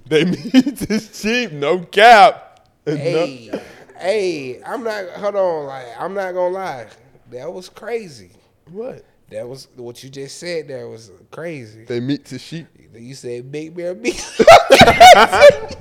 They 0.08 0.26
meats 0.26 0.82
is 0.82 1.22
cheap. 1.22 1.52
No 1.52 1.82
cap. 1.82 2.49
Hey, 2.98 3.52
hey, 3.98 4.62
I'm 4.64 4.84
not, 4.84 5.10
hold 5.12 5.36
on, 5.36 5.66
like, 5.68 5.86
I'm 6.00 6.14
not 6.14 6.34
gonna 6.34 6.54
lie. 6.54 6.88
That 7.32 7.52
was 7.54 7.70
crazy. 7.70 8.32
What? 8.72 9.06
That 9.32 9.48
was 9.48 9.68
what 9.76 10.04
you 10.04 10.10
just 10.10 10.40
said. 10.40 10.68
There 10.68 10.88
was 10.88 11.12
crazy. 11.30 11.86
They 11.86 12.00
meet 12.00 12.32
is 12.32 12.44
cheap. 12.44 12.66
You 12.96 13.14
said 13.14 13.52
Big 13.52 13.76
Bear 13.76 13.94
meat. 13.94 14.20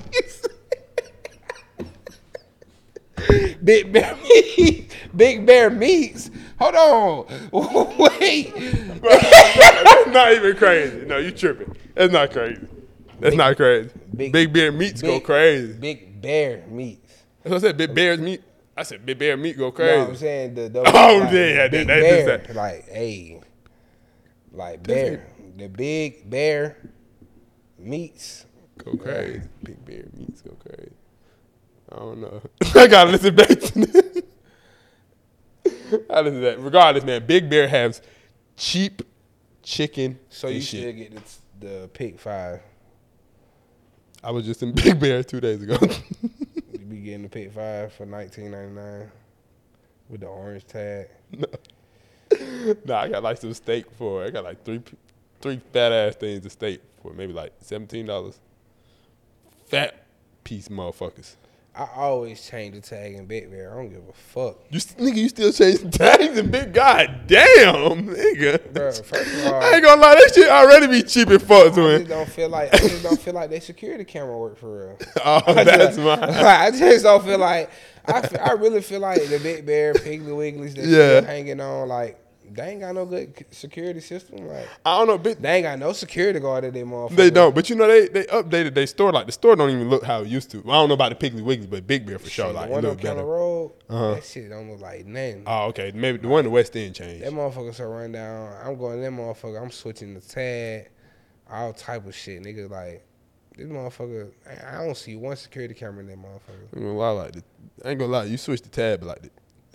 Big 3.63 3.91
Bear 3.91 4.15
meat. 4.23 4.91
Big 5.15 5.45
Bear 5.45 5.69
meats. 5.69 6.31
Hold 6.59 6.75
on. 6.75 7.25
Wait. 7.97 8.53
That's 9.01 10.07
not 10.09 10.33
even 10.33 10.55
crazy. 10.55 11.05
No, 11.05 11.17
you 11.17 11.31
tripping. 11.31 11.75
That's 11.95 12.13
not 12.13 12.31
crazy. 12.31 12.65
That's 13.19 13.35
not 13.35 13.57
crazy. 13.57 13.89
big- 14.15 14.31
Big, 14.31 14.53
Bear 14.53 14.71
meats 14.71 15.01
go 15.01 15.19
crazy. 15.19 15.73
Big 15.73 16.21
Bear 16.21 16.65
meats. 16.67 16.98
That's 17.43 17.51
what 17.51 17.55
I 17.55 17.59
said. 17.59 17.77
Big 17.77 17.93
Bear's 17.93 18.19
meat. 18.19 18.43
I 18.77 18.83
said 18.83 19.05
Big 19.05 19.17
Bear 19.19 19.35
meat 19.37 19.57
go 19.57 19.71
crazy. 19.71 19.99
I'm 20.09 20.15
saying 20.15 20.53
the, 20.55 20.69
the 20.69 20.79
Oh, 20.79 20.83
like, 20.83 20.93
yeah, 21.33 21.67
that- 21.67 21.71
that- 21.71 21.87
Bear, 21.87 22.25
that's 22.25 22.47
that. 22.47 22.55
like 22.55 22.87
hey, 22.89 23.41
like 24.51 24.83
bear, 24.83 25.27
the 25.57 25.67
Big 25.67 26.29
Bear 26.29 26.77
meats. 27.77 28.45
Go 28.77 28.95
crazy. 28.95 29.41
Big 29.63 29.83
Bear 29.85 30.05
meats 30.15 30.41
go 30.41 30.55
crazy. 30.55 30.91
I 31.91 31.95
don't 31.97 32.21
know. 32.21 32.41
I 32.75 32.87
gotta 32.87 33.11
listen 33.11 33.35
back 33.35 33.47
to 33.47 33.79
this. 33.85 34.23
I 36.09 36.21
listen 36.21 36.35
to 36.35 36.45
that. 36.45 36.59
Regardless, 36.59 37.03
man, 37.03 37.25
Big 37.25 37.49
Bear 37.49 37.67
has 37.67 38.01
cheap 38.55 39.01
chicken. 39.63 40.19
So 40.29 40.47
you 40.47 40.61
shit. 40.61 40.81
still 40.81 40.93
get 40.93 41.15
the, 41.59 41.67
the 41.81 41.87
pick 41.89 42.19
five. 42.19 42.61
I 44.23 44.31
was 44.31 44.45
just 44.45 44.63
in 44.63 44.71
Big 44.73 44.99
Bear 44.99 45.23
two 45.23 45.41
days 45.41 45.61
ago. 45.61 45.77
Getting 47.09 47.23
the 47.23 47.29
pick 47.29 47.51
five 47.51 47.91
for 47.91 48.05
nineteen 48.05 48.51
ninety 48.51 48.75
nine 48.75 49.09
with 50.09 50.21
the 50.21 50.27
orange 50.27 50.63
tag. 50.67 51.07
nah, 52.85 52.99
I 52.99 53.09
got 53.09 53.23
like 53.23 53.37
some 53.37 53.51
steak 53.55 53.89
for. 53.97 54.23
I 54.23 54.29
got 54.29 54.43
like 54.43 54.63
three, 54.63 54.79
three 55.41 55.59
fat 55.73 55.91
ass 55.91 56.17
things 56.17 56.45
of 56.45 56.51
steak 56.51 56.81
for 57.01 57.11
maybe 57.13 57.33
like 57.33 57.51
seventeen 57.61 58.05
dollars. 58.05 58.39
Fat 59.65 60.05
piece 60.43 60.67
motherfuckers. 60.67 61.33
I 61.79 61.87
always 61.95 62.45
change 62.45 62.75
the 62.75 62.81
tag 62.81 63.13
in 63.15 63.25
Big 63.25 63.49
Bear. 63.49 63.71
I 63.71 63.75
don't 63.77 63.89
give 63.89 64.01
a 64.09 64.11
fuck. 64.13 64.57
You 64.69 64.79
nigga, 64.79 65.15
you 65.15 65.29
still 65.29 65.53
changing 65.53 65.91
tags 65.91 66.37
and 66.37 66.51
big 66.51 66.73
god 66.73 67.21
damn, 67.27 68.05
nigga. 68.07 68.73
First 69.05 69.05
of 69.23 69.45
all- 69.53 69.53
I 69.63 69.71
ain't 69.75 69.83
gonna 69.85 70.01
lie, 70.01 70.15
that 70.15 70.31
shit 70.35 70.49
already 70.49 70.87
be 70.87 71.03
cheap 71.03 71.29
as 71.29 71.41
fuck 71.41 71.73
to 71.75 71.81
I 71.95 71.97
just 71.99 72.09
don't 72.09 72.29
feel 72.29 72.49
like 72.49 72.73
I 72.73 72.77
just 72.79 73.03
don't 73.03 73.19
feel 73.21 73.33
like 73.33 73.49
they 73.49 73.61
security 73.61 74.03
camera 74.03 74.37
work 74.37 74.57
for 74.57 74.87
real. 74.87 74.97
Oh, 75.23 75.53
that's 75.53 75.97
mine. 75.97 76.19
I 76.23 76.69
just 76.71 77.03
don't 77.05 77.23
feel 77.23 77.37
like 77.39 77.69
I, 78.05 78.27
feel, 78.27 78.39
I 78.41 78.51
really 78.53 78.81
feel 78.81 78.99
like 78.99 79.23
the 79.27 79.39
Big 79.39 79.65
Bear, 79.65 79.93
Piggly 79.93 80.27
Wigglies 80.33 80.75
that 80.75 80.85
Yeah. 80.85 81.21
hanging 81.25 81.61
on 81.61 81.87
like 81.87 82.19
they 82.53 82.69
ain't 82.71 82.81
got 82.81 82.95
no 82.95 83.05
good 83.05 83.45
security 83.51 83.99
system. 83.99 84.47
Like 84.47 84.67
I 84.85 84.97
don't 84.97 85.07
know, 85.07 85.17
bitch. 85.19 85.39
they 85.41 85.55
ain't 85.57 85.63
got 85.63 85.79
no 85.79 85.93
security 85.93 86.39
guard 86.39 86.63
at 86.65 86.73
them 86.73 86.89
motherfuckers. 86.89 87.15
They 87.15 87.29
don't, 87.29 87.53
but 87.55 87.69
you 87.69 87.75
know 87.75 87.87
they 87.87 88.07
they 88.07 88.23
updated 88.25 88.73
their 88.73 88.87
store. 88.87 89.11
Like 89.11 89.25
the 89.25 89.31
store 89.31 89.55
don't 89.55 89.69
even 89.69 89.89
look 89.89 90.03
how 90.03 90.21
it 90.21 90.27
used 90.27 90.51
to. 90.51 90.59
I 90.59 90.73
don't 90.73 90.87
know 90.89 90.93
about 90.95 91.17
the 91.17 91.29
Piggly 91.29 91.41
Wigglies, 91.41 91.69
but 91.69 91.85
Big 91.87 92.05
Bear 92.05 92.19
for 92.19 92.29
sure. 92.29 92.45
Shit, 92.47 92.55
Like 92.55 92.69
one 92.69 92.83
on 92.85 92.91
look 92.91 93.01
better. 93.01 93.23
Road, 93.23 93.71
Uh-huh. 93.89 94.15
that 94.15 94.23
shit 94.25 94.49
don't 94.49 94.69
look 94.71 94.81
like 94.81 95.05
nothing. 95.05 95.43
Oh, 95.47 95.67
okay. 95.67 95.91
Maybe 95.93 96.17
the 96.17 96.27
one 96.27 96.39
in 96.39 96.45
the 96.45 96.51
West 96.51 96.75
End 96.75 96.95
changed. 96.95 97.23
That 97.25 97.31
motherfucker 97.33 97.73
so 97.73 97.85
run 97.85 98.11
down. 98.11 98.53
I'm 98.63 98.77
going 98.77 98.97
to 98.97 99.01
that 99.03 99.11
motherfucker. 99.11 99.61
I'm 99.61 99.71
switching 99.71 100.13
the 100.13 100.21
tag, 100.21 100.89
all 101.49 101.73
type 101.73 102.05
of 102.07 102.15
shit, 102.15 102.41
nigga. 102.43 102.69
Like 102.69 103.05
this 103.57 103.67
motherfucker, 103.67 104.31
I- 104.71 104.83
don't 104.85 104.95
see 104.95 105.15
one 105.15 105.35
security 105.35 105.73
camera 105.73 106.01
in 106.01 106.07
that 106.07 106.17
motherfucker. 106.17 106.67
I 106.73 106.77
ain't 106.77 106.85
gonna 106.85 106.97
lie, 106.97 107.09
like 107.11 107.31
the, 107.33 107.43
I 107.85 107.89
ain't 107.89 107.99
gonna 107.99 108.11
lie. 108.11 108.23
You 108.25 108.37
switch 108.37 108.61
the 108.61 108.69
tab, 108.69 109.03
like 109.03 109.21
the 109.21 109.29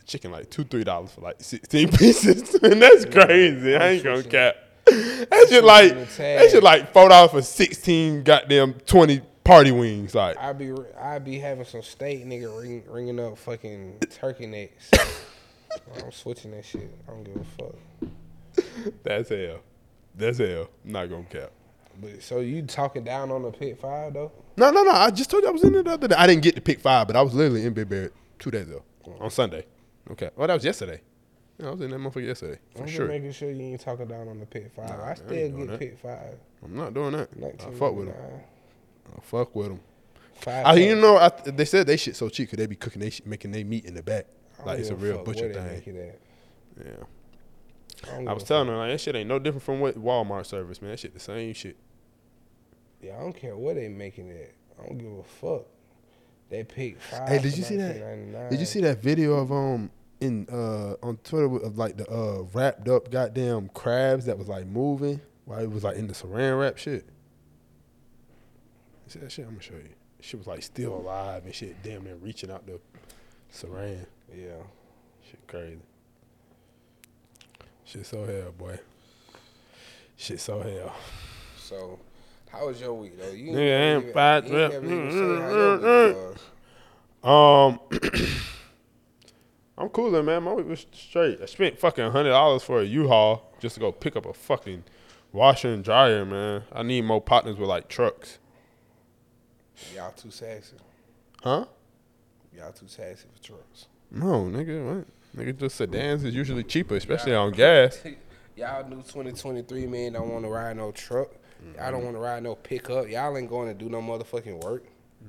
chicken, 0.06 0.31
like 0.31 0.51
two 0.51 0.64
three 0.64 0.85
dollars 0.85 1.12
for 1.12 1.20
like 1.20 1.36
sixteen 1.40 1.89
pieces, 1.93 2.55
and 2.62 2.81
that's 2.81 3.05
crazy. 3.05 3.76
I 3.76 3.89
ain't 3.90 4.05
gonna 4.05 4.22
cap. 4.22 4.56
That 4.86 5.47
shit 5.48 5.64
like 5.64 5.90
the 5.90 6.05
that 6.18 6.51
shit 6.51 6.62
like 6.62 6.93
four 6.93 7.09
dollars 7.09 7.31
for 7.31 7.43
sixteen 7.43 8.22
goddamn 8.22 8.74
twenty 8.86 9.22
party 9.44 9.70
wings. 9.72 10.14
Like 10.14 10.36
I 10.39 10.52
be 10.52 10.72
I 10.98 11.18
be 11.18 11.39
having 11.39 11.64
some 11.64 11.82
steak 11.82 12.24
nigga 12.24 12.60
ring, 12.60 12.82
ringing 12.89 13.20
up 13.20 13.39
fucking 13.39 14.01
turkey 14.10 14.47
necks. 14.47 14.90
I'm 16.02 16.12
switching 16.12 16.52
that 16.52 16.64
shit. 16.64 16.90
I 17.09 17.10
don't 17.10 17.24
give 17.24 17.36
a 17.36 17.44
fuck. 17.44 18.94
that's 19.02 19.31
hell. 19.31 19.60
That's 20.14 20.39
hell. 20.39 20.68
I'm 20.85 20.93
not 20.93 21.10
gonna 21.10 21.24
cap. 21.24 21.51
But 22.01 22.22
so 22.22 22.40
you 22.40 22.62
talking 22.62 23.05
down 23.05 23.31
on 23.31 23.43
the 23.43 23.51
pit 23.51 23.78
five 23.81 24.14
though? 24.14 24.32
No, 24.56 24.70
no, 24.70 24.82
no. 24.82 24.90
I 24.90 25.10
just 25.10 25.31
told 25.31 25.43
you 25.43 25.48
I 25.48 25.52
was 25.52 25.64
in 25.64 25.74
it 25.74 25.85
the 25.85 25.93
other 25.93 26.09
day. 26.09 26.14
I 26.16 26.26
didn't 26.26 26.43
get 26.43 26.55
to 26.56 26.60
pick 26.60 26.81
five, 26.81 27.06
but 27.06 27.16
I 27.16 27.22
was 27.22 27.35
literally 27.35 27.64
in 27.64 27.72
Big 27.72 27.89
Bear 27.89 28.10
two 28.39 28.51
days 28.51 28.68
ago 28.68 28.82
on 29.20 29.31
Sunday. 29.31 29.66
Okay. 30.10 30.31
Oh, 30.36 30.47
that 30.47 30.55
was 30.55 30.64
yesterday. 30.64 31.01
Yeah, 31.59 31.68
I 31.68 31.70
was 31.70 31.81
in 31.81 31.90
that 31.90 31.98
motherfucker 31.98 32.26
yesterday 32.26 32.59
for 32.74 32.82
I'm 32.82 32.89
sure. 32.89 33.06
just 33.06 33.09
making 33.09 33.32
sure 33.32 33.51
you 33.51 33.62
ain't 33.62 33.81
talking 33.81 34.06
down 34.06 34.28
on 34.28 34.40
the 34.40 34.47
pit 34.47 34.72
five. 34.74 34.90
Nah, 34.90 35.05
I 35.05 35.14
still 35.14 35.51
get 35.51 35.68
that. 35.68 35.78
pit 35.78 35.98
five. 36.02 36.36
I'm 36.64 36.76
not 36.76 36.94
doing 36.94 37.12
that. 37.12 37.28
I 37.60 37.70
fuck 37.70 37.94
with 37.94 38.09
them. 38.09 38.16
I 39.16 39.20
fuck 39.20 39.55
with 39.55 39.68
them. 39.68 39.81
Five. 40.35 40.66
I, 40.66 40.74
you 40.74 40.97
know, 40.97 41.16
I, 41.16 41.31
they 41.47 41.64
said 41.64 41.86
they 41.86 41.97
shit 41.97 42.16
so 42.16 42.28
cheap 42.28 42.48
because 42.48 42.59
they 42.59 42.66
be 42.66 42.74
cooking, 42.74 43.01
they 43.01 43.10
shit, 43.10 43.26
making 43.26 43.52
they 43.52 43.62
meat 43.62 43.85
in 43.85 43.94
the 43.94 44.02
back. 44.02 44.26
Like 44.64 44.81
it's 44.81 44.89
a 44.89 44.97
real 44.97 45.22
butcher 45.22 45.47
where 45.47 45.55
they 45.55 45.74
make 45.74 45.85
thing. 45.85 46.12
Yeah. 46.78 48.12
I, 48.12 48.31
I 48.31 48.32
was 48.32 48.44
telling 48.44 48.68
her 48.68 48.76
like 48.76 48.90
that 48.90 49.01
shit 49.01 49.14
ain't 49.14 49.28
no 49.28 49.39
different 49.39 49.62
from 49.62 49.81
what 49.81 49.97
Walmart 49.97 50.47
service, 50.47 50.82
man. 50.82 50.90
That 50.93 51.01
shit 51.01 51.14
the 51.14 51.20
same 51.20 51.55
shit. 51.55 51.76
Yeah, 53.01 53.16
I 53.16 53.20
don't 53.20 53.35
care 53.36 53.56
where 53.56 53.74
they 53.74 53.89
making 53.89 54.31
it. 54.31 54.55
I 54.78 54.86
don't 54.86 54.98
give 54.98 55.12
a 55.12 55.22
fuck. 55.22 55.66
They 56.55 56.62
pick 56.62 57.01
five. 57.01 57.28
Hey, 57.28 57.39
did 57.40 57.56
you 57.56 57.64
see 57.64 57.76
that? 57.78 58.48
Did 58.48 58.60
you 58.60 58.66
see 58.66 58.81
that 58.82 59.02
video 59.02 59.35
of 59.35 59.51
um 59.51 59.90
in 60.20 60.47
uh 60.48 60.94
on 61.05 61.16
Twitter 61.24 61.47
of 61.47 61.76
like 61.76 61.97
the 61.97 62.09
uh 62.09 62.44
wrapped 62.52 62.89
up 62.89 63.10
goddamn 63.10 63.70
crabs 63.74 64.26
that 64.26 64.39
was 64.39 64.47
like 64.47 64.64
moving 64.64 65.20
while 65.47 65.59
it 65.59 65.68
was 65.68 65.82
like 65.82 65.97
in 65.97 66.06
the 66.06 66.14
saran 66.14 66.60
wrap 66.60 66.78
shit? 66.78 67.06
You 69.05 69.09
see 69.09 69.18
that 69.18 69.32
shit? 69.32 69.47
I'm 69.47 69.55
gonna 69.55 69.62
show 69.62 69.74
you. 69.74 69.89
Shit 70.20 70.39
was 70.39 70.47
like 70.47 70.62
still 70.62 70.94
alive 70.94 71.44
and 71.44 71.52
shit, 71.52 71.82
damn 71.82 72.05
near 72.05 72.14
reaching 72.14 72.52
out 72.52 72.64
the 72.68 72.78
saran. 73.52 74.06
Yeah. 74.32 74.52
Shit 75.28 75.44
crazy. 75.48 75.81
Shit 77.85 78.06
so 78.06 78.24
hell, 78.24 78.52
boy. 78.56 78.78
Shit 80.16 80.39
so 80.39 80.60
hell. 80.60 80.94
So, 81.59 81.98
how 82.50 82.66
was 82.66 82.80
your 82.80 82.94
week 82.94 83.18
though? 83.18 83.30
You 83.30 83.52
Nigga, 83.52 83.56
I 83.56 83.82
ain't 83.94 84.02
even- 84.02 84.14
fired 84.14 84.48
you 84.48 84.58
ain't 84.60 84.74
up. 84.74 84.84
even 84.84 85.10
say 85.10 85.18
how 85.18 85.50
your 85.50 85.72
week 85.76 86.16
Mm, 86.16 86.36
was. 87.24 87.80
Um, 87.80 87.80
I'm 89.78 89.88
cooling, 89.88 90.24
man. 90.24 90.42
My 90.44 90.52
week 90.52 90.68
was 90.68 90.86
straight. 90.92 91.40
I 91.42 91.46
spent 91.46 91.78
fucking 91.78 92.10
hundred 92.12 92.30
dollars 92.30 92.62
for 92.62 92.80
a 92.80 92.84
U-Haul 92.84 93.50
just 93.60 93.74
to 93.74 93.80
go 93.80 93.90
pick 93.90 94.14
up 94.14 94.24
a 94.26 94.32
fucking 94.32 94.84
washer 95.32 95.68
and 95.72 95.82
dryer, 95.82 96.24
man. 96.24 96.62
I 96.72 96.82
need 96.84 97.02
more 97.04 97.20
partners 97.20 97.56
with 97.56 97.68
like 97.68 97.88
trucks, 97.88 98.38
Y'all 99.94 100.12
too 100.12 100.30
sexy. 100.30 100.76
huh? 101.42 101.64
Y'all 102.56 102.70
too 102.72 102.86
sexy 102.86 103.26
for 103.34 103.42
trucks. 103.42 103.86
No, 104.12 104.44
nigga, 104.44 104.96
what? 104.98 105.06
Nigga, 105.36 105.58
just 105.58 105.74
sedans 105.76 106.22
is 106.22 106.32
usually 106.32 106.62
cheaper, 106.62 106.94
especially 106.94 107.34
on 107.34 107.50
gas. 107.50 108.00
Y'all 108.56 108.88
new 108.88 108.98
2023 108.98 109.86
man 109.88 110.12
don't 110.12 110.28
want 110.30 110.44
to 110.44 110.48
ride 110.50 110.76
no 110.76 110.92
truck. 110.92 111.30
Y'all 111.76 111.90
don't 111.92 112.04
want 112.04 112.16
to 112.16 112.20
ride 112.20 112.42
no 112.42 112.54
pickup. 112.54 113.08
Y'all 113.08 113.36
ain't 113.36 113.48
going 113.48 113.68
to 113.68 113.74
do 113.74 113.88
no 113.88 114.00
motherfucking 114.00 114.62
work. 114.62 114.84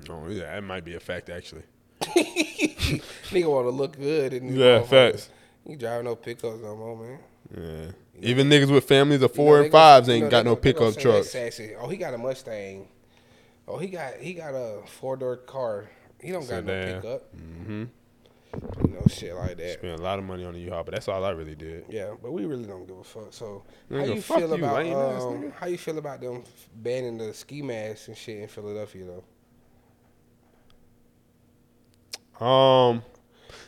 Oh 0.09 0.27
yeah, 0.27 0.53
that 0.55 0.63
might 0.63 0.83
be 0.83 0.95
a 0.95 0.99
fact 0.99 1.29
actually. 1.29 1.63
Nigga 2.01 3.49
want 3.51 3.65
to 3.65 3.69
look 3.71 3.97
good. 3.97 4.33
And 4.33 4.55
Yeah, 4.55 4.81
facts. 4.83 5.29
You 5.65 5.75
driving 5.75 6.05
no 6.05 6.15
pickups 6.15 6.61
no 6.61 6.75
more, 6.75 6.97
man. 6.97 7.19
Yeah. 7.55 7.91
Even 8.21 8.49
niggas 8.49 8.71
with 8.71 8.85
families 8.87 9.21
of 9.21 9.31
You 9.31 9.35
four 9.35 9.57
know, 9.57 9.63
and 9.63 9.71
fives 9.71 10.07
you 10.07 10.13
ain't 10.15 10.23
know, 10.25 10.29
got 10.29 10.45
no 10.45 10.55
gon- 10.55 10.61
they 10.63 10.73
gon' 10.73 10.91
pickup 10.93 11.01
trucks. 11.01 11.29
sassy. 11.31 11.75
Oh, 11.79 11.87
he 11.87 11.97
got 11.97 12.13
a 12.13 12.17
Mustang. 12.17 12.87
Oh, 13.67 13.77
he 13.77 13.87
got 13.87 14.15
he 14.19 14.33
got 14.33 14.53
a 14.53 14.81
four 14.85 15.17
door 15.17 15.37
car. 15.37 15.89
He 16.21 16.31
don't 16.31 16.47
got 16.47 16.63
no 16.63 16.85
pickup. 16.95 17.35
Mm-hmm. 17.35 17.83
You 18.85 18.93
know, 18.93 19.03
shit 19.07 19.35
like 19.35 19.57
that. 19.57 19.73
Spent 19.73 19.99
a 19.99 20.03
lot 20.03 20.19
of 20.19 20.25
money 20.25 20.45
on 20.45 20.53
the 20.53 20.59
U-Haul, 20.59 20.83
but 20.83 20.93
that's 20.93 21.07
all 21.07 21.23
I 21.23 21.31
really 21.31 21.55
did. 21.55 21.85
Yeah, 21.89 22.13
but 22.21 22.31
we 22.31 22.45
really 22.45 22.65
don't 22.65 22.87
give 22.87 22.97
a 22.97 23.03
fuck. 23.03 23.31
So, 23.31 23.63
how 23.89 24.03
you 24.03 24.21
fuck 24.21 24.39
feel 24.39 24.49
you, 24.49 24.55
about 24.55 24.85
um, 24.85 25.51
how 25.59 25.67
you 25.67 25.77
feel 25.77 25.97
about 25.97 26.21
them 26.21 26.43
banning 26.75 27.17
the 27.17 27.33
ski 27.33 27.61
masks 27.61 28.07
and 28.07 28.17
shit 28.17 28.39
in 28.39 28.47
Philadelphia 28.47 29.05
though? 32.39 32.45
Um, 32.45 33.03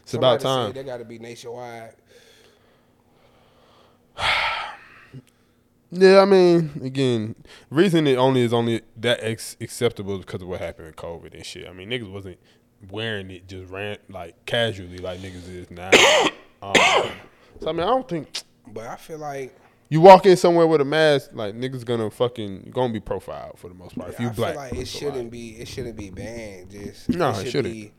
it's 0.01 0.13
about 0.13 0.41
time. 0.41 0.73
They 0.73 0.83
got 0.83 0.97
to 0.97 1.05
be 1.05 1.19
nationwide. 1.19 1.95
Yeah, 5.89 6.19
I 6.19 6.25
mean, 6.25 6.81
again, 6.83 7.33
reason 7.69 8.07
it 8.07 8.17
only 8.17 8.41
is 8.41 8.51
only 8.51 8.81
that 8.97 9.19
ex- 9.21 9.55
acceptable 9.61 10.17
because 10.17 10.41
of 10.41 10.49
what 10.49 10.59
happened 10.59 10.87
with 10.87 10.97
COVID 10.97 11.33
and 11.33 11.45
shit. 11.45 11.65
I 11.65 11.71
mean, 11.71 11.89
niggas 11.89 12.11
wasn't 12.11 12.39
wearing 12.89 13.31
it 13.31 13.47
just 13.47 13.71
ran 13.71 13.97
like 14.09 14.45
casually 14.45 14.97
like 14.97 15.19
niggas 15.19 15.49
is 15.49 15.71
now. 15.71 15.89
um, 16.61 16.73
so 17.59 17.69
I 17.69 17.71
mean, 17.71 17.81
I 17.81 17.87
don't 17.87 18.07
think 18.07 18.43
But 18.67 18.87
I 18.87 18.95
feel 18.95 19.17
like 19.17 19.57
you 19.89 20.01
walk 20.01 20.25
in 20.25 20.35
somewhere 20.35 20.67
with 20.67 20.81
a 20.81 20.85
mask, 20.85 21.31
like 21.33 21.55
niggas 21.55 21.85
gonna 21.85 22.09
fucking 22.09 22.71
gonna 22.73 22.93
be 22.93 22.99
profiled 22.99 23.57
for 23.57 23.69
the 23.69 23.73
most 23.73 23.97
part. 23.97 24.11
If 24.11 24.19
you 24.19 24.27
I 24.27 24.31
black, 24.31 24.53
feel 24.53 24.61
like 24.61 24.73
it 24.73 24.87
shouldn't 24.87 25.31
be 25.31 25.51
it 25.51 25.67
shouldn't 25.67 25.95
be 25.95 26.09
banned. 26.09 26.71
Just 26.71 27.09
No, 27.09 27.29
it, 27.29 27.35
should 27.35 27.51
shouldn't. 27.51 27.73
Be, 27.73 27.93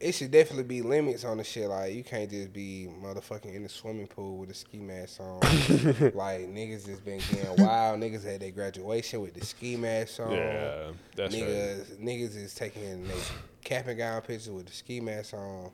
it 0.00 0.12
should 0.12 0.30
definitely 0.30 0.64
be 0.64 0.82
limits 0.82 1.24
on 1.24 1.36
the 1.38 1.44
shit. 1.44 1.68
Like 1.68 1.94
you 1.94 2.02
can't 2.02 2.30
just 2.30 2.52
be 2.52 2.88
motherfucking 3.02 3.54
in 3.54 3.62
the 3.62 3.68
swimming 3.68 4.06
pool 4.06 4.38
with 4.38 4.50
a 4.50 4.54
ski 4.54 4.78
mask 4.78 5.20
on. 5.20 5.40
like 6.14 6.48
niggas 6.48 6.86
has 6.88 7.00
been 7.00 7.20
getting 7.30 7.64
wild. 7.64 8.00
Niggas 8.00 8.24
had 8.24 8.40
their 8.40 8.50
graduation 8.50 9.20
with 9.20 9.34
the 9.34 9.44
ski 9.44 9.76
mask 9.76 10.20
on. 10.20 10.32
Yeah, 10.32 10.90
that's 11.14 11.34
right. 11.34 11.44
niggas 11.44 11.96
niggas 11.98 12.36
is 12.36 12.54
taking 12.54 13.06
their 13.06 13.16
cap 13.64 13.86
and 13.88 13.98
gown 13.98 14.20
pictures 14.22 14.50
with 14.50 14.66
the 14.66 14.72
ski 14.72 15.00
mask 15.00 15.34
on. 15.34 15.70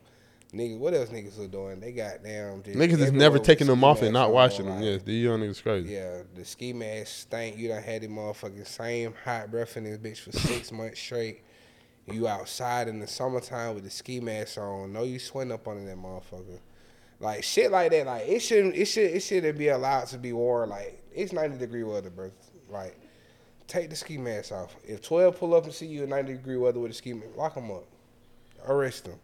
Niggas, 0.53 0.79
what 0.79 0.93
else 0.93 1.09
niggas 1.09 1.39
are 1.39 1.47
doing? 1.47 1.79
They 1.79 1.93
got 1.93 2.23
damn. 2.23 2.61
just 2.61 2.77
Niggas 2.77 2.99
is 2.99 3.11
never 3.13 3.39
taking 3.39 3.67
them 3.67 3.85
off 3.85 4.01
and 4.01 4.11
not 4.11 4.33
washing 4.33 4.65
them. 4.65 4.75
like, 4.75 4.83
Yes, 4.83 5.01
these 5.03 5.23
young 5.23 5.39
niggas 5.39 5.63
crazy. 5.63 5.93
yeah, 5.93 6.23
the 6.35 6.43
ski 6.43 6.73
mask 6.73 7.07
stank. 7.21 7.57
You 7.57 7.69
done 7.69 7.81
had 7.81 8.01
the 8.01 8.07
motherfucking 8.09 8.67
same 8.67 9.13
hot 9.23 9.49
breath 9.49 9.77
in 9.77 9.85
this 9.85 9.97
bitch 9.97 10.19
for 10.19 10.31
six 10.33 10.71
months 10.73 10.99
straight. 10.99 11.43
You 12.05 12.27
outside 12.27 12.89
in 12.89 12.99
the 12.99 13.07
summertime 13.07 13.75
with 13.75 13.85
the 13.85 13.89
ski 13.89 14.19
mask 14.19 14.57
on. 14.57 14.91
Know 14.91 15.03
you 15.03 15.19
sweating 15.19 15.53
up 15.53 15.67
under 15.69 15.85
that 15.85 15.95
motherfucker. 15.97 16.59
Like 17.21 17.43
shit 17.45 17.71
like 17.71 17.91
that. 17.91 18.05
Like 18.07 18.27
it 18.27 18.39
shouldn't. 18.41 18.75
It 18.75 18.85
should. 18.85 19.09
It 19.11 19.21
shouldn't 19.21 19.57
be 19.57 19.69
allowed 19.69 20.07
to 20.07 20.17
be 20.17 20.33
worn. 20.33 20.69
Like 20.69 21.01
it's 21.13 21.31
ninety 21.31 21.57
degree 21.59 21.83
weather, 21.83 22.09
bro. 22.09 22.31
Like 22.69 22.97
take 23.71 23.89
the 23.89 23.95
ski 23.95 24.17
mask 24.17 24.51
off. 24.51 24.75
If 24.85 25.01
twelve 25.01 25.39
pull 25.39 25.55
up 25.55 25.63
and 25.63 25.73
see 25.73 25.85
you 25.85 26.03
in 26.03 26.09
ninety 26.09 26.33
degree 26.33 26.57
weather 26.57 26.79
with 26.79 26.91
a 26.91 26.93
ski 26.93 27.13
mask, 27.13 27.37
lock 27.37 27.55
them 27.55 27.71
up. 27.71 27.85
Arrest 28.67 29.05
them. 29.05 29.17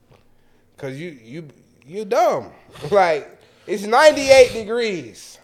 Cause 0.77 0.97
you 0.97 1.09
you 1.21 1.47
you 1.85 2.05
dumb. 2.05 2.51
Like 2.91 3.39
it's 3.65 3.83
ninety 3.83 4.29
eight 4.29 4.53
degrees. 4.53 5.37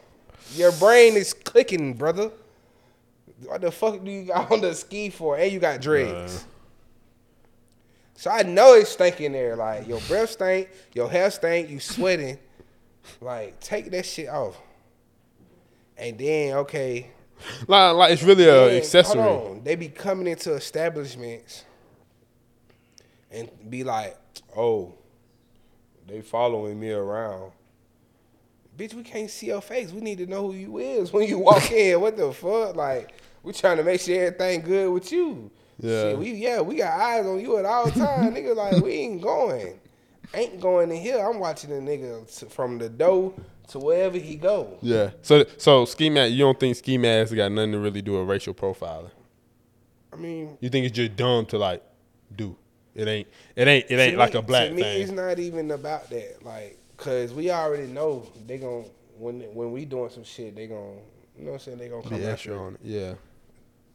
Your 0.55 0.71
brain 0.73 1.15
is 1.15 1.33
clicking, 1.33 1.93
brother. 1.93 2.31
What 3.43 3.61
the 3.61 3.71
fuck 3.71 4.03
do 4.03 4.09
you 4.09 4.23
got 4.25 4.51
on 4.51 4.61
the 4.61 4.73
ski 4.73 5.09
for? 5.09 5.37
And 5.37 5.51
you 5.51 5.59
got 5.59 5.81
dreads. 5.81 6.45
So 8.15 8.31
I 8.31 8.43
know 8.43 8.75
it's 8.75 8.91
stinking 8.91 9.33
there. 9.33 9.57
Like 9.57 9.85
your 9.87 9.99
breath 10.01 10.31
stink, 10.31 10.69
your 10.93 11.09
hair 11.09 11.29
stink, 11.29 11.69
you 11.69 11.79
sweating. 11.81 12.37
Like 13.19 13.59
take 13.59 13.91
that 13.91 14.05
shit 14.05 14.29
off. 14.29 14.57
And 15.97 16.17
then 16.17 16.53
okay, 16.59 17.11
Like, 17.67 17.95
like 17.95 18.11
it's 18.11 18.23
really 18.23 18.45
a 18.45 18.77
accessory. 18.77 19.21
Hold 19.21 19.57
on. 19.57 19.63
They 19.63 19.75
be 19.75 19.89
coming 19.89 20.27
into 20.27 20.53
establishments 20.53 21.63
and 23.31 23.49
be 23.69 23.83
like, 23.83 24.17
oh, 24.55 24.93
they 26.07 26.21
following 26.21 26.79
me 26.79 26.91
around. 26.91 27.51
Bitch, 28.77 28.93
we 28.93 29.03
can't 29.03 29.29
see 29.29 29.47
your 29.47 29.61
face. 29.61 29.91
We 29.91 30.01
need 30.01 30.17
to 30.17 30.25
know 30.25 30.51
who 30.51 30.57
you 30.57 30.77
is 30.77 31.13
when 31.13 31.27
you 31.27 31.39
walk 31.39 31.71
in. 31.71 31.99
What 32.01 32.17
the 32.17 32.31
fuck? 32.31 32.75
Like, 32.75 33.13
we 33.43 33.53
trying 33.53 33.77
to 33.77 33.83
make 33.83 34.01
sure 34.01 34.25
everything 34.25 34.61
good 34.61 34.91
with 34.91 35.11
you. 35.11 35.51
Yeah. 35.79 36.01
Shit, 36.01 36.17
we 36.19 36.31
yeah, 36.33 36.61
we 36.61 36.77
got 36.77 36.99
eyes 36.99 37.25
on 37.25 37.39
you 37.39 37.57
at 37.57 37.65
all 37.65 37.89
time, 37.89 38.33
nigga. 38.35 38.55
Like, 38.55 38.83
we 38.83 38.91
ain't 38.93 39.21
going. 39.21 39.79
Ain't 40.35 40.59
going 40.59 40.89
in 40.91 40.97
here. 40.97 41.19
I'm 41.19 41.39
watching 41.39 41.69
the 41.69 41.75
nigga 41.75 42.49
from 42.51 42.79
the 42.79 42.89
door 42.89 43.33
to 43.69 43.79
wherever 43.79 44.17
he 44.17 44.35
go. 44.35 44.77
Yeah. 44.81 45.11
So 45.21 45.45
so 45.57 45.85
ski 45.85 46.09
mask, 46.09 46.31
you 46.33 46.39
don't 46.39 46.59
think 46.59 46.75
ski 46.75 46.97
masks 46.97 47.33
got 47.33 47.51
nothing 47.51 47.71
to 47.73 47.79
really 47.79 48.01
do 48.01 48.19
with 48.19 48.27
racial 48.27 48.53
profiling? 48.53 49.11
I 50.11 50.15
mean, 50.15 50.57
You 50.61 50.69
think 50.69 50.85
it's 50.85 50.95
just 50.95 51.15
dumb 51.15 51.45
to 51.47 51.57
like 51.57 51.83
do? 52.35 52.55
It 52.95 53.07
ain't. 53.07 53.27
It 53.55 53.67
ain't. 53.67 53.85
It 53.89 53.97
ain't 53.97 54.17
like 54.17 54.33
me- 54.33 54.39
a 54.39 54.41
black 54.43 54.69
to 54.69 54.75
me, 54.75 54.81
it's 54.83 55.11
not 55.11 55.39
even 55.39 55.71
about 55.71 56.09
that. 56.11 56.43
Like, 56.45 56.77
cause 56.97 57.33
we 57.33 57.49
already 57.49 57.87
know 57.87 58.27
they 58.45 58.57
gon' 58.59 58.85
when 59.17 59.41
when 59.55 59.71
we 59.71 59.85
doing 59.85 60.09
some 60.11 60.23
shit, 60.23 60.55
they 60.55 60.67
gon' 60.67 60.99
you 61.37 61.45
know 61.45 61.51
what 61.51 61.53
I'm 61.55 61.59
saying? 61.59 61.77
They 61.79 61.89
gonna 61.89 62.07
come 62.07 62.23
after 62.23 62.59
on 62.59 62.75
it. 62.75 62.79
Yeah. 62.83 63.13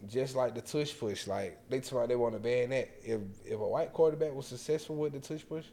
Just 0.08 0.34
like 0.36 0.54
the 0.54 0.60
tush 0.60 0.96
push, 0.98 1.26
like 1.26 1.58
they 1.68 1.80
talk 1.80 1.92
about 1.92 2.08
they 2.08 2.16
want 2.16 2.34
to 2.34 2.40
ban 2.40 2.70
that. 2.70 2.88
If 3.04 3.20
if 3.44 3.54
a 3.60 3.68
white 3.68 3.92
quarterback 3.92 4.34
was 4.34 4.46
successful 4.46 4.96
with 4.96 5.12
the 5.12 5.20
tush 5.20 5.44
push, 5.48 5.66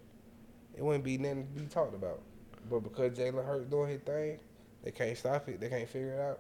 it 0.76 0.84
wouldn't 0.84 1.04
be 1.04 1.18
nothing 1.18 1.48
to 1.56 1.62
be 1.62 1.68
talked 1.68 1.96
about. 1.96 2.22
But 2.70 2.80
because 2.80 3.18
Jalen 3.18 3.46
Hurts 3.46 3.70
doing 3.70 3.90
his 3.90 4.02
thing, 4.02 4.40
they 4.84 4.92
can't 4.92 5.18
stop 5.18 5.48
it. 5.50 5.60
They 5.60 5.70
can't 5.70 5.88
figure 5.88 6.14
it 6.14 6.20
out. 6.20 6.40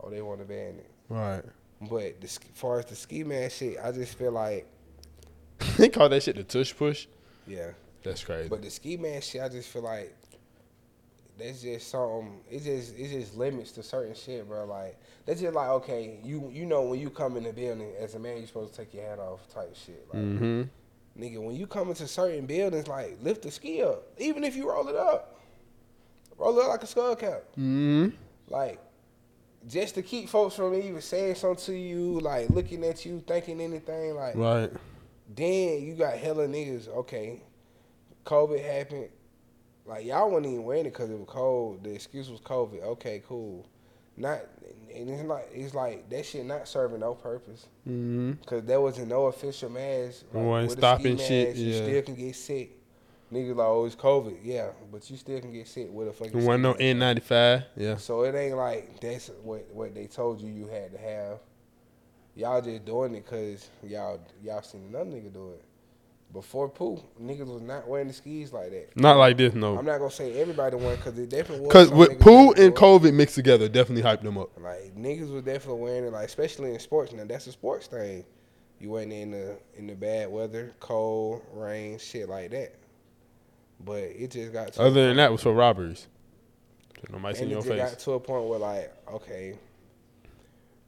Oh, 0.00 0.10
they 0.10 0.22
want 0.22 0.40
to 0.40 0.46
ban 0.46 0.78
it. 0.78 0.90
Right. 1.08 1.42
But 1.80 2.20
the, 2.20 2.24
as 2.26 2.38
far 2.54 2.78
as 2.78 2.86
the 2.86 2.96
ski 2.96 3.24
man 3.24 3.50
shit, 3.50 3.76
I 3.82 3.92
just 3.92 4.16
feel 4.16 4.32
like 4.32 4.66
they 5.76 5.88
call 5.88 6.08
that 6.08 6.22
shit 6.22 6.36
the 6.36 6.44
tush 6.44 6.74
push. 6.76 7.06
yeah. 7.46 7.70
That's 8.04 8.24
crazy. 8.24 8.48
But 8.48 8.62
the 8.62 8.70
ski 8.70 8.96
man 8.96 9.20
shit, 9.20 9.42
I 9.42 9.48
just 9.48 9.68
feel 9.68 9.82
like 9.82 10.14
that's 11.38 11.62
just 11.62 11.88
something. 11.88 12.40
It 12.50 12.64
just 12.64 12.96
it 12.98 13.08
just 13.10 13.36
limits 13.36 13.72
to 13.72 13.82
certain 13.82 14.14
shit, 14.14 14.48
bro. 14.48 14.64
Like 14.66 14.98
that's 15.26 15.40
just 15.40 15.54
like 15.54 15.68
okay, 15.68 16.18
you 16.22 16.50
you 16.52 16.66
know 16.66 16.82
when 16.82 17.00
you 17.00 17.10
come 17.10 17.36
in 17.36 17.44
the 17.44 17.52
building 17.52 17.92
as 17.98 18.14
a 18.14 18.18
man, 18.18 18.38
you're 18.38 18.46
supposed 18.46 18.74
to 18.74 18.84
take 18.84 18.94
your 18.94 19.04
hat 19.04 19.18
off, 19.18 19.48
type 19.52 19.74
shit. 19.76 20.06
Like 20.12 20.22
mm-hmm. 20.22 20.62
nigga, 21.20 21.42
when 21.42 21.56
you 21.56 21.66
come 21.66 21.88
into 21.88 22.06
certain 22.06 22.46
buildings, 22.46 22.88
like 22.88 23.18
lift 23.22 23.42
the 23.42 23.50
ski 23.50 23.82
up, 23.82 24.04
even 24.18 24.44
if 24.44 24.56
you 24.56 24.68
roll 24.68 24.88
it 24.88 24.96
up, 24.96 25.37
roll 26.38 26.58
it 26.58 26.62
up 26.62 26.68
like 26.70 26.82
a 26.82 26.86
skull 26.86 27.16
cap, 27.16 27.42
Mm-hmm. 27.58 28.08
like. 28.48 28.80
Just 29.66 29.96
to 29.96 30.02
keep 30.02 30.28
folks 30.30 30.54
from 30.54 30.72
even 30.74 31.00
saying 31.02 31.34
something 31.34 31.62
to 31.66 31.74
you, 31.76 32.20
like 32.20 32.48
looking 32.48 32.84
at 32.84 33.04
you, 33.04 33.22
thinking 33.26 33.60
anything, 33.60 34.14
like 34.14 34.34
Right. 34.36 34.70
then 35.34 35.82
you 35.82 35.94
got 35.94 36.16
hella 36.16 36.46
niggas. 36.46 36.88
Okay, 36.88 37.42
COVID 38.24 38.64
happened. 38.64 39.08
Like 39.84 40.06
y'all 40.06 40.30
wasn't 40.30 40.46
even 40.52 40.64
wearing 40.64 40.86
it 40.86 40.90
because 40.92 41.10
it 41.10 41.18
was 41.18 41.26
cold. 41.28 41.82
The 41.84 41.92
excuse 41.92 42.30
was 42.30 42.40
COVID. 42.40 42.82
Okay, 42.82 43.20
cool. 43.28 43.66
Not 44.16 44.40
and 44.94 45.10
it's 45.10 45.22
like 45.24 45.48
it's 45.52 45.74
like 45.74 46.08
that 46.08 46.24
shit 46.24 46.46
not 46.46 46.66
serving 46.68 47.00
no 47.00 47.14
purpose 47.14 47.66
Mm-hmm. 47.86 48.32
because 48.40 48.64
there 48.64 48.80
wasn't 48.80 49.08
no 49.08 49.26
official 49.26 49.70
mask. 49.70 50.24
Like, 50.32 50.44
with 50.68 50.70
stopping 50.78 51.18
ski 51.18 51.26
shit, 51.26 51.48
mask, 51.48 51.58
You 51.58 51.66
yeah. 51.72 51.82
still 51.82 52.02
can 52.02 52.14
get 52.14 52.36
sick. 52.36 52.77
Niggas 53.32 53.56
like 53.56 53.66
oh 53.66 53.84
it's 53.84 53.94
COVID. 53.94 54.38
Yeah, 54.42 54.68
but 54.90 55.08
you 55.10 55.16
still 55.16 55.40
can 55.40 55.52
get 55.52 55.68
sick 55.68 55.88
with 55.90 56.08
a 56.08 56.12
fucking. 56.12 56.44
There 56.44 56.58
no. 56.58 56.74
N95. 56.74 57.64
Yeah. 57.76 57.96
So 57.96 58.22
it 58.22 58.34
ain't 58.34 58.56
like 58.56 59.00
that's 59.00 59.30
what 59.42 59.66
what 59.72 59.94
they 59.94 60.06
told 60.06 60.40
you 60.40 60.48
you 60.48 60.66
had 60.66 60.92
to 60.92 60.98
have. 60.98 61.38
Y'all 62.34 62.62
just 62.62 62.84
doing 62.84 63.14
it 63.14 63.24
because 63.24 63.68
y'all 63.82 64.20
y'all 64.42 64.62
seen 64.62 64.86
another 64.88 65.10
nigga 65.10 65.32
do 65.32 65.50
it. 65.50 65.64
Before 66.32 66.68
Pooh, 66.68 67.02
niggas 67.20 67.46
was 67.46 67.62
not 67.62 67.88
wearing 67.88 68.08
the 68.08 68.12
skis 68.12 68.52
like 68.52 68.70
that. 68.70 68.96
Not 68.96 69.16
like 69.16 69.38
this, 69.38 69.54
no. 69.54 69.78
I'm 69.78 69.84
not 69.86 69.98
gonna 69.98 70.10
say 70.10 70.38
everybody 70.38 70.76
went 70.76 70.98
because 70.98 71.18
it 71.18 71.30
definitely 71.30 71.66
was. 71.66 71.68
Because 71.68 71.90
with 71.90 72.20
Pooh 72.20 72.52
and 72.52 72.74
COVID 72.74 73.14
mixed 73.14 73.34
together, 73.34 73.68
definitely 73.68 74.02
hyped 74.02 74.22
them 74.22 74.38
up. 74.38 74.50
like 74.58 74.94
niggas 74.96 75.32
was 75.32 75.42
definitely 75.42 75.82
wearing 75.82 76.04
it, 76.04 76.12
like 76.12 76.26
especially 76.26 76.72
in 76.72 76.80
sports. 76.80 77.12
Now 77.12 77.24
that's 77.24 77.46
a 77.46 77.52
sports 77.52 77.86
thing. 77.86 78.24
You 78.80 78.90
went 78.90 79.12
in 79.12 79.32
the 79.32 79.58
in 79.76 79.86
the 79.86 79.94
bad 79.94 80.30
weather, 80.30 80.74
cold, 80.80 81.42
rain, 81.52 81.98
shit 81.98 82.28
like 82.28 82.50
that. 82.52 82.77
But 83.84 84.02
it 84.02 84.30
just 84.32 84.52
got 84.52 84.72
to 84.74 84.82
a 84.82 84.86
Other 84.86 85.08
than 85.08 85.16
that, 85.18 85.32
was 85.32 85.42
for 85.42 85.52
robberies. 85.52 86.06
So 86.96 87.12
nobody 87.12 87.34
see 87.36 87.42
and 87.42 87.50
it 87.52 87.54
your 87.54 87.62
just 87.62 87.76
got 87.76 87.98
to 88.00 88.12
a 88.12 88.20
point 88.20 88.44
where 88.46 88.58
like, 88.58 88.92
okay, 89.12 89.54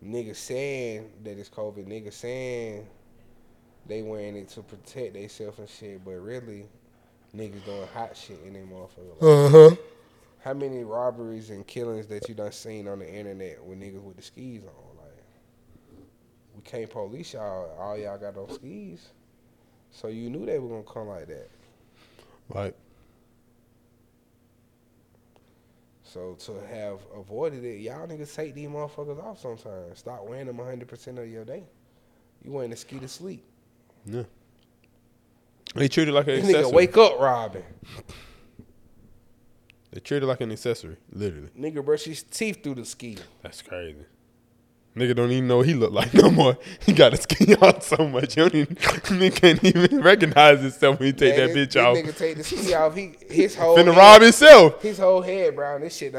niggas 0.05 0.37
saying 0.37 1.11
that 1.23 1.39
it's 1.39 1.49
COVID, 1.49 1.87
niggas 1.87 2.15
saying 2.15 2.87
they 3.87 4.03
wearing 4.03 4.37
it 4.37 4.49
to 4.51 4.63
protect 4.63 5.15
themselves 5.15 5.59
and 5.59 5.69
shit, 5.69 6.05
but 6.05 6.13
really, 6.13 6.67
niggas 7.35 7.65
doing 7.65 7.87
hot 7.95 8.17
shit 8.17 8.39
in 8.45 8.55
them 8.55 8.69
motherfucker. 8.69 9.21
Like, 9.21 9.23
Uh 9.23 9.49
huh. 9.71 9.77
how 10.41 10.55
many 10.55 10.83
robberies 10.85 11.51
and 11.51 11.67
killings 11.67 12.07
that 12.09 12.29
you 12.29 12.35
done 12.35 12.53
seen 12.53 12.89
on 12.89 12.99
the 12.99 13.09
internet 13.13 13.65
with 13.65 13.79
niggas 13.81 14.03
with 14.03 14.17
the 14.17 14.23
skis 14.23 14.65
on? 14.65 14.97
Like, 14.97 15.25
we 16.57 16.63
can't 16.63 16.91
police 16.91 17.35
y'all. 17.35 17.77
All 17.79 17.97
y'all 17.97 18.19
got 18.19 18.37
on 18.37 18.51
skis. 18.51 19.09
So 19.93 20.09
you 20.09 20.29
knew 20.31 20.45
they 20.45 20.59
were 20.59 20.69
gonna 20.69 20.83
come 20.83 21.09
like 21.09 21.29
that. 21.29 21.49
Like, 22.55 22.75
So 26.03 26.35
to 26.35 26.67
have 26.67 26.99
avoided 27.15 27.65
it, 27.65 27.81
y'all 27.83 28.05
niggas 28.09 28.35
take 28.35 28.55
these 28.55 28.69
motherfuckers 28.69 29.23
off 29.23 29.41
sometimes. 29.41 30.01
Stop 30.01 30.27
wearing 30.27 30.47
them 30.47 30.57
100% 30.57 31.19
of 31.19 31.29
your 31.29 31.45
day. 31.45 31.63
You 32.45 32.51
wearing 32.51 32.71
the 32.71 32.77
ski 32.77 32.99
to 32.99 33.09
sleep. 33.09 33.45
yeah. 34.05 34.25
They 35.77 35.87
treat 35.87 36.09
it 36.09 36.13
like 36.13 36.27
an 36.27 36.39
accessory. 36.39 36.65
nigga 36.65 36.73
wake 36.73 36.97
up 36.97 37.21
Robin. 37.21 37.63
They 39.93 40.01
treat 40.01 40.23
it 40.23 40.27
like 40.27 40.41
an 40.41 40.51
accessory, 40.51 40.97
literally. 41.13 41.51
Nigga 41.57 41.85
brush 41.85 42.05
his 42.05 42.25
teeth 42.25 42.61
through 42.65 42.75
the 42.77 42.85
ski. 42.85 43.19
That's 43.43 43.63
crazy. 43.63 44.05
Nigga 44.97 45.15
don't 45.15 45.31
even 45.31 45.47
know 45.47 45.59
what 45.59 45.67
he 45.67 45.75
look 45.75 45.93
like 45.93 46.13
no 46.15 46.31
more. 46.31 46.59
He 46.85 46.93
got 46.93 47.13
his 47.13 47.21
skin 47.23 47.57
out 47.63 47.85
so 47.85 48.09
much. 48.09 48.35
He, 48.35 48.41
don't 48.41 48.55
even, 48.55 48.75
nigga 48.77 49.35
can't 49.37 49.63
even 49.65 50.01
recognize 50.03 50.61
himself 50.61 50.99
when 50.99 51.07
he 51.07 51.13
take 51.13 51.37
Man, 51.37 51.47
that 51.49 51.55
this- 51.55 51.69
bitch 51.69 51.73
this 51.75 51.83
off. 51.83 51.97
nigga 51.97 52.17
take 52.19 52.37
the 52.37 52.45
ski 52.45 52.75
off. 52.75 52.95
He 52.97 53.15
his 53.29 53.55
whole 53.55 53.77
Finna 53.77 53.87
head, 53.93 53.97
rob 53.97 54.23
himself. 54.23 54.83
his 54.83 54.99
whole 54.99 55.23
head 55.23 55.55
brown. 55.55 55.81
This 55.83 55.97
shit. 55.97 56.15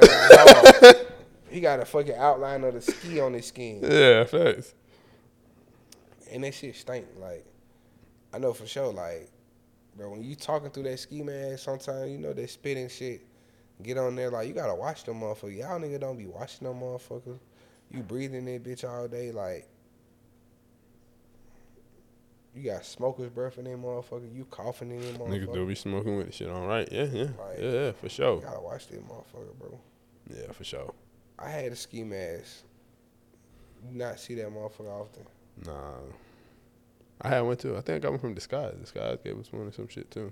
He 1.49 1.60
got 1.60 1.81
a 1.81 1.85
fucking 1.85 2.15
outline 2.15 2.64
of 2.64 2.76
the 2.76 2.81
ski 2.81 3.19
on 3.19 3.34
his 3.34 3.48
skin. 3.48 3.80
Yeah, 3.84 4.23
facts. 4.23 4.73
And 6.31 6.45
that 6.45 6.53
shit 6.53 6.76
stink. 6.77 7.06
Like, 7.19 7.45
I 8.34 8.38
know 8.39 8.53
for 8.53 8.65
sure, 8.65 8.93
like, 8.93 9.30
bro, 9.98 10.11
when 10.11 10.23
you 10.23 10.35
talking 10.35 10.69
through 10.69 10.84
that 10.84 10.98
ski 10.99 11.22
mask, 11.23 11.65
sometimes 11.65 12.10
you 12.10 12.18
know 12.19 12.31
they 12.31 12.48
spitting 12.48 12.88
shit. 12.88 13.22
Get 13.84 13.98
on 13.98 14.15
there, 14.15 14.30
like, 14.31 14.48
you 14.48 14.53
gotta 14.53 14.76
watch 14.76 15.03
them 15.03 15.19
motherfuckers. 15.19 15.57
Y'all 15.57 15.77
nigga 15.80 15.99
don't 15.99 16.18
be 16.18 16.27
watching 16.27 16.68
them 16.68 16.80
motherfuckers. 16.80 17.39
You 17.91 18.01
breathing 18.03 18.45
that 18.45 18.63
bitch 18.63 18.88
all 18.89 19.07
day, 19.07 19.31
like, 19.31 19.68
you 22.55 22.63
got 22.69 22.85
smoker's 22.85 23.30
breath 23.30 23.57
in 23.57 23.65
them 23.65 23.84
motherfucker. 23.84 24.34
You 24.35 24.45
coughing 24.45 24.91
in 24.91 25.01
them 25.01 25.15
motherfucker. 25.18 25.47
Niggas 25.47 25.53
do 25.53 25.65
be 25.65 25.76
smoking 25.76 26.18
with 26.18 26.27
the 26.27 26.31
shit 26.34 26.49
on 26.49 26.68
right. 26.68 26.88
Yeah, 26.91 27.03
yeah. 27.05 27.23
Like- 27.39 27.59
yeah, 27.59 27.72
yeah, 27.72 27.91
for 27.93 28.05
You 28.05 28.09
sure. 28.09 28.41
gotta 28.41 28.59
watch 28.61 28.88
that 28.88 29.07
motherfucker, 29.07 29.57
bro. 29.59 29.80
Yeah, 30.30 30.51
for 30.51 30.63
sure. 30.63 30.93
I 31.39 31.49
had 31.49 31.72
a 31.72 31.76
ski 31.76 32.03
mask. 32.03 32.63
Not 33.91 34.19
see 34.19 34.35
that 34.35 34.49
motherfucker 34.49 34.89
often. 35.01 35.26
Nah. 35.65 35.93
I 37.22 37.30
had 37.30 37.41
one 37.41 37.57
too. 37.57 37.76
I 37.77 37.81
think 37.81 37.97
I 37.97 37.99
got 37.99 38.11
one 38.11 38.19
from 38.19 38.34
Disguise. 38.34 38.76
Disguise 38.80 39.18
gave 39.23 39.39
us 39.39 39.51
one 39.51 39.68
or 39.68 39.72
some 39.72 39.88
shit 39.88 40.11
too. 40.11 40.31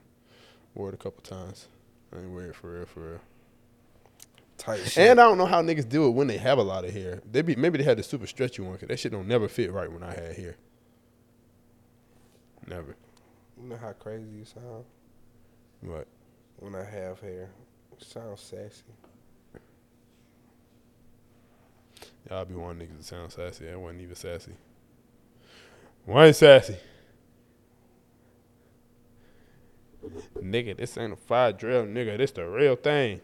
Wore 0.76 0.90
it 0.90 0.94
a 0.95 0.98
couple 0.98 1.22
times. 1.23 1.68
I 2.14 2.19
ain't 2.19 2.31
wear 2.31 2.49
it 2.49 2.56
for 2.56 2.72
real, 2.73 2.86
for 2.86 2.99
real. 2.99 3.19
Tight 4.60 4.81
shit. 4.86 4.98
And 5.10 5.19
I 5.19 5.23
don't 5.23 5.38
know 5.38 5.45
how 5.45 5.61
niggas 5.64 5.88
do 5.90 6.07
it 6.07 6.11
when 6.11 6.27
they 6.27 6.38
have 6.38 6.57
a 6.60 6.61
lot 6.64 6.84
of 6.86 6.91
hair. 6.91 7.22
They 7.31 7.41
be 7.41 7.56
maybe 7.56 7.77
they 7.80 7.84
had 7.86 7.98
the 7.98 8.03
super 8.03 8.27
stretchy 8.27 8.61
one 8.61 8.73
because 8.73 8.90
that 8.90 8.99
shit 8.99 9.11
don't 9.11 9.27
never 9.27 9.48
fit 9.48 9.72
right 9.72 9.91
when 9.91 10.03
I 10.03 10.14
had 10.14 10.36
hair. 10.36 10.56
Never. 12.68 12.95
you 13.60 13.68
know 13.69 13.77
how 13.77 13.94
crazy 13.94 14.30
you 14.30 14.45
sound 14.45 14.84
What? 15.81 16.06
when 16.57 16.76
I 16.76 16.84
have 16.84 17.19
hair. 17.22 17.49
It 17.98 18.03
sounds 18.06 18.41
sassy. 18.41 18.84
Y'all 22.30 22.45
be 22.45 22.53
wanting 22.53 22.88
niggas 22.88 22.98
to 22.98 23.03
sound 23.03 23.31
sassy. 23.31 23.69
I 23.69 23.76
wasn't 23.76 24.02
even 24.02 24.15
sassy. 24.15 24.52
Wasn't 26.06 26.36
sassy. 26.36 26.76
Nigga, 30.41 30.77
this 30.77 30.97
ain't 30.97 31.13
a 31.13 31.15
fire 31.15 31.51
drill, 31.51 31.84
nigga. 31.85 32.17
This 32.17 32.31
the 32.31 32.47
real 32.47 32.76
thing. 32.76 33.21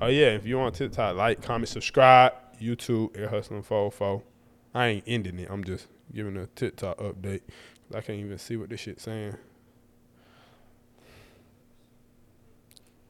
Oh 0.00 0.06
yeah, 0.06 0.28
if 0.28 0.46
you 0.46 0.58
on 0.60 0.72
TikTok, 0.72 1.16
like, 1.16 1.42
comment, 1.42 1.68
subscribe. 1.68 2.32
YouTube, 2.60 3.16
Ear 3.18 3.28
Hustlin 3.28 3.62
44. 3.62 4.22
I 4.74 4.86
ain't 4.86 5.04
ending 5.06 5.38
it. 5.38 5.48
I'm 5.50 5.64
just 5.64 5.88
giving 6.14 6.36
a 6.36 6.46
TikTok 6.46 6.98
update. 6.98 7.42
I 7.94 8.00
can't 8.00 8.18
even 8.18 8.38
see 8.38 8.56
what 8.56 8.70
this 8.70 8.80
shit 8.80 9.00
saying. 9.00 9.36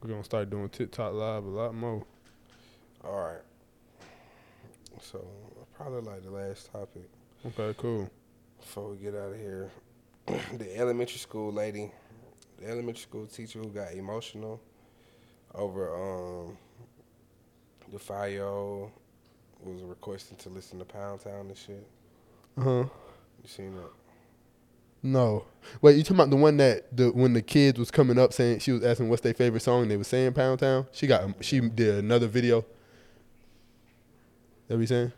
We're 0.02 0.10
gonna 0.10 0.24
start 0.24 0.50
doing 0.50 0.68
TikTok 0.68 1.14
live 1.14 1.44
a 1.44 1.48
lot 1.48 1.74
more. 1.74 2.04
All 3.04 3.18
right. 3.20 3.42
So 5.00 5.24
probably 5.76 6.00
like 6.02 6.22
the 6.24 6.30
last 6.30 6.70
topic 6.72 7.08
Okay, 7.46 7.74
cool. 7.78 8.10
before 8.60 8.90
we 8.90 8.96
get 8.96 9.14
out 9.14 9.32
of 9.32 9.38
here. 9.38 9.70
the 10.26 10.76
elementary 10.76 11.18
school 11.18 11.52
lady 11.52 11.92
the 12.58 12.68
elementary 12.68 13.02
school 13.02 13.26
teacher 13.26 13.58
who 13.58 13.68
got 13.68 13.92
emotional 13.92 14.60
over 15.54 15.94
um 15.94 16.56
the 17.92 17.98
FIO 17.98 18.90
was 19.62 19.82
requesting 19.82 20.36
to 20.38 20.48
listen 20.48 20.78
to 20.78 20.84
Pound 20.84 21.20
Town 21.20 21.46
and 21.46 21.56
shit. 21.56 21.86
Uh 22.56 22.62
huh. 22.62 22.84
You 23.42 23.48
seen 23.48 23.74
that? 23.76 23.90
No. 25.02 25.44
Wait, 25.82 25.96
you 25.96 26.02
talking 26.02 26.16
about 26.16 26.30
the 26.30 26.36
one 26.36 26.56
that 26.56 26.96
the 26.96 27.10
when 27.10 27.34
the 27.34 27.42
kids 27.42 27.78
was 27.78 27.90
coming 27.90 28.18
up 28.18 28.32
saying 28.32 28.60
she 28.60 28.72
was 28.72 28.82
asking 28.82 29.08
what's 29.10 29.22
their 29.22 29.34
favorite 29.34 29.60
song 29.60 29.82
and 29.82 29.90
they 29.90 29.96
was 29.96 30.08
saying 30.08 30.32
Pound 30.32 30.60
Town? 30.60 30.86
She 30.92 31.06
got 31.06 31.44
she 31.44 31.60
did 31.60 31.96
another 31.96 32.26
video. 32.26 32.64
That 34.68 34.76
what 34.76 34.80
you 34.80 34.86
saying? 34.86 35.12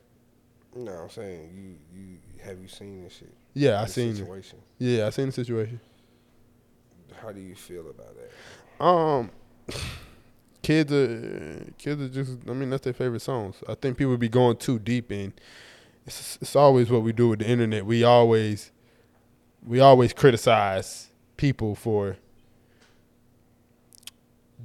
No, 0.74 0.92
I'm 0.92 1.10
saying 1.10 1.78
you 1.94 2.00
you 2.00 2.18
have 2.42 2.60
you 2.60 2.68
seen 2.68 3.04
this 3.04 3.14
shit? 3.14 3.32
Yeah, 3.54 3.80
I 3.80 3.86
seen 3.86 4.16
it. 4.16 4.54
Yeah, 4.78 5.06
I 5.06 5.10
seen 5.10 5.26
the 5.26 5.32
situation. 5.32 5.80
How 7.22 7.32
do 7.32 7.40
you 7.40 7.54
feel 7.54 7.88
about 7.88 8.14
that? 8.16 8.84
Um, 8.84 9.30
kids 10.62 10.92
are 10.92 11.72
kids 11.78 12.02
are 12.02 12.08
just. 12.08 12.38
I 12.48 12.52
mean, 12.52 12.70
that's 12.70 12.84
their 12.84 12.92
favorite 12.92 13.22
songs. 13.22 13.56
I 13.68 13.74
think 13.74 13.96
people 13.96 14.16
be 14.16 14.28
going 14.28 14.56
too 14.56 14.78
deep 14.78 15.10
in. 15.12 15.32
It's 16.06 16.38
it's 16.40 16.56
always 16.56 16.90
what 16.90 17.02
we 17.02 17.12
do 17.12 17.28
with 17.28 17.40
the 17.40 17.48
internet. 17.48 17.84
We 17.86 18.04
always 18.04 18.70
we 19.66 19.80
always 19.80 20.12
criticize 20.12 21.08
people 21.36 21.74
for 21.74 22.16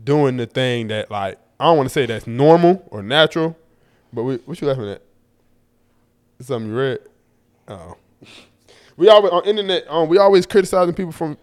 doing 0.03 0.37
the 0.37 0.45
thing 0.45 0.87
that 0.87 1.09
like 1.11 1.37
I 1.59 1.65
don't 1.65 1.77
want 1.77 1.89
to 1.89 1.93
say 1.93 2.05
that's 2.05 2.27
normal 2.27 2.87
or 2.89 3.03
natural, 3.03 3.55
but 4.13 4.23
we, 4.23 4.35
what 4.37 4.59
you 4.61 4.67
laughing 4.67 4.89
at? 4.89 5.01
Something 6.39 6.71
you 6.71 6.77
read? 6.77 6.99
Oh, 7.67 7.97
we 8.97 9.09
always 9.09 9.31
on 9.31 9.45
internet. 9.45 9.85
Um, 9.87 10.09
we 10.09 10.17
always 10.17 10.45
criticizing 10.45 10.93
people 10.93 11.11
from 11.11 11.37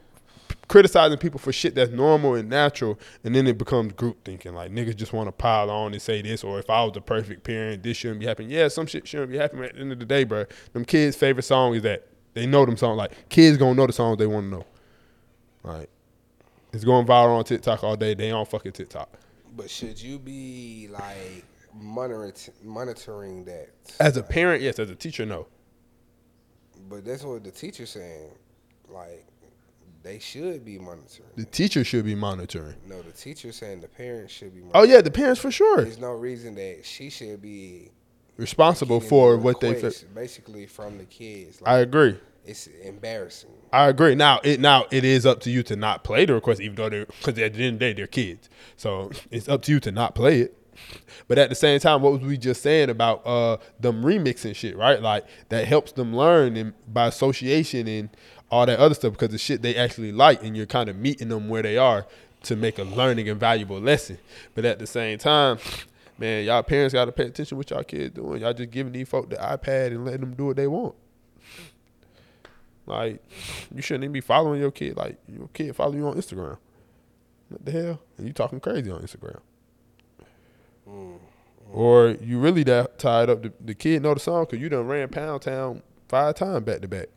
criticizing 0.69 1.19
people 1.19 1.41
for 1.41 1.53
shit 1.53 1.75
that's 1.75 1.91
normal 1.91 2.35
and 2.35 2.49
natural, 2.49 2.99
and 3.25 3.35
then 3.35 3.47
it 3.47 3.59
becomes 3.59 3.93
group 3.95 4.25
thinking. 4.25 4.55
Like 4.55 4.71
niggas 4.71 4.97
just 4.97 5.13
want 5.13 5.29
to 5.29 5.33
pile 5.33 5.71
on 5.71 5.93
and 5.93 6.01
say 6.01 6.23
this, 6.23 6.45
or 6.45 6.59
if 6.59 6.71
I 6.71 6.85
was 6.85 6.93
the 6.93 7.01
perfect 7.01 7.43
parent, 7.43 7.83
this 7.83 7.97
shouldn't 7.97 8.21
be 8.21 8.27
happening. 8.27 8.51
Yeah, 8.51 8.69
some 8.69 8.87
shit 8.87 9.09
shouldn't 9.09 9.31
be 9.31 9.39
happening. 9.39 9.65
At 9.65 9.75
the 9.75 9.81
end 9.81 9.93
of 9.93 9.99
the 9.99 10.07
day, 10.07 10.25
bro, 10.25 10.45
them 10.73 10.85
kids' 10.85 11.17
favorite 11.17 11.45
song 11.45 11.75
is 11.75 11.83
that 11.83 12.07
they 12.35 12.47
know 12.47 12.65
them 12.65 12.77
songs. 12.77 12.99
Like 12.99 13.29
kids 13.29 13.57
gonna 13.57 13.75
know 13.75 13.87
the 13.87 13.93
songs 13.93 14.19
they 14.19 14.27
want 14.27 14.47
to 14.47 14.59
know. 14.59 14.67
Like 15.65 15.89
it's 16.73 16.85
going 16.85 17.07
viral 17.07 17.39
on 17.39 17.45
TikTok 17.45 17.83
all 17.83 17.97
day. 17.97 18.15
They 18.15 18.31
on 18.31 18.47
fucking 18.47 18.73
TikTok. 18.73 19.11
But 19.57 19.71
should 19.71 20.01
you 20.01 20.19
be 20.19 20.89
like 20.91 21.45
monitoring 21.75 22.33
monitoring 22.63 23.45
that? 23.45 23.71
As 23.99 24.17
a 24.17 24.23
parent, 24.23 24.63
yes. 24.63 24.79
As 24.79 24.91
a 24.91 24.95
teacher, 24.95 25.27
no. 25.27 25.47
But 26.89 27.05
that's 27.05 27.25
what 27.25 27.43
the 27.43 27.51
teacher's 27.51 27.91
saying. 27.91 28.31
Like 28.89 29.27
they 30.09 30.19
should 30.19 30.65
be 30.65 30.79
monitoring. 30.79 31.29
The 31.37 31.45
teacher 31.45 31.85
should 31.85 32.07
be 32.07 32.15
monitoring. 32.15 32.77
No, 32.87 33.03
the 33.03 33.13
teacher's 33.13 33.57
saying 33.57 33.83
the 33.83 33.89
parents 33.89 34.33
should 34.33 34.55
be. 34.55 34.63
Oh 34.73 34.83
yeah, 34.83 35.03
the 35.03 35.11
parents 35.11 35.39
for 35.39 35.51
sure 35.51 35.83
There's 35.83 35.99
no 35.99 36.13
reason 36.13 36.55
that 36.55 36.81
she 36.85 37.11
should 37.11 37.43
be 37.43 37.91
responsible 38.39 39.01
for 39.01 39.37
what 39.37 39.61
they. 39.61 39.75
Fa- 39.75 39.93
basically 40.15 40.65
from 40.67 40.97
the 40.97 41.05
kids. 41.05 41.61
I 41.65 41.79
agree. 41.79 42.19
it's 42.47 42.67
embarrassing. 42.67 43.51
I 43.71 43.89
agree. 43.89 44.15
Now 44.15 44.41
it 44.43 44.61
now 44.61 44.87
it 44.91 45.05
is 45.05 45.27
up 45.27 45.41
to 45.41 45.51
you 45.51 45.63
to 45.65 45.77
not 45.77 46.05
play 46.05 46.25
the 46.25 46.33
request, 46.33 46.63
even 46.63 46.77
though 46.77 46.89
they're 46.89 47.05
because 47.05 47.39
at 47.39 47.53
the 47.53 47.65
end 47.65 47.75
of 47.75 47.79
the 47.79 47.79
day 47.79 47.93
they're 47.93 48.07
kids. 48.07 48.49
So 48.77 49.11
it's 49.31 49.47
up 49.47 49.61
to 49.63 49.73
you 49.73 49.81
to 49.81 49.93
not 49.93 50.15
play 50.15 50.41
it. 50.41 50.55
But 51.27 51.39
at 51.39 51.49
the 51.51 51.55
same 51.55 51.81
time, 51.81 52.03
what 52.03 52.13
was 52.13 52.23
we 52.23 52.39
just 52.39 52.63
saying 52.63 52.89
about 52.89 53.27
uh 53.27 53.59
them 53.79 54.03
remixing 54.03 54.57
shit, 54.57 54.77
right? 54.77 55.03
Like 55.03 55.27
that 55.51 55.67
helps 55.67 55.93
them 55.93 56.17
learn 56.17 56.57
and 56.57 56.73
by 56.87 57.09
association 57.09 57.87
and 57.87 58.09
all 58.51 58.67
that 58.67 58.79
other 58.79 58.95
stuff 58.95 59.13
because 59.13 59.31
the 59.31 59.39
shit 59.39 59.63
they 59.63 59.77
actually 59.77 60.13
like 60.13 60.43
and 60.43 60.57
you're 60.57 60.67
kind 60.67 60.89
of 60.89 60.97
meeting 60.97 61.29
them 61.29 61.49
where 61.49 61.63
they 61.63 61.77
are 61.77 62.07
to 62.45 62.57
make 62.57 62.79
a 62.79 62.85
learning 62.85 63.29
and 63.29 63.39
valuable 63.39 63.81
lesson. 63.81 64.19
But 64.55 64.65
at 64.65 64.79
the 64.79 64.87
same 64.87 65.19
time, 65.19 65.59
man, 66.19 66.45
y'all 66.45 66.63
parents 66.63 66.95
gotta 66.95 67.13
pay 67.13 67.25
attention 67.25 67.57
what 67.57 67.71
y'all 67.71 67.85
kids 67.85 68.15
doing. 68.15 68.41
Y'all 68.41 68.53
just 68.53 68.71
giving 68.71 68.93
these 68.93 69.09
folk 69.09 69.31
the 69.31 69.37
iPad 69.37 69.89
and 69.89 70.05
letting 70.05 70.21
them 70.21 70.35
do 70.35 70.47
what 70.47 70.57
they 70.57 70.67
want. 70.67 70.95
Like, 72.87 73.23
you 73.75 73.83
shouldn't 73.83 74.05
even 74.05 74.13
be 74.13 74.23
following 74.23 74.61
your 74.61 74.71
kid. 74.71 74.97
Like, 74.97 75.19
your 75.29 75.49
kid 75.49 75.77
follow 75.77 75.95
you 75.95 76.07
on 76.07 76.17
Instagram. 76.17 76.57
What 77.51 77.65
the 77.65 77.71
hell? 77.71 78.01
And 78.17 78.27
you 78.27 78.33
talking 78.33 78.61
crazy 78.61 78.91
on 78.91 79.03
Instagram. 79.03 79.41
Mm-hmm. 80.89 81.17
Or 81.71 82.17
you 82.23 82.39
really 82.39 82.63
that 82.65 82.99
tied 82.99 83.29
up. 83.29 83.43
The, 83.43 83.53
the 83.61 83.75
kid 83.75 84.03
know 84.03 84.15
the 84.15 84.21
song 84.21 84.45
because 84.45 84.59
you 84.59 84.71
done 84.71 84.87
ran 84.87 85.09
Pound 85.09 85.43
Town 85.43 85.83
five 86.09 86.35
times 86.37 86.65
back 86.65 86.81
to 86.81 86.89
back 86.89 87.09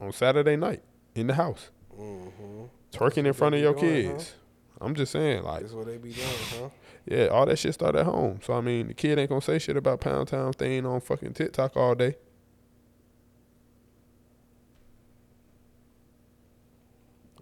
on 0.00 0.12
Saturday 0.12 0.56
night 0.56 0.82
in 1.14 1.26
the 1.26 1.34
house, 1.34 1.70
mm-hmm. 1.98 2.64
twerking 2.92 3.26
in 3.26 3.32
front 3.32 3.54
of 3.54 3.60
your 3.60 3.74
doing, 3.74 4.06
huh? 4.06 4.12
kids. 4.12 4.34
I'm 4.80 4.94
just 4.94 5.12
saying, 5.12 5.42
like, 5.42 5.62
That's 5.62 5.72
what 5.72 5.86
they 5.86 5.96
be 5.96 6.12
doing, 6.12 6.28
huh? 6.50 6.68
yeah, 7.06 7.26
all 7.26 7.46
that 7.46 7.58
shit 7.58 7.74
start 7.74 7.96
at 7.96 8.04
home. 8.04 8.40
So 8.42 8.54
I 8.54 8.60
mean, 8.60 8.88
the 8.88 8.94
kid 8.94 9.18
ain't 9.18 9.30
gonna 9.30 9.40
say 9.40 9.58
shit 9.58 9.76
about 9.76 10.00
Pound 10.00 10.28
Town 10.28 10.52
staying 10.52 10.84
on 10.84 11.00
fucking 11.00 11.32
TikTok 11.32 11.76
all 11.76 11.94
day. 11.94 12.16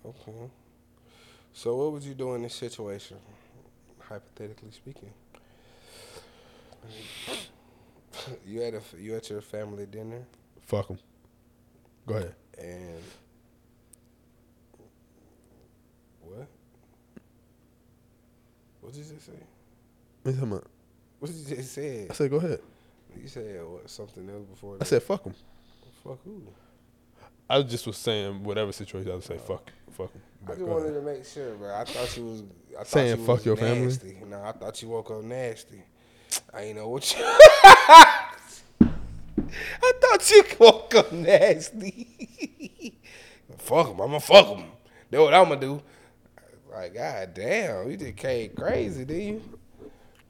Okay. 0.06 0.50
So 1.52 1.76
what 1.76 1.92
would 1.92 2.02
you 2.02 2.14
do 2.14 2.34
in 2.34 2.42
this 2.42 2.54
situation, 2.54 3.16
hypothetically 4.00 4.70
speaking? 4.70 5.10
You 8.46 8.62
at 8.62 8.74
a 8.74 8.80
you 8.96 9.16
at 9.16 9.28
your 9.28 9.40
family 9.40 9.86
dinner 9.86 10.24
Fuck 10.66 10.88
them. 10.88 10.98
Go 12.06 12.14
ahead. 12.14 12.34
And 12.58 13.00
what? 16.22 16.46
What 18.80 18.92
did 18.92 19.04
you 19.06 19.14
just 19.14 19.26
say? 19.26 19.32
What 20.22 20.32
you 20.34 20.40
talking 20.40 20.52
about? 20.52 20.66
What 21.18 21.30
did 21.30 21.36
you 21.48 21.56
just 21.56 21.72
say? 21.72 22.06
I 22.10 22.12
said, 22.12 22.30
go 22.30 22.36
ahead. 22.36 22.60
You 23.20 23.28
said 23.28 23.64
what? 23.64 23.88
Something 23.88 24.28
else 24.28 24.44
before 24.46 24.74
I 24.74 24.78
that? 24.78 24.86
said, 24.86 25.02
fuck 25.02 25.24
them. 25.24 25.34
fuck 26.02 26.18
who? 26.24 26.42
I 27.48 27.62
just 27.62 27.86
was 27.86 27.96
saying 27.96 28.42
whatever 28.42 28.72
situation 28.72 29.10
I 29.10 29.14
would 29.16 29.24
say, 29.24 29.36
fuck, 29.38 29.70
fuck 29.92 30.10
'em. 30.14 30.22
I 30.46 30.50
just 30.54 30.62
wanted 30.62 30.90
ahead. 30.90 30.94
to 30.94 31.02
make 31.02 31.24
sure, 31.26 31.54
bro. 31.54 31.74
I 31.74 31.84
thought 31.84 32.16
you 32.16 32.24
was 32.24 32.42
I 32.72 32.76
thought 32.78 32.86
Saying 32.88 33.18
you 33.20 33.24
fuck 33.26 33.36
was 33.36 33.46
your 33.46 33.56
family? 33.56 34.18
No, 34.28 34.42
I 34.42 34.52
thought 34.52 34.80
you 34.82 34.88
woke 34.88 35.10
up 35.10 35.22
nasty. 35.22 35.82
I 36.52 36.62
ain't 36.62 36.76
know 36.76 36.88
what 36.88 37.14
you. 37.16 37.22
I 39.82 39.92
thought 40.00 40.30
you 40.30 40.44
woke 40.58 40.94
up 40.94 41.12
nasty. 41.12 42.98
fuck 43.58 43.88
him. 43.88 44.00
I'm 44.00 44.08
gonna 44.08 44.20
fuck 44.20 44.56
him. 44.56 44.66
That's 45.10 45.20
what 45.20 45.34
I'm 45.34 45.48
gonna 45.48 45.60
do. 45.60 45.82
Like, 46.72 46.94
god 46.94 47.34
damn, 47.34 47.90
you 47.90 47.96
just 47.96 48.16
came 48.16 48.50
crazy, 48.50 49.04
did 49.04 49.22
you? 49.22 49.42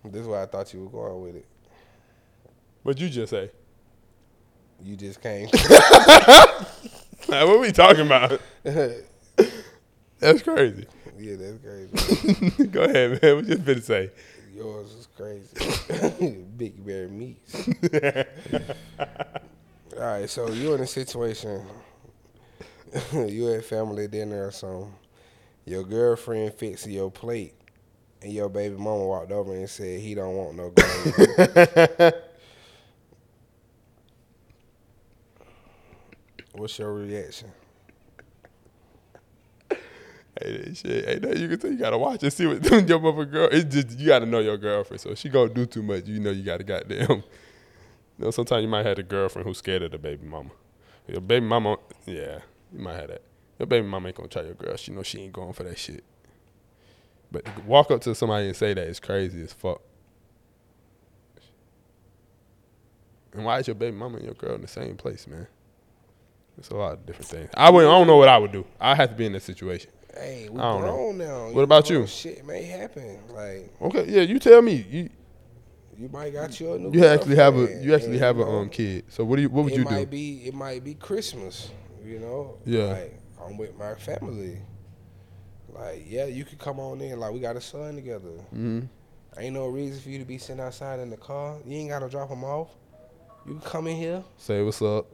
This 0.04 0.22
is 0.22 0.28
why 0.28 0.42
I 0.42 0.46
thought 0.46 0.72
you 0.74 0.84
were 0.84 0.90
going 0.90 1.22
with 1.22 1.36
it. 1.36 1.46
What'd 2.82 3.00
you 3.00 3.08
just 3.08 3.30
say? 3.30 3.50
You 4.82 4.96
just 4.96 5.22
came. 5.22 5.48
What 7.26 7.60
we 7.60 7.72
talking 7.72 8.06
about? 8.06 8.40
That's 8.64 10.42
crazy. 10.42 10.86
yeah, 11.18 11.36
that's 11.36 11.58
crazy. 11.62 12.66
go 12.68 12.82
ahead, 12.82 13.22
man. 13.22 13.36
What 13.36 13.46
you 13.46 13.56
finna 13.56 13.82
say? 13.82 14.10
Yours 14.54 14.92
is 14.94 15.08
crazy. 15.16 16.44
Big 16.56 16.84
Bear 16.84 17.08
Meats. 17.08 17.68
All 19.96 20.00
right, 20.00 20.28
so 20.28 20.50
you 20.50 20.74
in 20.74 20.80
a 20.80 20.86
situation, 20.86 21.64
you 23.14 23.52
at 23.52 23.64
family 23.64 24.08
dinner 24.08 24.46
or 24.46 24.50
something. 24.50 24.92
Your 25.66 25.84
girlfriend 25.84 26.54
fixing 26.54 26.92
your 26.92 27.10
plate, 27.10 27.54
and 28.22 28.32
your 28.32 28.48
baby 28.48 28.76
mama 28.76 29.04
walked 29.06 29.32
over 29.32 29.54
and 29.54 29.70
said 29.70 30.00
he 30.00 30.14
don't 30.14 30.36
want 30.36 30.56
no 30.56 30.70
gravy. 30.70 32.12
What's 36.52 36.78
your 36.78 36.92
reaction? 36.94 37.52
Hey, 40.40 40.74
shit. 40.74 41.04
Hey, 41.24 41.40
you 41.40 41.48
can 41.48 41.58
tell 41.58 41.70
you 41.70 41.78
gotta 41.78 41.98
watch 41.98 42.22
and 42.22 42.32
see 42.32 42.46
what 42.46 42.64
your 42.88 42.98
mother 42.98 43.24
girl. 43.24 43.48
It's 43.52 43.72
just 43.72 43.98
you 43.98 44.06
gotta 44.06 44.26
know 44.26 44.40
your 44.40 44.58
girlfriend. 44.58 45.00
So 45.00 45.14
she 45.14 45.28
gonna 45.28 45.52
do 45.52 45.66
too 45.66 45.82
much, 45.82 46.06
you 46.06 46.20
know 46.20 46.30
you 46.30 46.42
gotta 46.42 46.64
goddamn. 46.64 47.22
You 48.16 48.26
know, 48.26 48.30
sometimes 48.30 48.62
you 48.62 48.68
might 48.68 48.86
have 48.86 48.96
a 48.96 49.02
girlfriend 49.02 49.44
who's 49.44 49.58
scared 49.58 49.82
of 49.82 49.90
the 49.90 49.98
baby 49.98 50.24
mama. 50.24 50.50
Your 51.08 51.20
baby 51.20 51.44
mama, 51.44 51.78
yeah, 52.06 52.38
you 52.72 52.78
might 52.78 52.94
have 52.94 53.08
that. 53.08 53.22
Your 53.58 53.66
baby 53.66 53.88
mama 53.88 54.06
ain't 54.06 54.16
gonna 54.16 54.28
try 54.28 54.42
your 54.42 54.54
girl. 54.54 54.76
She 54.76 54.92
know 54.92 55.02
she 55.02 55.20
ain't 55.20 55.32
going 55.32 55.52
for 55.52 55.64
that 55.64 55.76
shit. 55.78 56.04
But 57.32 57.44
to 57.44 57.52
walk 57.66 57.90
up 57.90 58.00
to 58.02 58.14
somebody 58.14 58.46
and 58.46 58.54
say 58.56 58.72
that 58.72 58.86
is 58.86 59.00
crazy 59.00 59.42
as 59.42 59.52
fuck. 59.52 59.80
And 63.32 63.44
why 63.44 63.58
is 63.58 63.66
your 63.66 63.74
baby 63.74 63.96
mama 63.96 64.16
and 64.18 64.24
your 64.26 64.34
girl 64.34 64.54
in 64.54 64.60
the 64.60 64.68
same 64.68 64.96
place, 64.96 65.26
man? 65.26 65.48
It's 66.56 66.68
a 66.68 66.76
lot 66.76 66.92
of 66.92 67.06
different 67.06 67.28
things. 67.28 67.50
I 67.54 67.68
would. 67.70 67.80
I 67.80 67.88
don't 67.88 68.06
know 68.06 68.16
what 68.16 68.28
I 68.28 68.38
would 68.38 68.52
do. 68.52 68.64
I 68.80 68.94
have 68.94 69.10
to 69.10 69.16
be 69.16 69.26
in 69.26 69.32
that 69.32 69.42
situation. 69.42 69.90
Hey, 70.14 70.48
we 70.50 70.58
I 70.60 70.62
don't 70.62 71.18
know. 71.18 71.46
now. 71.48 71.50
What 71.54 71.62
about 71.62 71.90
you? 71.90 72.06
Shit 72.06 72.44
may 72.46 72.62
happen. 72.62 73.18
Like 73.32 73.72
Okay, 73.82 74.04
yeah, 74.08 74.22
you 74.22 74.38
tell 74.38 74.62
me. 74.62 74.86
You 74.90 75.10
you 75.96 76.08
might 76.08 76.32
got 76.32 76.58
you 76.60 76.72
a 76.74 76.78
new. 76.78 76.92
you 76.92 77.04
actually 77.06 77.36
have 77.36 77.56
a 77.56 77.82
you 77.82 77.94
actually 77.94 78.18
have 78.18 78.38
a 78.38 78.44
um 78.44 78.68
kid. 78.68 79.04
So 79.08 79.24
what 79.24 79.36
do 79.36 79.42
you 79.42 79.48
what 79.48 79.64
would 79.64 79.72
it 79.72 79.78
you 79.78 79.84
might 79.84 80.04
do? 80.04 80.06
be 80.06 80.46
it 80.46 80.54
might 80.54 80.82
be 80.84 80.94
Christmas, 80.94 81.70
you 82.04 82.18
know. 82.20 82.58
Yeah. 82.64 82.84
Like 82.86 83.20
I'm 83.44 83.56
with 83.56 83.76
my 83.78 83.94
family. 83.94 84.58
Like, 85.72 86.04
yeah, 86.08 86.26
you 86.26 86.44
could 86.44 86.58
come 86.58 86.78
on 86.78 87.00
in. 87.00 87.18
Like, 87.18 87.32
we 87.32 87.40
got 87.40 87.56
a 87.56 87.60
son 87.60 87.96
together. 87.96 88.28
Mm-hmm. 88.54 88.80
Ain't 89.38 89.54
no 89.54 89.66
reason 89.66 90.00
for 90.00 90.08
you 90.08 90.20
to 90.20 90.24
be 90.24 90.38
sitting 90.38 90.60
outside 90.62 91.00
in 91.00 91.10
the 91.10 91.16
car. 91.16 91.56
You 91.66 91.76
ain't 91.78 91.88
gotta 91.90 92.08
drop 92.08 92.30
him 92.30 92.44
off. 92.44 92.68
You 93.44 93.54
can 93.54 93.60
come 93.60 93.86
in 93.88 93.96
here. 93.96 94.22
Say 94.36 94.62
what's 94.62 94.80
up. 94.80 95.06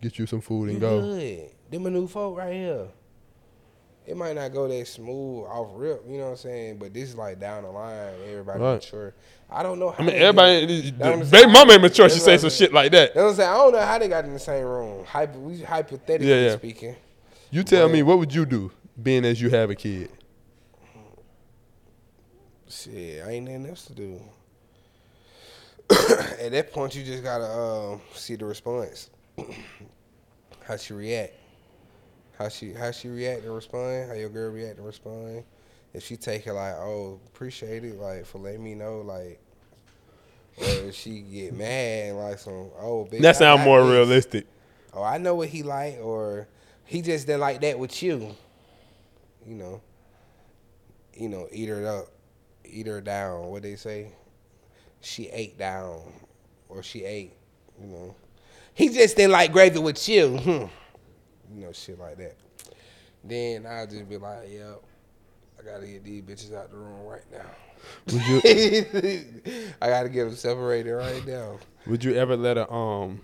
Get 0.00 0.18
you 0.18 0.24
some 0.26 0.40
food 0.40 0.64
You 0.66 0.70
and 0.72 0.80
go. 0.80 1.00
good. 1.02 1.50
Them 1.70 1.84
a 1.86 1.90
new 1.90 2.06
folk 2.08 2.38
right 2.38 2.54
here. 2.54 2.86
It 4.08 4.16
might 4.16 4.34
not 4.34 4.54
go 4.54 4.66
that 4.66 4.88
smooth 4.88 5.44
off 5.46 5.68
rip, 5.74 6.02
you 6.08 6.16
know 6.16 6.24
what 6.24 6.30
I'm 6.30 6.36
saying? 6.38 6.78
But 6.78 6.94
this 6.94 7.10
is 7.10 7.14
like 7.14 7.38
down 7.38 7.64
the 7.64 7.70
line. 7.70 8.14
Everybody 8.30 8.58
Right. 8.58 8.74
mature. 8.76 9.14
I 9.50 9.62
don't 9.62 9.78
know. 9.78 9.90
How 9.90 10.02
I 10.02 10.06
mean, 10.06 10.16
everybody. 10.16 10.66
get- 10.66 10.98
The 10.98 11.04
That's 11.04 11.18
what 11.18 11.30
baby 11.30 11.52
mama 11.52 11.72
ain't 11.74 11.82
mature. 11.82 12.08
She 12.08 12.18
say 12.18 12.38
some 12.38 12.48
shit 12.48 12.72
like 12.72 12.90
that. 12.92 13.12
That's 13.12 13.22
what 13.22 13.30
I'm 13.30 13.36
saying. 13.36 13.50
I 13.50 13.54
don't 13.54 13.72
know 13.72 13.80
how 13.80 13.98
they 13.98 14.08
got 14.08 14.24
in 14.24 14.32
the 14.32 14.38
same 14.38 14.64
room. 14.64 15.04
Hypo, 15.04 15.38
we 15.38 15.60
hypothetically 15.60 16.26
Yeah, 16.30 16.40
yeah. 16.50 16.56
speaking. 16.56 16.96
You 17.50 17.62
tell 17.64 17.86
But- 17.86 17.92
me, 17.92 18.02
what 18.02 18.18
would 18.18 18.32
you 18.34 18.46
do, 18.46 18.72
being 19.02 19.26
as 19.26 19.42
you 19.42 19.50
have 19.50 19.68
a 19.68 19.74
kid? 19.74 20.08
Shit, 22.68 23.22
I 23.26 23.30
ain't 23.32 23.46
nothing 23.46 23.66
else 23.66 23.84
to 23.86 23.92
do. 23.92 24.20
At 25.90 26.52
that 26.52 26.72
point, 26.72 26.94
you 26.94 27.04
just 27.04 27.22
gotta 27.22 27.44
um, 27.44 28.00
see 28.14 28.36
the 28.36 28.44
response. 28.46 29.10
how 30.66 30.76
she 30.76 30.92
react. 30.94 31.34
How 32.38 32.48
she 32.48 32.72
how 32.72 32.92
she 32.92 33.08
react 33.08 33.42
and 33.42 33.52
respond. 33.52 34.08
How 34.08 34.14
your 34.14 34.28
girl 34.28 34.52
react 34.52 34.78
and 34.78 34.86
respond. 34.86 35.42
If 35.92 36.04
she 36.04 36.16
take 36.16 36.46
it 36.46 36.52
like, 36.52 36.74
oh, 36.74 37.18
appreciate 37.26 37.84
it, 37.84 37.98
like 37.98 38.26
for 38.26 38.38
letting 38.38 38.62
me 38.62 38.74
know, 38.74 39.00
like, 39.00 39.40
or 40.56 40.88
if 40.88 40.94
she 40.94 41.20
get 41.20 41.54
mad 41.54 42.10
and 42.10 42.18
like 42.18 42.38
some, 42.38 42.70
oh, 42.78 43.08
bitch, 43.10 43.22
That 43.22 43.36
I 43.36 43.38
sound 43.38 43.58
got 43.60 43.64
more 43.64 43.82
realistic. 43.82 44.46
Oh, 44.92 45.02
I 45.02 45.18
know 45.18 45.34
what 45.34 45.48
he 45.48 45.62
like, 45.62 45.98
or 46.00 46.46
he 46.84 47.02
just 47.02 47.26
didn't 47.26 47.40
like 47.40 47.60
that 47.62 47.78
with 47.78 48.02
you. 48.02 48.34
You 49.46 49.54
know, 49.54 49.80
you 51.14 51.28
know, 51.28 51.48
eat 51.50 51.68
her 51.68 51.86
up, 51.86 52.08
eat 52.64 52.86
her 52.86 53.00
down. 53.00 53.46
What 53.46 53.62
they 53.62 53.76
say? 53.76 54.12
She 55.00 55.28
ate 55.28 55.58
down, 55.58 56.02
or 56.68 56.82
she 56.82 57.04
ate. 57.04 57.32
You 57.80 57.86
know, 57.88 58.14
he 58.74 58.90
just 58.90 59.16
didn't 59.16 59.32
like 59.32 59.52
gravy 59.52 59.80
with 59.80 60.08
you. 60.08 60.36
Hmm. 60.36 60.64
You 61.54 61.66
know, 61.66 61.72
shit 61.72 61.98
like 61.98 62.18
that. 62.18 62.36
Then 63.24 63.66
I'll 63.66 63.86
just 63.86 64.08
be 64.08 64.16
like, 64.16 64.48
yep, 64.50 64.82
I 65.58 65.62
gotta 65.64 65.86
get 65.86 66.04
these 66.04 66.22
bitches 66.22 66.54
out 66.54 66.70
the 66.70 66.76
room 66.76 67.04
right 67.06 67.24
now. 67.32 67.50
Would 68.12 68.26
you 68.26 68.40
I 69.82 69.88
gotta 69.88 70.08
get 70.08 70.24
them 70.24 70.36
separated 70.36 70.92
right 70.92 71.26
now. 71.26 71.58
Would 71.86 72.04
you 72.04 72.14
ever 72.14 72.36
let 72.36 72.58
a 72.58 72.70
um? 72.72 73.20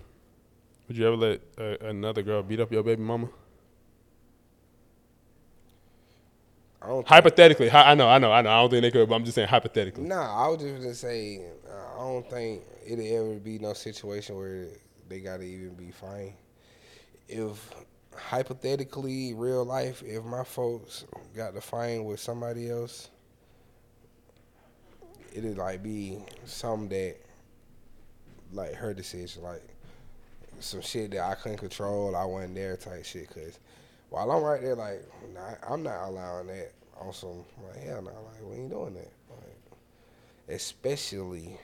Would 0.87 0.97
you 0.97 1.07
ever 1.07 1.15
let 1.15 1.41
a, 1.57 1.87
another 1.87 2.21
girl 2.21 2.43
beat 2.43 2.59
up 2.59 2.71
your 2.71 2.83
baby 2.83 3.01
mama? 3.01 3.29
I 6.81 6.87
don't 6.87 7.07
Hypothetically, 7.07 7.67
hi- 7.69 7.91
I 7.91 7.95
know, 7.95 8.07
I 8.07 8.19
know, 8.19 8.31
I 8.31 8.41
know. 8.43 8.49
I 8.51 8.61
don't 8.61 8.69
think 8.69 8.83
they 8.83 8.91
could, 8.91 9.09
but 9.09 9.15
I'm 9.15 9.25
just 9.25 9.33
saying 9.35 9.47
hypothetically. 9.47 10.03
Nah, 10.03 10.45
I 10.45 10.47
was 10.47 10.61
just 10.61 10.75
gonna 10.75 10.93
say 10.93 11.41
uh, 11.67 11.95
I 11.95 11.99
don't 11.99 12.29
think 12.29 12.61
it'll 12.85 13.05
ever 13.05 13.39
be 13.39 13.57
no 13.57 13.73
situation 13.73 14.35
where 14.35 14.67
they 15.09 15.19
gotta 15.19 15.43
even 15.43 15.73
be 15.73 15.89
fine. 15.89 16.33
If 17.27 17.73
hypothetically, 18.17 19.33
real 19.33 19.63
life, 19.63 20.03
if 20.03 20.23
my 20.23 20.43
folks 20.43 21.05
got 21.35 21.53
to 21.53 21.61
find 21.61 22.05
with 22.05 22.19
somebody 22.19 22.69
else, 22.69 23.09
it'd 25.33 25.57
like 25.57 25.83
be 25.83 26.19
something 26.45 26.89
that 26.89 27.17
like 28.53 28.73
her 28.73 28.93
decision, 28.93 29.43
like 29.43 29.63
some 30.59 30.81
shit 30.81 31.11
that 31.11 31.21
I 31.21 31.35
couldn't 31.35 31.57
control, 31.57 32.15
I 32.15 32.25
wasn't 32.25 32.55
there 32.55 32.77
type 32.77 33.05
shit. 33.05 33.29
Cause 33.29 33.59
while 34.09 34.31
I'm 34.31 34.43
right 34.43 34.61
there, 34.61 34.75
like 34.75 35.01
nah, 35.33 35.55
I'm 35.69 35.83
not 35.83 36.07
allowing 36.07 36.47
that 36.47 36.71
on 36.99 37.13
some 37.13 37.43
like 37.67 37.83
hell 37.83 38.01
no, 38.01 38.11
like 38.11 38.41
we 38.43 38.55
ain't 38.57 38.69
doing 38.69 38.93
that. 38.93 39.11
Like, 39.29 40.55
especially 40.55 41.57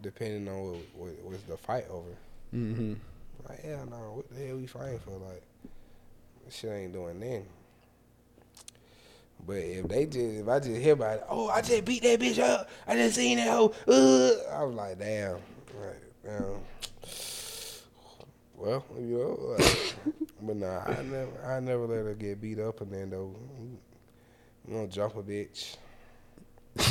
depending 0.00 0.48
on 0.48 0.70
what, 0.70 0.80
what 0.94 1.24
what's 1.24 1.42
the 1.44 1.56
fight 1.56 1.86
over. 1.90 2.16
Mm-hmm. 2.54 2.94
Like 3.48 3.62
hell 3.62 3.86
no, 3.90 3.96
what 4.14 4.30
the 4.30 4.46
hell 4.46 4.56
we 4.56 4.66
fighting 4.66 5.00
for? 5.00 5.12
Like 5.12 5.42
shit 6.50 6.70
ain't 6.70 6.92
doing 6.92 7.20
then. 7.20 7.44
But 9.46 9.56
if 9.56 9.88
they 9.88 10.06
just 10.06 10.16
if 10.16 10.48
I 10.48 10.58
just 10.58 10.80
hear 10.80 10.94
about 10.94 11.18
it, 11.18 11.24
oh 11.28 11.48
I 11.48 11.60
just 11.60 11.84
beat 11.84 12.02
that 12.02 12.20
bitch 12.20 12.38
up, 12.38 12.68
I 12.86 12.94
just 12.94 13.16
seen 13.16 13.36
that 13.38 13.48
hoe. 13.48 13.74
Uh, 13.86 14.56
I 14.56 14.64
was 14.64 14.74
like, 14.74 14.98
damn, 14.98 15.34
like, 15.34 16.02
damn. 16.24 16.60
Well, 18.56 18.84
you 18.98 19.18
know, 19.18 19.56
like, 19.58 19.94
but 20.42 20.56
nah, 20.56 20.80
I 20.86 21.02
never, 21.02 21.46
I 21.46 21.60
never 21.60 21.86
let 21.86 22.04
her 22.06 22.14
get 22.14 22.40
beat 22.40 22.58
up, 22.58 22.80
and 22.80 22.92
then 22.92 23.10
though, 23.10 23.34
you 24.66 24.74
know, 24.74 24.86
jump 24.86 25.16
a 25.16 25.22
bitch. 25.22 25.76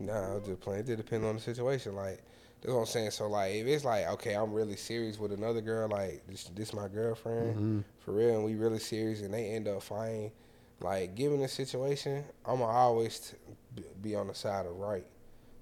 nah, 0.00 0.32
I 0.32 0.34
was 0.34 0.46
just 0.46 0.60
playing. 0.60 0.80
It 0.80 0.86
just 0.86 0.98
depends 0.98 1.24
on 1.24 1.36
the 1.36 1.40
situation. 1.40 1.94
Like 1.94 2.22
that's 2.60 2.72
what 2.72 2.80
I'm 2.80 2.86
saying. 2.86 3.10
So 3.12 3.28
like, 3.28 3.54
if 3.54 3.66
it's 3.66 3.84
like, 3.84 4.06
okay, 4.08 4.34
I'm 4.34 4.52
really 4.52 4.76
serious 4.76 5.18
with 5.18 5.32
another 5.32 5.60
girl, 5.60 5.88
like 5.88 6.22
this, 6.28 6.44
this 6.54 6.72
my 6.72 6.88
girlfriend 6.88 7.54
mm-hmm. 7.54 7.80
for 7.98 8.12
real, 8.12 8.36
and 8.36 8.44
we 8.44 8.54
really 8.54 8.78
serious, 8.78 9.22
and 9.22 9.32
they 9.32 9.50
end 9.50 9.68
up 9.68 9.82
fighting. 9.82 10.32
Like, 10.80 11.14
given 11.14 11.40
the 11.40 11.48
situation, 11.48 12.24
I'ma 12.46 12.64
always 12.64 13.34
t- 13.76 13.82
be 14.00 14.14
on 14.14 14.28
the 14.28 14.34
side 14.34 14.64
of 14.66 14.76
right. 14.76 15.06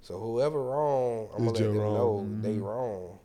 So 0.00 0.18
whoever 0.18 0.62
wrong, 0.62 1.28
I'm 1.32 1.38
gonna 1.44 1.50
It's 1.50 1.60
let 1.60 1.66
them 1.66 1.78
wrong. 1.78 1.94
know 1.94 2.26
mm-hmm. 2.26 2.42
they 2.42 2.58
wrong. 2.58 3.18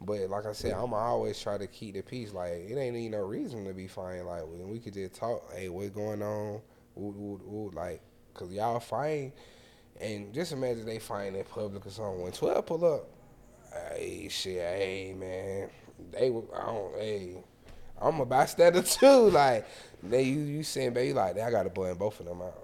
But 0.00 0.28
like 0.28 0.46
I 0.46 0.52
said, 0.52 0.72
I'ma 0.72 0.96
always 0.96 1.40
try 1.40 1.58
to 1.58 1.66
keep 1.66 1.94
the 1.94 2.02
peace. 2.02 2.32
Like 2.32 2.52
it 2.52 2.76
ain't 2.76 2.96
even 2.96 3.12
no 3.12 3.20
reason 3.20 3.64
to 3.66 3.72
be 3.72 3.88
fighting. 3.88 4.26
Like 4.26 4.42
when 4.42 4.68
we 4.68 4.78
could 4.78 4.94
just 4.94 5.14
talk, 5.14 5.52
hey, 5.54 5.68
what's 5.68 5.90
going 5.90 6.22
on? 6.22 6.60
Ooh, 6.98 7.00
ooh, 7.00 7.40
ooh, 7.46 7.70
like, 7.74 8.00
cause 8.32 8.50
y'all 8.50 8.80
fighting, 8.80 9.32
and 10.00 10.32
just 10.32 10.52
imagine 10.52 10.84
they 10.84 10.98
fighting 10.98 11.36
in 11.36 11.44
public 11.44 11.86
or 11.86 11.90
something. 11.90 12.22
When 12.22 12.32
twelve 12.32 12.66
pull 12.66 12.84
up, 12.84 13.08
hey, 13.94 14.28
shit, 14.30 14.58
hey 14.58 15.14
man, 15.18 15.70
they, 16.12 16.26
I 16.28 16.30
don't, 16.66 16.94
hey, 16.98 17.36
I'm 18.00 18.20
a 18.20 18.26
bystander 18.26 18.82
too. 18.82 19.30
Like 19.30 19.66
they, 20.02 20.22
you, 20.22 20.40
you 20.40 20.62
saying, 20.62 20.92
baby, 20.92 21.12
like 21.12 21.38
I 21.38 21.50
gotta 21.50 21.70
blame 21.70 21.96
both 21.96 22.20
of 22.20 22.26
them 22.26 22.42
out. 22.42 22.62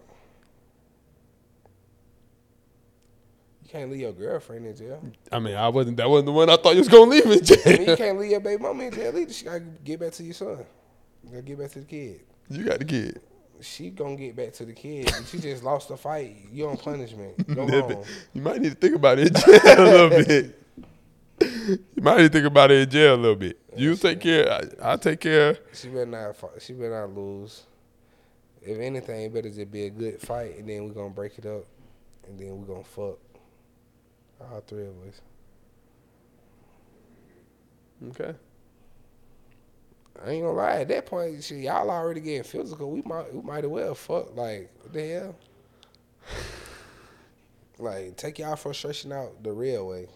You 3.62 3.68
can't 3.68 3.90
leave 3.90 4.00
your 4.00 4.12
girlfriend 4.12 4.66
in 4.66 4.76
jail. 4.76 5.02
I 5.30 5.38
mean, 5.38 5.54
I 5.54 5.68
wasn't. 5.68 5.96
That 5.96 6.10
wasn't 6.10 6.26
the 6.26 6.32
one 6.32 6.50
I 6.50 6.56
thought 6.56 6.74
you 6.74 6.80
was 6.80 6.88
gonna 6.88 7.10
leave 7.10 7.24
in 7.24 7.30
I 7.32 7.78
mean, 7.78 7.88
you 7.88 7.96
can't 7.96 8.18
leave 8.18 8.30
your 8.32 8.40
baby 8.40 8.62
mama 8.62 8.84
in 8.84 8.92
jail 8.92 9.16
either. 9.16 9.32
She 9.32 9.44
gotta 9.44 9.60
get 9.60 10.00
back 10.00 10.12
to 10.12 10.22
your 10.22 10.34
son. 10.34 10.64
You 11.24 11.30
gotta 11.30 11.42
get 11.42 11.59
back 11.59 11.70
to 11.72 11.78
the 11.80 11.86
kid. 11.86 12.20
you 12.50 12.64
got 12.64 12.78
the 12.80 12.84
kid. 12.84 13.20
She 13.62 13.90
gonna 13.90 14.16
get 14.16 14.36
back 14.36 14.52
to 14.55 14.64
the 14.64 14.72
kid. 14.72 15.12
She 15.26 15.39
just 15.39 15.62
lost 15.62 15.89
the 15.89 15.97
fight. 15.97 16.36
You 16.52 16.68
on 16.68 16.76
punishment. 16.76 17.47
Go 17.55 17.66
home. 17.66 18.05
You 18.32 18.43
might 18.43 18.60
need 18.60 18.70
to 18.70 18.74
think 18.74 18.97
about 18.97 19.18
it 19.18 19.28
in 19.28 19.34
jail 19.34 19.78
a 19.78 19.84
little 19.84 20.24
bit. 20.24 20.59
You 21.40 22.02
might 22.02 22.18
need 22.18 22.24
to 22.24 22.28
think 22.28 22.47
about 22.47 22.70
it 22.70 22.82
in 22.82 22.90
jail 22.90 23.14
a 23.14 23.16
little 23.16 23.36
bit. 23.36 23.59
You 23.76 23.97
take 23.97 24.20
care. 24.20 24.52
I, 24.80 24.93
I 24.93 24.97
take 24.97 25.20
care. 25.20 25.59
She 25.72 25.89
better 25.89 26.06
not. 26.06 26.36
She 26.60 26.72
better 26.72 27.06
not 27.06 27.16
lose. 27.16 27.64
If 28.60 28.78
anything, 28.78 29.22
it 29.22 29.34
better 29.34 29.48
just 29.48 29.70
be 29.70 29.86
a 29.86 29.90
good 29.90 30.20
fight, 30.20 30.59
and 30.59 30.68
then 30.68 30.84
we're 30.84 30.94
gonna 30.94 31.10
break 31.10 31.39
it 31.39 31.47
up, 31.47 31.64
and 32.26 32.39
then 32.39 32.60
we're 32.60 32.66
gonna 32.66 32.84
fuck. 32.84 33.18
All 34.40 34.60
three 34.66 34.86
of 34.86 34.94
us. 35.09 35.20
Okay. 38.10 38.34
I 40.20 40.30
ain't 40.30 40.44
gonna 40.44 40.56
lie. 40.56 40.80
At 40.80 40.89
that 40.89 41.06
point, 41.06 41.43
shit, 41.43 41.59
y'all 41.59 41.90
already 41.90 42.20
getting 42.20 42.43
physical. 42.43 42.90
We 42.90 43.02
might, 43.02 43.34
we 43.34 43.43
might 43.43 43.64
as 43.64 43.70
well 43.70 43.94
fuck. 43.94 44.36
Like, 44.36 44.70
what 44.80 44.93
the 44.93 45.09
hell? 45.09 45.36
like, 47.78 48.16
take 48.16 48.39
y'all 48.39 48.56
frustration 48.56 49.12
out 49.12 49.43
the 49.43 49.52
real 49.52 49.89
way, 49.89 50.06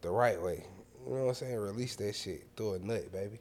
the 0.00 0.10
right 0.10 0.40
way. 0.40 0.64
You 1.06 1.14
know 1.14 1.22
what 1.22 1.28
I'm 1.28 1.34
saying? 1.34 1.56
Release 1.58 1.96
that 1.96 2.14
shit. 2.14 2.46
Throw 2.56 2.74
a 2.74 2.78
nut, 2.78 3.12
baby. 3.12 3.38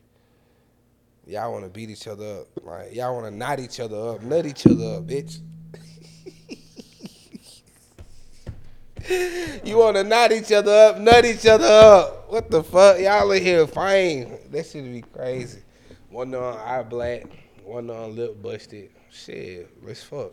Y'all 1.26 1.52
want 1.52 1.64
to 1.64 1.70
beat 1.70 1.92
each 1.92 2.08
other 2.08 2.42
up. 2.42 2.48
Like, 2.64 2.96
y'all 2.96 3.14
want 3.14 3.28
to 3.28 3.32
knot 3.32 3.60
each 3.60 3.80
other 3.80 4.14
up, 4.14 4.24
nut 4.24 4.48
each 4.48 4.66
other 4.66 4.96
up, 4.96 5.06
bitch. 5.06 5.40
you 9.64 9.78
want 9.78 9.96
to 9.96 10.04
knot 10.04 10.32
each 10.32 10.52
other 10.52 10.72
up, 10.72 10.98
nut 10.98 11.26
each 11.26 11.46
other 11.46 11.68
up. 11.68 12.32
What 12.32 12.50
the 12.50 12.64
fuck? 12.64 13.00
Y'all 13.00 13.32
in 13.32 13.44
here 13.44 13.68
fine. 13.68 14.39
That 14.50 14.66
should 14.66 14.86
be 14.86 15.02
crazy. 15.02 15.62
One 16.10 16.34
on 16.34 16.58
eye 16.58 16.84
black, 16.84 17.26
one 17.64 17.90
on 17.90 18.16
lip 18.16 18.42
busted. 18.42 18.90
Shit, 19.12 19.70
let's 19.84 20.04
fuck. 20.04 20.32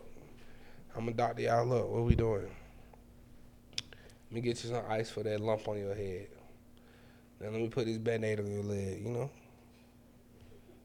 I'm 0.95 1.05
gonna 1.05 1.15
doctor 1.15 1.43
y'all 1.43 1.71
up. 1.73 1.87
What 1.87 2.03
we 2.03 2.15
doing? 2.15 2.49
Let 3.81 4.31
me 4.31 4.41
get 4.41 4.63
you 4.63 4.71
some 4.71 4.83
ice 4.89 5.09
for 5.09 5.23
that 5.23 5.39
lump 5.39 5.67
on 5.67 5.77
your 5.77 5.93
head. 5.93 6.27
Then 7.39 7.53
let 7.53 7.61
me 7.61 7.69
put 7.69 7.85
this 7.85 7.97
band-aid 7.97 8.39
on 8.39 8.51
your 8.51 8.63
leg, 8.63 9.01
you 9.03 9.11
know? 9.11 9.29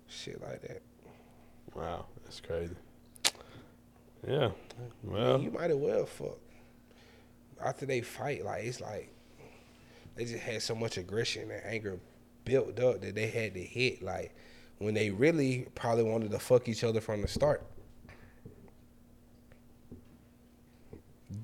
Shit 0.07 0.41
like 0.43 0.61
that. 0.63 0.83
Wow, 1.75 2.05
that's 2.23 2.41
crazy. 2.41 2.77
Yeah. 4.27 4.51
Well, 5.03 5.39
mean, 5.39 5.47
you 5.47 5.51
might 5.51 5.71
as 5.71 5.77
well 5.77 6.05
fuck. 6.05 6.39
After 7.65 7.87
they 7.87 8.03
fight, 8.03 8.45
like 8.45 8.65
it's 8.65 8.81
like 8.81 9.13
they 10.15 10.27
just 10.27 10.43
had 10.43 10.61
so 10.61 10.75
much 10.75 10.99
aggression 10.99 11.51
and 11.51 11.65
anger 11.65 11.99
built 12.44 12.78
up 12.81 13.01
that 13.01 13.14
they 13.14 13.28
had 13.28 13.55
to 13.55 13.60
hit, 13.60 14.02
like 14.02 14.35
when 14.78 14.94
they 14.94 15.10
really 15.10 15.69
probably 15.74 16.05
wanted 16.05 16.31
to 16.32 16.39
fuck 16.39 16.69
each 16.69 16.82
other 16.82 17.01
from 17.01 17.23
the 17.23 17.28
start. 17.28 17.64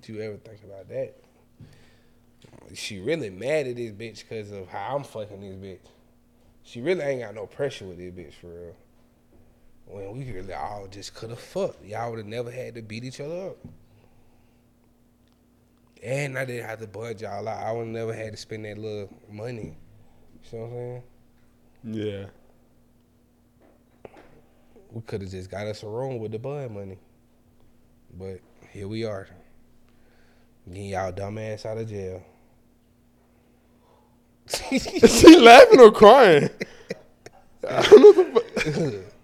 Do 0.00 0.12
you 0.12 0.20
ever 0.22 0.36
think 0.36 0.62
about 0.64 0.88
that? 0.88 1.14
She 2.74 2.98
really 2.98 3.30
mad 3.30 3.66
at 3.66 3.76
this 3.76 3.92
bitch 3.92 4.28
because 4.28 4.50
of 4.50 4.68
how 4.68 4.96
I'm 4.96 5.04
fucking 5.04 5.40
this 5.40 5.54
bitch. 5.56 5.88
She 6.64 6.80
really 6.80 7.02
ain't 7.02 7.22
got 7.22 7.34
no 7.34 7.46
pressure 7.46 7.86
with 7.86 7.98
this 7.98 8.12
bitch 8.12 8.34
for 8.34 8.48
real. 8.48 8.76
When 9.86 10.18
we 10.18 10.30
really 10.32 10.52
all 10.52 10.86
just 10.90 11.14
could 11.14 11.30
have 11.30 11.38
fucked. 11.38 11.84
Y'all 11.84 12.10
would 12.10 12.18
have 12.18 12.26
never 12.26 12.50
had 12.50 12.74
to 12.74 12.82
beat 12.82 13.04
each 13.04 13.20
other 13.20 13.50
up. 13.50 13.56
And 16.02 16.38
I 16.38 16.44
didn't 16.44 16.66
have 16.66 16.80
to 16.80 16.86
budge 16.86 17.22
y'all 17.22 17.48
out. 17.48 17.62
I 17.62 17.72
would 17.72 17.86
never 17.86 18.12
had 18.12 18.32
to 18.32 18.36
spend 18.36 18.66
that 18.66 18.76
little 18.76 19.08
money 19.30 19.76
you 20.52 20.58
know 20.58 20.64
what 20.64 20.70
I'm 20.70 20.72
saying? 20.72 21.02
Yeah. 21.84 22.26
We 24.92 25.02
could 25.02 25.22
have 25.22 25.30
just 25.30 25.50
got 25.50 25.66
us 25.66 25.82
a 25.82 25.88
room 25.88 26.18
with 26.18 26.32
the 26.32 26.38
bud 26.38 26.70
money. 26.70 26.98
But 28.16 28.40
here 28.70 28.88
we 28.88 29.04
are. 29.04 29.28
Getting 30.66 30.86
y'all 30.86 31.12
dumbass 31.12 31.66
out 31.66 31.78
of 31.78 31.88
jail. 31.88 32.22
Is 34.70 35.20
she 35.20 35.36
laughing 35.38 35.80
or 35.80 35.90
crying? 35.92 36.50
I 37.68 37.82
don't 37.82 38.02
know 38.02 38.12
the 38.24 39.02
fuck. 39.02 39.04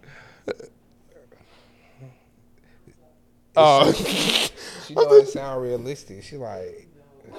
Oh, 3.56 3.92
She 3.92 4.94
know 4.94 5.12
it 5.14 5.28
sound 5.28 5.62
realistic. 5.62 6.22
She 6.24 6.36
like 6.36 6.88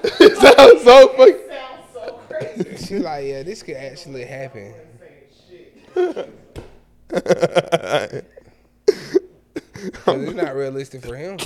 it 0.02 0.36
sounds 0.36 0.82
so 0.82 1.08
fucking. 1.08 1.36
Sounds 2.40 2.56
so 2.56 2.64
crazy. 2.64 2.86
she 2.86 2.98
like, 2.98 3.26
yeah, 3.26 3.42
this 3.42 3.62
could 3.62 3.76
actually 3.76 4.24
happen. 4.24 4.74
It's 10.08 10.34
not 10.34 10.56
realistic 10.56 11.04
for 11.04 11.16
him. 11.16 11.38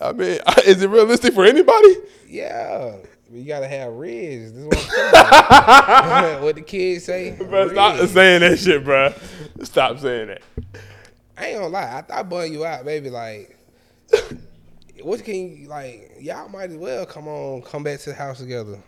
I 0.00 0.12
mean, 0.12 0.38
is 0.66 0.82
it 0.82 0.90
realistic 0.90 1.34
for 1.34 1.44
anybody? 1.44 1.96
Yeah. 2.28 2.96
You 3.30 3.44
gotta 3.44 3.68
have 3.68 3.94
riz. 3.94 4.52
This 4.52 4.62
is 4.62 4.66
what 4.66 6.42
what 6.42 6.54
the 6.54 6.60
kids 6.60 7.04
say. 7.04 7.30
Bro, 7.30 7.70
stop 7.70 8.06
saying 8.08 8.40
that 8.40 8.58
shit, 8.58 8.84
bro. 8.84 9.14
Stop 9.62 9.98
saying 10.00 10.28
that. 10.28 10.42
I 11.38 11.46
ain't 11.46 11.56
gonna 11.56 11.68
lie. 11.68 11.96
I 11.96 12.02
thought 12.02 12.28
bun 12.28 12.52
you 12.52 12.66
out, 12.66 12.84
baby. 12.84 13.08
Like, 13.08 13.56
what 15.00 15.24
can 15.24 15.56
you 15.56 15.66
like? 15.66 16.18
Y'all 16.20 16.50
might 16.50 16.70
as 16.70 16.76
well 16.76 17.06
come 17.06 17.26
on, 17.26 17.62
come 17.62 17.82
back 17.82 18.00
to 18.00 18.10
the 18.10 18.16
house 18.16 18.38
together. 18.38 18.78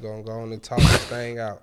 We're 0.00 0.10
gonna 0.10 0.22
go 0.22 0.32
on 0.32 0.52
and 0.52 0.62
talk 0.62 0.78
this 0.78 1.04
thing 1.06 1.38
out. 1.38 1.62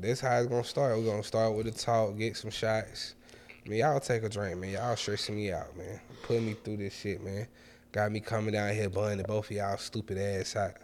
This 0.00 0.20
how 0.20 0.38
it's 0.38 0.48
gonna 0.48 0.64
start. 0.64 0.96
We're 0.96 1.10
gonna 1.10 1.22
start 1.22 1.54
with 1.54 1.66
the 1.66 1.72
talk, 1.72 2.16
get 2.16 2.36
some 2.36 2.50
shots. 2.50 3.14
Man, 3.66 3.78
y'all 3.78 4.00
take 4.00 4.22
a 4.22 4.28
drink, 4.28 4.58
man. 4.58 4.70
Y'all 4.70 4.96
stressing 4.96 5.36
me 5.36 5.52
out, 5.52 5.76
man. 5.76 6.00
Putting 6.22 6.46
me 6.46 6.54
through 6.54 6.78
this 6.78 6.94
shit, 6.94 7.22
man. 7.22 7.46
Got 7.92 8.12
me 8.12 8.20
coming 8.20 8.52
down 8.52 8.72
here, 8.74 8.88
bunning 8.88 9.24
both 9.26 9.50
of 9.50 9.56
y'all 9.56 9.76
stupid 9.76 10.18
ass 10.18 10.56
out. 10.56 10.74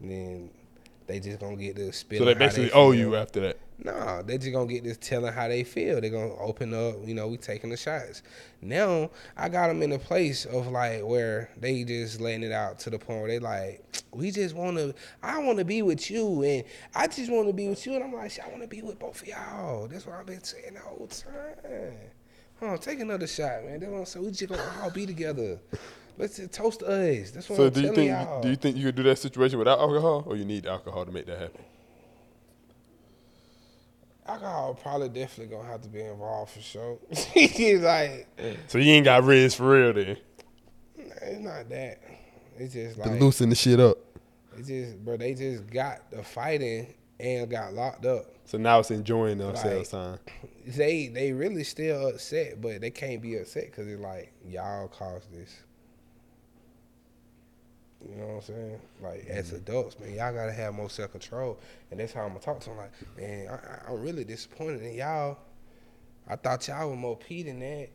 And 0.00 0.10
then 0.10 0.50
they 1.06 1.20
just 1.20 1.40
gonna 1.40 1.56
get 1.56 1.76
to 1.76 1.92
spit. 1.92 2.18
So 2.18 2.24
they 2.24 2.34
basically 2.34 2.72
owe 2.72 2.92
you 2.92 3.16
after 3.16 3.40
that. 3.40 3.58
No, 3.78 4.22
they 4.22 4.38
just 4.38 4.52
gonna 4.52 4.66
get 4.66 4.84
this 4.84 4.96
telling 4.96 5.32
how 5.32 5.48
they 5.48 5.62
feel. 5.62 6.00
They 6.00 6.08
gonna 6.08 6.34
open 6.36 6.72
up, 6.72 6.96
you 7.04 7.14
know, 7.14 7.28
we 7.28 7.36
taking 7.36 7.68
the 7.70 7.76
shots. 7.76 8.22
Now 8.62 9.10
I 9.36 9.50
got 9.50 9.68
them 9.68 9.82
in 9.82 9.92
a 9.92 9.98
place 9.98 10.46
of 10.46 10.68
like 10.68 11.02
where 11.04 11.50
they 11.60 11.84
just 11.84 12.20
letting 12.20 12.42
it 12.42 12.52
out 12.52 12.78
to 12.80 12.90
the 12.90 12.98
point 12.98 13.20
where 13.20 13.28
they 13.28 13.38
like, 13.38 13.84
we 14.12 14.30
just 14.30 14.54
wanna, 14.56 14.94
I 15.22 15.38
wanna 15.38 15.64
be 15.64 15.82
with 15.82 16.10
you, 16.10 16.42
and 16.42 16.64
I 16.94 17.06
just 17.06 17.30
wanna 17.30 17.52
be 17.52 17.68
with 17.68 17.84
you, 17.86 17.94
and 17.94 18.04
I'm 18.04 18.14
like, 18.14 18.38
I 18.40 18.48
wanna 18.50 18.66
be 18.66 18.80
with 18.80 18.98
both 18.98 19.20
of 19.20 19.28
y'all. 19.28 19.86
That's 19.88 20.06
what 20.06 20.16
I've 20.16 20.26
been 20.26 20.42
saying 20.42 20.72
the 20.74 20.80
whole 20.80 21.06
time. 21.06 21.92
On, 22.62 22.78
take 22.78 23.00
another 23.00 23.26
shot, 23.26 23.64
man. 23.66 23.80
That's 23.80 23.92
what 23.92 23.98
I'm 23.98 24.06
saying. 24.06 24.24
We 24.24 24.32
just 24.32 24.48
gonna 24.48 24.62
all 24.82 24.90
be 24.90 25.04
together. 25.04 25.58
Let's 26.16 26.40
toast 26.48 26.82
us. 26.82 27.30
That's 27.30 27.50
what 27.50 27.56
So 27.56 27.66
I'm 27.66 27.70
do 27.70 27.82
you 27.82 27.94
think 27.94 28.08
y'all. 28.10 28.40
do 28.40 28.48
you 28.48 28.56
think 28.56 28.78
you 28.78 28.84
could 28.86 28.94
do 28.94 29.02
that 29.02 29.18
situation 29.18 29.58
without 29.58 29.78
alcohol, 29.78 30.24
or 30.26 30.36
you 30.36 30.46
need 30.46 30.64
alcohol 30.66 31.04
to 31.04 31.12
make 31.12 31.26
that 31.26 31.38
happen? 31.38 31.60
Alcohol 34.28 34.74
probably 34.74 35.08
definitely 35.08 35.54
gonna 35.56 35.68
have 35.68 35.82
to 35.82 35.88
be 35.88 36.00
involved 36.02 36.52
for 36.52 36.60
sure. 36.60 36.98
He's 37.32 37.80
like. 37.80 38.26
So 38.68 38.78
you 38.78 38.92
ain't 38.92 39.04
got 39.04 39.24
Riz 39.24 39.54
for 39.54 39.68
real 39.70 39.92
then. 39.92 40.16
It's 40.96 41.40
not 41.40 41.68
that. 41.70 42.00
It's 42.58 42.72
just 42.74 42.96
To 43.02 43.08
like 43.08 43.20
loosen 43.20 43.48
the 43.50 43.54
shit 43.54 43.78
up. 43.80 43.98
it's 44.56 44.68
just, 44.68 45.04
bro. 45.04 45.16
They 45.16 45.34
just 45.34 45.66
got 45.68 46.10
the 46.10 46.22
fighting 46.22 46.94
and 47.20 47.48
got 47.50 47.74
locked 47.74 48.06
up. 48.06 48.26
So 48.46 48.58
now 48.58 48.78
it's 48.78 48.90
enjoying 48.90 49.38
themselves 49.38 49.88
time. 49.90 50.18
They 50.66 51.08
they 51.08 51.32
really 51.32 51.64
still 51.64 52.08
upset, 52.08 52.60
but 52.60 52.80
they 52.80 52.90
can't 52.90 53.20
be 53.20 53.36
upset 53.36 53.66
because 53.66 53.86
it's 53.88 54.00
like 54.00 54.32
y'all 54.46 54.88
caused 54.88 55.32
this. 55.32 55.54
You 58.08 58.16
know 58.16 58.26
what 58.26 58.34
I'm 58.34 58.42
saying? 58.42 58.80
Like 59.02 59.26
as 59.26 59.46
mm-hmm. 59.48 59.56
adults, 59.56 59.98
man, 59.98 60.14
y'all 60.14 60.32
gotta 60.32 60.52
have 60.52 60.74
more 60.74 60.90
self 60.90 61.12
control, 61.12 61.58
and 61.90 62.00
that's 62.00 62.12
how 62.12 62.22
I'm 62.22 62.28
gonna 62.28 62.40
talk 62.40 62.60
to 62.60 62.70
them. 62.70 62.78
Like, 62.78 62.92
man, 63.16 63.48
I, 63.48 63.90
I'm 63.90 64.00
really 64.00 64.24
disappointed 64.24 64.82
in 64.82 64.94
y'all. 64.94 65.38
I 66.28 66.36
thought 66.36 66.66
y'all 66.68 66.90
were 66.90 66.96
more 66.96 67.16
P 67.16 67.42
than 67.42 67.60
that. 67.60 67.88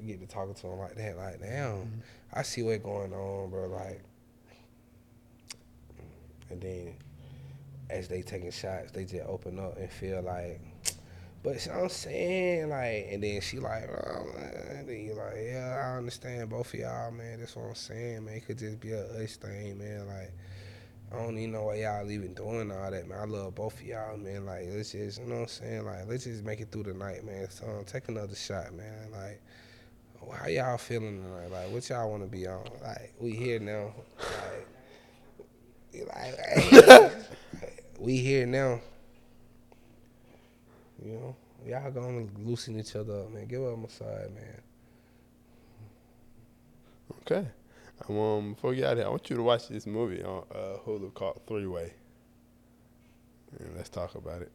You 0.00 0.14
get 0.14 0.20
to 0.20 0.26
talking 0.26 0.54
to 0.54 0.62
them 0.62 0.78
like 0.78 0.94
that, 0.96 1.16
like 1.16 1.40
damn, 1.40 1.72
mm-hmm. 1.72 1.98
I 2.32 2.42
see 2.42 2.62
what's 2.62 2.82
going 2.82 3.12
on, 3.12 3.50
bro. 3.50 3.68
Like, 3.68 4.02
and 6.50 6.60
then 6.60 6.94
as 7.90 8.08
they 8.08 8.22
taking 8.22 8.50
shots, 8.50 8.92
they 8.92 9.04
just 9.04 9.26
open 9.26 9.58
up 9.58 9.76
and 9.78 9.90
feel 9.90 10.22
like, 10.22 10.60
but 11.44 11.68
I'm 11.70 11.90
saying, 11.90 12.70
like, 12.70 13.08
and 13.10 13.22
then 13.22 13.42
she 13.42 13.58
like, 13.58 13.86
oh, 13.90 14.26
and 14.70 14.88
then 14.88 15.00
you 15.04 15.12
like, 15.12 15.34
yeah, 15.44 15.78
I 15.84 15.98
understand 15.98 16.48
both 16.48 16.72
of 16.72 16.80
y'all, 16.80 17.10
man. 17.10 17.38
That's 17.38 17.54
what 17.54 17.66
I'm 17.66 17.74
saying, 17.74 18.24
man. 18.24 18.36
It 18.36 18.46
could 18.46 18.58
just 18.58 18.80
be 18.80 18.92
a 18.92 19.04
us 19.22 19.36
thing, 19.36 19.76
man. 19.76 20.06
Like, 20.06 20.32
I 21.12 21.22
don't 21.22 21.36
even 21.36 21.52
know 21.52 21.64
why 21.64 21.74
y'all 21.74 22.10
even 22.10 22.32
doing 22.32 22.72
all 22.72 22.90
that, 22.90 23.06
man. 23.06 23.18
I 23.18 23.24
love 23.26 23.54
both 23.54 23.74
of 23.74 23.82
y'all, 23.82 24.16
man. 24.16 24.46
Like, 24.46 24.68
let's 24.70 24.92
just, 24.92 25.20
you 25.20 25.26
know 25.26 25.34
what 25.34 25.40
I'm 25.42 25.48
saying? 25.48 25.84
Like, 25.84 26.08
let's 26.08 26.24
just 26.24 26.44
make 26.44 26.60
it 26.60 26.72
through 26.72 26.84
the 26.84 26.94
night, 26.94 27.26
man. 27.26 27.50
So, 27.50 27.66
um, 27.66 27.84
take 27.84 28.08
another 28.08 28.34
shot, 28.34 28.72
man. 28.72 29.10
Like, 29.12 29.42
how 30.32 30.48
y'all 30.48 30.78
feeling 30.78 31.22
tonight? 31.22 31.50
Like, 31.50 31.70
what 31.70 31.86
y'all 31.90 32.10
want 32.10 32.22
to 32.22 32.28
be 32.28 32.46
on? 32.46 32.64
Like, 32.82 33.12
we 33.20 33.32
here 33.32 33.60
now. 33.60 33.92
Like, 35.92 36.88
like, 36.88 37.12
we 37.98 38.16
here 38.16 38.46
now. 38.46 38.80
You 41.04 41.12
know, 41.12 41.36
y'all 41.66 41.90
gonna 41.90 42.26
loosen 42.38 42.78
each 42.78 42.96
other 42.96 43.20
up, 43.20 43.32
man. 43.32 43.46
Give 43.46 43.60
her 43.60 43.72
a 43.72 43.90
side, 43.90 44.34
man. 44.34 44.62
Okay. 47.20 47.46
Um, 48.08 48.54
before 48.54 48.70
we 48.70 48.76
get 48.76 48.86
out 48.86 48.92
of 48.92 48.98
here, 48.98 49.06
I 49.06 49.10
want 49.10 49.28
you 49.30 49.36
to 49.36 49.42
watch 49.42 49.68
this 49.68 49.86
movie 49.86 50.22
on 50.22 50.44
uh, 50.50 50.78
Hulu 50.86 51.12
called 51.12 51.42
Three 51.46 51.66
Way. 51.66 51.92
And 53.58 53.76
let's 53.76 53.88
talk 53.88 54.14
about 54.14 54.42
it. 54.42 54.50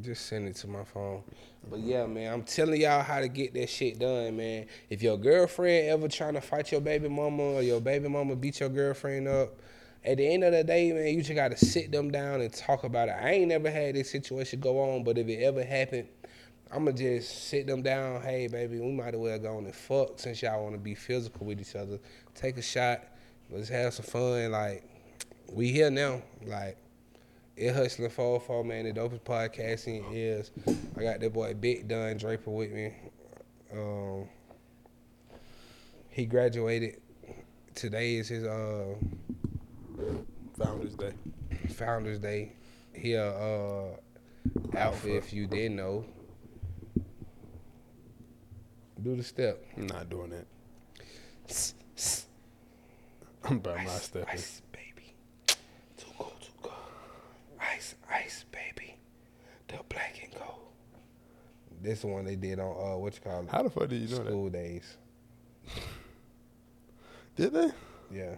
Just 0.00 0.26
send 0.26 0.48
it 0.48 0.56
to 0.56 0.68
my 0.68 0.84
phone. 0.84 1.22
But 1.68 1.80
yeah, 1.80 2.06
man, 2.06 2.32
I'm 2.32 2.42
telling 2.42 2.80
y'all 2.80 3.02
how 3.02 3.20
to 3.20 3.28
get 3.28 3.54
that 3.54 3.68
shit 3.68 3.98
done, 3.98 4.36
man. 4.36 4.66
If 4.90 5.02
your 5.02 5.16
girlfriend 5.16 5.88
ever 5.88 6.08
trying 6.08 6.34
to 6.34 6.40
fight 6.40 6.72
your 6.72 6.80
baby 6.80 7.08
mama 7.08 7.42
or 7.42 7.62
your 7.62 7.80
baby 7.80 8.08
mama 8.08 8.34
beat 8.34 8.60
your 8.60 8.68
girlfriend 8.68 9.28
up, 9.28 9.54
at 10.04 10.18
the 10.18 10.26
end 10.26 10.44
of 10.44 10.52
the 10.52 10.62
day, 10.62 10.92
man, 10.92 11.06
you 11.06 11.22
just 11.22 11.34
gotta 11.34 11.56
sit 11.56 11.90
them 11.90 12.10
down 12.10 12.40
and 12.42 12.52
talk 12.52 12.84
about 12.84 13.08
it. 13.08 13.16
I 13.18 13.30
ain't 13.32 13.48
never 13.48 13.70
had 13.70 13.94
this 13.94 14.10
situation 14.10 14.60
go 14.60 14.78
on, 14.80 15.02
but 15.02 15.16
if 15.16 15.26
it 15.28 15.42
ever 15.42 15.64
happened, 15.64 16.08
I'ma 16.70 16.90
just 16.90 17.48
sit 17.48 17.66
them 17.66 17.82
down. 17.82 18.20
Hey, 18.20 18.46
baby, 18.48 18.80
we 18.80 18.92
might 18.92 19.14
as 19.14 19.20
well 19.20 19.38
go 19.38 19.56
on 19.56 19.64
and 19.64 19.74
fuck 19.74 20.18
since 20.18 20.42
y'all 20.42 20.62
want 20.62 20.74
to 20.74 20.80
be 20.80 20.94
physical 20.94 21.46
with 21.46 21.60
each 21.60 21.74
other. 21.74 21.98
Take 22.34 22.58
a 22.58 22.62
shot. 22.62 23.04
Let's 23.50 23.68
have 23.68 23.94
some 23.94 24.04
fun. 24.04 24.50
Like 24.50 24.84
we 25.50 25.72
here 25.72 25.90
now. 25.90 26.22
Like 26.44 26.76
it 27.56 27.74
hustling 27.74 28.10
four 28.10 28.40
four 28.40 28.64
man. 28.64 28.84
The 28.84 28.92
dopest 28.92 29.20
podcasting 29.20 30.04
is. 30.12 30.50
I 30.96 31.02
got 31.02 31.20
that 31.20 31.32
boy 31.32 31.54
Big 31.54 31.88
Don 31.88 32.16
Draper 32.16 32.50
with 32.50 32.72
me. 32.72 32.92
Um, 33.72 34.28
he 36.10 36.26
graduated. 36.26 37.00
Today 37.74 38.16
is 38.16 38.28
his 38.28 38.44
uh 38.44 38.94
Founders 40.58 40.94
Day. 40.94 41.12
Founders 41.70 42.18
Day. 42.18 42.52
He 42.92 43.14
a 43.14 43.30
uh, 43.30 43.96
alpha 44.76 45.16
if 45.16 45.32
you 45.32 45.46
didn't 45.46 45.76
know. 45.76 46.04
Do 49.02 49.16
the 49.16 49.22
step. 49.22 49.62
I'm 49.76 49.86
not 49.86 50.08
doing 50.08 50.30
that. 50.30 50.46
I'm 53.44 53.58
by 53.58 53.76
my 53.84 53.90
stepping. 53.90 54.28
ice, 54.32 54.62
baby. 54.72 55.14
Too 55.96 56.06
cold, 56.18 56.32
too 56.40 56.52
cold. 56.62 56.74
Ice, 57.60 57.94
ice, 58.10 58.44
baby. 58.50 58.96
The 59.68 59.80
black 59.88 60.18
and 60.22 60.32
gold. 60.32 60.68
This 61.82 62.02
one 62.04 62.24
they 62.24 62.36
did 62.36 62.60
on 62.60 62.70
uh 62.70 62.96
what 62.96 63.14
you 63.14 63.20
call 63.20 63.42
it? 63.42 63.50
How 63.50 63.62
the 63.62 63.70
fuck 63.70 63.88
did 63.88 64.00
you 64.00 64.08
know 64.08 64.24
that? 64.24 64.30
School 64.30 64.48
Daze. 64.48 64.96
Did 67.36 67.52
they? 67.52 67.70
Yeah. 68.10 68.36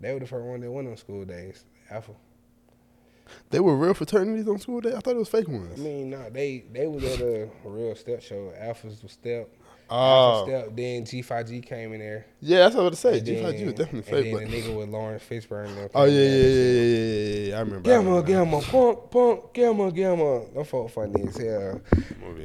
They 0.00 0.12
were 0.12 0.20
the 0.20 0.26
first 0.26 0.44
one 0.44 0.60
that 0.60 0.70
went 0.70 0.88
on 0.88 0.96
School 0.96 1.24
Daze. 1.24 1.64
Alpha. 1.90 2.12
They 3.50 3.60
were 3.60 3.76
real 3.76 3.94
fraternities 3.94 4.48
on 4.48 4.58
school 4.58 4.80
day. 4.80 4.92
I 4.94 4.98
thought 5.00 5.14
it 5.14 5.18
was 5.18 5.28
fake 5.28 5.46
ones. 5.48 5.78
I 5.78 5.82
mean, 5.82 6.10
no, 6.10 6.28
they 6.30 6.64
they 6.72 6.86
was 6.88 7.04
at 7.04 7.20
a 7.20 7.48
real 7.64 7.94
step 7.94 8.22
show. 8.22 8.52
Alphas 8.60 9.02
was 9.02 9.12
step. 9.12 9.48
Oh, 9.92 10.44
Step. 10.46 10.70
Then 10.76 11.04
G 11.04 11.20
Phi 11.22 11.42
G 11.44 11.60
came 11.60 11.92
in 11.92 11.98
there. 12.00 12.26
yeah, 12.40 12.58
that's 12.60 12.74
what 12.76 12.82
I 12.86 12.88
was 12.90 13.04
about 13.04 13.12
to 13.12 13.20
say. 13.20 13.34
G 13.34 13.42
Phi 13.42 13.50
G 13.52 13.56
then- 13.58 13.66
was 13.66 13.74
definitely 13.74 14.16
and 14.18 14.24
then 14.26 14.32
but 14.44 14.50
the 14.50 14.62
nigga 14.62 14.76
with 14.78 14.88
Laurence 14.88 15.22
Fishburne. 15.28 15.90
oh 15.94 16.04
yeah, 16.04 16.12
yeah, 16.12 16.28
yeah, 16.28 16.36
yeah, 16.44 16.82
yeah, 16.82 17.48
yeah. 17.50 17.56
I 17.56 17.60
remember. 17.60 17.90
I 17.90 17.94
Gamma, 17.94 18.08
remember. 18.10 18.26
gamma, 18.26 18.60
punk, 18.62 19.10
punk, 19.10 19.52
gamma, 19.54 19.92
gamma. 19.92 20.46
Them 20.54 20.64
folk 20.64 20.90
funny 20.90 21.22
as 21.28 21.36
hell. 21.36 21.80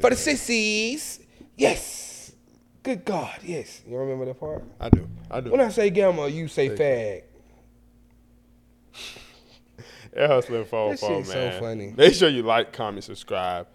For 0.01 0.09
the 0.09 0.15
is- 0.15 0.19
sissies, 0.19 1.19
yes. 1.55 2.31
Good 2.83 3.03
God, 3.05 3.39
yes. 3.43 3.81
You 3.87 3.97
remember 3.97 4.25
that 4.25 4.39
part? 4.39 4.63
I 4.79 4.89
do. 4.89 5.07
I 5.31 5.41
do. 5.41 5.49
When 5.51 5.61
I 5.61 5.69
say 5.69 5.89
gamma, 5.89 6.27
you 6.27 6.47
say 6.47 6.75
Say 6.75 7.23
fag. 7.23 7.23
Ear 10.15 10.27
Hustlin 10.29 10.65
Phone 10.65 10.91
That 10.91 10.99
Phone, 10.99 11.17
shit's 11.23 11.29
so 11.33 11.35
man. 11.35 11.59
funny. 11.61 11.93
Make 11.95 12.13
sure 12.13 12.29
you 12.29 12.43
like, 12.43 12.71
comment, 12.73 13.03
subscribe. 13.03 13.67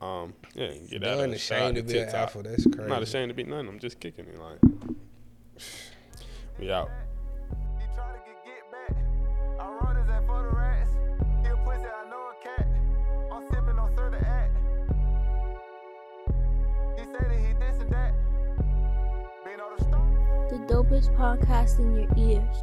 Um, 0.00 0.34
yeah, 0.54 0.64
and 0.66 0.88
get 0.90 1.04
out 1.04 1.16
Done 1.18 1.28
of 1.30 1.34
ashamed 1.36 1.76
to 1.76 1.82
be 1.82 1.98
an 1.98 2.08
alpha. 2.08 2.42
That's 2.42 2.66
I'm 2.66 2.72
crazy. 2.72 2.88
not 2.90 3.02
ashamed 3.02 3.30
to 3.30 3.34
be 3.34 3.44
none. 3.44 3.68
I'm 3.68 3.78
just 3.78 4.00
kicking 4.00 4.26
it. 4.26 4.38
Like, 4.38 4.58
we 6.58 6.70
out. 6.70 6.90
He 7.78 7.84
try 7.94 8.12
to 8.12 8.18
get 8.26 8.44
get 8.44 8.70
back. 8.72 8.96
I 9.60 9.66
run 9.82 9.96
his 9.96 10.10
ass 10.10 10.22
for 10.26 10.42
the 10.42 10.56
rats. 10.56 10.90
He 11.42 11.48
a 11.48 11.56
pussy, 11.64 11.86
I 11.86 12.10
know 12.10 12.28
a 12.28 12.44
cat. 12.44 12.66
I'm 13.32 13.46
sipping 13.48 13.78
on 13.78 13.96
Sir 13.96 14.10
the 14.10 14.26
act. 14.26 14.56
He 16.98 17.04
said 17.04 17.30
that 17.30 17.38
he 17.38 17.52
this 17.54 17.80
and 17.82 17.90
that. 17.92 18.12
Being 19.44 19.60
on 19.60 19.76
the 19.78 19.84
stone. 19.84 20.48
The 20.50 20.74
dopest 20.74 21.16
podcast 21.16 21.78
in 21.78 21.94
your 21.96 22.08
ears. 22.18 22.56